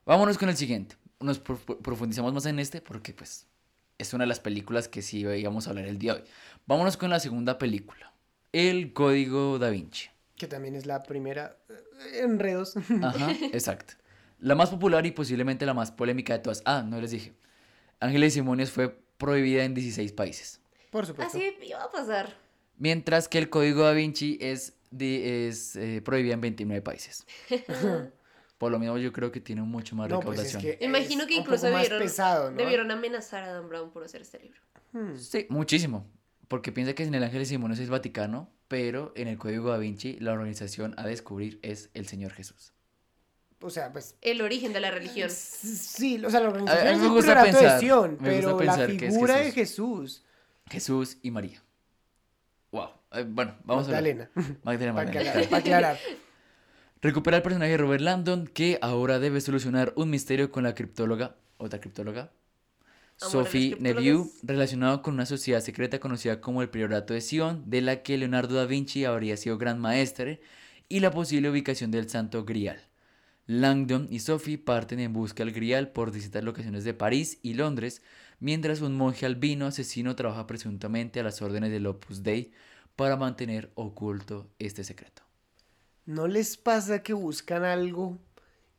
Vámonos 0.04 0.38
con 0.38 0.48
el 0.48 0.56
siguiente. 0.56 0.94
Nos 1.20 1.38
pro- 1.38 1.56
pro- 1.58 1.78
profundizamos 1.78 2.32
más 2.32 2.46
en 2.46 2.58
este 2.58 2.80
porque, 2.80 3.12
pues, 3.14 3.46
es 3.98 4.12
una 4.12 4.24
de 4.24 4.28
las 4.28 4.40
películas 4.40 4.88
que 4.88 5.00
sí 5.02 5.20
íbamos 5.20 5.66
a 5.66 5.70
hablar 5.70 5.86
el 5.86 5.98
día 5.98 6.14
de 6.14 6.20
hoy. 6.20 6.26
Vámonos 6.66 6.96
con 6.96 7.08
la 7.10 7.20
segunda 7.20 7.56
película. 7.58 8.12
El 8.52 8.92
Código 8.92 9.58
Da 9.58 9.70
Vinci. 9.70 10.08
Que 10.36 10.46
también 10.46 10.74
es 10.74 10.84
la 10.86 11.02
primera. 11.02 11.56
eh, 11.70 12.20
Enredos. 12.22 12.74
Ajá, 13.02 13.32
exacto. 13.52 13.94
La 14.38 14.54
más 14.54 14.68
popular 14.68 15.06
y 15.06 15.12
posiblemente 15.12 15.64
la 15.64 15.72
más 15.74 15.90
polémica 15.90 16.34
de 16.34 16.40
todas. 16.40 16.62
Ah, 16.66 16.84
no 16.86 17.00
les 17.00 17.10
dije. 17.12 17.32
Ángeles 18.00 18.36
y 18.36 18.40
Demonios 18.40 18.70
fue 18.70 18.90
prohibida 19.16 19.64
en 19.64 19.72
16 19.74 20.12
países. 20.12 20.60
Por 20.90 21.06
supuesto. 21.06 21.38
Así 21.38 21.54
iba 21.66 21.82
a 21.82 21.90
pasar. 21.90 22.36
Mientras 22.76 23.28
que 23.28 23.38
el 23.38 23.48
Código 23.48 23.84
Da 23.84 23.92
Vinci 23.92 24.36
es, 24.42 24.74
de, 24.90 25.48
es 25.48 25.74
eh, 25.76 26.02
prohibida 26.04 26.34
en 26.34 26.42
29 26.42 26.82
países. 26.82 27.26
Por 28.58 28.72
lo 28.72 28.78
mismo 28.78 28.96
yo 28.98 29.12
creo 29.12 29.30
que 29.30 29.40
tiene 29.40 29.62
mucho 29.62 29.94
más 29.96 30.08
No, 30.08 30.20
pues 30.20 30.38
es 30.40 30.46
recaudación. 30.54 30.78
que 30.78 30.84
Imagino 30.84 31.26
que 31.26 31.34
incluso 31.34 31.66
debieron, 31.66 31.98
pesado, 32.00 32.50
¿no? 32.50 32.56
debieron 32.56 32.90
amenazar 32.90 33.42
a 33.44 33.52
Dan 33.52 33.68
Brown 33.68 33.90
por 33.90 34.02
hacer 34.04 34.22
este 34.22 34.38
libro. 34.40 34.60
Hmm. 34.92 35.16
Sí, 35.16 35.46
muchísimo. 35.50 36.06
porque 36.48 36.72
piensa 36.72 36.94
que 36.94 37.02
en 37.02 37.14
el 37.14 37.22
Ángeles 37.24 37.50
y 37.50 37.54
Demonios 37.54 37.80
es 37.80 37.90
Vaticano, 37.90 38.48
pero 38.68 39.12
en 39.16 39.28
el 39.28 39.36
Código 39.36 39.68
Da 39.70 39.78
Vinci 39.78 40.16
la 40.20 40.32
organización 40.32 40.94
a 40.96 41.04
descubrir 41.06 41.58
es 41.62 41.90
el 41.94 42.06
Señor 42.06 42.32
Jesús. 42.32 42.72
O 43.60 43.68
sea, 43.70 43.92
pues 43.92 44.16
El 44.22 44.40
origen 44.42 44.72
de 44.72 44.80
la 44.80 44.90
religión. 44.90 45.28
sí, 45.30 46.22
o 46.24 46.30
sea, 46.30 46.40
la 46.40 46.46
A- 46.46 46.50
a 46.50 46.52
organización 46.52 47.00
mí 47.12 47.18
es 47.18 47.26
de 47.26 47.34
pensar, 47.34 47.80
Sion, 47.80 48.10
me 48.20 48.28
gusta 48.28 48.30
pero 48.36 48.50
la 48.52 48.56
pensar 48.58 48.96
que 48.96 49.06
es 49.06 49.14
figura 49.14 49.36
de 49.38 49.52
Jesús. 49.52 50.24
Jesús. 50.70 51.18
Y 51.22 51.30
María. 51.30 51.62
Wow. 52.70 52.88
Eh, 53.12 53.24
bueno, 53.28 53.54
vamos 53.64 53.86
Magdalena. 53.86 54.30
a 54.34 54.40
ver. 54.40 54.56
Magdalena. 54.62 54.94
Para 54.94 55.06
Magdalena. 55.06 55.30
aclarar, 55.30 55.48
para 55.50 55.60
aclarar. 55.60 55.98
Recupera 57.06 57.36
el 57.36 57.42
personaje 57.44 57.70
de 57.70 57.76
Robert 57.76 58.02
Landon 58.02 58.48
que 58.48 58.80
ahora 58.82 59.20
debe 59.20 59.40
solucionar 59.40 59.92
un 59.94 60.10
misterio 60.10 60.50
con 60.50 60.64
la 60.64 60.74
criptóloga, 60.74 61.36
otra 61.56 61.78
criptóloga, 61.78 62.32
Amor 63.20 63.44
Sophie. 63.44 63.76
Neveu, 63.78 64.28
relacionado 64.42 65.02
con 65.02 65.14
una 65.14 65.24
sociedad 65.24 65.60
secreta 65.60 66.00
conocida 66.00 66.40
como 66.40 66.62
el 66.62 66.68
Priorato 66.68 67.14
de 67.14 67.20
Sion, 67.20 67.62
de 67.70 67.80
la 67.80 68.02
que 68.02 68.18
Leonardo 68.18 68.56
da 68.56 68.66
Vinci 68.66 69.04
habría 69.04 69.36
sido 69.36 69.56
gran 69.56 69.78
maestre, 69.78 70.40
y 70.88 70.98
la 70.98 71.12
posible 71.12 71.48
ubicación 71.48 71.92
del 71.92 72.10
Santo 72.10 72.44
Grial. 72.44 72.80
Langdon 73.46 74.08
y 74.10 74.18
Sophie 74.18 74.58
parten 74.58 74.98
en 74.98 75.12
busca 75.12 75.44
del 75.44 75.54
Grial 75.54 75.92
por 75.92 76.10
distintas 76.10 76.42
locaciones 76.42 76.82
de 76.82 76.92
París 76.92 77.38
y 77.40 77.54
Londres, 77.54 78.02
mientras 78.40 78.80
un 78.80 78.96
monje 78.96 79.26
albino 79.26 79.66
asesino 79.66 80.16
trabaja 80.16 80.48
presuntamente 80.48 81.20
a 81.20 81.22
las 81.22 81.40
órdenes 81.40 81.70
del 81.70 81.86
Opus 81.86 82.24
Dei 82.24 82.50
para 82.96 83.16
mantener 83.16 83.70
oculto 83.76 84.50
este 84.58 84.82
secreto. 84.82 85.25
¿No 86.06 86.28
les 86.28 86.56
pasa 86.56 87.02
que 87.02 87.12
buscan 87.12 87.64
algo 87.64 88.18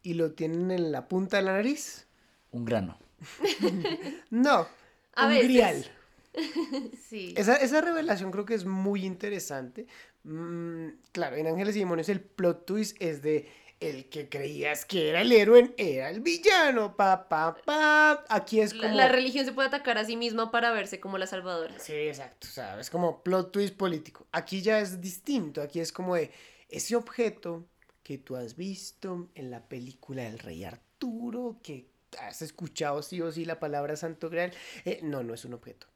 y 0.02 0.14
lo 0.14 0.32
tienen 0.32 0.72
en 0.72 0.92
la 0.92 1.08
punta 1.08 1.38
de 1.38 1.44
la 1.44 1.54
nariz? 1.54 2.08
Un 2.52 2.66
grano. 2.66 2.98
No, 4.30 4.68
A 5.16 5.26
un 5.26 5.30
veces. 5.30 5.44
grial. 5.48 5.92
Sí. 7.10 7.34
Esa, 7.36 7.56
esa 7.56 7.82
revelación 7.82 8.32
creo 8.32 8.46
que 8.46 8.54
es 8.54 8.66
muy 8.66 9.06
interesante. 9.06 9.88
Mm, 10.24 10.90
claro, 11.12 11.36
en 11.36 11.48
Ángeles 11.48 11.76
y 11.76 11.80
Demonios 11.80 12.10
el 12.10 12.22
plot 12.22 12.66
twist 12.66 12.96
es 13.02 13.22
de 13.24 13.50
el 13.80 14.10
que 14.10 14.28
creías 14.30 14.86
que 14.86 15.10
era 15.10 15.22
el 15.22 15.32
héroe 15.32 15.74
era 15.78 16.10
el 16.12 16.22
villano. 16.22 16.96
Pa, 16.96 17.28
pa, 17.28 17.56
pa. 17.66 18.24
Aquí 18.30 18.60
es 18.60 18.74
La, 18.76 18.84
como... 18.84 18.96
la 18.96 19.08
religión 19.08 19.46
se 19.46 19.52
puede 19.52 19.68
atacar 19.68 19.98
a 19.98 20.06
sí 20.06 20.16
misma 20.16 20.52
para 20.52 20.72
verse 20.72 21.00
como 21.00 21.18
la 21.18 21.26
salvadora. 21.28 21.78
Sí, 21.80 21.94
exacto. 21.94 22.48
O 22.48 22.52
sea, 22.52 22.80
es 22.80 22.90
como 22.92 23.24
plot 23.24 23.52
twist 23.52 23.76
político. 23.76 24.28
Aquí 24.32 24.62
ya 24.62 24.80
es 24.80 25.02
distinto. 25.02 25.62
Aquí 25.62 25.80
es 25.80 25.92
como 25.92 26.16
de 26.16 26.32
ese 26.70 26.96
objeto 26.96 27.68
que 28.04 28.18
tú 28.18 28.36
has 28.36 28.56
visto 28.56 29.30
en 29.36 29.52
la 29.52 29.68
película 29.68 30.24
del 30.24 30.40
Rey 30.40 30.64
Arturo, 30.64 31.60
que 31.62 31.90
has 32.20 32.42
escuchado 32.42 33.02
sí 33.02 33.22
o 33.22 33.32
sí 33.32 33.46
la 33.46 33.60
palabra 33.60 33.96
Santo 33.96 34.30
Graal. 34.30 34.54
Eh, 34.86 35.00
no, 35.04 35.24
no 35.24 35.34
es 35.34 35.46
un 35.46 35.54
objeto. 35.54 35.88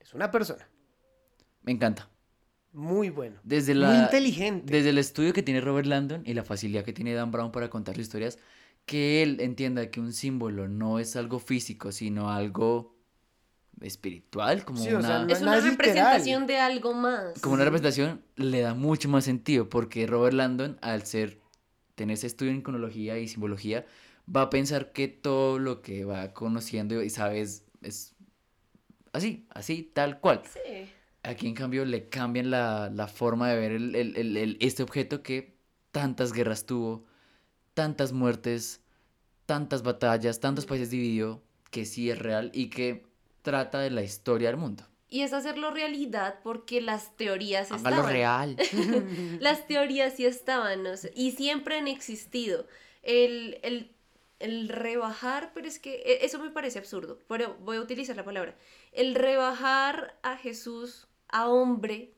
Es 0.00 0.14
una 0.14 0.30
persona. 0.30 0.66
Me 1.62 1.72
encanta. 1.72 2.08
Muy 2.72 3.10
bueno. 3.10 3.38
Desde 3.44 3.74
Muy 3.74 3.82
la, 3.82 4.04
inteligente. 4.04 4.72
Desde 4.72 4.90
el 4.90 4.98
estudio 4.98 5.32
que 5.32 5.42
tiene 5.42 5.60
Robert 5.60 5.86
Landon 5.86 6.22
y 6.24 6.34
la 6.34 6.42
facilidad 6.42 6.84
que 6.84 6.92
tiene 6.92 7.12
Dan 7.12 7.30
Brown 7.30 7.52
para 7.52 7.68
contar 7.68 7.98
historias, 7.98 8.38
que 8.86 9.22
él 9.22 9.40
entienda 9.40 9.90
que 9.90 10.00
un 10.00 10.12
símbolo 10.12 10.68
no 10.68 10.98
es 10.98 11.16
algo 11.16 11.38
físico, 11.38 11.92
sino 11.92 12.30
algo 12.30 12.96
espiritual, 13.84 14.64
como 14.64 14.78
Sí, 14.82 14.92
o 14.92 14.98
una, 14.98 15.06
sea, 15.08 15.18
no 15.24 15.32
Es 15.32 15.40
una 15.42 15.56
literal. 15.56 15.70
representación 15.70 16.46
de 16.46 16.58
algo 16.58 16.94
más. 16.94 17.38
como 17.40 17.54
una 17.54 17.64
representación, 17.64 18.22
le 18.36 18.60
da 18.60 18.74
mucho 18.74 19.08
más 19.08 19.24
sentido, 19.24 19.68
porque 19.68 20.06
Robert 20.06 20.34
Landon, 20.34 20.78
al 20.82 21.04
ser, 21.06 21.40
tener 21.94 22.14
ese 22.14 22.26
estudio 22.26 22.52
en 22.52 22.58
iconología 22.58 23.18
y 23.18 23.28
simbología, 23.28 23.84
va 24.34 24.42
a 24.42 24.50
pensar 24.50 24.92
que 24.92 25.08
todo 25.08 25.58
lo 25.58 25.82
que 25.82 26.04
va 26.04 26.32
conociendo 26.32 27.02
y 27.02 27.10
sabes 27.10 27.64
es 27.82 28.14
así, 29.12 29.46
así, 29.50 29.90
tal 29.92 30.20
cual. 30.20 30.42
Sí. 30.52 30.86
Aquí 31.24 31.46
en 31.46 31.54
cambio 31.54 31.84
le 31.84 32.08
cambian 32.08 32.50
la, 32.50 32.90
la 32.92 33.06
forma 33.06 33.48
de 33.50 33.56
ver 33.58 33.72
el- 33.72 33.94
el- 33.94 34.16
el- 34.16 34.36
el- 34.36 34.56
este 34.60 34.82
objeto 34.82 35.22
que 35.22 35.56
tantas 35.92 36.32
guerras 36.32 36.66
tuvo, 36.66 37.04
tantas 37.74 38.12
muertes, 38.12 38.80
tantas 39.46 39.82
batallas, 39.82 40.40
tantos 40.40 40.66
países 40.66 40.90
dividió, 40.90 41.42
que 41.70 41.84
sí 41.84 42.10
es 42.10 42.18
real 42.18 42.50
y 42.54 42.68
que 42.70 43.06
trata 43.42 43.80
de 43.80 43.90
la 43.90 44.02
historia 44.02 44.48
del 44.48 44.56
mundo. 44.56 44.84
Y 45.08 45.20
es 45.20 45.34
hacerlo 45.34 45.70
realidad 45.70 46.38
porque 46.42 46.80
las 46.80 47.14
teorías 47.16 47.70
Hágalo 47.70 47.96
estaban. 47.96 48.12
real. 48.12 48.56
Las 49.40 49.66
teorías 49.66 50.14
sí 50.16 50.24
estaban 50.24 50.82
¿no? 50.84 50.92
y 51.14 51.32
siempre 51.32 51.76
han 51.76 51.86
existido. 51.86 52.66
El, 53.02 53.58
el, 53.62 53.94
el 54.38 54.68
rebajar, 54.70 55.50
pero 55.52 55.68
es 55.68 55.78
que 55.78 55.96
e- 55.96 56.24
eso 56.24 56.38
me 56.38 56.48
parece 56.50 56.78
absurdo, 56.78 57.18
pero 57.28 57.56
voy 57.60 57.76
a 57.76 57.80
utilizar 57.82 58.16
la 58.16 58.24
palabra. 58.24 58.56
El 58.92 59.14
rebajar 59.14 60.18
a 60.22 60.36
Jesús 60.38 61.08
a 61.28 61.46
hombre 61.48 62.14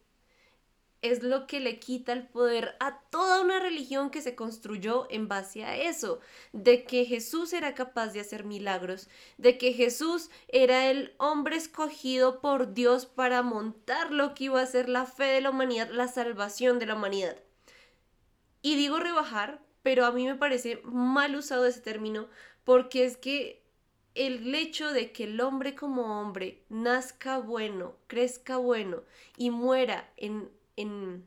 es 1.05 1.23
lo 1.23 1.47
que 1.47 1.61
le 1.61 1.79
quita 1.79 2.15
el 2.15 2.27
poder 2.27 2.77
a 2.81 2.99
toda 3.11 3.43
una 3.43 3.61
religión 3.61 4.09
que 4.09 4.23
se 4.23 4.35
construyó 4.35 5.07
en 5.11 5.29
base 5.29 5.63
a 5.63 5.77
eso, 5.77 6.19
de 6.55 6.85
que 6.85 7.05
Jesús 7.05 7.53
era 7.53 7.75
capaz 7.75 8.15
de 8.15 8.21
hacer 8.21 8.45
milagros, 8.45 9.11
de 9.37 9.59
que 9.59 9.75
Jesús 9.75 10.31
era 10.49 10.91
el 10.91 11.13
hombre 11.19 11.57
escogido 11.57 12.41
por 12.41 12.73
Dios 12.73 13.05
para 13.05 13.43
montar 13.43 14.13
lo 14.13 14.35
que 14.35 14.45
iba 14.45 14.63
a 14.63 14.67
ser 14.67 14.89
la 14.89 15.05
fe 15.05 15.25
de 15.25 15.43
la 15.43 15.51
humanidad, 15.51 15.91
la 15.91 16.09
salvación 16.09 16.79
de 16.79 16.87
la 16.87 16.95
humanidad. 16.95 17.37
Y 18.63 18.77
digo 18.77 18.99
rebajar, 18.99 19.61
pero 19.83 20.07
a 20.07 20.11
mí 20.11 20.25
me 20.25 20.37
parece 20.37 20.81
mal 20.85 21.37
usado 21.37 21.67
ese 21.67 21.83
término, 21.83 22.29
porque 22.65 23.05
es 23.05 23.19
que 23.19 23.63
el 24.15 24.55
hecho 24.55 24.91
de 24.91 25.13
que 25.13 25.25
el 25.25 25.39
hombre 25.43 25.75
como 25.75 26.19
hombre 26.19 26.63
nazca 26.71 27.39
bueno, 27.41 27.95
crezca 28.07 28.57
bueno 28.57 29.03
y 29.37 29.51
muera 29.51 30.11
en, 30.17 30.49
en, 30.77 31.25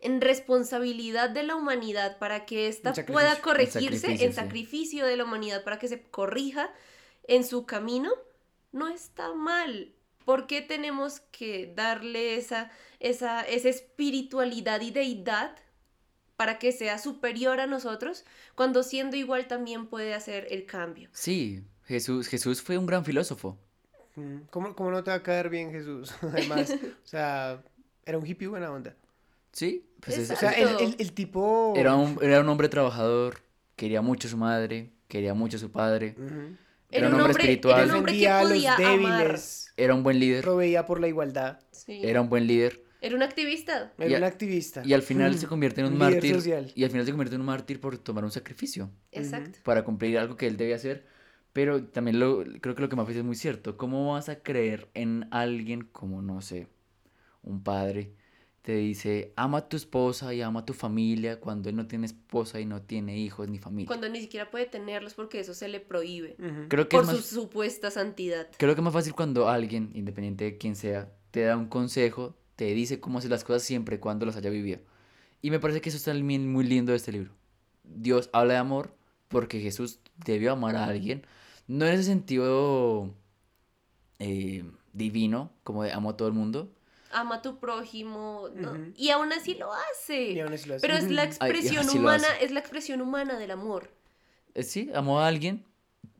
en 0.00 0.20
responsabilidad 0.20 1.30
de 1.30 1.42
la 1.42 1.56
humanidad 1.56 2.18
para 2.18 2.44
que 2.44 2.68
ésta 2.68 2.92
pueda 3.06 3.40
corregirse, 3.40 3.98
sacrificio, 3.98 4.26
en 4.26 4.32
sí. 4.32 4.36
sacrificio 4.36 5.06
de 5.06 5.16
la 5.16 5.24
humanidad 5.24 5.64
para 5.64 5.78
que 5.78 5.88
se 5.88 6.02
corrija 6.02 6.70
en 7.24 7.44
su 7.44 7.66
camino, 7.66 8.10
no 8.72 8.88
está 8.88 9.32
mal. 9.34 9.94
¿Por 10.24 10.46
qué 10.46 10.62
tenemos 10.62 11.20
que 11.20 11.72
darle 11.74 12.36
esa, 12.36 12.70
esa, 13.00 13.42
esa 13.42 13.68
espiritualidad 13.68 14.80
y 14.80 14.90
deidad 14.90 15.56
para 16.36 16.58
que 16.58 16.72
sea 16.72 16.98
superior 16.98 17.60
a 17.60 17.66
nosotros, 17.66 18.24
cuando 18.54 18.82
siendo 18.82 19.16
igual 19.16 19.46
también 19.46 19.86
puede 19.86 20.14
hacer 20.14 20.46
el 20.50 20.66
cambio? 20.66 21.08
Sí, 21.12 21.64
Jesús, 21.84 22.28
Jesús 22.28 22.62
fue 22.62 22.78
un 22.78 22.86
gran 22.86 23.04
filósofo. 23.04 23.58
Mm, 24.16 24.40
¿Cómo, 24.50 24.74
¿Cómo 24.74 24.90
no 24.90 25.02
te 25.02 25.10
va 25.10 25.18
a 25.18 25.22
caer 25.22 25.48
bien 25.48 25.70
Jesús? 25.70 26.12
Además, 26.22 26.72
o 26.72 27.06
sea, 27.06 27.62
era 28.04 28.18
un 28.18 28.26
hippie 28.26 28.48
buena 28.48 28.70
onda. 28.70 28.96
Sí, 29.52 29.86
pues 30.00 30.18
es- 30.18 30.30
O 30.30 30.36
sea, 30.36 30.50
el, 30.52 30.68
el- 30.80 30.96
el 30.98 31.12
tipo... 31.12 31.74
era, 31.76 31.94
un, 31.94 32.18
era 32.22 32.40
un 32.40 32.48
hombre 32.48 32.68
trabajador, 32.68 33.40
quería 33.76 34.00
mucho 34.02 34.28
a 34.28 34.30
su 34.30 34.36
madre, 34.38 34.92
quería 35.08 35.34
mucho 35.34 35.56
a 35.58 35.60
su 35.60 35.70
padre, 35.70 36.14
Ujú. 36.18 36.56
era 36.90 37.08
un 37.08 37.14
hombre 37.14 37.32
espiritual, 37.32 37.84
era 37.84 37.92
un 37.92 37.98
hombre 37.98 38.12
que 38.12 38.18
Defendía 38.20 38.38
a 38.38 38.42
los 38.44 38.52
podía 38.52 38.74
amar. 38.74 39.22
débiles, 39.24 39.72
era 39.76 39.94
un 39.94 40.02
buen 40.02 40.18
líder, 40.18 40.42
proveía 40.42 40.86
por 40.86 41.00
la 41.00 41.08
igualdad, 41.08 41.60
Sí. 41.70 42.00
era 42.02 42.20
un 42.22 42.28
buen 42.28 42.46
líder. 42.46 42.82
Era 43.04 43.16
un 43.16 43.22
activista. 43.24 43.92
era 43.98 44.16
un 44.18 44.22
activista. 44.24 44.82
Y 44.84 44.92
al 44.92 45.02
final 45.02 45.36
se 45.36 45.48
convierte 45.48 45.80
en 45.80 45.88
un, 45.88 45.94
líder 45.98 46.12
mártir. 46.12 46.34
social. 46.36 46.72
Y 46.76 46.84
al 46.84 46.90
final 46.90 47.04
se 47.04 47.10
convierte 47.10 47.34
en 47.34 47.40
un 47.40 47.46
mártir 47.48 47.80
por 47.80 47.98
tomar 47.98 48.22
un 48.24 48.30
sacrificio. 48.30 48.90
Exacto. 49.10 49.58
Para 49.64 49.82
cumplir 49.84 50.16
algo 50.18 50.36
que 50.36 50.46
él 50.46 50.56
debía 50.56 50.76
hacer. 50.76 51.04
Pero 51.52 51.84
también 51.84 52.20
lo, 52.20 52.44
creo 52.60 52.76
que 52.76 52.80
lo 52.80 52.88
que 52.88 52.94
Mafi 52.94 53.08
dice 53.08 53.18
es 53.18 53.24
muy 53.26 53.34
cierto. 53.34 53.76
¿Cómo 53.76 54.12
vas 54.12 54.28
a 54.28 54.36
creer 54.44 54.88
en 54.94 55.26
alguien 55.32 55.82
como, 55.82 56.22
no 56.22 56.40
sé, 56.42 56.68
un 57.42 57.62
padre? 57.62 58.14
Te 58.62 58.76
dice, 58.76 59.32
ama 59.34 59.58
a 59.58 59.68
tu 59.68 59.76
esposa 59.76 60.32
y 60.32 60.40
ama 60.40 60.60
a 60.60 60.64
tu 60.64 60.72
familia 60.72 61.40
cuando 61.40 61.68
él 61.68 61.74
no 61.74 61.88
tiene 61.88 62.06
esposa 62.06 62.60
y 62.60 62.64
no 62.64 62.82
tiene 62.82 63.18
hijos 63.18 63.48
ni 63.48 63.58
familia. 63.58 63.88
Cuando 63.88 64.08
ni 64.08 64.20
siquiera 64.20 64.50
puede 64.50 64.66
tenerlos 64.66 65.14
porque 65.14 65.40
eso 65.40 65.52
se 65.52 65.66
le 65.66 65.80
prohíbe. 65.80 66.36
Creo 66.68 66.88
que 66.88 66.96
Por 66.96 67.04
es 67.04 67.10
su 67.10 67.40
supuesta 67.40 67.90
santidad. 67.90 68.48
creo 68.58 68.74
que 68.76 68.80
es 68.80 68.84
más 68.84 68.92
fácil 68.92 69.14
cuando 69.14 69.48
alguien, 69.48 69.90
independiente 69.94 70.44
de 70.44 70.58
quién 70.58 70.76
sea, 70.76 71.12
te 71.32 71.42
da 71.42 71.56
un 71.56 71.66
consejo, 71.66 72.36
te 72.54 72.66
dice 72.72 73.00
cómo 73.00 73.18
hacer 73.18 73.30
las 73.30 73.42
cosas 73.42 73.64
siempre 73.64 73.96
y 73.96 73.98
cuando 73.98 74.26
las 74.26 74.36
haya 74.36 74.50
vivido. 74.50 74.78
Y 75.40 75.50
me 75.50 75.58
parece 75.58 75.80
que 75.80 75.88
eso 75.88 75.98
está 75.98 76.14
muy 76.14 76.38
muy 76.38 76.64
lindo 76.64 76.92
de 76.92 76.98
este 76.98 77.10
libro. 77.10 77.32
Dios 77.82 78.30
habla 78.32 78.54
de 78.54 78.58
amor 78.60 78.94
porque 79.26 79.60
Jesús 79.60 79.98
debió 80.24 80.52
amar 80.52 80.76
a 80.76 80.84
alguien. 80.84 81.26
No 81.66 81.84
en 81.86 81.94
ese 81.94 82.04
sentido 82.04 83.12
eh, 84.20 84.64
divino, 84.92 85.50
como 85.64 85.82
de 85.82 85.92
amo 85.92 86.10
a 86.10 86.16
todo 86.16 86.28
el 86.28 86.34
mundo. 86.34 86.72
Ama 87.12 87.36
a 87.36 87.42
tu 87.42 87.58
prójimo. 87.58 88.48
Y 88.96 89.10
aún 89.10 89.32
así 89.32 89.54
lo 89.54 89.70
hace. 89.72 90.32
Y 90.32 90.40
aún 90.40 90.52
así 90.52 90.68
lo 90.68 90.74
hace. 90.76 90.86
Pero 90.86 90.98
es 90.98 91.10
la. 91.10 91.22
Ay, 91.22 91.28
expresión 91.28 91.88
humana, 91.90 92.26
es 92.40 92.50
la 92.50 92.60
expresión 92.60 93.00
humana 93.00 93.38
del 93.38 93.50
amor. 93.50 93.90
Eh, 94.54 94.62
sí, 94.62 94.90
amó 94.94 95.20
a 95.20 95.26
alguien. 95.28 95.64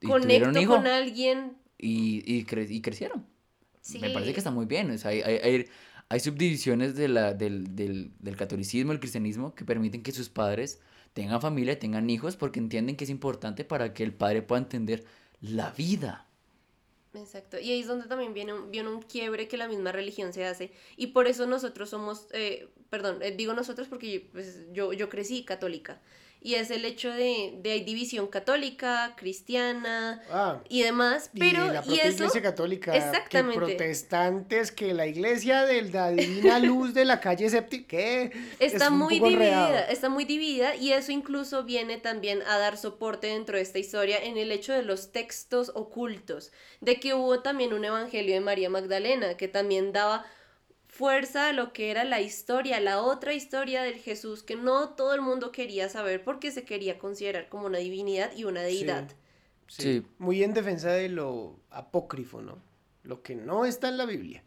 Y 0.01 0.07
Conecto 0.07 0.27
tuvieron 0.27 0.57
un 0.57 0.63
hijo 0.63 0.75
con 0.77 0.87
alguien. 0.87 1.57
y, 1.79 2.23
y, 2.33 2.45
cre- 2.45 2.69
y 2.71 2.81
crecieron. 2.81 3.27
Sí. 3.81 3.99
Me 3.99 4.11
parece 4.11 4.33
que 4.33 4.39
está 4.41 4.51
muy 4.51 4.67
bien. 4.67 4.91
o 4.91 4.99
sea, 4.99 5.11
hay, 5.11 5.21
hay, 5.23 5.37
hay- 5.37 5.67
hay 6.09 6.21
subdivisiones 6.21 6.95
de 6.95 7.09
la, 7.09 7.33
del, 7.33 7.75
del, 7.75 8.13
del 8.19 8.37
catolicismo, 8.37 8.93
el 8.93 9.01
cristianismo, 9.01 9.55
que 9.55 9.65
permiten 9.65 10.03
que 10.03 10.13
sus 10.13 10.29
padres 10.29 10.79
tengan 11.15 11.41
familia, 11.41 11.79
tengan 11.79 12.11
hijos, 12.11 12.37
porque 12.37 12.61
entienden 12.61 12.97
que 12.97 13.05
es 13.05 13.11
importante 13.11 13.65
para 13.65 13.95
que 13.95 14.03
el 14.03 14.13
padre 14.13 14.43
pueda 14.43 14.61
entender 14.61 15.05
la 15.41 15.71
vida. 15.71 16.27
Exacto, 17.15 17.59
y 17.59 17.71
ahí 17.71 17.81
es 17.81 17.87
donde 17.87 18.07
también 18.07 18.33
viene 18.33 18.55
un, 18.55 18.71
viene 18.71 18.89
un 18.89 19.03
quiebre 19.03 19.47
que 19.47 19.59
la 19.59 19.69
misma 19.69 19.93
religión 19.93 20.33
se 20.33 20.47
hace, 20.47 20.73
y 20.97 21.09
por 21.09 21.27
eso 21.27 21.47
nosotros 21.47 21.91
somos, 21.91 22.27
eh, 22.33 22.71
perdón, 22.89 23.19
eh, 23.21 23.33
digo 23.37 23.53
nosotros 23.53 23.87
porque 23.89 24.31
pues, 24.33 24.61
yo, 24.73 24.95
yo 24.95 25.11
crecí 25.11 25.45
católica, 25.45 26.01
y 26.43 26.55
es 26.55 26.71
el 26.71 26.85
hecho 26.85 27.11
de, 27.11 27.55
de 27.63 27.73
hay 27.73 27.85
división 27.85 28.27
católica, 28.27 29.15
cristiana 29.17 30.23
Ah, 30.31 30.61
y 30.69 30.83
demás, 30.83 31.31
pero 31.39 31.67
y 31.67 31.71
la 31.71 31.81
y 31.87 31.99
propia 31.99 32.05
eso 32.05 32.25
iglesia 32.25 32.43
católica, 32.43 32.97
exactamente. 32.97 33.55
que 33.67 33.67
protestantes, 33.67 34.73
que 34.73 34.95
la 34.95 35.07
iglesia 35.07 35.65
de 35.65 35.83
la 35.83 36.11
divina 36.11 36.59
luz 36.59 36.95
de 36.95 37.05
la 37.05 37.21
calle 37.21 37.49
séptima, 37.51 37.87
¿qué? 37.89 38.33
Está 38.59 38.87
Es 38.87 38.91
muy 38.91 39.21
dividida, 39.21 39.69
enredado. 39.69 39.93
está 39.93 40.09
muy 40.09 40.25
dividida 40.25 40.75
y 40.77 40.93
eso 40.93 41.13
incluso 41.13 41.65
viene 41.65 41.99
también 41.99 42.43
a 42.43 42.59
dar 42.59 42.77
soporte 42.77 43.29
dentro 43.29 43.57
de 43.57 43.63
esta 43.63 43.79
historia 43.79 44.19
en 44.23 44.37
el 44.37 44.53
hecho 44.53 44.73
de 44.73 44.83
los 44.83 45.13
textos 45.13 45.71
ocultos, 45.75 46.53
de 46.81 46.99
que 47.01 47.15
hubo 47.15 47.41
también 47.43 47.73
un 47.73 47.85
evangelio 47.85 48.35
de 48.35 48.41
María 48.41 48.71
Magdalena 48.71 49.37
que 49.37 49.49
también 49.49 49.93
daba 49.93 50.25
fuerza 50.93 51.49
a 51.49 51.53
lo 51.55 51.73
que 51.73 51.91
era 51.91 52.05
la 52.05 52.21
historia, 52.21 52.79
la 52.79 53.01
otra 53.01 53.33
historia 53.33 53.83
del 53.83 53.95
Jesús 53.95 54.43
que 54.43 54.57
no 54.57 54.91
todo 54.91 55.15
el 55.15 55.23
mundo 55.23 55.51
quería 55.51 55.89
saber 55.89 56.23
porque 56.23 56.51
se 56.51 56.65
quería 56.65 56.99
considerar 56.99 57.49
como 57.49 57.65
una 57.67 57.79
divinidad 57.79 58.31
y 58.37 58.45
una 58.45 58.61
deidad. 58.61 59.09
Sí, 59.69 59.83
Sí. 59.83 60.07
Muy 60.19 60.43
en 60.45 60.53
defensa 60.53 60.91
de 60.93 61.09
lo 61.09 61.57
apócrifo, 61.71 62.43
¿no? 62.43 62.59
Lo 63.05 63.23
que 63.23 63.35
no 63.35 63.65
está 63.65 63.89
en 63.89 63.97
la 63.97 64.05
Biblia. 64.05 64.45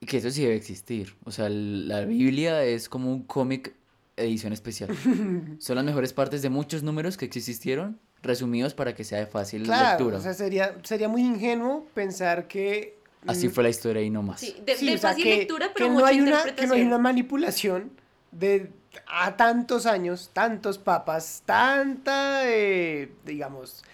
Y 0.00 0.06
que 0.06 0.16
eso 0.16 0.30
sí 0.30 0.40
debe 0.42 0.56
existir. 0.56 1.14
O 1.24 1.30
sea, 1.30 1.48
el- 1.48 1.86
la 1.86 2.00
Biblia 2.06 2.64
es 2.64 2.88
como 2.88 3.12
un 3.12 3.22
cómic 3.24 3.74
edición 4.16 4.54
especial. 4.54 4.88
Son 5.60 5.76
las 5.76 5.84
mejores 5.84 6.14
partes 6.14 6.40
de 6.40 6.48
muchos 6.48 6.82
números 6.82 7.18
que 7.18 7.26
existieron, 7.26 8.00
resumidos 8.22 8.72
para 8.72 8.94
que 8.94 9.04
sea 9.04 9.18
de 9.18 9.26
fácil 9.26 9.64
Claro, 9.64 9.90
lectura. 9.98 10.16
o 10.16 10.20
sea, 10.22 10.32
sería, 10.32 10.78
sería 10.82 11.08
muy 11.10 11.20
ingenuo 11.22 11.86
pensar 11.92 12.48
que... 12.48 12.96
Así 13.26 13.48
mm, 13.48 13.50
fue 13.52 13.62
la 13.64 13.70
historia 13.70 14.02
y 14.02 14.10
no 14.10 14.22
más. 14.22 14.40
Sí, 14.40 14.56
de, 14.64 14.74
sí, 14.76 14.86
de 14.86 14.94
o 14.94 14.98
sea, 14.98 15.10
fácil 15.10 15.24
que- 15.24 15.36
lectura, 15.36 15.70
pero 15.74 15.86
que 15.86 15.90
mucha 15.92 16.02
no 16.02 16.06
hay 16.06 16.20
una, 16.20 16.30
que 16.30 16.48
interpretación. 16.50 16.68
no 16.68 16.74
hay 16.74 16.82
una 16.82 16.98
manipulación 16.98 17.90
de 18.32 18.70
a 19.06 19.36
tantos 19.36 19.86
años, 19.86 20.30
tantos 20.32 20.78
papas, 20.78 21.42
tanta, 21.46 22.42
eh, 22.50 23.10
digamos, 23.24 23.84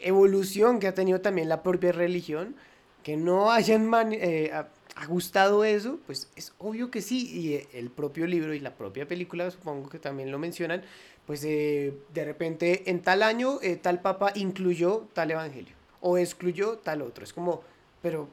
evolución 0.00 0.78
que 0.78 0.86
ha 0.86 0.94
tenido 0.94 1.20
también 1.20 1.48
la 1.48 1.62
propia 1.62 1.92
religión, 1.92 2.54
que 3.02 3.16
no 3.16 3.50
hayan 3.50 3.86
mani- 3.88 4.18
eh, 4.20 4.52
a- 4.52 4.68
ajustado 4.96 5.64
eso, 5.64 5.98
pues 6.06 6.28
es 6.36 6.52
obvio 6.58 6.90
que 6.90 7.02
sí, 7.02 7.30
y 7.32 7.54
eh, 7.54 7.68
el 7.72 7.90
propio 7.90 8.26
libro 8.26 8.52
y 8.54 8.60
la 8.60 8.74
propia 8.74 9.06
película, 9.06 9.50
supongo 9.50 9.88
que 9.88 9.98
también 9.98 10.30
lo 10.30 10.38
mencionan, 10.38 10.82
pues 11.26 11.42
eh, 11.44 11.94
de 12.14 12.24
repente 12.24 12.90
en 12.90 13.00
tal 13.02 13.22
año 13.22 13.58
eh, 13.62 13.76
tal 13.76 14.00
papa 14.00 14.32
incluyó 14.34 15.06
tal 15.12 15.30
evangelio, 15.30 15.74
o 16.00 16.18
excluyó 16.18 16.78
tal 16.78 17.02
otro, 17.02 17.24
es 17.24 17.32
como, 17.32 17.62
pero 18.02 18.28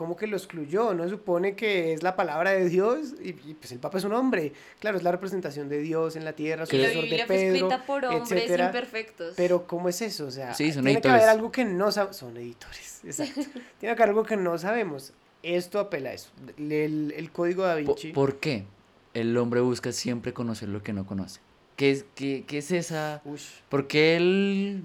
¿cómo 0.00 0.16
que 0.16 0.26
lo 0.26 0.38
excluyó? 0.38 0.94
¿No 0.94 1.04
se 1.04 1.10
supone 1.10 1.54
que 1.54 1.92
es 1.92 2.02
la 2.02 2.16
palabra 2.16 2.52
de 2.52 2.70
Dios? 2.70 3.12
Y, 3.22 3.28
y, 3.50 3.54
pues 3.60 3.70
el 3.70 3.80
Papa 3.80 3.98
es 3.98 4.04
un 4.04 4.14
hombre. 4.14 4.54
Claro, 4.78 4.96
es 4.96 5.02
la 5.02 5.12
representación 5.12 5.68
de 5.68 5.78
Dios 5.78 6.16
en 6.16 6.24
la 6.24 6.32
tierra, 6.32 6.62
la 6.62 6.66
sucesor 6.66 7.04
de 7.06 7.24
Pedro, 7.28 7.34
escrita 7.34 7.84
por 7.84 8.02
hombres 8.06 8.32
etcétera. 8.32 8.66
imperfectos. 8.68 9.34
Pero 9.36 9.66
¿cómo 9.66 9.90
es 9.90 10.00
eso? 10.00 10.28
O 10.28 10.30
sea, 10.30 10.54
Sí, 10.54 10.72
son 10.72 10.84
tiene 10.84 11.02
que 11.02 11.08
haber 11.08 11.28
algo 11.28 11.52
que 11.52 11.66
no 11.66 11.92
sabemos. 11.92 12.16
Son 12.16 12.34
editores, 12.38 13.00
exacto. 13.04 13.42
tiene 13.78 13.94
que 13.94 14.02
haber 14.02 14.08
algo 14.08 14.24
que 14.24 14.38
no 14.38 14.56
sabemos. 14.56 15.12
Esto 15.42 15.78
apela 15.80 16.08
a 16.08 16.12
eso. 16.14 16.30
El, 16.56 17.12
el 17.14 17.30
código 17.30 17.64
da 17.64 17.74
Vinci. 17.74 18.12
¿Por 18.14 18.40
qué 18.40 18.64
el 19.12 19.36
hombre 19.36 19.60
busca 19.60 19.92
siempre 19.92 20.32
conocer 20.32 20.70
lo 20.70 20.82
que 20.82 20.94
no 20.94 21.04
conoce? 21.04 21.40
¿Qué 21.76 21.90
es, 21.90 22.06
qué, 22.14 22.44
qué 22.46 22.56
es 22.56 22.70
esa...? 22.70 23.20
Ush. 23.26 23.48
¿Por 23.68 23.86
qué 23.86 24.16
él... 24.16 24.82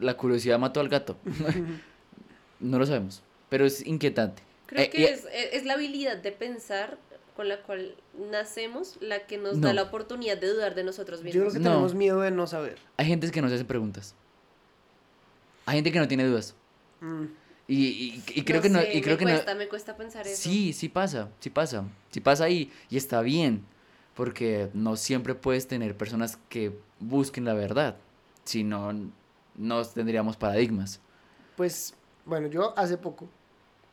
la 0.00 0.16
curiosidad 0.16 0.58
mató 0.58 0.80
al 0.80 0.88
gato? 0.88 1.16
no 2.58 2.80
lo 2.80 2.86
sabemos, 2.86 3.22
pero 3.50 3.66
es 3.66 3.84
inquietante. 3.86 4.42
Creo 4.66 4.84
Eh, 4.84 4.90
que 4.90 5.00
y- 5.02 5.04
es, 5.04 5.26
e, 5.26 5.56
es 5.56 5.64
la 5.66 5.74
habilidad 5.74 6.16
de 6.16 6.32
pensar 6.32 6.96
con 7.36 7.48
la 7.48 7.60
cual 7.62 7.94
nacemos 8.30 8.96
la 9.00 9.26
que 9.26 9.36
nos 9.38 9.60
da 9.60 9.72
la 9.72 9.82
oportunidad 9.84 10.36
de 10.38 10.48
dudar 10.48 10.74
de 10.74 10.84
nosotros 10.84 11.20
Yo 11.20 11.24
mismos. 11.24 11.42
creo 11.42 11.52
que 11.54 11.58
No. 11.60 11.70
tenemos 11.70 11.94
miedo 11.94 12.20
de 12.20 12.30
no 12.30 12.46
saber. 12.46 12.78
Hay 12.96 13.06
gente 13.06 13.30
que 13.30 13.40
no 13.42 13.48
se 13.48 13.54
hace 13.56 13.64
preguntas. 13.64 14.14
Hay 15.66 15.76
gente 15.76 15.92
que 15.92 15.98
no 15.98 16.08
tiene 16.08 16.24
dudas. 16.26 16.54
Mm. 17.00 17.24
Y, 17.68 17.86
y- 17.86 18.24
y 18.34 18.42
creo 18.44 18.56
No 18.58 18.62
que 18.62 18.68
no... 18.70 18.80
sé, 18.80 18.94
Y 18.96 19.00
creo 19.00 19.14
me 19.16 19.18
que 19.18 19.24
cuesta, 19.32 19.52
no... 19.54 19.58
me 19.58 19.68
cuesta 19.68 19.96
pensar 19.96 20.26
eso. 20.26 20.42
Sí, 20.42 20.72
sí 20.72 20.88
pasa, 20.88 21.28
sí 21.40 21.50
pasa. 21.50 21.84
Sí 22.10 22.20
pasa 22.20 22.48
y, 22.50 22.70
y 22.90 22.96
está 22.96 23.20
bien. 23.22 23.64
Porque 24.14 24.68
no 24.74 24.96
siempre 24.96 25.34
puedes 25.34 25.66
tener 25.66 25.96
personas 25.96 26.36
que 26.48 26.76
busquen 26.98 27.44
la 27.44 27.54
verdad. 27.54 27.96
Si 28.44 28.64
no, 28.64 28.92
no 29.56 29.84
tendríamos 29.86 30.36
paradigmas. 30.36 31.00
Pues, 31.56 31.94
bueno, 32.26 32.48
yo 32.48 32.76
hace 32.76 32.96
poco, 32.98 33.28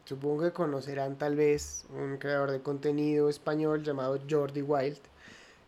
supongo 0.07 0.43
que 0.43 0.53
conocerán 0.53 1.17
tal 1.17 1.35
vez 1.35 1.85
un 1.89 2.17
creador 2.17 2.51
de 2.51 2.61
contenido 2.61 3.27
español 3.27 3.83
llamado 3.83 4.17
Jordi 4.29 4.61
Wild. 4.61 4.99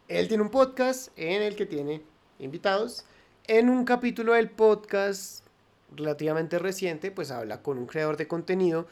Él 0.08 0.30
tiene 0.30 0.44
un 0.44 0.50
podcast 0.50 1.10
en 1.18 1.42
el 1.42 1.58
que 1.58 1.66
tiene 1.66 2.02
invitados. 2.40 3.04
En 3.48 3.68
un 3.68 3.84
capítulo 3.84 4.34
del 4.34 4.50
podcast 4.50 5.44
relativamente 5.94 6.58
reciente, 6.58 7.12
pues 7.12 7.32
habla 7.32 7.62
con 7.62 7.78
un 7.78 7.86
creador 7.86 8.16
de 8.16 8.30
contenido, 8.30 8.88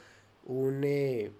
un 0.45 0.83
eh, 0.83 1.31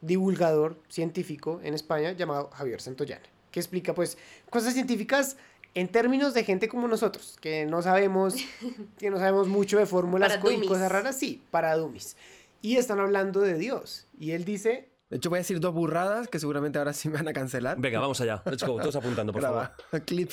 divulgador 0.00 0.76
científico 0.88 1.60
en 1.64 1.74
España 1.74 2.12
llamado 2.12 2.50
Javier 2.50 2.80
Santoyana, 2.80 3.24
que 3.50 3.58
explica 3.58 3.94
pues 3.94 4.16
cosas 4.48 4.74
científicas 4.74 5.36
en 5.74 5.88
términos 5.88 6.34
de 6.34 6.44
gente 6.44 6.68
como 6.68 6.86
nosotros, 6.86 7.36
que 7.40 7.66
no 7.66 7.82
sabemos, 7.82 8.36
que 8.98 9.10
no 9.10 9.18
sabemos 9.18 9.48
mucho 9.48 9.78
de 9.78 9.86
fórmulas 9.86 10.38
y 10.52 10.66
cosas 10.68 10.92
raras, 10.92 11.18
sí, 11.18 11.42
para 11.50 11.76
dummies. 11.76 12.16
Y 12.64 12.76
están 12.78 12.98
hablando 12.98 13.40
de 13.40 13.58
Dios. 13.58 14.06
Y 14.18 14.30
él 14.30 14.46
dice, 14.46 14.90
De 15.10 15.18
hecho, 15.18 15.28
voy 15.28 15.36
a 15.36 15.40
decir 15.40 15.60
dos 15.60 15.74
burradas 15.74 16.28
que 16.28 16.38
seguramente 16.38 16.78
ahora 16.78 16.94
sí 16.94 17.10
me 17.10 17.16
van 17.16 17.28
a 17.28 17.34
cancelar. 17.34 17.78
Venga, 17.78 18.00
vamos 18.00 18.22
allá. 18.22 18.42
Let's 18.46 18.62
go. 18.64 18.80
Todos 18.80 18.96
apuntando, 18.96 19.34
por 19.34 19.42
favor. 19.42 19.70
Graba. 19.90 20.04
Clip. 20.06 20.30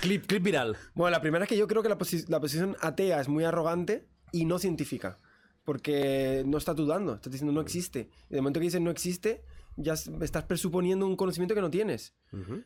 Clip, 0.00 0.26
clip 0.26 0.42
viral. 0.42 0.76
Bueno, 0.94 1.12
la 1.12 1.20
primera 1.20 1.44
es 1.44 1.48
que 1.48 1.56
yo 1.56 1.68
creo 1.68 1.82
que 1.84 1.88
la, 1.88 1.96
posi- 1.96 2.26
la 2.28 2.40
posición 2.40 2.76
atea 2.80 3.20
es 3.20 3.28
muy 3.28 3.44
arrogante 3.44 4.08
y 4.32 4.44
no 4.44 4.58
científica. 4.58 5.18
Porque 5.64 6.42
no 6.46 6.58
estás 6.58 6.74
dudando, 6.74 7.14
estás 7.14 7.30
diciendo 7.30 7.52
no 7.52 7.60
existe. 7.60 8.08
Y 8.28 8.34
de 8.34 8.40
momento 8.40 8.58
que 8.58 8.64
dices 8.64 8.80
no 8.80 8.90
existe, 8.90 9.44
ya 9.80 9.92
estás 9.94 10.44
presuponiendo 10.44 11.06
un 11.06 11.14
conocimiento 11.16 11.54
que 11.54 11.60
no 11.60 11.70
tienes. 11.70 12.14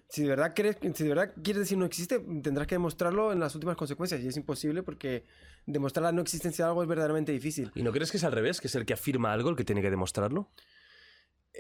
Si 0.09 0.23
de 0.23 0.29
verdad 0.29 0.53
crees, 0.57 0.79
si 0.95 1.03
de 1.05 1.09
verdad 1.11 1.35
quieres 1.45 1.61
decir 1.61 1.77
no 1.77 1.85
existe, 1.85 2.19
tendrás 2.43 2.67
que 2.67 2.75
demostrarlo 2.75 3.33
en 3.33 3.39
las 3.41 3.55
últimas 3.55 3.77
consecuencias. 3.77 4.21
Y 4.23 4.29
es 4.29 4.37
imposible 4.37 4.83
porque 4.83 5.25
demostrar 5.67 6.05
la 6.05 6.13
no 6.13 6.23
existencia 6.23 6.65
de 6.65 6.71
algo 6.71 6.83
es 6.83 6.89
verdaderamente 6.89 7.31
difícil. 7.33 7.71
¿Y 7.75 7.83
no 7.83 7.93
crees 7.93 8.11
que 8.11 8.17
es 8.17 8.25
al 8.25 8.33
revés? 8.33 8.61
¿Que 8.61 8.67
es 8.69 8.75
el 8.75 8.87
que 8.87 8.95
afirma 8.95 9.33
algo 9.33 9.51
el 9.51 9.57
que 9.57 9.65
tiene 9.65 9.83
que 9.83 9.91
demostrarlo? 9.91 10.51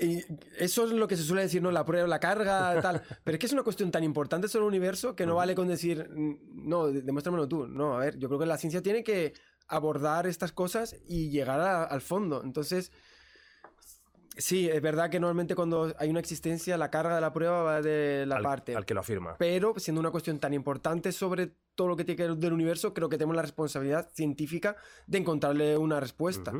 Y 0.01 0.21
eso 0.59 0.87
es 0.87 0.93
lo 0.93 1.07
que 1.07 1.19
se 1.19 1.23
suele 1.23 1.43
decir, 1.43 1.61
¿no? 1.63 1.71
La 1.71 1.85
prueba, 1.85 2.09
la 2.09 2.19
carga, 2.19 2.81
tal. 2.83 3.03
Pero 3.23 3.35
es 3.35 3.39
que 3.39 3.47
es 3.47 3.53
una 3.53 3.63
cuestión 3.63 3.91
tan 3.91 4.03
importante 4.03 4.49
sobre 4.49 4.65
el 4.65 4.69
universo 4.69 5.15
que 5.15 5.27
no 5.27 5.35
vale 5.35 5.55
con 5.55 5.69
decir, 5.69 6.09
"Mm, 6.11 6.69
no, 6.69 6.87
de- 6.87 7.03
demuéstramelo 7.03 7.47
tú. 7.47 7.67
No, 7.69 7.95
a 7.97 7.99
ver, 8.01 8.19
yo 8.19 8.29
creo 8.29 8.41
que 8.41 8.47
la 8.47 8.57
ciencia 8.57 8.81
tiene 8.83 9.05
que 9.05 9.35
abordar 9.69 10.27
estas 10.27 10.51
cosas 10.53 10.97
y 11.07 11.29
llegar 11.31 11.61
a- 11.61 11.85
al 11.85 12.01
fondo. 12.01 12.43
Entonces, 12.43 12.91
sí, 14.37 14.68
es 14.68 14.80
verdad 14.83 15.11
que 15.11 15.20
normalmente 15.20 15.55
cuando 15.55 15.95
hay 15.99 16.11
una 16.11 16.20
existencia, 16.20 16.76
la 16.76 16.91
carga 16.91 17.14
de 17.14 17.20
la 17.20 17.33
prueba 17.33 17.62
va 17.62 17.83
de 17.83 18.24
la 18.26 18.37
Al- 18.37 18.43
parte. 18.43 18.74
al 18.76 18.85
que 18.87 18.95
lo 18.95 19.01
afirma. 19.01 19.37
Pero 19.39 19.74
siendo 19.78 20.01
una 20.01 20.11
cuestión 20.11 20.39
tan 20.39 20.55
importante 20.55 21.12
sobre 21.12 21.53
todo 21.74 21.89
lo 21.89 21.97
que 21.97 22.05
tiene 22.05 22.16
que 22.16 22.22
ver 22.28 22.37
del 22.37 22.53
universo, 22.53 22.93
creo 22.95 23.09
que 23.09 23.16
tenemos 23.18 23.37
la 23.37 23.43
responsabilidad 23.43 24.09
científica 24.12 24.76
de 25.07 25.18
encontrarle 25.18 25.76
una 25.78 26.01
respuesta. 26.01 26.53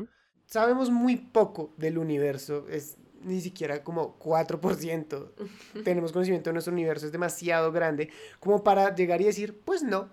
sabemos 0.45 0.89
muy 0.89 1.15
poco 1.17 1.73
del 1.77 1.97
universo, 1.97 2.65
es 2.69 2.97
ni 3.23 3.39
siquiera 3.41 3.83
como 3.83 4.19
4%. 4.19 5.31
Tenemos 5.83 6.11
conocimiento 6.11 6.49
de 6.49 6.53
nuestro 6.53 6.73
universo, 6.73 7.05
es 7.05 7.11
demasiado 7.11 7.71
grande 7.71 8.09
como 8.39 8.63
para 8.63 8.93
llegar 8.93 9.21
y 9.21 9.25
decir, 9.25 9.59
pues 9.63 9.81
no, 9.83 10.09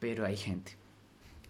Pero 0.00 0.24
hay 0.26 0.36
gente. 0.36 0.72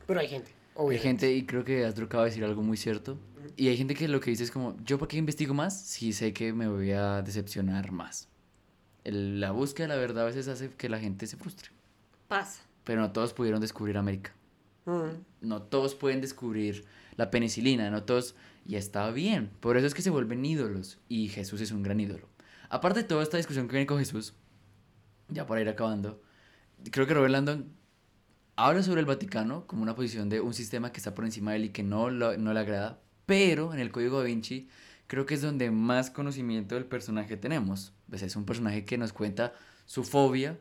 pero 0.06 0.20
hay 0.20 0.28
gente. 0.28 0.50
Hay 0.78 0.98
gente, 0.98 1.32
y 1.32 1.44
creo 1.44 1.64
que 1.64 1.84
Astro 1.84 2.06
acaba 2.06 2.24
de 2.24 2.30
decir 2.30 2.44
algo 2.44 2.62
muy 2.62 2.76
cierto. 2.76 3.18
Y 3.56 3.68
hay 3.68 3.76
gente 3.76 3.94
que 3.94 4.06
lo 4.06 4.20
que 4.20 4.30
dice 4.30 4.44
es 4.44 4.50
como, 4.52 4.76
¿yo 4.84 4.98
por 4.98 5.08
qué 5.08 5.16
investigo 5.16 5.52
más 5.52 5.80
si 5.80 6.12
sé 6.12 6.32
que 6.32 6.52
me 6.52 6.68
voy 6.68 6.92
a 6.92 7.22
decepcionar 7.22 7.90
más? 7.90 8.28
El- 9.04 9.40
la 9.40 9.50
búsqueda 9.50 9.88
de 9.88 9.94
la 9.94 10.00
verdad 10.00 10.22
a 10.24 10.26
veces 10.26 10.46
hace 10.48 10.70
que 10.70 10.88
la 10.88 11.00
gente 11.00 11.26
se 11.26 11.36
frustre. 11.36 11.70
Pasa. 12.28 12.62
Pero 12.84 13.00
no 13.00 13.10
todos 13.10 13.32
pudieron 13.32 13.60
descubrir 13.60 13.96
América. 13.96 14.32
Mm. 14.86 15.20
No 15.40 15.62
todos 15.62 15.94
pueden 15.94 16.20
descubrir 16.20 16.84
la 17.16 17.30
penicilina, 17.30 17.90
no 17.90 18.04
todos... 18.04 18.34
Y 18.66 18.76
está 18.76 19.10
bien. 19.10 19.50
Por 19.60 19.76
eso 19.78 19.86
es 19.86 19.94
que 19.94 20.02
se 20.02 20.10
vuelven 20.10 20.44
ídolos. 20.44 20.98
Y 21.08 21.28
Jesús 21.28 21.60
es 21.62 21.72
un 21.72 21.82
gran 21.82 21.98
ídolo. 22.00 22.28
Aparte 22.68 23.00
de 23.00 23.08
toda 23.08 23.22
esta 23.22 23.38
discusión 23.38 23.66
que 23.66 23.72
viene 23.72 23.86
con 23.86 23.98
Jesús, 23.98 24.34
ya 25.30 25.46
para 25.46 25.60
ir 25.62 25.68
acabando, 25.70 26.22
creo 26.90 27.06
que 27.06 27.14
Robert 27.14 27.32
Landon 27.32 27.72
habla 28.58 28.82
sobre 28.82 29.00
el 29.00 29.06
Vaticano 29.06 29.66
como 29.66 29.82
una 29.82 29.94
posición 29.94 30.28
de 30.28 30.40
un 30.40 30.52
sistema 30.54 30.92
que 30.92 30.98
está 30.98 31.14
por 31.14 31.24
encima 31.24 31.52
de 31.52 31.58
él 31.58 31.64
y 31.66 31.68
que 31.70 31.82
no, 31.82 32.10
lo- 32.10 32.36
no 32.36 32.52
le 32.52 32.60
agrada, 32.60 33.00
pero 33.26 33.72
en 33.72 33.80
el 33.80 33.90
Código 33.92 34.18
da 34.18 34.24
Vinci 34.24 34.68
creo 35.06 35.24
que 35.26 35.34
es 35.34 35.42
donde 35.42 35.70
más 35.70 36.10
conocimiento 36.10 36.74
del 36.74 36.84
personaje 36.84 37.36
tenemos. 37.36 37.92
Pues 38.10 38.22
es 38.22 38.36
un 38.36 38.44
personaje 38.44 38.84
que 38.84 38.98
nos 38.98 39.12
cuenta 39.12 39.52
su 39.86 40.04
fobia, 40.04 40.58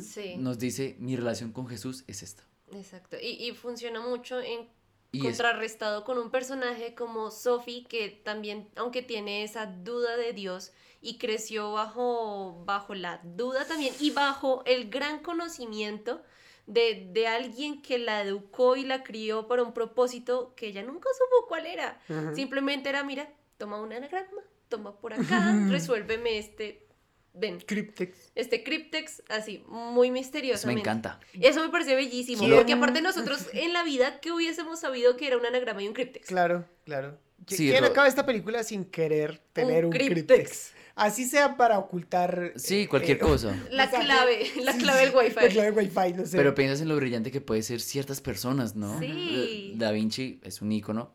Sí. 0.00 0.36
nos 0.38 0.58
dice 0.58 0.96
mi 0.98 1.14
relación 1.16 1.52
con 1.52 1.66
Jesús 1.68 2.02
es 2.06 2.22
esta. 2.22 2.42
Exacto. 2.72 3.16
Y, 3.22 3.46
y 3.48 3.52
funciona 3.52 4.00
mucho 4.00 4.40
en 4.40 4.66
Y 5.12 5.18
es- 5.18 5.24
contrarrestado 5.24 6.04
con 6.04 6.18
un 6.18 6.30
personaje 6.30 6.94
como 6.94 7.30
Sophie, 7.30 7.84
que 7.84 8.08
también, 8.24 8.68
aunque 8.76 9.02
tiene 9.02 9.42
esa 9.44 9.66
duda 9.66 10.16
de 10.16 10.32
Dios 10.32 10.72
y 11.02 11.18
creció 11.18 11.72
bajo, 11.72 12.62
bajo 12.64 12.94
la 12.94 13.20
duda 13.22 13.66
también 13.66 13.94
y 14.00 14.10
bajo 14.10 14.62
el 14.66 14.88
gran 14.90 15.20
conocimiento 15.22 16.22
de, 16.68 17.08
de 17.12 17.26
alguien 17.26 17.82
que 17.82 17.98
la 17.98 18.22
educó 18.22 18.76
y 18.76 18.84
la 18.84 19.02
crió 19.02 19.48
para 19.48 19.62
un 19.62 19.72
propósito 19.72 20.52
que 20.54 20.68
ella 20.68 20.82
nunca 20.82 21.08
supo 21.14 21.48
cuál 21.48 21.66
era. 21.66 21.98
Simplemente 22.34 22.88
era, 22.90 23.02
mira, 23.02 23.28
toma 23.56 23.80
un 23.80 23.92
anagrama, 23.92 24.42
toma 24.68 24.96
por 25.00 25.12
acá, 25.14 25.56
resuélveme 25.70 26.38
este, 26.38 26.86
ven, 27.32 27.58
Cryptex. 27.60 28.32
este 28.34 28.62
cryptex, 28.62 29.22
así, 29.30 29.64
muy 29.66 30.08
Eso 30.08 30.12
misteriosamente. 30.12 30.76
me 30.76 30.80
encanta. 30.82 31.18
Eso 31.40 31.62
me 31.64 31.70
pareció 31.70 31.96
bellísimo, 31.96 32.44
¿Quién? 32.44 32.54
porque 32.56 32.72
aparte 32.74 33.00
nosotros 33.02 33.48
en 33.54 33.72
la 33.72 33.82
vida, 33.82 34.20
que 34.20 34.30
hubiésemos 34.30 34.78
sabido 34.80 35.16
que 35.16 35.26
era 35.26 35.38
un 35.38 35.46
anagrama 35.46 35.82
y 35.82 35.88
un 35.88 35.94
cryptex? 35.94 36.26
Claro, 36.28 36.66
claro. 36.84 37.18
¿Qui- 37.46 37.56
Sí, 37.56 37.70
¿Quién 37.70 37.84
acaba 37.84 38.06
esta 38.08 38.26
película 38.26 38.62
sin 38.62 38.84
querer 38.84 39.38
tener 39.54 39.86
un, 39.86 39.90
cryptex. 39.92 40.12
cryptex? 40.26 40.72
Así 40.98 41.26
sea 41.26 41.56
para 41.56 41.78
ocultar... 41.78 42.52
Sí, 42.56 42.86
cualquier 42.86 43.18
eh, 43.18 43.20
cosa. 43.20 43.56
La 43.70 43.88
clave, 43.88 44.50
la 44.62 44.72
Sí, 44.72 44.78
clave 44.78 45.00
del 45.06 45.14
wifi. 45.14 45.34
La 45.36 45.48
clave 45.48 45.70
del 45.70 45.74
wifi, 45.76 46.12
no 46.14 46.26
sé. 46.26 46.36
Pero 46.36 46.54
piensas 46.54 46.80
en 46.80 46.88
lo 46.88 46.96
brillante 46.96 47.30
que 47.30 47.40
puede 47.40 47.62
ser 47.62 47.80
ciertas 47.80 48.20
personas, 48.20 48.74
¿no? 48.74 48.98
Sí. 48.98 49.74
Da 49.76 49.92
Vinci 49.92 50.40
es 50.42 50.60
un 50.60 50.72
ícono, 50.72 51.14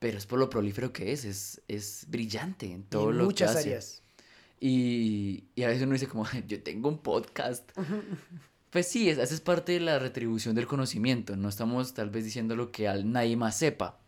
pero 0.00 0.18
es 0.18 0.26
por 0.26 0.38
lo 0.38 0.50
prolífero 0.50 0.92
que 0.92 1.12
es, 1.12 1.24
es, 1.24 1.62
es 1.68 2.06
brillante 2.08 2.70
en 2.70 2.82
todo 2.84 3.10
en 3.10 3.18
lo 3.18 3.24
muchas 3.24 3.52
que 3.52 3.58
hace. 3.58 3.68
áreas. 3.68 4.02
Y, 4.60 5.44
y 5.54 5.62
a 5.62 5.68
veces 5.68 5.84
uno 5.84 5.92
dice 5.92 6.08
como, 6.08 6.26
yo 6.48 6.62
tengo 6.62 6.88
un 6.88 6.98
podcast. 6.98 7.70
Pues 8.70 8.88
sí, 8.88 9.08
es, 9.08 9.18
esa 9.18 9.32
es 9.34 9.40
parte 9.40 9.72
de 9.72 9.80
la 9.80 9.98
retribución 10.00 10.54
del 10.56 10.66
conocimiento. 10.66 11.36
No 11.36 11.48
estamos 11.48 11.94
tal 11.94 12.10
vez 12.10 12.24
diciendo 12.24 12.56
lo 12.56 12.72
que 12.72 12.88
al 12.88 13.12
nadie 13.12 13.36
más 13.36 13.56
sepa, 13.58 14.00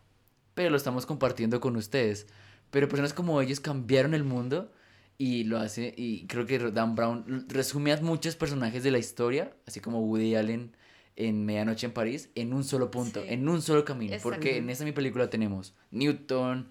pero 0.53 0.69
lo 0.69 0.77
estamos 0.77 1.05
compartiendo 1.05 1.61
con 1.61 1.77
ustedes. 1.77 2.27
Pero 2.71 2.89
personas 2.89 3.13
como 3.13 3.41
ellos 3.41 3.61
cambiaron 3.61 4.13
el 4.13 4.25
mundo 4.25 4.71
y 5.17 5.43
lo 5.45 5.57
hace, 5.57 5.93
y 5.97 6.27
creo 6.27 6.45
que 6.45 6.59
Dan 6.59 6.95
Brown 6.95 7.45
resume 7.49 7.91
a 7.91 7.97
muchos 8.01 8.35
personajes 8.35 8.83
de 8.83 8.91
la 8.91 8.99
historia, 8.99 9.51
así 9.65 9.79
como 9.79 10.01
Woody 10.01 10.35
Allen 10.35 10.75
en 11.15 11.45
Medianoche 11.45 11.87
en 11.87 11.93
París, 11.93 12.29
en 12.35 12.53
un 12.53 12.63
solo 12.63 12.91
punto, 12.91 13.21
Sí. 13.23 13.27
en 13.29 13.49
un 13.49 13.61
solo 13.63 13.83
camino. 13.83 14.15
Porque 14.21 14.57
en 14.57 14.69
esta 14.69 14.83
mi 14.85 14.91
película 14.91 15.29
tenemos 15.29 15.73
Newton, 15.89 16.69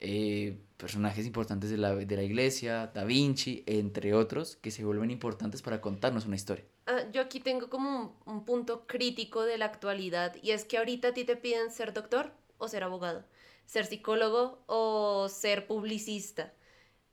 eh, 0.00 0.58
personajes 0.76 1.24
importantes 1.24 1.70
de 1.70 1.78
la, 1.78 1.94
de 1.96 2.16
la 2.16 2.22
iglesia, 2.22 2.90
Da 2.94 3.04
Vinci, 3.04 3.62
entre 3.66 4.12
otros, 4.12 4.56
que 4.56 4.70
se 4.70 4.84
vuelven 4.84 5.10
importantes 5.10 5.62
para 5.62 5.80
contarnos 5.80 6.26
una 6.26 6.36
historia. 6.36 6.66
Ah, 6.86 7.04
yo 7.12 7.22
aquí 7.22 7.40
tengo 7.40 7.70
como 7.70 8.14
un, 8.26 8.34
un 8.34 8.44
punto 8.44 8.86
crítico 8.86 9.44
de 9.44 9.56
la 9.56 9.64
actualidad 9.64 10.36
y 10.42 10.50
es 10.50 10.66
que 10.66 10.76
ahorita 10.76 11.08
a 11.08 11.14
ti 11.14 11.24
te 11.24 11.36
piden 11.36 11.70
ser 11.70 11.94
doctor 11.94 12.32
o 12.58 12.68
ser 12.68 12.82
abogado, 12.82 13.24
ser 13.64 13.86
psicólogo 13.86 14.62
o 14.66 15.28
ser 15.30 15.66
publicista. 15.66 16.52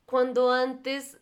Cuando 0.06 0.52
antes 0.52 1.18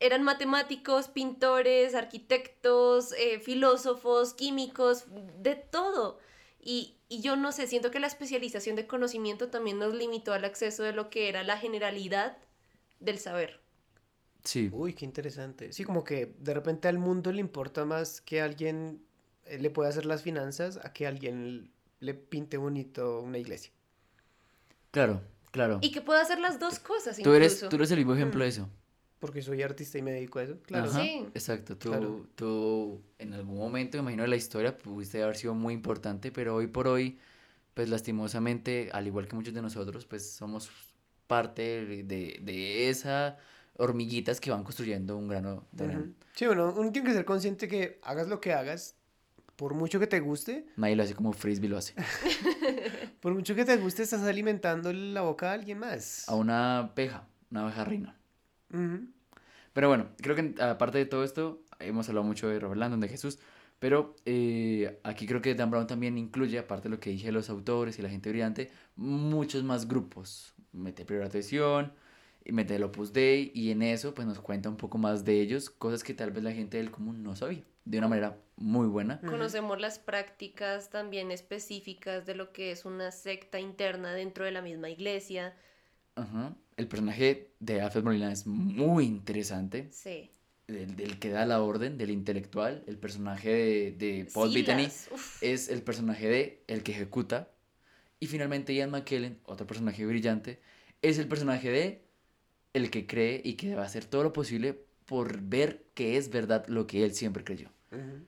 eran 0.00 0.22
matemáticos, 0.22 1.08
pintores, 1.08 1.94
arquitectos, 1.94 3.12
eh, 3.12 3.40
filósofos, 3.40 4.34
químicos, 4.34 5.06
de 5.40 5.56
todo. 5.56 6.18
Y, 6.60 6.96
y 7.08 7.20
yo 7.20 7.36
no 7.36 7.52
sé, 7.52 7.66
siento 7.66 7.90
que 7.90 8.00
la 8.00 8.06
especialización 8.06 8.76
de 8.76 8.86
conocimiento 8.86 9.48
también 9.48 9.78
nos 9.78 9.94
limitó 9.94 10.32
al 10.32 10.44
acceso 10.44 10.82
de 10.82 10.92
lo 10.92 11.10
que 11.10 11.28
era 11.28 11.42
la 11.42 11.58
generalidad 11.58 12.38
del 13.00 13.18
saber. 13.18 13.60
Sí. 14.44 14.70
Uy, 14.72 14.94
qué 14.94 15.04
interesante. 15.04 15.72
Sí, 15.72 15.84
como 15.84 16.04
que 16.04 16.34
de 16.38 16.54
repente 16.54 16.88
al 16.88 16.98
mundo 16.98 17.32
le 17.32 17.40
importa 17.40 17.84
más 17.84 18.20
que 18.20 18.40
alguien 18.40 19.02
eh, 19.44 19.58
le 19.58 19.70
pueda 19.70 19.88
hacer 19.88 20.06
las 20.06 20.22
finanzas 20.22 20.78
a 20.84 20.92
que 20.92 21.06
alguien 21.06 21.72
le 22.00 22.14
pinte 22.14 22.56
bonito 22.56 23.20
una 23.20 23.38
iglesia. 23.38 23.72
Claro, 24.90 25.20
claro. 25.50 25.78
Y 25.82 25.90
que 25.92 26.00
pueda 26.00 26.20
hacer 26.22 26.38
las 26.38 26.58
dos 26.58 26.78
cosas 26.78 27.16
Tú 27.18 27.32
eres, 27.32 27.66
tú 27.68 27.76
eres 27.76 27.90
el 27.90 27.98
vivo 27.98 28.14
ejemplo 28.14 28.42
de 28.42 28.50
eso. 28.50 28.68
Porque 29.18 29.42
soy 29.42 29.62
artista 29.62 29.98
y 29.98 30.02
me 30.02 30.12
dedico 30.12 30.38
a 30.38 30.44
eso. 30.44 30.58
Claro. 30.62 30.90
Ajá, 30.90 31.02
Sí. 31.02 31.26
Exacto, 31.34 31.76
tú, 31.76 31.88
Claro. 31.90 32.26
tú 32.36 33.02
en 33.18 33.32
algún 33.34 33.58
momento, 33.58 33.96
me 33.98 34.02
imagino, 34.02 34.22
de 34.22 34.28
la 34.28 34.36
historia 34.36 34.76
pudiste 34.78 35.22
haber 35.22 35.36
sido 35.36 35.54
muy 35.54 35.74
importante, 35.74 36.30
pero 36.30 36.54
hoy 36.54 36.68
por 36.68 36.86
hoy, 36.86 37.18
pues 37.74 37.88
lastimosamente, 37.88 38.90
al 38.92 39.06
igual 39.06 39.26
que 39.26 39.34
muchos 39.34 39.54
de 39.54 39.62
nosotros, 39.62 40.06
pues 40.06 40.30
somos 40.30 40.70
parte 41.26 41.62
de, 41.84 42.02
de, 42.04 42.38
de 42.42 42.88
esa 42.90 43.36
hormiguitas 43.76 44.40
que 44.40 44.50
van 44.50 44.64
construyendo 44.64 45.16
un 45.16 45.28
grano 45.28 45.64
de. 45.72 46.12
Sí, 46.34 46.46
bueno, 46.46 46.74
uno 46.76 46.92
tiene 46.92 47.08
que 47.08 47.14
ser 47.14 47.24
consciente 47.24 47.68
que 47.68 47.98
hagas 48.02 48.28
lo 48.28 48.40
que 48.40 48.52
hagas, 48.52 48.96
por 49.58 49.74
mucho 49.74 49.98
que 49.98 50.06
te 50.06 50.20
guste, 50.20 50.66
Nadie 50.76 50.94
lo 50.94 51.02
hace 51.02 51.16
como 51.16 51.32
Frisbee 51.32 51.68
lo 51.68 51.78
hace. 51.78 51.92
por 53.20 53.34
mucho 53.34 53.56
que 53.56 53.64
te 53.64 53.76
guste, 53.76 54.04
estás 54.04 54.22
alimentando 54.22 54.92
la 54.92 55.22
boca 55.22 55.50
a 55.50 55.54
alguien 55.54 55.80
más. 55.80 56.28
A 56.28 56.36
una 56.36 56.78
abeja, 56.78 57.26
una 57.50 57.62
abeja 57.62 57.84
reina. 57.84 58.16
Ujú. 58.72 59.08
Pero 59.72 59.88
bueno, 59.88 60.10
creo 60.22 60.36
que 60.36 60.54
aparte 60.62 60.98
de 60.98 61.06
todo 61.06 61.24
esto, 61.24 61.64
hemos 61.80 62.08
hablado 62.08 62.24
mucho 62.24 62.48
de 62.48 62.60
Robert 62.60 62.78
Landon, 62.78 63.00
de 63.00 63.08
Jesús, 63.08 63.40
pero 63.80 64.14
eh, 64.26 65.00
aquí 65.02 65.26
creo 65.26 65.42
que 65.42 65.56
Dan 65.56 65.72
Brown 65.72 65.88
también 65.88 66.18
incluye, 66.18 66.56
aparte 66.60 66.84
de 66.84 66.90
lo 66.94 67.00
que 67.00 67.10
dije 67.10 67.26
de 67.26 67.32
los 67.32 67.50
autores 67.50 67.98
y 67.98 68.02
la 68.02 68.10
gente 68.10 68.30
brillante, 68.30 68.70
muchos 68.94 69.64
más 69.64 69.88
grupos. 69.88 70.54
Mete 70.70 71.04
Primera 71.04 71.28
Atención, 72.40 72.44
y 72.44 72.52
mete 72.52 72.76
el 72.76 72.82
Opus 72.82 73.12
Dei, 73.12 73.50
y 73.54 73.70
en 73.70 73.82
eso 73.82 74.14
pues 74.14 74.26
nos 74.26 74.40
cuenta 74.40 74.68
un 74.68 74.76
poco 74.76 74.98
más 74.98 75.24
de 75.24 75.40
ellos, 75.40 75.70
cosas 75.70 76.02
que 76.02 76.14
tal 76.14 76.30
vez 76.30 76.42
la 76.42 76.52
gente 76.52 76.76
del 76.76 76.90
común 76.90 77.22
no 77.22 77.36
sabía, 77.36 77.64
de 77.84 77.98
una 77.98 78.08
manera 78.08 78.38
muy 78.56 78.86
buena. 78.86 79.20
Conocemos 79.20 79.80
las 79.80 79.98
prácticas 79.98 80.90
también 80.90 81.30
específicas 81.30 82.26
de 82.26 82.34
lo 82.34 82.52
que 82.52 82.72
es 82.72 82.84
una 82.84 83.10
secta 83.10 83.60
interna 83.60 84.12
dentro 84.12 84.44
de 84.44 84.52
la 84.52 84.62
misma 84.62 84.88
iglesia. 84.88 85.54
Ajá. 86.14 86.56
El 86.76 86.88
personaje 86.88 87.52
de 87.60 87.80
Alfred 87.80 88.02
Molina 88.02 88.32
es 88.32 88.46
muy 88.46 89.04
interesante. 89.04 89.88
Sí. 89.90 90.30
del, 90.68 90.96
del 90.96 91.18
que 91.18 91.30
da 91.30 91.46
la 91.46 91.62
orden, 91.62 91.98
del 91.98 92.10
intelectual, 92.10 92.84
el 92.86 92.98
personaje 92.98 93.50
de, 93.50 93.92
de 93.92 94.28
Paul 94.32 94.52
Bettany 94.52 94.90
Silas, 94.90 95.08
uf. 95.12 95.42
es 95.42 95.68
el 95.68 95.82
personaje 95.82 96.28
de 96.28 96.62
el 96.66 96.82
que 96.82 96.92
ejecuta. 96.92 97.50
Y 98.20 98.26
finalmente 98.26 98.74
Ian 98.74 98.90
McKellen, 98.90 99.38
otro 99.44 99.66
personaje 99.66 100.04
brillante, 100.04 100.60
es 101.02 101.18
el 101.18 101.28
personaje 101.28 101.70
de 101.70 102.07
el 102.78 102.90
que 102.90 103.06
cree 103.06 103.40
y 103.44 103.54
que 103.54 103.74
va 103.74 103.82
a 103.82 103.86
hacer 103.86 104.04
todo 104.04 104.22
lo 104.22 104.32
posible 104.32 104.78
por 105.06 105.40
ver 105.40 105.84
que 105.94 106.16
es 106.16 106.30
verdad 106.30 106.66
lo 106.68 106.86
que 106.86 107.04
él 107.04 107.14
siempre 107.14 107.44
creyó. 107.44 107.68
Ujú. 107.92 108.24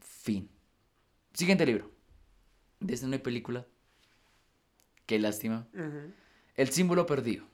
Fin. 0.00 0.48
Siguiente 1.32 1.66
libro. 1.66 1.90
De 2.80 2.94
esta 2.94 3.06
no 3.06 3.12
hay 3.14 3.18
película. 3.20 3.66
Qué 5.06 5.18
lástima. 5.18 5.66
El 6.56 6.68
símbolo 6.70 7.06
perdido. 7.06 7.44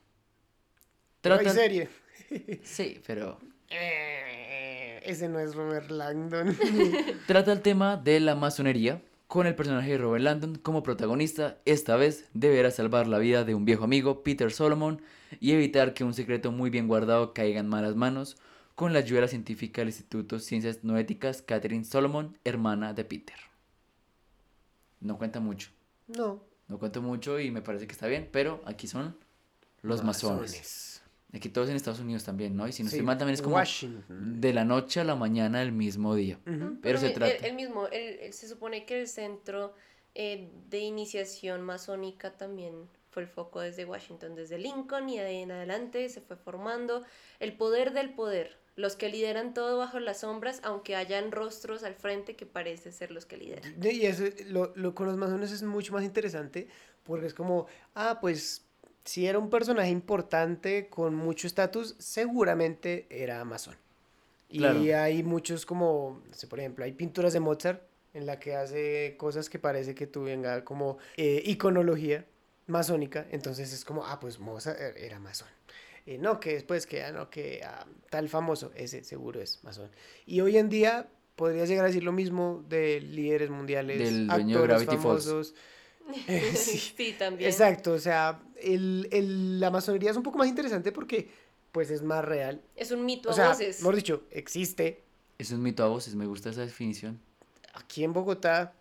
Pero 1.20 1.35
hay 1.37 1.43
Trata- 1.45 1.59
serie. 1.59 1.89
Sí, 2.62 3.01
pero 3.07 3.39
Eh, 3.70 5.01
Ese 5.05 5.28
no 5.28 5.41
es 5.41 5.55
Robert 5.55 5.91
Langdon. 5.91 6.57
Trata 7.27 7.53
el 7.53 7.61
tema 7.62 7.97
de 7.97 8.20
la 8.20 8.35
masonería 8.37 9.03
con 9.31 9.47
el 9.47 9.55
personaje 9.55 9.93
de 9.93 9.98
Robert 9.98 10.24
Landon 10.24 10.57
como 10.57 10.82
protagonista. 10.82 11.61
Esta 11.65 11.94
vez 11.94 12.28
deberá 12.35 12.73
salvar 12.73 13.07
la 13.07 13.19
vida 13.19 13.44
de 13.44 13.55
un 13.55 13.65
viejo 13.65 13.85
amigo, 13.85 14.24
Peter 14.24 14.51
Solomon, 14.51 15.01
y 15.39 15.52
evitar 15.52 15.94
que 15.94 16.02
un 16.02 16.15
secreto 16.15 16.51
muy 16.51 16.69
bien 16.69 16.89
guardado 16.89 17.32
caiga 17.32 17.61
en 17.61 17.69
malas 17.69 17.94
manos 17.94 18.39
con 18.74 18.93
la 18.93 18.98
ayuda 18.98 19.19
de 19.19 19.27
la 19.27 19.28
científica 19.28 19.82
del 19.82 19.90
Instituto 19.90 20.35
de 20.35 20.43
Ciencias 20.43 20.82
Noéticas, 20.82 21.43
Catherine 21.43 21.85
Solomon, 21.85 22.36
hermana 22.43 22.93
de 22.93 23.05
Peter. 23.05 23.36
No 24.98 25.16
cuenta 25.16 25.39
mucho, 25.39 25.70
no. 26.09 26.43
no 26.66 26.78
cuenta 26.81 26.98
mucho 26.98 27.39
y 27.39 27.52
me 27.52 27.62
parece 27.62 27.86
que 27.86 27.93
está 27.93 28.09
bien, 28.09 28.28
pero 28.32 28.61
aquí 28.66 28.89
son 28.89 29.16
los 29.82 30.02
masones. 30.02 30.90
Aquí 31.32 31.48
todos 31.48 31.69
en 31.69 31.77
Estados 31.77 32.01
Unidos 32.01 32.24
también, 32.24 32.57
¿no? 32.57 32.66
Y 32.66 32.73
si 32.73 32.82
no 32.82 32.89
Sí, 32.90 32.97
estoy 32.97 33.07
mal 33.07 33.16
también 33.19 33.35
es 33.35 33.43
como 33.43 33.57
Washington. 33.57 34.40
de 34.40 34.52
la 34.52 34.65
noche 34.65 35.01
a 35.01 35.05
la 35.05 35.15
mañana 35.15 35.61
del 35.61 35.70
mismo 35.73 36.15
día. 36.15 36.40
Ujú. 36.47 36.78
Pero 36.82 36.98
se 36.98 37.09
el- 37.09 37.12
trata... 37.15 37.32
El, 37.35 37.44
el 37.44 37.55
mismo, 37.55 37.86
el- 37.89 38.19
el- 38.20 38.32
se 38.32 38.48
supone 38.48 38.85
que 38.85 39.01
el 39.01 39.07
centro 39.09 39.74
eh, 40.15 40.51
de 40.69 40.78
iniciación 40.81 41.62
masónica 41.62 42.36
también 42.36 42.89
fue 43.11 43.23
el 43.23 43.28
foco 43.28 43.61
desde 43.61 43.85
Washington, 43.85 44.35
desde 44.35 44.59
Lincoln 44.59 45.09
y 45.09 45.19
de 45.19 45.24
ahí 45.24 45.36
en 45.43 45.52
adelante 45.52 46.09
se 46.09 46.20
fue 46.20 46.36
formando 46.36 47.05
el 47.39 47.57
poder 47.57 47.93
del 47.93 48.12
poder, 48.15 48.59
los 48.77 48.97
que 48.97 49.09
lideran 49.09 49.55
todo 49.55 49.78
bajo 49.78 50.01
las 50.01 50.20
sombras, 50.20 50.61
aunque 50.65 50.97
hayan 50.97 51.31
rostros 51.31 51.85
al 51.85 51.94
frente 51.94 52.35
que 52.35 52.44
parece 52.47 52.90
ser 52.93 53.12
los 53.12 53.24
que 53.24 53.36
lideran. 53.36 53.78
De- 53.78 53.93
Y 53.93 54.07
eso, 54.07 54.24
lo, 54.48 54.73
lo 54.74 54.94
con 54.97 55.07
los 55.07 55.16
masones 55.16 55.52
es 55.52 55.62
mucho 55.62 55.93
más 55.93 56.02
interesante 56.02 56.66
porque 57.05 57.27
es 57.27 57.35
como, 57.35 57.66
ah, 57.94 58.19
pues 58.20 58.66
si 59.05 59.27
era 59.27 59.39
un 59.39 59.51
personaje 59.51 59.90
importante 59.90 60.89
con 60.89 61.14
mucho 61.14 61.47
estatus, 61.47 61.94
seguramente 61.98 63.06
era 63.10 63.44
masón. 63.44 63.77
Y 64.48 64.59
Claro. 64.59 64.81
hay 65.01 65.22
muchos 65.22 65.64
como, 65.64 66.22
no 66.28 66.35
sé, 66.35 66.47
por 66.47 66.59
ejemplo, 66.59 66.85
hay 66.85 66.93
pinturas 66.93 67.32
de 67.32 67.40
Mozart 67.40 67.82
en 68.14 68.27
la 68.27 68.40
que 68.40 68.56
hace 68.56 69.14
cosas 69.16 69.48
que 69.48 69.59
parece 69.60 69.94
que 69.94 70.06
tuviera 70.09 70.64
como 70.64 70.98
eh, 71.16 71.43
iconología 71.47 72.24
masónica, 72.66 73.27
entonces 73.31 73.72
es 73.72 73.85
como, 73.85 74.05
ah, 74.05 74.18
pues 74.20 74.39
Mozart 74.40 74.78
er- 74.81 74.97
era 74.98 75.18
masón. 75.20 75.48
Eh, 76.06 76.18
no, 76.18 76.40
que 76.40 76.55
después 76.55 76.86
que, 76.86 77.02
ah, 77.05 77.12
no, 77.12 77.31
que 77.31 77.62
ah, 77.64 77.86
tal 78.10 78.28
famoso, 78.28 78.72
ese 78.74 79.05
seguro 79.05 79.40
es 79.40 79.62
masón. 79.62 79.90
Y 80.27 80.40
hoy 80.40 80.56
en 80.56 80.68
día 80.68 81.09
podrías 81.36 81.68
llegar 81.68 81.85
a 81.85 81.89
decir 81.89 82.02
lo 82.02 82.12
mismo 82.12 82.64
de 82.68 83.01
líderes 83.01 83.51
mundiales, 83.51 83.98
Del 83.98 84.31
actores 84.31 84.85
Falls. 84.85 85.55
Eh, 86.28 86.53
sí. 86.55 86.78
Sí, 86.97 87.15
también. 87.19 87.51
Exacto, 87.51 87.93
o 87.93 87.99
sea, 87.99 88.41
el, 88.61 89.09
el- 89.12 89.61
la 89.61 89.70
masonería 89.70 90.11
es 90.11 90.16
un 90.16 90.23
poco 90.23 90.39
más 90.39 90.49
interesante 90.49 90.93
porque 90.93 91.28
pues 91.73 91.91
es 91.91 92.03
más 92.03 92.24
real. 92.24 92.61
Es 92.77 92.91
un 92.91 93.05
mito 93.05 93.31
O 93.31 93.32
a 93.41 93.49
voces. 93.49 93.78
mejor 93.81 93.97
dicho, 93.97 94.23
existe 94.31 95.03
Es 95.39 95.51
un 95.53 95.62
mito 95.62 95.85
a 95.85 95.89
voces, 95.89 96.15
me 96.15 96.27
gusta 96.27 96.51
esa 96.51 96.62
definición. 96.62 97.20
aquí 97.74 98.03
en 98.05 98.12
Bogotá. 98.12 98.74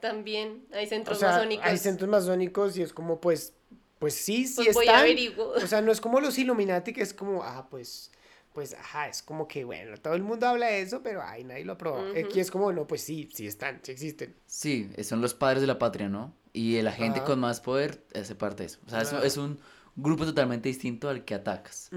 También 0.00 0.64
hay 0.72 0.86
O 0.86 0.88
centros 0.88 1.18
sea, 1.18 1.32
masónicos. 1.32 1.66
hay 1.66 1.78
centros 1.78 2.08
masónicos 2.10 2.76
y 2.78 2.82
es 2.82 2.92
como 2.92 3.20
pues, 3.20 3.52
pues 3.98 4.14
sí, 4.14 4.46
sí 4.46 4.62
Pues 4.64 4.74
voy 4.74 4.88
a. 4.88 5.04
O 5.38 5.66
sea, 5.66 5.80
no 5.80 5.90
es 5.90 6.00
como 6.00 6.20
los 6.20 6.38
Illuminati 6.38 6.92
que 6.92 7.02
es 7.02 7.12
como, 7.14 7.42
ah, 7.42 7.66
pues, 7.70 8.10
pues, 8.56 8.72
ajá, 8.72 9.06
es 9.08 9.22
como 9.22 9.46
que, 9.46 9.64
bueno, 9.64 9.98
todo 9.98 10.14
el 10.14 10.22
mundo 10.22 10.46
habla 10.46 10.68
de 10.68 10.80
eso, 10.80 11.02
pero 11.02 11.20
ay, 11.22 11.44
nadie 11.44 11.66
lo 11.66 11.74
aprueba. 11.74 12.00
Ujú. 12.00 12.18
Aquí 12.18 12.40
es 12.40 12.50
como, 12.50 12.72
no, 12.72 12.86
pues 12.86 13.02
sí, 13.02 13.28
sí 13.34 13.46
están, 13.46 13.80
sí 13.82 13.92
existen. 13.92 14.34
Sí, 14.46 14.90
son 15.04 15.20
los 15.20 15.34
padres 15.34 15.60
de 15.60 15.66
la 15.66 15.78
patria, 15.78 16.08
¿no? 16.08 16.32
Y 16.54 16.80
la 16.80 16.92
gente 16.92 17.22
con 17.22 17.38
más 17.38 17.60
poder 17.60 18.02
hace 18.14 18.34
parte 18.34 18.62
de 18.62 18.68
eso. 18.68 18.78
O 18.86 18.88
sea, 18.88 19.02
es- 19.02 19.10
Claro. 19.10 19.26
es 19.26 19.36
un 19.36 19.60
grupo 19.94 20.24
totalmente 20.24 20.70
distinto 20.70 21.10
al 21.10 21.26
que 21.26 21.34
atacas. 21.34 21.90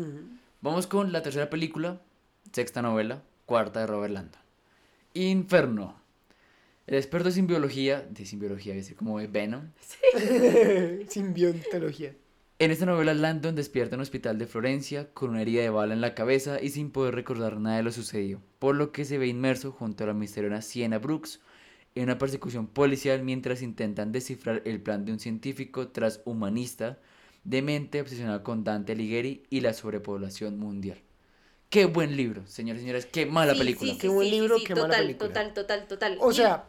Vamos 0.60 0.86
con 0.86 1.14
la 1.14 1.22
tercera 1.24 1.50
película, 1.50 2.02
sexta 2.52 2.82
novela, 2.82 3.24
cuarta 3.46 3.80
de 3.80 3.88
Robert 3.88 4.14
Landon. 4.14 4.42
Inferno. 5.14 5.98
El 6.88 6.96
experto 6.96 7.32
sin 7.32 7.48
biología, 7.48 8.02
de 8.02 8.26
sin 8.26 8.40
biología, 8.40 8.74
es 8.74 8.82
decir, 8.82 8.98
como 8.98 9.18
de 9.20 9.28
Venom. 9.28 9.70
Simbiontología. 11.10 12.14
En 12.60 12.72
esta 12.72 12.86
novela, 12.86 13.14
Landon 13.14 13.56
despierta 13.56 13.96
en 13.96 14.00
un 14.00 14.04
hospital 14.04 14.38
de 14.38 14.46
Florencia 14.46 15.14
con 15.14 15.30
una 15.32 15.42
herida 15.42 15.62
de 15.62 15.70
bala 15.70 15.94
en 15.94 16.02
la 16.02 16.14
cabeza 16.14 16.62
y 16.62 16.70
sin 16.70 16.92
poder 16.92 17.16
recordar 17.16 17.58
nada 17.58 17.78
de 17.78 17.84
lo 17.84 17.92
sucedido, 17.92 18.42
por 18.60 18.76
lo 18.76 18.92
que 18.92 19.06
se 19.06 19.18
ve 19.18 19.28
inmerso 19.28 19.72
junto 19.72 20.04
a 20.04 20.08
la 20.08 20.14
misteriosa 20.14 20.62
Sienna 20.62 21.00
Brooks 21.00 21.40
en 21.96 22.04
una 22.04 22.18
persecución 22.18 22.68
policial 22.68 23.24
mientras 23.24 23.62
intentan 23.62 24.12
descifrar 24.12 24.62
el 24.66 24.82
plan 24.82 25.06
de 25.06 25.14
un 25.14 25.20
científico 25.20 25.88
transhumanista 25.88 27.00
demente 27.46 28.02
obsesionado 28.02 28.44
con 28.44 28.66
Dante 28.66 28.92
Alighieri 28.92 29.44
y 29.50 29.62
la 29.62 29.74
sobrepoblación 29.74 30.60
mundial. 30.60 30.98
Qué 31.70 31.86
buen 31.86 32.18
libro, 32.18 32.46
señores 32.46 32.82
y 32.82 32.84
señores, 32.86 33.06
qué 33.06 33.26
mala 33.26 33.54
Sí, 33.54 33.60
película. 33.60 33.92
sí, 33.92 33.96
sí, 33.96 34.02
Qué 34.02 34.08
buen 34.10 34.30
libro, 34.30 34.58
sí, 34.58 34.66
qué 34.66 34.76
mala 34.76 34.98
película. 34.98 35.30
Total, 35.30 35.54
total, 35.54 35.88
total. 35.88 36.18
O 36.20 36.34
sea, 36.34 36.66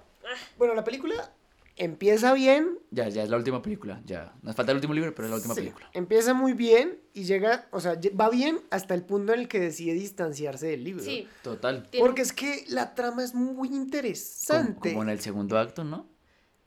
bueno, 0.56 0.74
la 0.74 0.84
película 0.84 1.32
empieza 1.80 2.32
bien, 2.34 2.78
Ya, 2.92 3.08
ya 3.08 3.22
es 3.22 3.30
la 3.30 3.36
última 3.36 3.62
película, 3.62 4.00
ya. 4.04 4.32
Nos 4.42 4.54
falta 4.54 4.72
el 4.72 4.76
último 4.76 4.94
libro, 4.94 5.14
pero 5.14 5.26
es 5.26 5.30
la 5.30 5.36
última 5.36 5.54
Sí, 5.54 5.60
película. 5.62 5.90
Empieza 5.92 6.34
muy 6.34 6.52
bien 6.52 7.00
y 7.14 7.24
llega, 7.24 7.66
o 7.72 7.80
sea, 7.80 7.98
va 8.20 8.28
bien 8.30 8.60
hasta 8.70 8.94
el 8.94 9.02
punto 9.04 9.32
en 9.32 9.40
el 9.40 9.48
que 9.48 9.58
decide 9.60 9.94
distanciarse 9.94 10.66
del 10.68 10.84
libro. 10.84 11.02
Sí. 11.04 11.26
Total. 11.42 11.88
Porque 11.98 12.22
es 12.22 12.32
que 12.32 12.64
la 12.68 12.94
trama 12.94 13.24
es 13.24 13.34
muy 13.34 13.68
interesante. 13.68 14.90
como 14.90 15.02
en 15.02 15.08
el 15.08 15.20
segundo 15.20 15.58
acto, 15.58 15.82
¿no? 15.84 16.06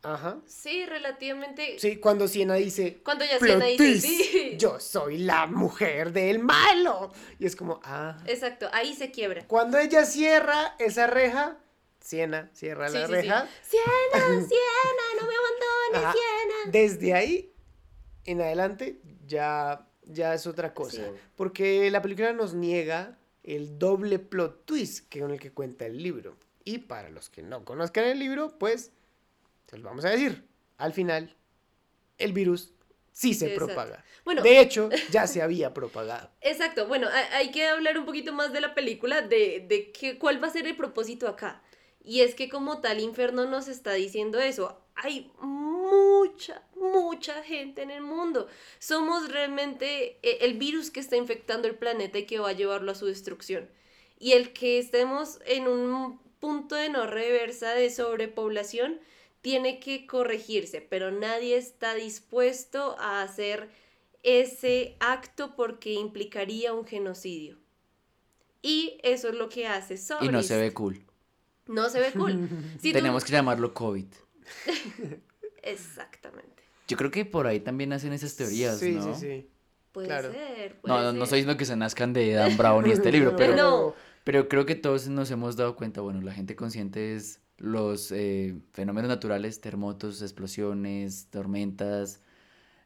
Ajá. 0.02 0.40
Sí, 0.46 0.86
relativamente. 0.86 1.80
Sí, 1.80 1.96
cuando 1.96 2.28
Siena 2.28 2.56
dice, 2.56 3.02
Cuando 3.06 3.24
ya 3.24 3.38
"Plot 3.40 3.62
Siena 3.64 3.66
dice, 3.66 4.00
sí. 4.08 4.56
yo 4.60 4.78
soy 4.80 5.18
la 5.20 5.48
mujer 5.48 6.12
del 6.12 6.40
malo. 6.40 7.14
Y 7.40 7.46
es 7.46 7.56
como, 7.56 7.80
ah. 7.84 8.18
Exacto, 8.26 8.68
ahí 8.74 8.94
se 8.96 9.12
quiebra. 9.12 9.46
Cuando 9.48 9.78
ella 9.78 10.06
cierra 10.06 10.76
esa 10.78 11.08
reja, 11.08 11.58
Siena 12.04 12.50
cierra 12.54 12.90
Sí, 12.90 12.96
la 12.96 13.00
sí, 13.02 13.06
sí. 13.08 13.12
reja. 13.14 13.50
Siena, 13.62 14.26
Siena, 14.48 15.22
no 15.22 15.28
me 15.28 15.34
abandones, 15.36 15.96
Ajá. 15.96 16.14
Siena. 16.14 16.72
Desde 16.72 17.14
ahí 17.14 17.54
en 18.26 18.42
adelante 18.42 19.00
ya, 19.26 19.88
ya 20.04 20.34
es 20.34 20.46
otra 20.46 20.74
cosa. 20.74 20.98
Sí. 21.06 21.12
Porque 21.38 21.90
la 21.92 22.02
película 22.02 22.34
nos 22.34 22.54
niega 22.54 23.18
el 23.44 23.80
doble 23.80 24.20
plot 24.20 24.66
twist 24.66 25.08
que 25.10 25.22
con 25.22 25.32
el 25.32 25.40
que 25.40 25.52
cuenta 25.52 25.86
el 25.86 26.04
libro. 26.04 26.36
Y 26.66 26.80
para 26.80 27.10
los 27.10 27.30
que 27.30 27.42
no 27.42 27.64
conozcan 27.64 28.04
el 28.06 28.20
libro, 28.20 28.58
pues 28.60 28.92
se 29.70 29.78
los 29.78 29.84
vamos 29.86 30.04
a 30.06 30.10
decir. 30.10 30.46
Al 30.78 30.92
final, 30.94 31.34
el 32.18 32.34
virus 32.34 32.74
sí 33.14 33.34
se 33.34 33.46
Exacto. 33.48 33.66
propaga. 33.68 34.04
Bueno. 34.26 34.42
De 34.42 34.60
hecho, 34.60 34.90
ya 35.10 35.26
se 35.28 35.42
había 35.42 35.74
propagado. 35.74 36.30
Exacto, 36.42 36.86
bueno, 36.88 37.08
ha- 37.08 37.38
hay 37.38 37.52
que 37.52 37.66
hablar 37.68 37.98
un 37.98 38.06
poquito 38.06 38.34
más 38.34 38.52
de 38.52 38.60
la 38.62 38.74
película, 38.74 39.22
de, 39.22 39.66
de 39.70 39.92
qué- 39.94 40.18
cuál 40.18 40.44
va 40.44 40.48
a 40.48 40.52
ser 40.52 40.68
el 40.68 40.76
propósito 40.76 41.28
acá. 41.30 41.62
Y 42.04 42.22
es 42.22 42.36
que 42.36 42.50
como 42.50 42.82
tal 42.82 43.00
Inferno 43.00 43.46
nos 43.46 43.68
está 43.68 43.94
diciendo 43.94 44.40
eso, 44.40 44.78
hay 44.96 45.32
mucha, 45.40 46.64
mucha 46.76 47.42
gente 47.44 47.82
en 47.82 47.92
el 47.92 48.02
mundo. 48.02 48.48
Somos 48.80 49.32
realmente 49.32 50.18
eh, 50.22 50.40
el 50.42 50.58
virus 50.58 50.92
que 50.92 51.00
está 51.00 51.16
infectando 51.16 51.68
el 51.68 51.76
planeta 51.76 52.20
y 52.20 52.26
que 52.26 52.40
va 52.40 52.50
a 52.50 52.54
llevarlo 52.54 52.92
a 52.92 52.96
su 52.96 53.06
destrucción. 53.06 53.70
Y 54.20 54.34
el 54.34 54.54
que 54.54 54.80
estemos 54.80 55.40
en 55.46 55.68
un 55.68 56.20
punto 56.40 56.76
de 56.76 56.90
no 56.90 57.08
reversa 57.08 57.74
de 57.74 57.90
sobrepoblación 57.90 59.00
tiene 59.42 59.80
que 59.80 60.06
corregirse, 60.06 60.82
pero 60.82 61.12
nadie 61.12 61.58
está 61.58 61.96
dispuesto 61.96 62.98
a 63.00 63.22
hacer 63.22 63.70
ese 64.24 64.96
acto 65.00 65.56
porque 65.56 65.94
implicaría 65.94 66.74
un 66.74 66.86
genocidio. 66.86 67.58
Y 68.62 68.98
eso 69.04 69.28
es 69.28 69.36
lo 69.36 69.50
que 69.50 69.68
hace 69.68 70.00
Y 70.22 70.30
no 70.30 70.42
se 70.42 70.58
ve 70.58 70.74
cool. 70.74 71.06
No 71.68 71.90
se 71.90 72.00
ve 72.00 72.12
cool. 72.14 72.50
Si 72.82 72.92
tú- 72.92 72.98
Tenemos 73.00 73.24
que 73.24 73.32
llamarlo 73.32 73.74
COVID. 73.74 74.06
Exactamente. 75.64 76.64
Yo 76.88 76.98
creo 76.98 77.12
que 77.12 77.26
por 77.26 77.48
ahí 77.48 77.60
también 77.60 77.94
hacen 77.94 78.14
esas 78.14 78.36
teorías, 78.36 78.80
sí, 78.80 78.92
¿no? 78.92 79.16
sí, 79.16 79.20
sí. 79.22 79.50
Puede 79.92 80.08
Claro. 80.08 80.32
ser. 80.32 80.76
No, 80.76 80.82
puede 80.82 80.94
no, 80.96 81.04
no 81.04 81.12
ser. 81.14 81.24
estoy 81.24 81.38
diciendo 81.40 81.58
que 81.58 81.66
se 81.66 81.76
nazcan 81.76 82.14
de 82.14 82.34
Dan 82.34 82.58
Brown 82.58 82.84
ni 82.84 82.92
este 82.92 83.12
libro, 83.12 83.36
pero, 83.38 83.56
No. 83.56 83.96
pero 84.24 84.50
creo 84.50 84.66
que 84.66 84.76
todos 84.76 85.08
nos 85.08 85.30
hemos 85.32 85.56
dado 85.56 85.76
cuenta, 85.76 86.02
bueno, 86.02 86.22
la 86.22 86.34
gente 86.34 86.56
consciente 86.56 87.16
es 87.16 87.40
los 87.58 88.12
eh, 88.12 88.56
fenómenos 88.74 89.08
naturales, 89.10 89.62
terremotos, 89.62 90.22
explosiones, 90.22 91.28
tormentas, 91.30 92.22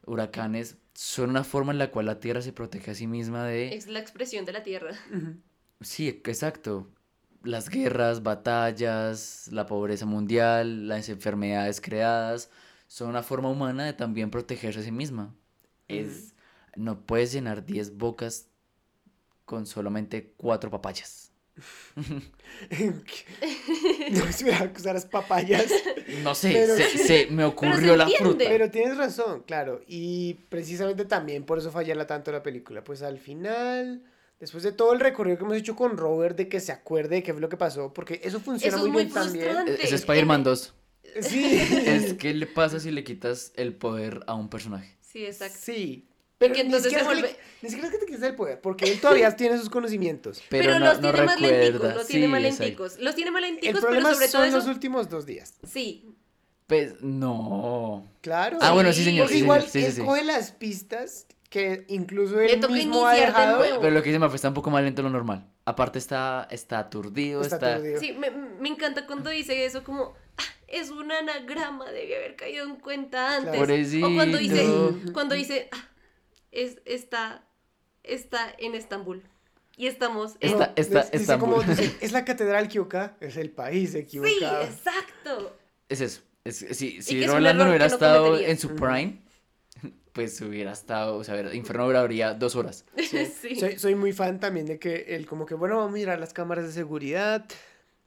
huracanes, 0.06 0.76
son 0.94 1.30
una 1.30 1.42
forma 1.44 1.72
en 1.72 1.78
la 1.78 1.90
cual 1.90 2.06
la 2.06 2.20
Tierra 2.20 2.42
se 2.42 2.52
protege 2.52 2.90
a 2.90 2.94
sí 2.94 3.06
misma 3.06 3.44
de... 3.46 3.74
Es 3.74 3.86
la 3.88 3.98
expresión 3.98 4.44
de 4.44 4.52
la 4.52 4.62
Tierra. 4.62 4.92
Sí, 5.80 6.08
exacto. 6.08 6.88
Las 7.48 7.70
guerras, 7.70 8.22
batallas, 8.22 9.48
la 9.50 9.64
pobreza 9.64 10.04
mundial, 10.04 10.86
las 10.86 11.08
enfermedades 11.08 11.80
creadas, 11.80 12.50
son 12.88 13.08
una 13.08 13.22
forma 13.22 13.48
humana 13.48 13.86
de 13.86 13.94
también 13.94 14.30
protegerse 14.30 14.80
a 14.80 14.82
sí 14.82 14.92
misma. 14.92 15.34
Es, 15.88 16.34
no 16.76 17.00
puedes 17.06 17.32
llenar 17.32 17.64
10 17.64 17.96
bocas 17.96 18.48
con 19.46 19.64
solamente 19.64 20.34
4 20.36 20.70
papayas. 20.70 21.32
no 24.10 24.32
se 24.32 24.92
las 24.92 25.06
papayas. 25.06 25.72
No 26.22 26.34
sé, 26.34 26.52
Pero 26.52 26.76
se, 26.76 26.84
sí. 26.90 26.98
se 26.98 27.26
me 27.30 27.44
ocurrió 27.44 27.96
la 27.96 28.08
fruta. 28.08 28.44
Pero 28.46 28.70
tienes 28.70 28.98
razón, 28.98 29.42
claro. 29.46 29.80
Y 29.86 30.34
precisamente 30.50 31.06
también 31.06 31.44
por 31.44 31.58
eso 31.58 31.70
fallarla 31.70 32.06
tanto 32.06 32.30
la 32.30 32.42
película. 32.42 32.84
Pues 32.84 33.02
al 33.02 33.18
final, 33.18 34.02
después 34.40 34.62
de 34.62 34.72
todo 34.72 34.92
el 34.92 35.00
recorrido 35.00 35.36
que 35.38 35.44
hemos 35.44 35.56
hecho 35.56 35.74
con 35.76 35.96
Robert, 35.96 36.36
de 36.36 36.48
que 36.48 36.60
se 36.60 36.72
acuerde 36.72 37.16
de 37.16 37.22
qué 37.22 37.32
fue 37.32 37.40
lo 37.40 37.48
que 37.48 37.56
pasó, 37.56 37.92
porque 37.92 38.20
eso 38.24 38.40
funciona 38.40 38.76
Eso 38.76 38.86
es 38.86 38.92
muy 38.92 39.02
bien 39.04 39.14
también. 39.14 39.56
Es 39.80 39.92
Spider-Man 39.92 40.44
2. 40.44 40.74
Sí. 41.22 41.44
Es 41.86 42.14
qué 42.14 42.34
le 42.34 42.46
pasa 42.46 42.78
si 42.78 42.90
le 42.90 43.02
quitas 43.02 43.52
el 43.56 43.74
poder 43.74 44.20
a 44.26 44.34
un 44.34 44.50
personaje. 44.50 44.94
Sí, 45.00 45.24
exacto. 45.24 45.56
Sí. 45.60 46.06
Pero 46.36 46.54
que 46.54 46.60
entonces 46.60 46.92
ni, 46.92 46.98
siquiera 46.98 47.16
se 47.16 47.22
que 47.22 47.28
vuelve- 47.28 47.36
ni 47.62 47.68
siquiera 47.70 47.88
es 47.88 47.92
que 47.94 47.98
te 47.98 48.06
quites 48.06 48.22
el 48.22 48.36
poder, 48.36 48.60
porque 48.60 48.84
él 48.92 49.00
todavía 49.00 49.34
tiene 49.34 49.58
sus 49.58 49.70
conocimientos. 49.70 50.40
Pero, 50.50 50.64
Pero, 50.66 50.78
no, 50.78 50.84
los 50.86 51.00
no 51.00 51.10
tiene 51.12 51.70
los 51.70 52.06
tiene 52.06 52.26
Sí, 52.26 52.30
más 52.30 52.40
exacto. 52.42 52.62
lenticos. 52.64 52.98
Los 53.00 53.14
tiene 53.16 53.30
más 53.32 53.42
El 53.42 53.58
pero 53.60 53.80
problema 53.80 54.12
sobre 54.14 54.28
todo 54.28 54.42
son 54.42 54.52
los 54.52 54.62
eso... 54.64 54.70
últimos 54.70 55.08
dos 55.08 55.26
días. 55.26 55.54
Sí, 55.66 56.14
Pues 56.68 57.00
no. 57.00 58.06
Claro. 58.20 58.58
Ah, 58.60 58.72
bueno, 58.72 58.92
sí, 58.92 59.02
señor. 59.02 59.24
Porque 59.24 59.34
Sí, 59.38 59.40
igual 59.40 59.62
señor. 59.66 59.72
Sí, 59.72 59.80
sí, 59.80 59.86
él 59.86 59.92
sí. 59.94 60.02
coge 60.02 60.24
las 60.24 60.52
pistas 60.52 61.26
que 61.48 61.84
incluso 61.88 62.36
Le 62.36 62.52
él 62.54 62.60
toca 62.60 62.72
mismo 62.74 63.06
ha 63.06 63.14
de 63.14 63.20
dejado. 63.22 63.62
Pero 63.80 63.90
lo 63.90 64.02
que 64.02 64.08
dice 64.10 64.18
Mafe 64.18 64.36
está 64.36 64.48
un 64.48 64.54
poco 64.54 64.70
más 64.70 64.82
lento 64.82 65.02
de 65.02 65.08
lo 65.08 65.12
normal. 65.12 65.46
Aparte 65.64 65.98
está, 65.98 66.46
está 66.50 66.78
aturdido, 66.78 67.40
Está 67.42 67.56
está... 67.56 67.74
aturdido. 67.74 68.00
sí, 68.00 68.12
me, 68.12 68.30
me 68.30 68.68
encanta 68.68 69.06
cuando 69.06 69.30
dice 69.30 69.64
eso 69.64 69.82
como... 69.84 70.14
"Ah, 70.36 70.42
Es 70.66 70.90
un 70.90 71.10
anagrama, 71.10 71.90
debe 71.90 72.16
haber 72.16 72.36
caído 72.36 72.64
en 72.66 72.76
cuenta 72.76 73.36
antes. 73.36 73.56
Pobrecito. 73.56 74.06
O 74.08 74.14
cuando 74.14 74.36
dice, 74.38 74.66
cuando 75.12 75.34
dice, 75.34 75.68
"Ah, 75.72 75.88
es, 76.52 76.78
está, 76.84 77.42
está 78.02 78.54
en 78.58 78.74
Estambul. 78.74 79.22
Y 79.76 79.86
estamos 79.86 80.36
en... 80.40 80.50
Está- 80.50 80.72
está- 80.76 81.04
Dice 81.16 81.38
como, 81.38 81.62
dice, 81.62 81.96
es 82.00 82.12
la 82.12 82.24
catedral 82.24 82.64
equivocada, 82.66 83.16
es 83.20 83.36
el 83.36 83.50
país 83.50 83.92
Sí, 83.92 83.98
equivocado. 83.98 84.62
exacto. 84.64 85.56
Es 85.88 86.00
eso. 86.00 86.20
Es, 86.44 86.56
si 86.58 87.00
si 87.02 87.26
Rolando 87.26 87.62
error 87.62 87.68
hubiera 87.70 87.88
no 87.88 87.94
estado 87.94 88.24
cometería. 88.26 88.50
en 88.52 88.58
su 88.58 88.74
prime, 88.74 89.22
pues 90.18 90.40
hubiera 90.40 90.72
estado, 90.72 91.14
o 91.16 91.22
sea, 91.22 91.54
Inferno 91.54 91.86
duraría 91.86 92.34
dos 92.34 92.56
horas. 92.56 92.84
Sí. 93.40 93.54
Soy, 93.54 93.78
soy 93.78 93.94
muy 93.94 94.12
fan 94.12 94.40
también 94.40 94.66
de 94.66 94.80
que 94.80 95.04
él 95.14 95.26
como 95.26 95.46
que, 95.46 95.54
bueno, 95.54 95.76
vamos 95.76 95.90
a 95.92 95.94
mirar 95.94 96.18
las 96.18 96.32
cámaras 96.32 96.64
de 96.66 96.72
seguridad. 96.72 97.44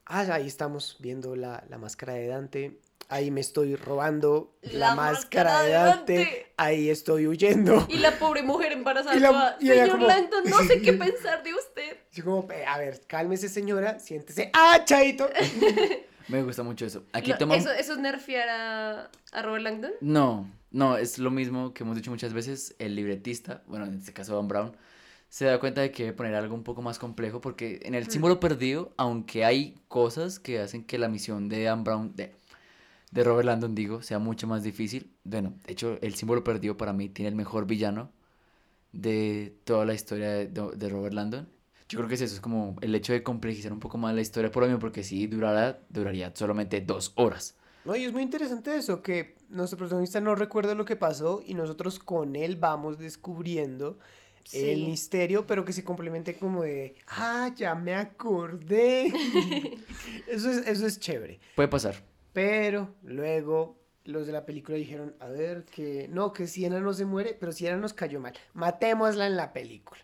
Ah, 0.04 0.26
ahí 0.30 0.46
estamos 0.46 0.96
viendo 1.00 1.34
la, 1.36 1.64
la 1.70 1.78
máscara 1.78 2.12
de 2.12 2.26
Dante. 2.26 2.80
Ahí 3.08 3.30
me 3.30 3.40
estoy 3.40 3.76
robando 3.76 4.54
la, 4.60 4.90
La 4.90 4.94
máscara 4.94 5.50
máscara 5.54 5.62
de 5.62 5.70
Dante. 5.72 6.14
Dante. 6.16 6.46
Ahí 6.58 6.90
estoy 6.90 7.26
huyendo. 7.26 7.86
Y 7.88 7.96
la 7.96 8.10
pobre 8.18 8.42
mujer 8.42 8.72
embarazada. 8.72 9.16
Y 9.16 9.20
la- 9.20 9.56
y 9.58 9.66
Señor 9.68 9.88
como- 9.92 10.06
Langdon, 10.06 10.44
no 10.50 10.58
sé 10.64 10.82
qué 10.82 10.92
pensar 11.06 11.42
de 11.42 11.54
usted. 11.54 11.96
Así 12.10 12.20
como, 12.20 12.46
"Eh, 12.52 12.66
a 12.66 12.76
ver, 12.76 13.00
cálmese 13.06 13.48
señora, 13.48 13.98
siéntese. 14.00 14.50
¡Ah, 14.52 14.82
chaito! 14.84 15.30
Me 16.28 16.42
gusta 16.42 16.62
mucho 16.62 16.84
eso. 16.86 17.04
Aquí 17.14 17.30
No, 17.32 17.38
toman... 17.38 17.58
¿eso, 17.58 17.70
¿Eso 17.72 17.94
es 17.94 17.98
nerfear 17.98 18.48
a, 18.50 19.10
a 19.32 19.42
Robert 19.42 19.64
Langdon? 19.64 19.92
No, 20.02 20.48
no, 20.72 20.96
es 20.96 21.18
lo 21.18 21.30
mismo 21.30 21.72
que 21.74 21.84
hemos 21.84 21.96
dicho 21.96 22.10
muchas 22.10 22.32
veces. 22.32 22.74
El 22.78 22.94
libretista, 22.96 23.62
bueno, 23.66 23.86
en 23.86 23.94
este 23.94 24.12
caso 24.12 24.36
Dan 24.36 24.48
Brown, 24.48 24.76
se 25.28 25.46
da 25.46 25.60
cuenta 25.60 25.80
de 25.82 25.92
que 25.92 26.04
debe 26.04 26.16
poner 26.16 26.34
algo 26.34 26.54
un 26.54 26.64
poco 26.64 26.82
más 26.82 26.98
complejo 26.98 27.40
porque 27.40 27.80
en 27.84 27.94
el 27.94 28.06
Mm. 28.06 28.10
símbolo 28.10 28.40
perdido, 28.40 28.92
aunque 28.96 29.44
hay 29.44 29.76
cosas 29.88 30.38
que 30.38 30.60
hacen 30.60 30.84
que 30.84 30.98
la 30.98 31.08
misión 31.08 31.48
de 31.48 31.64
Dan 31.64 31.84
Brown, 31.84 32.14
de, 32.16 32.34
de 33.12 33.24
Robert 33.24 33.46
Landon, 33.46 33.74
digo, 33.74 34.02
sea 34.02 34.18
mucho 34.18 34.46
más 34.46 34.62
difícil. 34.62 35.10
Bueno, 35.24 35.54
de 35.66 35.72
hecho, 35.72 35.98
el 36.02 36.14
símbolo 36.14 36.44
perdido 36.44 36.76
para 36.76 36.92
mí 36.92 37.08
tiene 37.08 37.30
el 37.30 37.36
mejor 37.36 37.66
villano 37.66 38.10
de 38.92 39.56
toda 39.64 39.84
la 39.86 39.94
historia 39.94 40.30
de, 40.30 40.46
de 40.48 40.88
Robert 40.88 41.14
Landon. 41.14 41.48
Yo 41.88 41.98
creo 41.98 42.08
que 42.08 42.14
es 42.14 42.20
eso, 42.22 42.34
es 42.34 42.40
como 42.40 42.76
el 42.80 42.94
hecho 42.94 43.12
de 43.12 43.22
complejizar 43.22 43.72
un 43.72 43.80
poco 43.80 43.98
más 43.98 44.14
la 44.14 44.20
historia 44.22 44.50
por 44.50 44.62
lo 44.62 44.68
mismo, 44.68 44.80
porque 44.80 45.04
si 45.04 45.26
durara, 45.26 45.80
duraría 45.90 46.32
solamente 46.34 46.80
dos 46.80 47.12
horas. 47.16 47.56
No, 47.84 47.96
y 47.96 48.04
es 48.04 48.12
muy 48.12 48.22
interesante 48.22 48.76
eso, 48.76 49.02
que 49.02 49.36
nuestro 49.48 49.78
protagonista 49.78 50.20
no 50.20 50.34
recuerda 50.34 50.74
lo 50.74 50.84
que 50.84 50.96
pasó 50.96 51.42
y 51.44 51.54
nosotros 51.54 51.98
con 51.98 52.36
él 52.36 52.56
vamos 52.56 52.98
descubriendo 52.98 53.98
el 54.52 54.86
misterio, 54.86 55.46
pero 55.46 55.64
que 55.64 55.72
se 55.72 55.84
complemente 55.84 56.36
como 56.36 56.62
de, 56.62 56.96
ah, 57.08 57.50
ya 57.56 57.74
me 57.74 57.94
acordé. 57.94 59.06
eso, 60.26 60.50
es, 60.50 60.66
eso 60.66 60.86
es 60.86 60.98
chévere. 60.98 61.40
Puede 61.54 61.68
pasar. 61.68 61.96
Pero 62.32 62.94
luego 63.02 63.78
los 64.04 64.26
de 64.26 64.32
la 64.32 64.44
película 64.44 64.76
dijeron, 64.76 65.14
a 65.20 65.28
ver, 65.28 65.64
que 65.64 66.08
no, 66.08 66.32
que 66.32 66.46
Siena 66.46 66.80
no 66.80 66.92
se 66.92 67.04
muere, 67.04 67.36
pero 67.38 67.52
Siena 67.52 67.76
nos 67.76 67.92
cayó 67.92 68.20
mal. 68.20 68.34
Matémosla 68.54 69.26
en 69.26 69.36
la 69.36 69.52
película. 69.52 70.00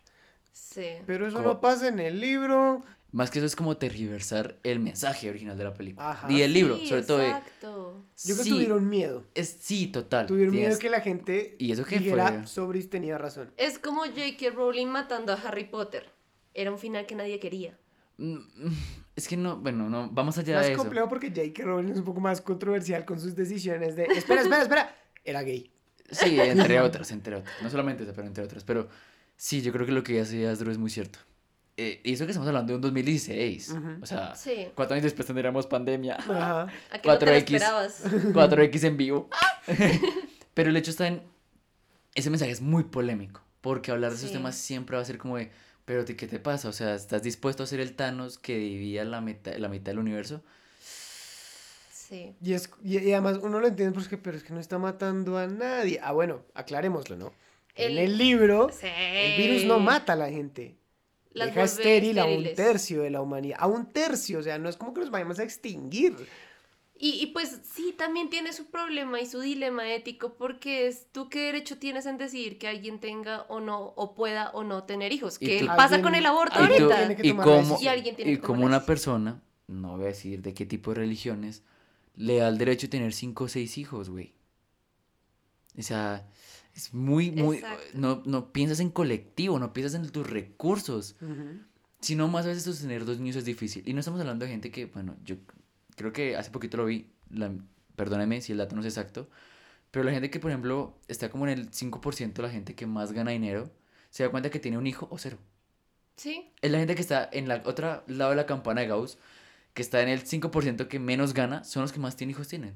Sí. 0.51 0.87
Pero 1.05 1.27
eso 1.27 1.41
no 1.41 1.59
pasa 1.59 1.87
en 1.87 1.99
el 1.99 2.19
libro. 2.19 2.83
Más 3.11 3.31
que 3.31 3.39
eso 3.39 3.45
es 3.47 3.55
como 3.55 3.75
tergiversar 3.77 4.57
el 4.63 4.79
mensaje 4.79 5.29
original 5.29 5.57
de 5.57 5.63
la 5.63 5.73
película. 5.73 6.11
Ajá. 6.11 6.31
Y 6.31 6.41
el 6.43 6.53
libro, 6.53 6.77
Sí, 6.77 6.87
sobre 6.87 7.01
todo. 7.03 7.17
de- 7.17 7.27
Exacto. 7.29 8.05
Yo 8.17 8.23
creo 8.35 8.37
que 8.37 8.43
Sí, 8.43 8.49
tuvieron 8.51 8.87
miedo. 8.89 9.23
Es, 9.33 9.57
sí, 9.61 9.87
total. 9.87 10.27
Tuvieron 10.27 10.53
miedo 10.53 10.65
tienes- 10.67 10.79
que 10.79 10.89
la 10.89 11.01
gente 11.01 11.55
¿Y 11.57 11.71
eso 11.71 11.83
qué 11.85 11.97
dijera, 11.99 12.27
fue? 12.33 12.47
Sobris 12.47 12.89
tenía 12.89 13.17
razón. 13.17 13.51
Es 13.57 13.79
como 13.79 14.01
J.K. 14.01 14.51
Rowling 14.53 14.87
matando 14.87 15.33
a 15.33 15.35
Harry 15.35 15.63
Potter. 15.65 16.11
Era 16.53 16.71
un 16.71 16.77
final 16.77 17.05
que 17.07 17.15
nadie 17.15 17.39
quería. 17.39 17.77
Mm, 18.17 18.33
mm, 18.35 18.73
Es 19.15 19.27
que 19.27 19.35
no, 19.37 19.57
bueno, 19.57 19.89
no, 19.89 20.09
vamos 20.11 20.37
allá 20.37 20.55
Más 20.57 20.65
de 20.67 20.73
eso. 20.73 20.81
complejo 20.81 21.09
porque 21.09 21.29
J.K. 21.29 21.63
Rowling 21.63 21.91
es 21.91 21.97
un 21.97 22.05
poco 22.05 22.19
más 22.21 22.41
controversial 22.41 23.05
con 23.05 23.19
sus 23.19 23.35
decisiones 23.35 23.95
de, 23.95 24.03
espera, 24.05 24.41
espera, 24.41 24.61
espera, 24.61 24.95
era 25.25 25.41
gay. 25.41 25.71
Sí, 26.11 26.39
entre 26.39 26.79
otras, 26.81 27.11
entre 27.11 27.35
otras. 27.35 27.55
No 27.61 27.69
solamente 27.69 28.03
esa, 28.03 28.13
pero 28.13 28.27
entre 28.27 28.43
otras. 28.43 28.63
Pero 28.63 28.87
sí, 29.35 29.61
yo 29.61 29.71
creo 29.71 29.85
que 29.85 29.91
lo 29.91 30.03
que 30.03 30.19
hace 30.21 30.47
Asdru 30.47 30.71
es 30.71 30.77
muy 30.77 30.89
cierto. 30.89 31.19
Eh, 31.81 32.01
y 32.03 32.13
eso 32.13 32.25
que 32.25 32.31
estamos 32.31 32.47
hablando 32.47 32.71
de 32.73 32.75
un 32.75 32.81
2016. 32.81 33.69
Ujú. 33.69 33.87
O 34.01 34.05
sea, 34.05 34.35
Sí. 34.35 34.67
cuatro 34.75 34.95
años 34.95 35.03
después 35.03 35.25
tendríamos 35.25 35.65
pandemia. 35.65 36.15
Ajá. 36.15 36.67
¿A 36.91 36.99
qué 36.99 37.07
no 37.07 37.17
te 37.17 37.25
lo 37.25 37.31
4X. 37.31 37.41
esperabas? 37.55 38.03
4X 38.33 38.83
en 38.83 38.97
vivo. 38.97 39.29
Pero 40.53 40.69
el 40.71 40.77
hecho 40.77 40.91
está 40.91 41.07
en. 41.07 41.23
Ese 42.15 42.29
mensaje 42.29 42.51
es 42.51 42.59
muy 42.61 42.83
polémico. 42.83 43.41
Porque 43.61 43.91
hablar 43.91 44.11
de 44.11 44.17
esos 44.17 44.29
Sí. 44.29 44.35
temas 44.35 44.55
siempre 44.55 44.95
va 44.97 45.01
a 45.01 45.05
ser 45.05 45.17
como 45.17 45.37
de. 45.37 45.51
Pero 45.85 46.03
¿de 46.03 46.15
¿qué 46.15 46.27
te 46.27 46.39
pasa? 46.39 46.67
O 46.69 46.73
sea, 46.73 46.95
¿estás 46.95 47.23
dispuesto 47.23 47.63
a 47.63 47.65
ser 47.67 47.79
el 47.79 47.93
Thanos 47.95 48.37
que 48.37 48.57
dividía 48.57 49.03
la 49.05 49.21
mitad, 49.21 49.55
la 49.55 49.69
mitad 49.69 49.85
del 49.91 49.99
universo? 49.99 50.43
Sí. 51.93 52.35
Y, 52.41 52.53
es, 52.53 52.69
y, 52.83 52.97
y 52.99 53.11
además 53.13 53.39
uno 53.41 53.59
lo 53.59 53.67
entiende 53.67 53.93
porque, 53.93 54.17
pero 54.17 54.37
es 54.37 54.43
que 54.43 54.53
no 54.53 54.59
está 54.59 54.77
matando 54.79 55.37
a 55.37 55.47
nadie. 55.47 55.99
Ah, 56.03 56.11
bueno, 56.11 56.43
aclarémoslo, 56.55 57.15
¿no? 57.17 57.31
En 57.75 57.91
El- 57.91 57.97
el 57.99 58.17
libro, 58.17 58.69
Sí. 58.71 58.87
el 58.87 59.41
virus 59.41 59.65
no 59.65 59.79
mata 59.79 60.13
a 60.13 60.15
la 60.15 60.29
gente. 60.29 60.75
Las 61.31 61.49
Deja 61.49 61.63
estéril 61.63 62.17
a 62.19 62.25
un 62.25 62.43
tercio 62.55 63.01
de 63.03 63.09
la 63.11 63.21
humanidad. 63.21 63.57
A 63.61 63.67
un 63.67 63.85
tercio, 63.85 64.39
o 64.39 64.43
sea, 64.43 64.57
no 64.57 64.67
es 64.69 64.77
como 64.77 64.93
que 64.93 65.01
nos 65.01 65.11
vayamos 65.11 65.37
a 65.39 65.43
extinguir. 65.43 66.15
Y, 67.01 67.11
y 67.21 67.27
pues 67.27 67.61
sí, 67.71 67.93
también 67.97 68.29
tiene 68.29 68.51
su 68.51 68.65
problema 68.65 69.21
y 69.21 69.25
su 69.25 69.39
dilema 69.39 69.93
ético 69.93 70.33
porque 70.33 70.87
es 70.87 71.05
tú 71.13 71.29
qué 71.29 71.39
derecho 71.43 71.77
tienes 71.77 72.05
en 72.07 72.17
decidir 72.17 72.57
que 72.57 72.67
alguien 72.67 72.99
tenga 72.99 73.43
o 73.43 73.61
no, 73.61 73.93
o 73.95 74.15
pueda 74.15 74.49
o 74.51 74.63
no 74.65 74.83
tener 74.83 75.13
hijos. 75.13 75.39
¿Qué 75.39 75.59
tú- 75.61 75.67
pasa 75.67 75.83
Alguien- 75.95 76.01
con 76.01 76.15
el 76.15 76.25
aborto 76.25 76.59
ahorita? 76.59 77.13
y 77.23 77.29
como, 77.31 77.43
decisión. 77.45 77.77
Y 77.83 77.87
alguien 77.87 78.15
tiene 78.17 78.31
y 78.31 78.35
que 78.35 78.41
tomar 78.41 78.47
como 78.57 78.61
la 78.69 78.77
una 78.77 78.85
persona, 78.85 79.41
no 79.67 79.95
voy 79.95 80.05
a 80.05 80.07
decir 80.07 80.41
de 80.41 80.53
qué 80.53 80.65
tipo 80.65 80.91
de 80.91 80.95
religiones, 81.01 81.63
le 82.17 82.37
da 82.37 82.49
el 82.49 82.57
derecho 82.57 82.87
de 82.87 82.91
tener 82.91 83.13
cinco 83.13 83.45
o 83.45 83.47
seis 83.47 83.77
hijos, 83.77 84.09
güey. 84.09 84.33
O 85.77 85.81
sea, 85.81 86.27
es 86.75 86.93
muy, 86.93 87.31
muy... 87.31 87.57
Exacto. 87.57 87.83
No, 87.93 88.21
no 88.25 88.51
piensas 88.51 88.79
en 88.79 88.89
colectivo, 88.89 89.59
no 89.59 89.73
piensas 89.73 90.01
en 90.01 90.09
tus 90.09 90.29
recursos. 90.29 91.15
Sino 92.01 92.27
más 92.27 92.45
a 92.45 92.49
veces 92.49 92.63
sostener 92.63 93.05
dos 93.05 93.19
niños 93.19 93.35
es 93.35 93.45
difícil. 93.45 93.83
Y 93.85 93.93
no 93.93 93.99
estamos 93.99 94.21
hablando 94.21 94.45
de 94.45 94.51
gente 94.51 94.71
que, 94.71 94.85
bueno, 94.85 95.17
yo 95.23 95.35
creo 95.95 96.13
que 96.13 96.37
hace 96.37 96.49
poquito 96.51 96.77
lo 96.77 96.85
vi, 96.85 97.11
la, 97.29 97.51
perdóname 97.95 98.41
si 98.41 98.53
el 98.53 98.57
dato 98.57 98.75
no 98.75 98.81
es 98.81 98.87
exacto, 98.87 99.29
pero 99.91 100.05
la 100.05 100.11
gente 100.11 100.29
que, 100.29 100.39
por 100.39 100.51
ejemplo, 100.51 100.97
está 101.07 101.29
como 101.29 101.47
en 101.47 101.59
el 101.59 101.71
5% 101.71 102.33
de 102.33 102.43
la 102.43 102.49
gente 102.49 102.75
que 102.75 102.87
más 102.87 103.11
gana 103.11 103.31
dinero, 103.31 103.71
se 104.09 104.23
da 104.23 104.29
cuenta 104.29 104.49
que 104.49 104.59
tiene 104.59 104.77
un 104.77 104.87
hijo 104.87 105.07
o 105.11 105.17
cero. 105.17 105.37
Sí, 106.15 106.51
Es 106.61 106.71
la 106.71 106.79
gente 106.79 106.95
que 106.95 107.01
está 107.01 107.29
en 107.31 107.47
la 107.47 107.61
otra 107.65 108.03
lado 108.07 108.31
de 108.31 108.35
la 108.35 108.45
campana 108.45 108.81
de 108.81 108.87
Gauss, 108.87 109.17
que 109.73 109.81
está 109.81 110.01
en 110.01 110.09
el 110.09 110.23
5% 110.23 110.87
que 110.87 110.99
menos 110.99 111.33
gana, 111.33 111.63
son 111.63 111.81
los 111.81 111.91
que 111.91 111.99
más 111.99 112.15
tienen 112.15 112.31
hijos 112.31 112.47
tienen. 112.47 112.75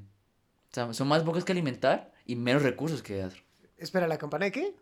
O 0.71 0.73
sea, 0.73 0.93
son 0.93 1.07
más 1.07 1.25
bocas 1.25 1.43
que 1.43 1.51
alimentar 1.51 2.13
y 2.25 2.35
menos 2.35 2.63
recursos 2.63 3.03
que 3.03 3.17
dar. 3.17 3.33
Espera, 3.83 4.07
¿la 4.07 4.17
campana 4.17 4.45
de 4.45 4.51
qué? 4.51 4.75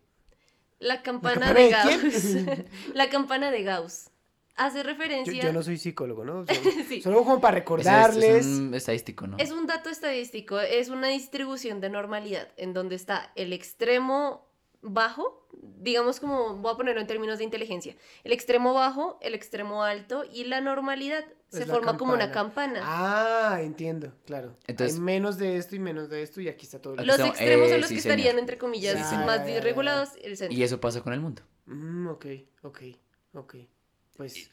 la 0.80 1.04
campana, 1.04 1.54
campana 1.54 1.60
de 1.60 1.64
de 1.66 1.70
Gauss. 1.70 2.66
la 2.96 3.10
campana 3.10 3.52
de 3.52 3.64
Gauss. 3.64 4.10
Hace 4.56 4.84
referencia... 4.84 5.42
yo 5.42 5.54
no 5.54 5.64
soy 5.64 5.78
psicólogo, 5.78 6.26
¿no? 6.26 6.46
Solo, 6.46 6.60
Sí. 6.90 7.02
solo 7.02 7.24
como 7.24 7.40
para 7.40 7.58
Ese 7.58 7.60
es- 7.60 7.64
recordarles. 7.66 8.46
Es, 8.46 8.46
un 8.46 8.74
estadístico, 8.74 9.28
¿no? 9.28 9.38
Es 9.38 9.52
un 9.52 9.66
dato 9.68 9.90
estadístico, 9.90 10.60
es 10.60 10.90
una 10.90 11.08
distribución 11.08 11.82
de 11.82 11.90
normalidad 11.90 12.48
en 12.58 12.74
donde 12.74 12.96
está 12.96 13.32
el 13.36 13.54
extremo 13.54 14.51
bajo, 14.82 15.48
digamos 15.80 16.20
como, 16.20 16.56
voy 16.58 16.74
a 16.74 16.76
ponerlo 16.78 17.02
en 17.02 17.08
términos 17.08 17.38
de 17.38 17.44
inteligencia, 17.44 17.96
el 18.24 18.32
extremo 18.32 18.74
bajo, 18.74 19.20
el 19.22 19.34
extremo 19.36 19.84
alto 19.84 20.24
y 20.32 20.46
la 20.46 20.60
normalidad 20.62 21.24
se 21.50 21.66
la 21.66 21.74
forma 21.74 21.98
como 21.98 22.14
una 22.14 22.32
campana. 22.32 22.80
Ah, 22.84 23.60
entiendo, 23.62 24.14
claro. 24.26 24.58
Entonces- 24.68 24.96
Hay 24.98 25.02
menos 25.02 25.38
de 25.38 25.58
esto 25.58 25.76
y 25.76 25.80
menos 25.80 26.10
de 26.10 26.24
esto 26.24 26.40
y 26.42 26.48
aquí 26.48 26.66
está 26.66 26.82
todo. 26.82 26.94
Aquí 26.96 27.06
Los 27.06 27.16
estamos- 27.18 27.36
extremos 27.36 27.68
eh, 27.68 27.72
son 27.72 27.82
los 27.82 27.90
sí, 27.90 27.96
que 27.96 28.02
señor. 28.02 28.18
estarían, 28.20 28.40
entre 28.40 28.58
comillas, 28.58 29.10
Sí, 29.10 29.16
más 29.18 29.40
ya. 29.40 29.44
desregulados, 29.46 30.10
el 30.24 30.38
centro. 30.38 30.58
Y 30.58 30.64
eso 30.64 30.80
pasa 30.80 31.02
con 31.02 31.14
el 31.14 31.20
mundo. 31.20 31.42
Mm, 31.66 32.08
ok, 32.08 32.26
ok, 32.64 32.80
ok. 33.34 33.56
Pues, 34.16 34.50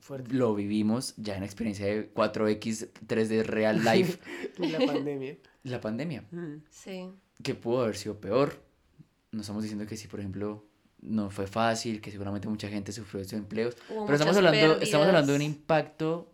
fuerte. 0.00 0.32
Lo 0.34 0.54
vivimos 0.54 1.14
ya 1.16 1.36
en 1.36 1.42
experiencia 1.42 1.86
de 1.86 2.12
4X, 2.12 2.88
3D 3.06 3.42
Real 3.42 3.82
Life, 3.84 4.18
La 4.58 4.78
pandemia. 4.86 5.36
la 5.64 5.80
pandemia. 5.80 6.24
Mm. 6.30 6.62
Sí. 6.70 7.10
que 7.42 7.54
pudo 7.54 7.82
haber 7.82 7.96
sido 7.96 8.20
peor. 8.20 8.60
No 9.32 9.42
estamos 9.42 9.62
diciendo 9.62 9.86
que 9.86 9.96
si, 9.96 10.08
por 10.08 10.20
ejemplo, 10.20 10.66
no 11.00 11.30
fue 11.30 11.46
fácil, 11.46 12.00
que 12.00 12.10
seguramente 12.10 12.48
mucha 12.48 12.68
gente 12.68 12.92
sufrió 12.92 13.20
desempleos, 13.20 13.76
Hubo 13.88 14.04
pero 14.04 14.16
estamos 14.16 14.36
hablando, 14.36 14.80
estamos 14.80 15.06
hablando 15.06 15.32
de 15.32 15.36
un 15.36 15.42
impacto 15.42 16.32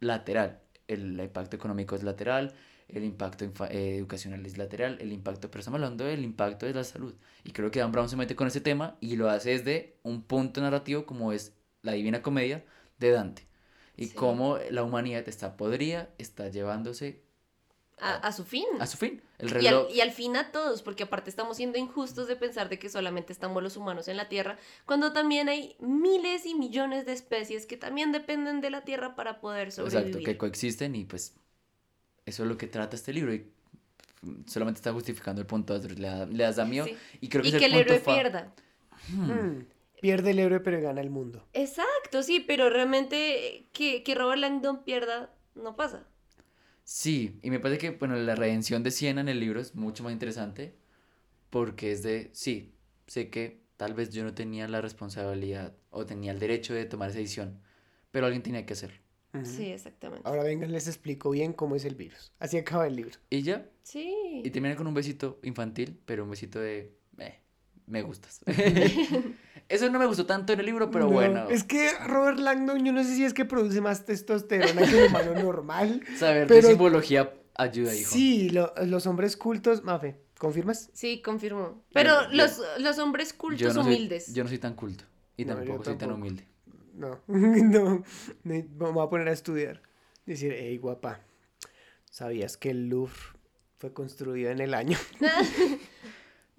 lateral. 0.00 0.60
El, 0.88 1.20
impacto 1.20 1.54
económico 1.54 1.94
es 1.94 2.02
lateral, 2.02 2.52
el 2.88 3.04
impacto 3.04 3.44
eh, 3.44 3.96
educacional 3.96 4.44
es 4.44 4.58
lateral, 4.58 4.98
el 5.00 5.12
impacto, 5.12 5.50
pero 5.50 5.60
estamos 5.60 5.78
hablando 5.78 6.04
del 6.04 6.24
impacto 6.24 6.66
de 6.66 6.74
la 6.74 6.82
salud. 6.82 7.14
Y 7.44 7.52
creo 7.52 7.70
que 7.70 7.78
Dan 7.78 7.92
Brown 7.92 8.08
se 8.08 8.16
mete 8.16 8.34
con 8.34 8.48
ese 8.48 8.60
tema 8.60 8.96
y 9.00 9.16
lo 9.16 9.30
hace 9.30 9.50
desde 9.50 9.98
un 10.02 10.22
punto 10.22 10.60
narrativo 10.60 11.06
como 11.06 11.32
es 11.32 11.52
la 11.82 11.92
Divina 11.92 12.22
Comedia 12.22 12.64
de 12.98 13.10
Dante. 13.10 13.46
Y 13.96 14.06
Sí. 14.06 14.14
cómo 14.14 14.58
la 14.70 14.82
humanidad 14.82 15.28
está 15.28 15.56
podrida, 15.56 16.08
está 16.18 16.48
llevándose 16.48 17.22
A, 18.02 18.14
a 18.16 18.32
su 18.32 18.44
fin. 18.44 18.64
a 18.78 18.86
su 18.86 18.96
fin. 18.96 19.22
El 19.38 19.62
Y 19.62 19.66
al, 19.66 19.86
y 19.90 20.00
al 20.00 20.10
fin 20.12 20.36
a 20.36 20.52
todos, 20.52 20.82
porque 20.82 21.02
aparte 21.04 21.28
estamos 21.30 21.56
siendo 21.56 21.78
injustos 21.78 22.28
de 22.28 22.36
pensar 22.36 22.68
de 22.68 22.78
que 22.78 22.88
solamente 22.88 23.32
estamos 23.32 23.62
los 23.62 23.76
humanos 23.76 24.08
en 24.08 24.16
la 24.16 24.28
Tierra, 24.28 24.58
cuando 24.86 25.12
también 25.12 25.48
hay 25.48 25.76
miles 25.80 26.46
y 26.46 26.54
millones 26.54 27.06
de 27.06 27.12
especies 27.12 27.66
que 27.66 27.76
también 27.76 28.12
dependen 28.12 28.60
de 28.60 28.70
la 28.70 28.82
Tierra 28.84 29.14
para 29.16 29.40
poder 29.40 29.72
sobrevivir. 29.72 30.06
Exacto, 30.08 30.24
que 30.24 30.36
coexisten 30.38 30.94
y 30.94 31.04
pues 31.04 31.34
eso 32.26 32.42
es 32.42 32.48
lo 32.48 32.56
que 32.56 32.66
trata 32.66 32.96
este 32.96 33.12
libro 33.12 33.32
y 33.34 33.46
solamente 34.46 34.78
está 34.78 34.92
justificando 34.92 35.40
el 35.40 35.46
punto 35.46 35.78
de 35.78 35.88
le, 35.94 36.08
da- 36.08 36.26
le 36.26 36.44
das 36.44 36.56
da 36.56 36.64
miedo 36.64 36.86
Sí. 36.86 36.96
y 37.22 37.28
creo 37.28 37.42
que 37.42 37.48
y 37.48 37.52
es 37.52 37.58
que 37.58 37.64
el 37.66 37.72
el 37.74 37.78
punto 37.80 37.92
héroe 37.94 38.04
fa- 38.04 38.14
pierda. 38.14 38.54
Hmm. 39.08 39.30
Mm. 39.32 39.66
Pierde 40.02 40.30
el 40.30 40.38
héroe, 40.38 40.60
pero 40.60 40.80
gana 40.80 41.00
el 41.02 41.10
mundo. 41.10 41.46
Exacto, 41.52 42.22
sí, 42.22 42.40
pero 42.40 42.70
realmente 42.70 43.66
que, 43.72 44.02
que 44.02 44.14
Robert 44.14 44.40
Langdon 44.40 44.82
pierda 44.84 45.30
no 45.54 45.76
pasa. 45.76 46.06
Sí, 46.92 47.38
y 47.42 47.50
me 47.50 47.60
parece 47.60 47.78
que 47.78 47.90
bueno, 47.90 48.16
la 48.16 48.34
redención 48.34 48.82
de 48.82 48.90
Siena 48.90 49.20
en 49.20 49.28
el 49.28 49.38
libro 49.38 49.60
es 49.60 49.76
mucho 49.76 50.02
más 50.02 50.12
interesante 50.12 50.74
porque 51.50 51.92
es 51.92 52.02
de, 52.02 52.30
sí, 52.32 52.74
sé 53.06 53.30
que 53.30 53.62
tal 53.76 53.94
vez 53.94 54.10
yo 54.10 54.24
no 54.24 54.34
tenía 54.34 54.66
la 54.66 54.80
responsabilidad 54.80 55.72
o 55.90 56.04
tenía 56.04 56.32
el 56.32 56.40
derecho 56.40 56.74
de 56.74 56.86
tomar 56.86 57.10
esa 57.10 57.20
decisión, 57.20 57.60
pero 58.10 58.26
alguien 58.26 58.42
tenía 58.42 58.66
que 58.66 58.72
hacerlo. 58.72 58.98
Sí, 59.44 59.66
exactamente. 59.70 60.28
Ahora 60.28 60.42
vengan, 60.42 60.72
les 60.72 60.88
explico 60.88 61.30
bien 61.30 61.52
cómo 61.52 61.76
es 61.76 61.84
el 61.84 61.94
virus. 61.94 62.32
Así 62.40 62.58
acaba 62.58 62.88
el 62.88 62.96
libro. 62.96 63.16
¿Y 63.30 63.42
ya? 63.42 63.70
Sí. 63.84 64.42
Y 64.44 64.50
termina 64.50 64.74
con 64.74 64.88
un 64.88 64.94
besito 64.94 65.38
infantil, 65.44 65.96
pero 66.04 66.24
un 66.24 66.30
besito 66.30 66.58
de... 66.58 66.92
eh, 67.18 67.40
me 67.86 68.02
gustas. 68.02 68.40
Eso 69.70 69.88
no 69.88 69.98
me 69.98 70.06
gustó 70.06 70.26
tanto 70.26 70.52
en 70.52 70.60
el 70.60 70.66
libro, 70.66 70.90
pero 70.90 71.06
No, 71.06 71.12
bueno. 71.12 71.48
Es 71.48 71.64
que 71.64 71.90
Robert 72.06 72.38
Langdon, 72.38 72.84
yo 72.84 72.92
no 72.92 73.02
sé 73.04 73.14
si 73.14 73.24
es 73.24 73.32
que 73.32 73.44
produce 73.44 73.80
más 73.80 74.04
testosterona 74.04 74.82
que 74.82 75.00
el 75.02 75.06
humano 75.08 75.32
normal. 75.34 76.02
Saber 76.18 76.48
de 76.48 76.54
pero 76.56 76.68
simbología 76.68 77.32
ayuda, 77.54 77.94
hijo. 77.94 78.10
Sí, 78.12 78.50
lo- 78.50 78.74
los 78.84 79.06
hombres 79.06 79.36
cultos, 79.36 79.84
Mafe, 79.84 80.16
¿confirmas? 80.38 80.90
Sí, 80.92 81.22
confirmó. 81.22 81.84
Pero 81.92 82.22
yo- 82.30 82.36
los, 82.36 82.60
los 82.80 82.98
hombres 82.98 83.32
cultos 83.32 83.60
yo 83.60 83.68
no 83.72 83.84
soy- 83.84 83.94
humildes. 83.94 84.34
yo 84.34 84.42
no 84.42 84.48
soy 84.48 84.58
tan 84.58 84.74
culto. 84.74 85.04
Y 85.36 85.44
No, 85.44 85.54
tampoco 85.54 85.84
soy 85.84 85.94
tan 85.96 86.10
humilde. 86.12 86.44
No, 86.94 87.20
no, 87.28 88.02
me 88.42 88.62
voy 88.62 89.06
a 89.06 89.08
poner 89.08 89.28
a 89.28 89.32
estudiar. 89.32 89.80
Decir, 90.26 90.52
hey, 90.56 90.76
guapa, 90.78 91.20
¿sabías 92.10 92.56
que 92.56 92.70
el 92.70 92.88
Louvre 92.88 93.14
fue 93.78 93.92
construido 93.92 94.50
en 94.50 94.60
el 94.60 94.74
año? 94.74 94.98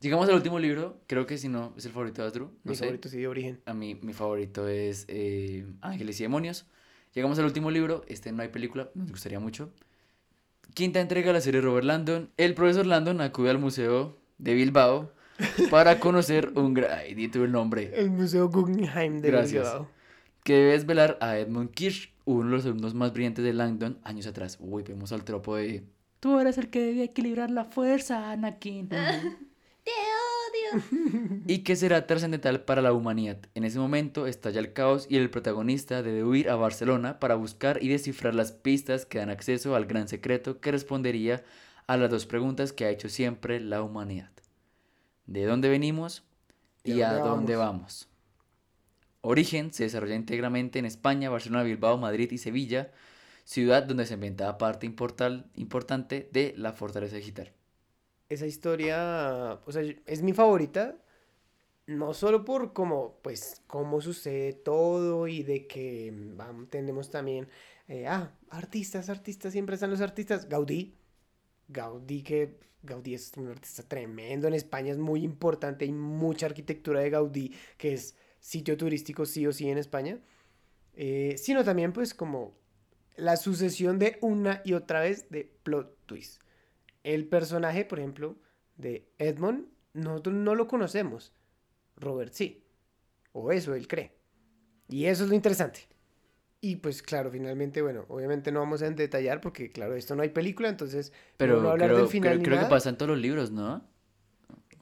Llegamos 0.01 0.27
al 0.29 0.35
último 0.35 0.57
libro, 0.57 0.99
creo 1.05 1.27
que 1.27 1.37
si 1.37 1.47
no 1.47 1.73
es 1.77 1.85
el 1.85 1.91
favorito 1.91 2.23
de 2.23 2.27
Astro. 2.27 2.51
No 2.63 2.71
Mi 2.71 2.75
sé. 2.75 2.85
favorito 2.85 3.07
sí 3.07 3.17
de 3.19 3.27
origen. 3.27 3.61
A 3.65 3.73
mí, 3.75 3.99
mi 4.01 4.13
favorito 4.13 4.67
es 4.67 5.05
eh, 5.07 5.65
Ángeles 5.81 6.19
y 6.19 6.23
Demonios. 6.23 6.65
Llegamos 7.13 7.37
al 7.37 7.45
último 7.45 7.69
libro, 7.69 8.03
este 8.07 8.31
no 8.31 8.41
hay 8.41 8.47
película, 8.47 8.89
nos 8.95 9.11
gustaría 9.11 9.39
mucho. 9.39 9.71
Quinta 10.73 10.99
entrega 11.01 11.27
de 11.27 11.33
la 11.33 11.41
serie 11.41 11.61
Robert 11.61 11.85
Landon. 11.85 12.31
El 12.37 12.55
profesor 12.55 12.87
Landon 12.87 13.21
acude 13.21 13.51
al 13.51 13.59
museo 13.59 14.17
de 14.39 14.55
Bilbao 14.55 15.11
para 15.69 15.99
conocer 15.99 16.51
un 16.55 16.73
gran... 16.73 16.97
Ay, 16.97 17.13
di 17.13 17.29
el 17.33 17.51
nombre. 17.51 17.91
El 17.93 18.09
Museo 18.09 18.49
Guggenheim 18.49 19.19
de 19.19 19.29
Gracias. 19.29 19.65
Bilbao. 19.65 19.89
Que 20.43 20.53
debe 20.53 20.71
desvelar 20.71 21.19
a 21.21 21.37
Edmund 21.37 21.71
Kirsch, 21.71 22.11
uno 22.25 22.49
de 22.49 22.55
los 22.55 22.65
alumnos 22.65 22.95
más 22.95 23.13
brillantes 23.13 23.45
de 23.45 23.53
Langdon, 23.53 23.99
años 24.03 24.25
atrás. 24.25 24.57
Uy, 24.59 24.81
vemos 24.81 25.11
al 25.11 25.23
tropo 25.23 25.57
de... 25.57 25.83
Tú 26.19 26.39
eres 26.39 26.57
el 26.57 26.69
que 26.69 26.79
debe 26.79 27.03
equilibrar 27.03 27.51
la 27.51 27.65
fuerza, 27.65 28.31
Anakin. 28.31 28.89
¡Te 29.83 29.91
odio! 29.91 31.41
y 31.47 31.59
que 31.59 31.75
será 31.75 32.07
trascendental 32.07 32.63
para 32.63 32.81
la 32.81 32.93
humanidad. 32.93 33.39
En 33.55 33.63
ese 33.63 33.79
momento 33.79 34.27
estalla 34.27 34.59
el 34.59 34.73
caos 34.73 35.07
y 35.09 35.17
el 35.17 35.29
protagonista 35.29 36.03
debe 36.03 36.23
huir 36.23 36.49
a 36.49 36.55
Barcelona 36.55 37.19
para 37.19 37.35
buscar 37.35 37.83
y 37.83 37.89
descifrar 37.89 38.35
las 38.35 38.51
pistas 38.51 39.05
que 39.05 39.17
dan 39.17 39.29
acceso 39.29 39.75
al 39.75 39.85
gran 39.85 40.07
secreto 40.07 40.59
que 40.61 40.71
respondería 40.71 41.43
a 41.87 41.97
las 41.97 42.09
dos 42.09 42.25
preguntas 42.25 42.73
que 42.73 42.85
ha 42.85 42.89
hecho 42.89 43.09
siempre 43.09 43.59
la 43.59 43.81
humanidad. 43.81 44.31
¿De 45.25 45.45
dónde 45.45 45.69
venimos 45.69 46.23
y, 46.83 46.93
¿Y 46.93 47.01
a 47.01 47.13
dónde 47.13 47.29
dónde 47.29 47.55
vamos? 47.55 48.07
Origen 49.21 49.71
se 49.73 49.83
desarrolla 49.83 50.15
íntegramente 50.15 50.79
en 50.79 50.85
España, 50.85 51.29
Barcelona, 51.29 51.63
Bilbao, 51.63 51.97
Madrid 51.97 52.31
y 52.31 52.37
Sevilla, 52.37 52.91
ciudad 53.43 53.83
donde 53.83 54.05
se 54.05 54.15
inventaba 54.15 54.57
parte 54.57 54.87
importal- 54.87 55.45
importante 55.55 56.29
de 56.31 56.53
la 56.57 56.73
fortaleza 56.73 57.17
digital. 57.17 57.51
Esa 58.31 58.47
historia, 58.47 59.59
o 59.65 59.71
sea, 59.73 59.83
es 60.05 60.21
mi 60.21 60.31
favorita, 60.31 60.95
no 61.85 62.13
solo 62.13 62.45
por 62.45 62.71
cómo, 62.71 63.17
pues, 63.21 63.61
cómo 63.67 63.99
sucede 63.99 64.53
todo 64.53 65.27
y 65.27 65.43
de 65.43 65.67
que 65.67 66.13
vamos, 66.37 66.69
tenemos 66.69 67.09
también, 67.09 67.49
eh, 67.89 68.07
ah, 68.07 68.31
artistas, 68.49 69.09
artistas, 69.09 69.51
siempre 69.51 69.75
están 69.75 69.89
los 69.89 69.99
artistas, 69.99 70.47
Gaudí, 70.47 70.95
Gaudí 71.67 72.23
que, 72.23 72.57
Gaudí 72.83 73.15
es 73.15 73.33
un 73.35 73.49
artista 73.49 73.83
tremendo, 73.83 74.47
en 74.47 74.53
España 74.53 74.93
es 74.93 74.97
muy 74.97 75.25
importante, 75.25 75.83
hay 75.83 75.91
mucha 75.91 76.45
arquitectura 76.45 77.01
de 77.01 77.09
Gaudí, 77.09 77.53
que 77.77 77.91
es 77.95 78.15
sitio 78.39 78.77
turístico 78.77 79.25
sí 79.25 79.45
o 79.45 79.51
sí 79.51 79.69
en 79.69 79.77
España, 79.77 80.19
eh, 80.93 81.35
sino 81.37 81.65
también 81.65 81.91
pues 81.91 82.13
como 82.13 82.53
la 83.17 83.35
sucesión 83.35 83.99
de 83.99 84.19
una 84.21 84.61
y 84.63 84.71
otra 84.71 85.01
vez 85.01 85.29
de 85.29 85.51
plot 85.63 85.97
twist. 86.05 86.41
El 87.03 87.27
personaje, 87.27 87.85
por 87.85 87.99
ejemplo, 87.99 88.35
de 88.77 89.07
Edmond, 89.17 89.65
nosotros 89.93 90.35
no 90.35 90.55
lo 90.55 90.67
conocemos. 90.67 91.33
Robert 91.97 92.33
sí. 92.33 92.63
O 93.33 93.51
eso 93.51 93.73
él 93.75 93.87
cree. 93.87 94.11
Y 94.89 95.05
eso 95.05 95.23
es 95.23 95.29
lo 95.29 95.35
interesante. 95.35 95.81
Y 96.59 96.75
pues 96.75 97.01
claro, 97.01 97.31
finalmente, 97.31 97.81
bueno, 97.81 98.05
obviamente 98.07 98.51
no 98.51 98.59
vamos 98.59 98.81
a 98.83 98.89
detallar 98.91 99.41
porque 99.41 99.71
claro, 99.71 99.95
esto 99.95 100.15
no 100.15 100.21
hay 100.21 100.29
película, 100.29 100.69
entonces 100.69 101.11
Pero 101.37 101.59
no 101.61 101.69
hablar 101.71 101.89
creo, 101.89 101.99
del 102.01 102.07
final 102.07 102.33
creo- 102.39 102.43
creo 102.55 102.59
que 102.59 102.69
pasa 102.69 102.89
en 102.89 102.97
todos 102.97 103.09
los 103.09 103.19
libros, 103.19 103.49
¿no? 103.51 103.83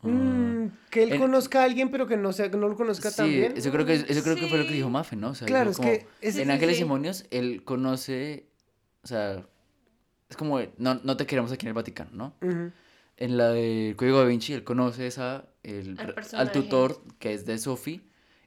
Mm, 0.02 0.68
que 0.90 1.04
él 1.04 1.14
En- 1.14 1.20
conozca 1.20 1.62
a 1.62 1.66
alguien 1.66 1.91
pero 1.91 2.08
que 2.08 2.16
no, 2.18 2.32
sea, 2.34 2.50
que 2.50 2.58
no 2.58 2.68
lo 2.70 2.76
conozca 2.76 3.10
Sí, 3.12 3.18
también. 3.18 3.54
eso 3.58 3.72
creo 3.72 3.86
que, 3.86 3.94
eso 3.96 4.24
creo 4.24 4.36
que 4.36 4.48
fue 4.48 4.58
lo 4.58 4.64
que 4.64 4.70
Sí. 4.72 4.76
dijo 4.76 4.90
Mafe, 4.90 5.16
¿no? 5.16 5.30
O 5.32 5.36
sea, 5.36 5.46
Claro, 5.48 5.72
es 5.72 5.78
que 5.78 6.00
como, 6.00 6.10
es- 6.22 6.38
en 6.38 6.46
sí, 6.46 6.52
Ángeles 6.52 6.76
sí. 6.78 6.82
y 6.82 6.84
Demonios 6.86 7.26
él 7.32 7.64
conoce, 7.64 8.48
o 9.04 9.08
sea, 9.08 9.46
es 10.30 10.38
como, 10.38 10.60
no, 10.77 10.95
no 11.03 11.18
te 11.18 11.26
queremos 11.26 11.51
aquí 11.51 11.65
en 11.65 11.69
el 11.69 11.73
Vaticano, 11.73 12.10
¿no? 12.14 12.34
En 13.18 13.38
la 13.38 13.49
de 13.49 13.95
Código 13.97 14.19
da 14.19 14.26
Vinci 14.26 14.53
él 14.53 14.64
conoce 14.64 15.07
esa, 15.07 15.45
el, 15.64 15.97
Al 16.34 16.51
tutor 16.51 17.01
que 17.19 17.34
es 17.34 17.45
de 17.45 17.57
Sophie. 17.57 18.01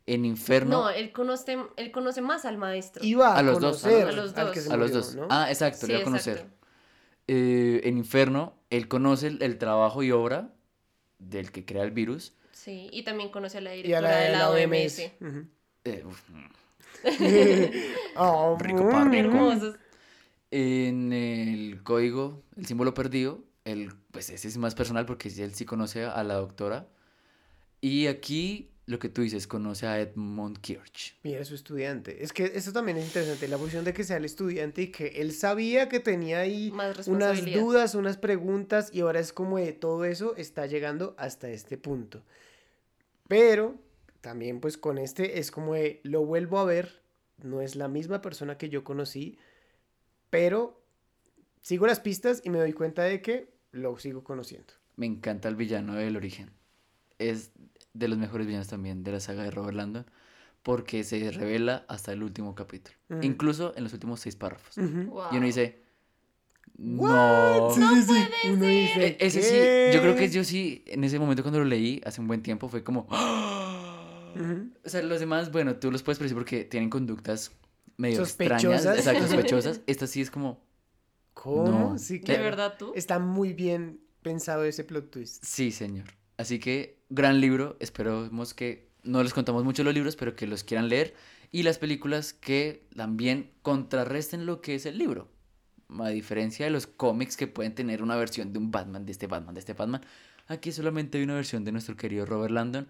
En 0.05 0.25
Inferno, 0.25 0.83
No, 0.83 0.91
él 0.91 1.13
conoce, 1.13 1.57
él 1.77 1.93
conoce 1.93 2.23
más 2.23 2.45
al 2.45 2.59
maestro. 2.59 3.05
Iba 3.05 3.35
a, 3.35 3.39
A 3.39 3.43
los 3.43 3.61
dos, 3.61 3.85
a 3.85 3.89
conocer 3.91 4.07
los- 4.07 4.15
a 4.15 4.17
los 4.17 4.35
al 4.37 4.45
dos. 4.47 4.55
que 4.55 4.61
se 4.61 4.73
a 4.73 4.77
los 4.77 4.93
dos. 4.93 5.15
¿no? 5.15 5.27
Ah, 5.31 5.47
exacto, 5.49 5.87
Sí, 5.87 5.93
le 5.93 5.95
va 5.95 6.01
a 6.01 6.05
conocer. 6.05 6.47
Eh, 7.29 7.81
en 7.85 7.99
Inferno 7.99 8.55
él 8.71 8.89
conoce 8.89 9.29
el, 9.29 9.43
el 9.43 9.59
trabajo 9.59 10.03
y 10.03 10.11
obra 10.11 10.53
del 11.21 11.53
que 11.53 11.65
crea 11.65 11.85
el 11.85 11.93
virus. 11.93 12.33
Sí, 12.51 12.89
y 12.93 13.05
también 13.05 13.29
conoce 13.31 13.59
a 13.59 13.61
la 13.61 13.77
y 13.77 13.81
a 13.81 13.83
directora 13.83 14.09
la 14.11 14.17
de 14.17 14.25
de 14.27 14.33
la 14.33 14.39
la 14.39 14.51
OMS. 14.51 14.99
Eh, 15.85 16.05
uf, 16.05 16.21
Oh, 18.17 18.57
Rico 18.61 18.89
pa' 18.91 19.05
rico. 19.05 19.17
Hermosos. 19.29 19.77
En 20.55 21.15
el 21.15 21.83
código, 21.83 22.43
el 22.59 22.67
símbolo 22.67 22.93
perdido, 22.93 23.43
él, 23.65 23.91
pues 24.11 24.29
ese 24.29 24.49
es 24.49 24.59
más 24.59 24.75
personal 24.75 25.07
porque 25.07 25.29
él 25.29 25.55
sí 25.55 25.65
conoce 25.65 26.05
a 26.05 26.23
la 26.25 26.35
doctora. 26.35 26.89
Y 27.81 28.07
aquí, 28.07 28.71
lo 28.85 28.99
que 28.99 29.09
tú 29.09 29.23
dices, 29.23 29.47
conoce 29.47 29.87
a 29.87 29.99
Edmund 29.99 30.59
Kirch. 30.61 31.19
Mira, 31.23 31.41
es 31.41 31.49
su 31.49 31.55
estudiante. 31.55 32.23
Es 32.23 32.35
que 32.35 32.53
eso 32.55 32.71
también 32.71 32.99
es 32.99 33.07
interesante, 33.07 33.49
la 33.49 33.57
posición 33.57 33.87
de 33.87 33.95
que 33.95 34.05
sea 34.05 34.19
el 34.19 34.27
estudiante 34.27 34.83
y 34.83 34.89
que 34.89 35.07
él 35.23 35.33
sabía 35.33 35.89
que 35.89 36.01
tenía 36.01 36.41
ahí 36.41 36.71
unas 37.07 37.45
dudas, 37.45 37.95
unas 37.95 38.19
preguntas 38.19 38.91
y 38.93 39.01
ahora 39.01 39.21
es 39.21 39.33
como 39.33 39.57
de 39.57 39.73
todo 39.73 40.05
eso 40.05 40.37
está 40.37 40.67
llegando 40.67 41.15
hasta 41.17 41.49
este 41.49 41.79
punto. 41.79 42.23
Pero 43.27 43.77
también 44.21 44.61
pues 44.61 44.77
con 44.77 44.99
este 44.99 45.39
es 45.39 45.51
como 45.51 45.73
de 45.75 46.01
lo 46.03 46.27
vuelvo 46.27 46.59
a 46.59 46.65
ver, 46.65 47.01
no 47.39 47.63
es 47.63 47.75
la 47.75 47.89
misma 47.89 48.21
persona 48.21 48.59
que 48.59 48.69
yo 48.69 48.85
conocí, 48.85 49.39
pero 50.33 50.83
sigo 51.61 51.87
las 51.87 52.01
pistas 52.01 52.41
y 52.43 52.49
me 52.49 52.57
doy 52.59 52.73
cuenta 52.73 53.03
de 53.03 53.21
que 53.21 53.53
lo 53.71 53.99
sigo 53.99 54.25
conociendo. 54.25 54.73
Me 54.97 55.05
encanta 55.05 55.47
el 55.51 55.57
villano 55.57 55.95
del 55.95 56.17
origen. 56.17 56.51
Es 57.19 57.53
de 57.93 58.09
los 58.09 58.17
mejores 58.17 58.47
villanos 58.47 58.67
también 58.69 59.05
de 59.05 59.13
la 59.13 59.21
saga 59.21 59.43
de 59.43 59.51
Robert 59.51 59.77
Landon 59.77 60.07
porque 60.63 61.05
se 61.05 61.31
revela 61.33 61.85
hasta 61.87 62.13
el 62.15 62.23
último 62.23 62.55
capítulo. 62.55 62.97
Incluso 63.21 63.75
en 63.77 63.85
los 63.85 63.93
últimos 63.93 64.21
seis 64.21 64.35
párrafos. 64.35 64.75
Wow. 64.79 65.25
Y 65.33 65.37
uno 65.37 65.45
dice, 65.45 65.83
no. 66.79 67.69
Sí, 67.75 67.83
sí, 67.83 68.03
sí. 68.15 68.49
Uno 68.49 68.67
dice, 68.67 69.07
E- 69.07 69.17
Ese 69.21 69.43
sí, 69.43 69.93
yo 69.93 70.01
creo 70.01 70.17
que 70.17 70.31
yo 70.31 70.45
sí, 70.45 70.83
en 70.87 71.05
ese 71.05 71.19
momento 71.19 71.43
cuando 71.43 71.59
lo 71.59 71.67
leí, 71.67 72.01
hace 72.07 72.23
un 72.23 72.27
buen 72.27 72.43
tiempo, 72.43 72.69
fue 72.71 72.83
como... 72.83 73.01
Ujú. 74.35 74.71
O 74.85 74.89
sea, 74.89 75.03
los 75.03 75.21
demás, 75.21 75.53
bueno, 75.53 75.77
tú 75.77 75.93
los 75.93 76.03
puedes 76.03 76.19
predecir 76.19 76.37
porque 76.37 76.65
tienen 76.65 76.89
conductas 76.91 77.53
medio 77.97 78.19
Sospechosas. 78.19 78.65
extrañas, 78.65 78.99
exacto, 78.99 79.27
sospechosas. 79.27 79.81
Esta 79.87 80.07
sí 80.07 80.21
es 80.21 80.31
como, 80.31 80.61
¿Cómo? 81.35 81.91
No. 81.93 81.99
Sí, 81.99 82.19
¿De 82.19 82.25
claro. 82.25 82.43
verdad 82.45 82.77
tú? 82.79 82.93
Está 82.95 83.19
muy 83.19 83.53
bien 83.53 84.01
pensado 84.23 84.65
ese 84.65 84.85
plot 84.85 85.11
twist. 85.11 85.45
sí, 85.45 85.71
señor. 85.73 86.07
Así 86.37 86.59
que, 86.59 87.03
gran 87.09 87.41
libro, 87.41 87.77
esperemos 87.81 88.55
que 88.55 88.91
no 89.03 89.23
les 89.23 89.33
contamos 89.35 89.65
mucho 89.65 89.85
los 89.85 89.95
libros, 89.95 90.17
pero 90.17 90.35
que 90.35 90.47
los 90.47 90.65
quieran 90.65 90.89
leer. 90.89 91.15
Y 91.51 91.63
las 91.65 91.79
películas 91.79 92.33
que 92.33 92.89
también 92.97 93.51
contrarresten 93.63 94.47
lo 94.47 94.61
que 94.61 94.75
es 94.75 94.87
el 94.87 94.99
libro. 94.99 95.29
A 95.99 96.09
diferencia 96.09 96.65
de 96.65 96.71
los 96.71 96.87
cómics 96.87 97.37
que 97.37 97.47
pueden 97.47 97.75
tener 97.75 98.03
una 98.03 98.17
versión 98.17 98.53
de 98.53 98.59
un 98.59 98.71
Batman, 98.71 99.05
de 99.05 99.13
este 99.13 99.27
Batman, 99.27 99.55
de 99.55 99.61
este 99.61 99.75
Batman. 99.75 100.01
Aquí 100.47 100.73
solamente 100.73 101.19
hay 101.19 101.25
una 101.25 101.35
versión 101.35 101.65
de 101.65 101.73
nuestro 101.73 101.97
querido 101.97 102.25
Robert 102.25 102.53
Landon, 102.53 102.89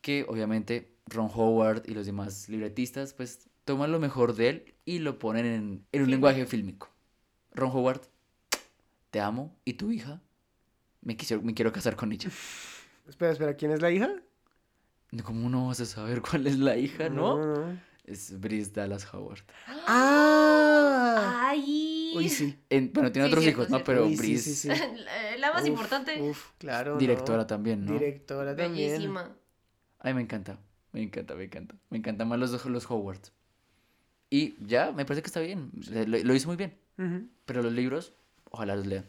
que 0.00 0.24
obviamente 0.28 0.96
Ron 1.06 1.30
Howard 1.32 1.84
y 1.86 1.94
los 1.94 2.06
demás 2.06 2.48
libretistas 2.48 3.14
pues 3.14 3.48
toman 3.70 3.92
lo 3.92 4.00
mejor 4.00 4.34
de 4.34 4.48
él 4.48 4.74
y 4.84 4.98
lo 4.98 5.20
ponen 5.20 5.46
en, 5.46 5.86
en 5.92 6.02
un 6.02 6.10
lenguaje 6.10 6.44
fílmico. 6.44 6.88
Ron 7.52 7.70
Howard, 7.70 8.00
te 9.10 9.20
amo 9.20 9.56
y 9.64 9.74
tu 9.74 9.92
hija, 9.92 10.20
me, 11.02 11.16
quisiera- 11.16 11.40
me 11.40 11.54
quiero 11.54 11.72
casar 11.72 11.94
con 11.94 12.10
ella. 12.10 12.30
Espera, 13.08 13.30
espera, 13.30 13.54
¿quién 13.54 13.70
es 13.70 13.80
la 13.80 13.92
hija? 13.92 14.10
¿Cómo 15.22 15.48
no 15.48 15.68
vas 15.68 15.78
a 15.80 15.86
saber 15.86 16.20
cuál 16.20 16.48
es 16.48 16.58
la 16.58 16.76
hija, 16.76 17.08
no? 17.08 17.36
No, 17.38 17.56
no. 17.68 17.80
Es 18.04 18.40
Brice 18.40 18.72
Dallas 18.72 19.06
Howard. 19.14 19.42
¡Ah! 19.86 21.48
¡Ay! 21.50 22.12
Uy, 22.16 22.28
sí. 22.28 22.58
En- 22.70 22.92
bueno, 22.92 23.12
tiene 23.12 23.28
Sí, 23.28 23.32
otros 23.32 23.46
hijos, 23.46 23.70
¿no? 23.70 23.84
Pero 23.84 24.06
Uy, 24.06 24.16
Brice, 24.16 24.54
sí, 24.54 24.54
sí. 24.54 24.68
La, 25.04 25.36
la 25.38 25.52
más 25.52 25.62
Uf, 25.62 25.68
importante. 25.68 26.20
Uf, 26.20 26.50
claro. 26.58 26.94
no. 26.94 26.98
directora 26.98 27.46
también, 27.46 27.84
¿no? 27.84 27.92
Directora 27.92 28.56
también. 28.56 28.90
Bellísima. 28.90 29.30
Ay, 30.00 30.14
me 30.14 30.22
encanta, 30.22 30.58
me 30.92 31.02
encanta, 31.02 31.34
me 31.36 31.44
encanta. 31.44 31.74
Me 31.90 31.98
encantan 31.98 32.28
más 32.28 32.38
los, 32.38 32.64
los 32.66 32.90
Howard. 32.90 33.20
Y 34.30 34.54
ya, 34.64 34.92
me 34.92 35.04
parece 35.04 35.22
que 35.22 35.26
está 35.26 35.40
bien. 35.40 35.72
Lo, 35.90 36.18
lo 36.18 36.34
hizo 36.34 36.46
muy 36.46 36.56
bien. 36.56 36.78
Pero 37.46 37.62
los 37.62 37.72
libros, 37.72 38.12
ojalá 38.50 38.76
los 38.76 38.86
lean. 38.86 39.04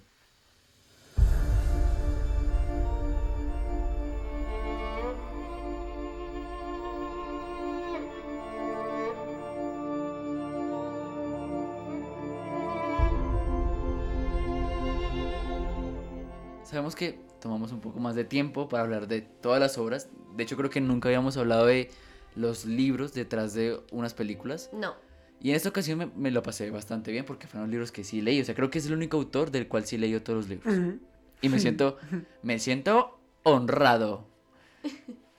Sabemos 16.64 16.95
que 16.95 17.19
tomamos 17.41 17.73
un 17.73 17.81
poco 17.81 17.99
más 17.99 18.15
de 18.15 18.23
tiempo 18.23 18.69
para 18.69 18.84
hablar 18.84 19.07
de 19.07 19.22
todas 19.22 19.60
las 19.60 19.77
obras. 19.77 20.07
De 20.35 20.43
hecho, 20.43 20.56
creo 20.56 20.69
que 20.69 20.81
nunca 20.81 21.10
habíamos 21.10 21.35
hablado 21.38 21.65
de 21.65 21.91
los 22.35 22.65
libros 22.65 23.14
detrás 23.14 23.53
de 23.53 23.80
unas 23.91 24.14
películas. 24.14 24.69
No. 24.72 24.95
Y 25.41 25.49
en 25.49 25.55
esta 25.55 25.69
ocasión 25.69 25.97
me, 25.97 26.05
me 26.05 26.30
lo 26.30 26.43
pasé 26.43 26.69
bastante 26.69 27.11
bien 27.11 27.26
porque 27.26 27.47
fueron 27.47 27.72
libros 27.72 27.91
que 27.91 28.03
sí 28.03 28.22
leí. 28.22 28.39
O 28.41 28.45
sea, 28.45 28.53
creo 28.53 28.69
que 28.69 28.77
es 28.77 28.85
el 28.85 28.93
único 28.93 29.18
autor 29.18 29.49
del 29.49 29.68
cual 29.68 29.85
sí 29.85 29.97
leí 29.97 30.18
todos 30.19 30.38
los 30.38 30.49
libros. 30.49 30.99
Y 31.41 31.49
me 31.49 31.59
siento, 31.59 31.97
me 32.43 32.59
siento 32.59 33.19
honrado. 33.43 34.27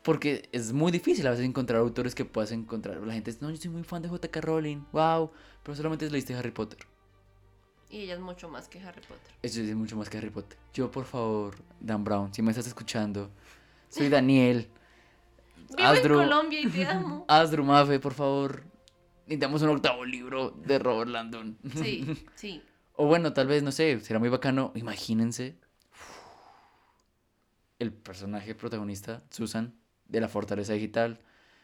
Porque 0.03 0.49
es 0.51 0.73
muy 0.73 0.91
difícil 0.91 1.25
a 1.29 1.31
veces 1.31 1.45
encontrar 1.45 1.81
autores 1.81 2.17
que 2.17 2.25
puedas 2.25 2.51
encontrar. 2.51 2.97
La 2.99 3.15
gente 3.15 3.31
dice, 3.31 3.45
no, 3.45 3.51
yo 3.53 3.57
soy 3.57 3.71
muy 3.71 3.85
fan 3.85 4.03
de 4.03 4.09
J.K. 4.09 4.41
Rowling, 4.41 4.83
wow, 4.91 5.31
pero 5.63 5.77
solamente 5.77 6.11
leíste 6.11 6.35
Harry 6.35 6.51
Potter. 6.51 6.81
Y 7.89 8.01
ella 8.01 8.15
es 8.15 8.21
mucho 8.21 8.49
más 8.49 8.69
que 8.69 8.81
Harry 8.81 9.03
Potter. 9.03 9.33
Eso 9.43 9.61
es 9.61 9.77
mucho 9.77 9.97
más 9.97 10.11
que 10.11 10.19
Harry 10.19 10.31
Potter. 10.31 10.59
Yo, 10.75 10.91
por 10.91 11.05
favor, 11.05 11.55
Dan 11.79 12.03
Brown, 12.03 12.35
si 12.35 12.43
me 12.43 12.51
estás 12.51 12.67
escuchando, 12.67 13.31
soy 13.89 14.09
Daniel. 14.09 14.69
Vivo 15.77 15.95
en 15.95 16.09
Colombia 16.09 16.61
y 16.61 16.67
te 16.67 16.85
amo. 16.85 17.25
Asdru 17.29 17.63
Mafe, 17.65 18.01
por 18.01 18.15
favor, 18.15 18.65
necesitamos 19.27 19.63
un 19.63 19.69
octavo 19.71 20.05
libro 20.05 20.51
de 20.51 20.79
Robert 20.79 21.11
Landon. 21.11 21.59
Sí, 21.77 22.27
sí. 22.35 22.63
O 22.95 23.07
bueno, 23.07 23.33
tal 23.33 23.47
vez, 23.47 23.63
no 23.63 23.73
sé, 23.73 23.99
será 24.01 24.19
muy 24.19 24.29
bacano. 24.29 24.73
Imagínense 24.75 25.57
el 27.79 27.93
personaje 27.93 28.55
protagonista, 28.55 29.23
Susan, 29.31 29.75
de 30.09 30.21
la 30.21 30.29
Fortaleza 30.29 30.73
Digital, 30.75 31.19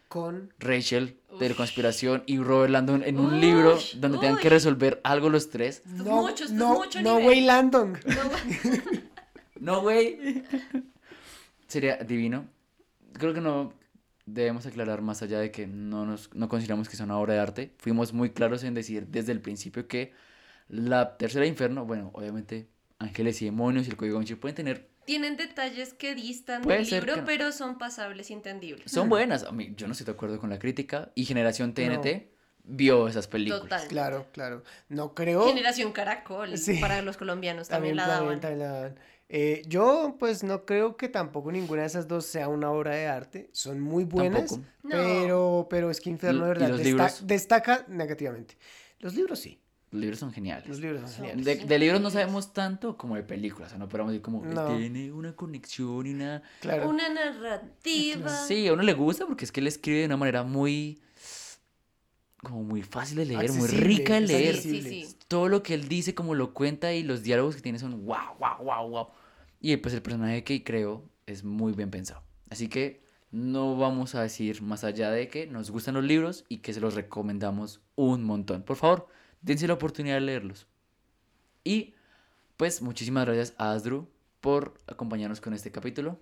Con. 0.09 0.53
Rachel, 0.59 1.21
de 1.39 1.49
la 1.51 1.55
conspiración, 1.55 2.25
y 2.27 2.39
Robert 2.39 2.71
Landon 2.73 3.03
en 3.05 3.19
un 3.21 3.41
libro 3.41 3.79
donde 3.97 4.19
tengan 4.19 4.39
que 4.39 4.49
resolver 4.49 5.01
algo 5.05 5.29
los 5.29 5.51
tres. 5.51 5.83
Esto 5.87 6.05
No, 6.05 6.23
mucho, 6.23 6.45
esto 6.45 6.57
no, 6.57 6.75
mucho 6.75 7.01
no, 7.03 7.11
nivel. 7.19 7.25
güey, 7.25 7.41
Landon. 7.43 7.99
No, 9.61 9.83
güey. 9.83 10.43
Sería 11.69 11.97
divino. 11.99 12.47
Creo 13.13 13.35
que 13.35 13.41
no 13.41 13.73
debemos 14.33 14.67
aclarar 14.67 15.03
más 15.03 15.23
allá 15.23 15.39
de 15.39 15.51
que 15.51 15.67
no 15.67 16.05
nos 16.07 16.35
no 16.35 16.49
consideramos 16.49 16.89
que 16.89 16.97
sea 16.97 17.07
una 17.07 17.19
obra 17.19 17.35
de 17.35 17.41
arte. 17.41 17.75
Fuimos 17.79 18.13
muy 18.13 18.31
claros 18.31 18.65
en 18.65 18.75
decir 18.75 19.07
desde 19.09 19.33
el 19.33 19.41
principio 19.41 19.87
que 19.89 20.13
la 20.69 21.17
tercera 21.17 21.47
infierno, 21.47 21.85
bueno, 21.87 22.11
obviamente 22.15 22.69
ángeles 22.99 23.41
y 23.43 23.47
demonios 23.47 23.87
y 23.87 23.91
el 23.91 23.97
código 23.97 24.19
Vinci 24.19 24.35
pueden 24.35 24.55
tener 24.57 24.89
Tienen 25.07 25.37
detalles 25.37 25.95
que 25.95 26.15
distan 26.15 26.63
del 26.63 26.85
libro, 26.89 27.17
no. 27.17 27.25
pero 27.25 27.53
son 27.53 27.79
pasables 27.79 28.31
y 28.31 28.35
entendibles. 28.35 28.91
son 28.91 29.09
buenas. 29.09 29.45
A 29.45 29.53
mí, 29.53 29.73
yo 29.77 29.87
no 29.87 29.93
estoy 29.93 30.05
de 30.07 30.13
acuerdo 30.13 30.39
con 30.39 30.51
la 30.51 30.59
crítica 30.59 31.11
y 31.15 31.25
Generación 31.25 31.73
TNT 31.73 32.05
No. 32.07 32.21
vio 32.65 33.09
esas 33.09 33.27
películas. 33.29 33.63
Total. 33.63 33.89
Claro, 33.89 34.27
claro. 34.33 34.63
No 34.91 35.15
creo. 35.15 35.47
Generación 35.47 35.93
Caracol, 35.93 36.59
Sí. 36.59 36.79
para 36.81 37.01
los 37.03 37.17
colombianos 37.17 37.69
también, 37.69 37.97
la 37.97 38.07
también, 38.07 38.25
daban. 38.27 38.41
también 38.41 38.59
la 38.59 38.73
daban. 38.75 38.99
Eh, 39.31 39.63
yo, 39.67 40.17
pues, 40.19 40.43
no 40.43 40.65
creo 40.65 40.97
que 40.97 41.09
tampoco 41.09 41.53
ninguna 41.53 41.83
de 41.83 41.87
esas 41.89 42.09
dos 42.09 42.25
sea 42.25 42.49
una 42.49 42.71
obra 42.71 42.95
de 42.95 43.07
arte. 43.09 43.51
Son 43.53 43.79
muy 43.81 44.05
buenas, 44.05 44.51
Tampoco. 44.51 44.71
No. 44.85 44.91
pero, 44.91 45.67
pero 45.69 45.91
es 45.91 46.01
que 46.01 46.09
Inferno 46.11 46.41
de 46.45 46.47
¿Y 46.47 46.49
verdad 46.49 46.69
los 46.71 46.79
desta- 46.79 46.89
libros? 46.89 47.27
destaca 47.27 47.85
negativamente. 47.89 48.57
Los 49.01 49.15
libros 49.15 49.39
sí. 49.39 49.61
Los 49.91 50.01
libros 50.03 50.19
son 50.19 50.33
geniales. 50.33 50.67
Los 50.69 50.81
libros 50.81 51.01
son 51.03 51.11
geniales. 51.27 51.45
De, 51.45 51.57
de 51.67 51.79
libros 51.79 52.01
no 52.01 52.11
sabemos 52.11 52.53
tanto 52.53 52.97
como 52.97 53.17
de 53.17 53.23
películas, 53.23 53.69
o 53.69 53.71
sea, 53.71 53.79
no 53.79 53.89
podemos 53.89 54.13
decir 54.13 54.23
como 54.23 54.45
No. 54.45 54.77
tiene 54.77 55.13
una 55.13 55.35
conexión 55.35 56.07
y 56.07 56.11
una... 56.15 56.43
Claro. 56.61 56.89
Una 56.91 57.09
narrativa. 57.09 58.29
Sí, 58.47 58.67
a 58.69 58.73
uno 58.75 58.83
le 58.83 58.93
gusta 58.95 59.27
porque 59.27 59.45
es 59.45 59.53
que 59.53 59.61
él 59.61 59.67
escribe 59.67 60.01
de 60.01 60.07
una 60.07 60.17
manera 60.19 60.43
muy... 60.43 61.01
como 62.43 62.63
muy 62.65 62.83
fácil 62.83 63.17
de 63.19 63.27
leer, 63.27 63.51
muy 63.53 63.67
rica 63.69 64.15
de 64.15 64.21
leer. 64.23 64.57
Sí, 64.57 64.83
sí, 64.83 65.05
sí. 65.07 65.17
Todo 65.27 65.49
lo 65.49 65.63
que 65.63 65.75
él 65.75 65.89
dice, 65.89 66.15
como 66.15 66.35
lo 66.35 66.53
cuenta 66.55 66.93
y 66.93 67.03
los 67.03 67.23
diálogos 67.23 67.57
que 67.57 67.63
tiene 67.63 67.79
son 67.79 68.05
wow, 68.05 68.17
wow, 68.39 68.63
wow, 68.65 68.89
wow. 68.89 69.07
Y 69.61 69.77
pues 69.79 69.95
el 69.95 70.03
personaje 70.03 70.45
que 70.45 70.63
creo 70.63 71.09
es 71.27 71.45
muy 71.45 71.73
bien 71.73 71.91
pensado. 71.91 72.23
Así 72.51 72.69
que 72.69 73.03
no 73.31 73.77
vamos 73.77 74.15
a 74.15 74.23
decir 74.23 74.63
más 74.63 74.85
allá 74.85 75.11
de 75.11 75.29
que 75.29 75.47
nos 75.47 75.71
gustan 75.71 75.95
los 75.95 76.05
libros 76.05 76.45
y 76.49 76.59
que 76.59 76.73
se 76.73 76.81
los 76.81 76.95
recomendamos 76.95 77.83
un 77.95 78.25
montón. 78.25 78.63
Por 78.63 78.77
favor, 78.77 79.09
dense 79.43 79.67
la 79.67 79.75
oportunidad 79.75 80.15
de 80.15 80.23
leerlos. 80.23 80.67
Y 81.65 81.95
pues 82.57 82.81
muchísimas 82.81 83.27
gracias 83.27 83.55
a 83.59 83.73
Asdru 83.73 84.09
por 84.41 84.81
acompañarnos 84.87 85.41
con 85.41 85.53
este 85.53 85.71
capítulo. 85.71 86.19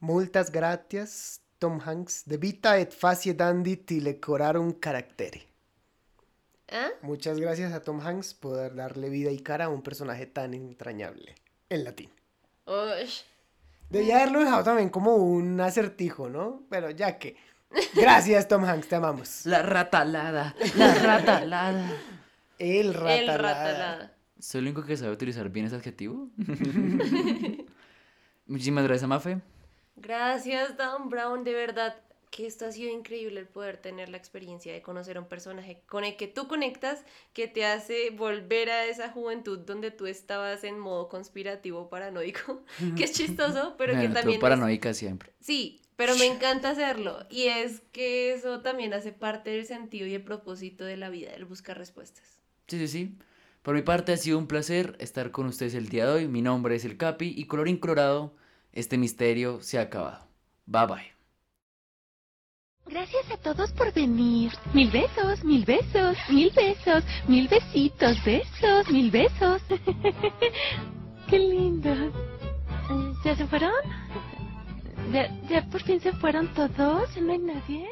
Multas 0.00 0.50
gratias, 0.50 1.42
Tom 1.58 1.80
Hanks, 1.80 2.24
de 2.26 2.36
vita 2.38 2.78
et 2.78 2.90
facie 2.90 3.34
dandit 3.34 3.88
le 3.92 4.18
corarum 4.18 4.72
caractere. 4.72 5.46
¿Ah? 6.68 6.88
Muchas 7.02 7.38
gracias 7.38 7.72
a 7.72 7.82
Tom 7.82 8.00
Hanks 8.00 8.34
por 8.34 8.74
darle 8.74 9.10
vida 9.10 9.30
y 9.30 9.38
cara 9.38 9.66
a 9.66 9.68
un 9.68 9.82
personaje 9.82 10.26
tan 10.26 10.54
entrañable 10.54 11.36
en 11.68 11.84
latín. 11.84 12.10
Ush. 12.66 13.22
Debía 13.90 14.18
haberlo 14.18 14.40
dejado 14.40 14.64
también 14.64 14.88
como 14.88 15.16
un 15.16 15.60
acertijo, 15.60 16.28
¿no? 16.28 16.62
Pero 16.70 16.90
ya 16.90 17.18
que. 17.18 17.36
Gracias, 17.94 18.48
Tom 18.48 18.64
Hanks, 18.64 18.88
te 18.88 18.96
amamos. 18.96 19.46
La 19.46 19.62
ratalada, 19.62 20.54
la 20.76 20.94
ratalada. 20.94 21.90
El 22.58 22.94
ratalada. 22.94 23.18
El 23.18 23.38
ratalada. 23.38 24.16
¿Soy 24.38 24.60
el 24.60 24.66
único 24.66 24.84
que 24.84 24.96
sabe 24.96 25.12
utilizar 25.12 25.48
bien 25.50 25.66
ese 25.66 25.76
adjetivo? 25.76 26.28
Muchísimas 28.46 28.84
gracias, 28.84 29.08
Mafe. 29.08 29.40
Gracias, 29.96 30.76
Dan 30.76 31.08
Brown, 31.08 31.44
de 31.44 31.52
verdad 31.54 31.94
que 32.32 32.46
esto 32.46 32.66
ha 32.66 32.72
sido 32.72 32.90
increíble 32.90 33.38
el 33.38 33.46
poder 33.46 33.76
tener 33.76 34.08
la 34.08 34.16
experiencia 34.16 34.72
de 34.72 34.82
conocer 34.82 35.16
a 35.16 35.20
un 35.20 35.28
personaje 35.28 35.82
con 35.86 36.02
el 36.02 36.16
que 36.16 36.26
tú 36.26 36.48
conectas, 36.48 37.04
que 37.32 37.46
te 37.46 37.64
hace 37.64 38.10
volver 38.10 38.70
a 38.70 38.86
esa 38.86 39.10
juventud 39.10 39.58
donde 39.60 39.92
tú 39.92 40.06
estabas 40.06 40.64
en 40.64 40.78
modo 40.80 41.08
conspirativo 41.08 41.88
paranoico, 41.90 42.64
que 42.96 43.04
es 43.04 43.12
chistoso, 43.12 43.74
pero 43.78 43.92
que 43.92 43.98
Bueno, 44.00 44.14
también 44.14 44.38
es- 44.38 44.40
paranoica 44.40 44.94
siempre. 44.94 45.30
Sí, 45.40 45.82
pero 45.96 46.16
me 46.16 46.26
encanta 46.34 46.70
hacerlo 46.70 47.26
y 47.30 47.44
es 47.48 47.80
que 47.92 48.32
eso 48.32 48.62
también 48.62 48.94
hace 48.94 49.12
parte 49.12 49.50
del 49.50 49.66
sentido 49.66 50.06
y 50.06 50.14
el 50.14 50.24
propósito 50.24 50.84
de 50.84 50.96
la 50.96 51.10
vida, 51.10 51.32
el 51.34 51.44
buscar 51.44 51.78
respuestas. 51.78 52.40
Sí, 52.66 52.78
sí, 52.78 52.88
sí. 52.88 53.18
Por 53.62 53.74
mi 53.74 53.82
parte 53.82 54.12
ha 54.12 54.16
sido 54.16 54.38
un 54.38 54.46
placer 54.48 54.96
estar 54.98 55.30
con 55.30 55.46
ustedes 55.46 55.74
el 55.74 55.88
día 55.88 56.06
de 56.06 56.12
hoy. 56.12 56.28
Mi 56.28 56.42
nombre 56.42 56.74
es 56.74 56.84
El 56.84 56.96
Capi 56.96 57.32
y 57.36 57.44
color 57.44 57.68
incolorado, 57.68 58.34
este 58.72 58.98
misterio 58.98 59.60
se 59.60 59.78
ha 59.78 59.82
acabado. 59.82 60.26
Bye 60.66 60.86
bye. 60.86 61.21
Gracias 62.92 63.30
a 63.30 63.38
todos 63.38 63.72
por 63.72 63.90
venir. 63.94 64.52
Mil 64.74 64.90
besos, 64.90 65.42
mil 65.44 65.64
besos, 65.64 66.14
mil 66.28 66.50
besos, 66.50 67.02
mil 67.26 67.48
besitos, 67.48 68.22
besos, 68.22 68.90
mil 68.90 69.10
besos. 69.10 69.62
Qué 71.30 71.38
lindos. 71.38 72.12
¿Ya 73.24 73.34
se 73.34 73.46
fueron? 73.46 73.72
¿Ya, 75.10 75.26
¿Ya 75.48 75.62
por 75.70 75.82
fin 75.82 76.00
se 76.00 76.12
fueron 76.12 76.48
todos? 76.48 77.14
¿Ya 77.14 77.22
no 77.22 77.32
hay 77.32 77.38
nadie? 77.38 77.88